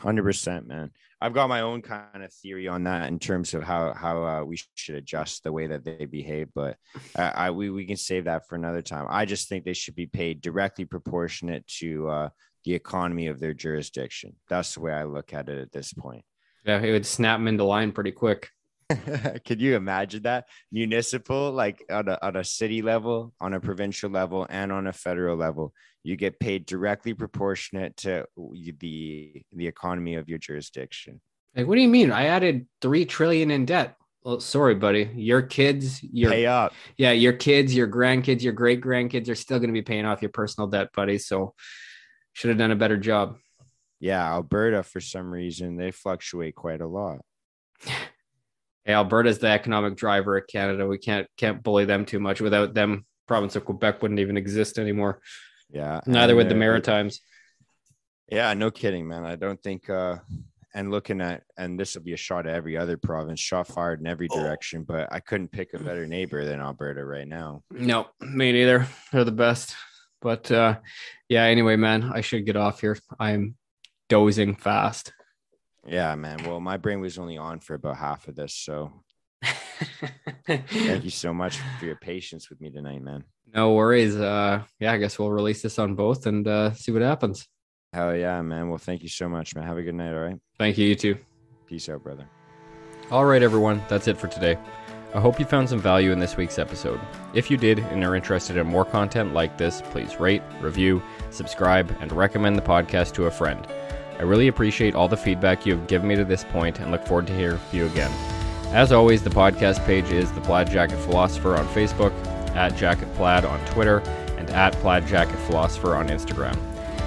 Hundred 0.00 0.24
percent, 0.24 0.66
man. 0.66 0.90
I've 1.20 1.32
got 1.32 1.48
my 1.48 1.60
own 1.60 1.80
kind 1.80 2.24
of 2.24 2.32
theory 2.32 2.66
on 2.66 2.82
that 2.84 3.06
in 3.06 3.20
terms 3.20 3.54
of 3.54 3.62
how 3.62 3.94
how 3.94 4.24
uh, 4.26 4.44
we 4.44 4.58
should 4.74 4.96
adjust 4.96 5.44
the 5.44 5.52
way 5.52 5.68
that 5.68 5.84
they 5.84 6.04
behave, 6.04 6.48
but 6.56 6.76
uh, 7.14 7.30
I 7.32 7.52
we 7.52 7.70
we 7.70 7.86
can 7.86 7.96
save 7.96 8.24
that 8.24 8.48
for 8.48 8.56
another 8.56 8.82
time. 8.82 9.06
I 9.08 9.26
just 9.26 9.48
think 9.48 9.64
they 9.64 9.74
should 9.74 9.94
be 9.94 10.06
paid 10.06 10.40
directly 10.40 10.84
proportionate 10.84 11.64
to 11.78 12.08
uh, 12.08 12.28
the 12.64 12.74
economy 12.74 13.28
of 13.28 13.38
their 13.38 13.54
jurisdiction. 13.54 14.34
That's 14.48 14.74
the 14.74 14.80
way 14.80 14.92
I 14.92 15.04
look 15.04 15.32
at 15.32 15.48
it 15.48 15.58
at 15.58 15.70
this 15.70 15.92
point. 15.92 16.24
Yeah, 16.66 16.80
it 16.80 16.90
would 16.90 17.06
snap 17.06 17.38
them 17.38 17.46
into 17.46 17.62
line 17.62 17.92
pretty 17.92 18.12
quick. 18.12 18.50
Could 19.46 19.60
you 19.60 19.76
imagine 19.76 20.22
that 20.24 20.46
municipal, 20.70 21.52
like 21.52 21.84
on 21.90 22.08
a, 22.08 22.18
on 22.22 22.36
a 22.36 22.44
city 22.44 22.82
level, 22.82 23.32
on 23.40 23.54
a 23.54 23.60
provincial 23.60 24.10
level, 24.10 24.46
and 24.48 24.70
on 24.72 24.86
a 24.86 24.92
federal 24.92 25.36
level, 25.36 25.72
you 26.02 26.16
get 26.16 26.38
paid 26.38 26.66
directly 26.66 27.14
proportionate 27.14 27.96
to 27.98 28.26
the 28.36 29.42
the 29.52 29.66
economy 29.66 30.16
of 30.16 30.28
your 30.28 30.38
jurisdiction. 30.38 31.20
Like, 31.56 31.66
what 31.66 31.76
do 31.76 31.82
you 31.82 31.88
mean? 31.88 32.10
I 32.10 32.26
added 32.26 32.66
three 32.82 33.04
trillion 33.04 33.50
in 33.50 33.64
debt. 33.64 33.96
Well, 34.24 34.40
sorry, 34.40 34.74
buddy. 34.74 35.10
Your 35.14 35.42
kids, 35.42 36.02
your 36.02 36.30
pay 36.30 36.46
up. 36.46 36.72
Yeah, 36.96 37.12
your 37.12 37.34
kids, 37.34 37.74
your 37.74 37.88
grandkids, 37.88 38.42
your 38.42 38.54
great 38.54 38.80
grandkids 38.80 39.28
are 39.28 39.34
still 39.34 39.58
going 39.58 39.68
to 39.68 39.74
be 39.74 39.82
paying 39.82 40.06
off 40.06 40.22
your 40.22 40.30
personal 40.30 40.66
debt, 40.66 40.88
buddy. 40.94 41.18
So 41.18 41.54
should 42.32 42.48
have 42.48 42.58
done 42.58 42.70
a 42.70 42.76
better 42.76 42.96
job. 42.96 43.36
Yeah, 44.00 44.24
Alberta, 44.24 44.82
for 44.82 45.00
some 45.00 45.30
reason, 45.30 45.76
they 45.76 45.90
fluctuate 45.90 46.54
quite 46.54 46.80
a 46.80 46.86
lot. 46.86 47.20
Hey, 48.84 48.92
Alberta's 48.92 49.38
the 49.38 49.48
economic 49.48 49.96
driver 49.96 50.36
of 50.36 50.46
Canada. 50.46 50.86
We 50.86 50.98
can't 50.98 51.26
can't 51.36 51.62
bully 51.62 51.84
them 51.84 52.04
too 52.04 52.20
much. 52.20 52.40
Without 52.40 52.74
them, 52.74 53.06
province 53.26 53.56
of 53.56 53.64
Quebec 53.64 54.02
wouldn't 54.02 54.20
even 54.20 54.36
exist 54.36 54.78
anymore. 54.78 55.20
Yeah. 55.70 56.00
Neither 56.06 56.36
would 56.36 56.48
the 56.48 56.54
Maritimes. 56.54 57.20
Yeah, 58.30 58.52
no 58.54 58.70
kidding, 58.70 59.08
man. 59.08 59.24
I 59.24 59.36
don't 59.36 59.62
think 59.62 59.88
uh 59.88 60.16
and 60.74 60.90
looking 60.90 61.20
at 61.20 61.44
and 61.56 61.78
this 61.78 61.94
will 61.94 62.02
be 62.02 62.12
a 62.12 62.18
shot 62.18 62.46
at 62.46 62.54
every 62.54 62.76
other 62.76 62.96
province, 62.96 63.40
shot 63.40 63.68
fired 63.68 64.00
in 64.00 64.06
every 64.06 64.28
direction, 64.28 64.82
but 64.82 65.08
I 65.12 65.20
couldn't 65.20 65.52
pick 65.52 65.72
a 65.72 65.78
better 65.78 66.06
neighbor 66.06 66.44
than 66.44 66.60
Alberta 66.60 67.04
right 67.04 67.28
now. 67.28 67.62
No, 67.70 68.08
me 68.20 68.52
neither. 68.52 68.86
They're 69.12 69.24
the 69.24 69.32
best. 69.32 69.76
But 70.20 70.50
uh, 70.50 70.78
yeah, 71.28 71.44
anyway, 71.44 71.76
man, 71.76 72.10
I 72.12 72.22
should 72.22 72.46
get 72.46 72.56
off 72.56 72.80
here. 72.80 72.98
I'm 73.20 73.56
dozing 74.08 74.56
fast. 74.56 75.12
Yeah, 75.86 76.14
man. 76.14 76.44
Well, 76.44 76.60
my 76.60 76.76
brain 76.76 77.00
was 77.00 77.18
only 77.18 77.36
on 77.36 77.60
for 77.60 77.74
about 77.74 77.96
half 77.96 78.28
of 78.28 78.36
this, 78.36 78.54
so 78.54 78.92
Thank 80.46 81.04
you 81.04 81.10
so 81.10 81.32
much 81.32 81.58
for 81.78 81.86
your 81.86 81.96
patience 81.96 82.50
with 82.50 82.60
me 82.60 82.70
tonight, 82.70 83.02
man. 83.02 83.24
No 83.54 83.72
worries. 83.72 84.16
Uh, 84.16 84.62
yeah, 84.80 84.92
I 84.92 84.98
guess 84.98 85.18
we'll 85.18 85.30
release 85.30 85.62
this 85.62 85.78
on 85.78 85.94
both 85.94 86.26
and 86.26 86.46
uh, 86.46 86.72
see 86.72 86.92
what 86.92 87.02
happens. 87.02 87.46
Hell 87.92 88.14
yeah, 88.16 88.42
man. 88.42 88.68
Well, 88.68 88.78
thank 88.78 89.02
you 89.02 89.08
so 89.08 89.28
much, 89.28 89.54
man. 89.54 89.66
Have 89.66 89.78
a 89.78 89.82
good 89.82 89.94
night. 89.94 90.12
All 90.12 90.24
right. 90.24 90.38
Thank 90.58 90.78
you. 90.78 90.88
You 90.88 90.94
too. 90.96 91.16
Peace 91.66 91.88
out, 91.88 92.02
brother. 92.02 92.28
All 93.10 93.24
right, 93.24 93.42
everyone. 93.42 93.82
That's 93.88 94.08
it 94.08 94.18
for 94.18 94.28
today. 94.28 94.58
I 95.14 95.20
hope 95.20 95.38
you 95.38 95.44
found 95.44 95.68
some 95.68 95.78
value 95.78 96.10
in 96.10 96.18
this 96.18 96.36
week's 96.36 96.58
episode. 96.58 97.00
If 97.34 97.50
you 97.50 97.56
did 97.56 97.78
and 97.78 98.02
are 98.02 98.16
interested 98.16 98.56
in 98.56 98.66
more 98.66 98.84
content 98.84 99.32
like 99.32 99.56
this, 99.58 99.80
please 99.80 100.18
rate, 100.18 100.42
review, 100.60 101.00
subscribe, 101.30 101.94
and 102.00 102.10
recommend 102.10 102.56
the 102.56 102.62
podcast 102.62 103.12
to 103.14 103.26
a 103.26 103.30
friend. 103.30 103.64
I 104.18 104.22
really 104.22 104.48
appreciate 104.48 104.94
all 104.94 105.08
the 105.08 105.16
feedback 105.16 105.66
you 105.66 105.76
have 105.76 105.86
given 105.86 106.08
me 106.08 106.16
to 106.16 106.24
this 106.24 106.44
point 106.44 106.80
and 106.80 106.90
look 106.90 107.06
forward 107.06 107.26
to 107.26 107.36
hearing 107.36 107.58
from 107.58 107.78
you 107.78 107.86
again. 107.86 108.10
As 108.72 108.92
always, 108.92 109.22
the 109.22 109.30
podcast 109.30 109.84
page 109.86 110.10
is 110.10 110.32
The 110.32 110.40
Plaid 110.40 110.70
Jacket 110.70 110.98
Philosopher 110.98 111.56
on 111.56 111.66
Facebook, 111.68 112.12
at 112.54 112.76
Jacket 112.76 113.12
Plaid 113.14 113.44
on 113.44 113.64
Twitter, 113.66 113.98
and 114.38 114.48
at 114.50 114.72
Plaid 114.74 115.06
Jacket 115.06 115.36
Philosopher 115.40 115.96
on 115.96 116.08
Instagram. 116.08 116.56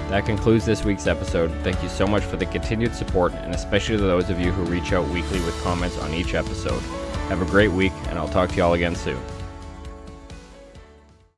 That 0.08 0.24
concludes 0.24 0.64
this 0.64 0.84
week's 0.84 1.06
episode. 1.06 1.50
Thank 1.62 1.82
you 1.82 1.88
so 1.88 2.06
much 2.06 2.22
for 2.22 2.36
the 2.36 2.46
continued 2.46 2.94
support, 2.94 3.34
and 3.34 3.54
especially 3.54 3.98
to 3.98 4.02
those 4.02 4.30
of 4.30 4.40
you 4.40 4.52
who 4.52 4.64
reach 4.64 4.92
out 4.92 5.06
weekly 5.08 5.40
with 5.40 5.62
comments 5.62 5.98
on 5.98 6.14
each 6.14 6.34
episode. 6.34 6.80
Have 7.28 7.42
a 7.42 7.46
great 7.46 7.72
week, 7.72 7.92
and 8.08 8.18
I'll 8.18 8.28
talk 8.28 8.48
to 8.50 8.56
y'all 8.56 8.72
again 8.72 8.94
soon. 8.94 9.20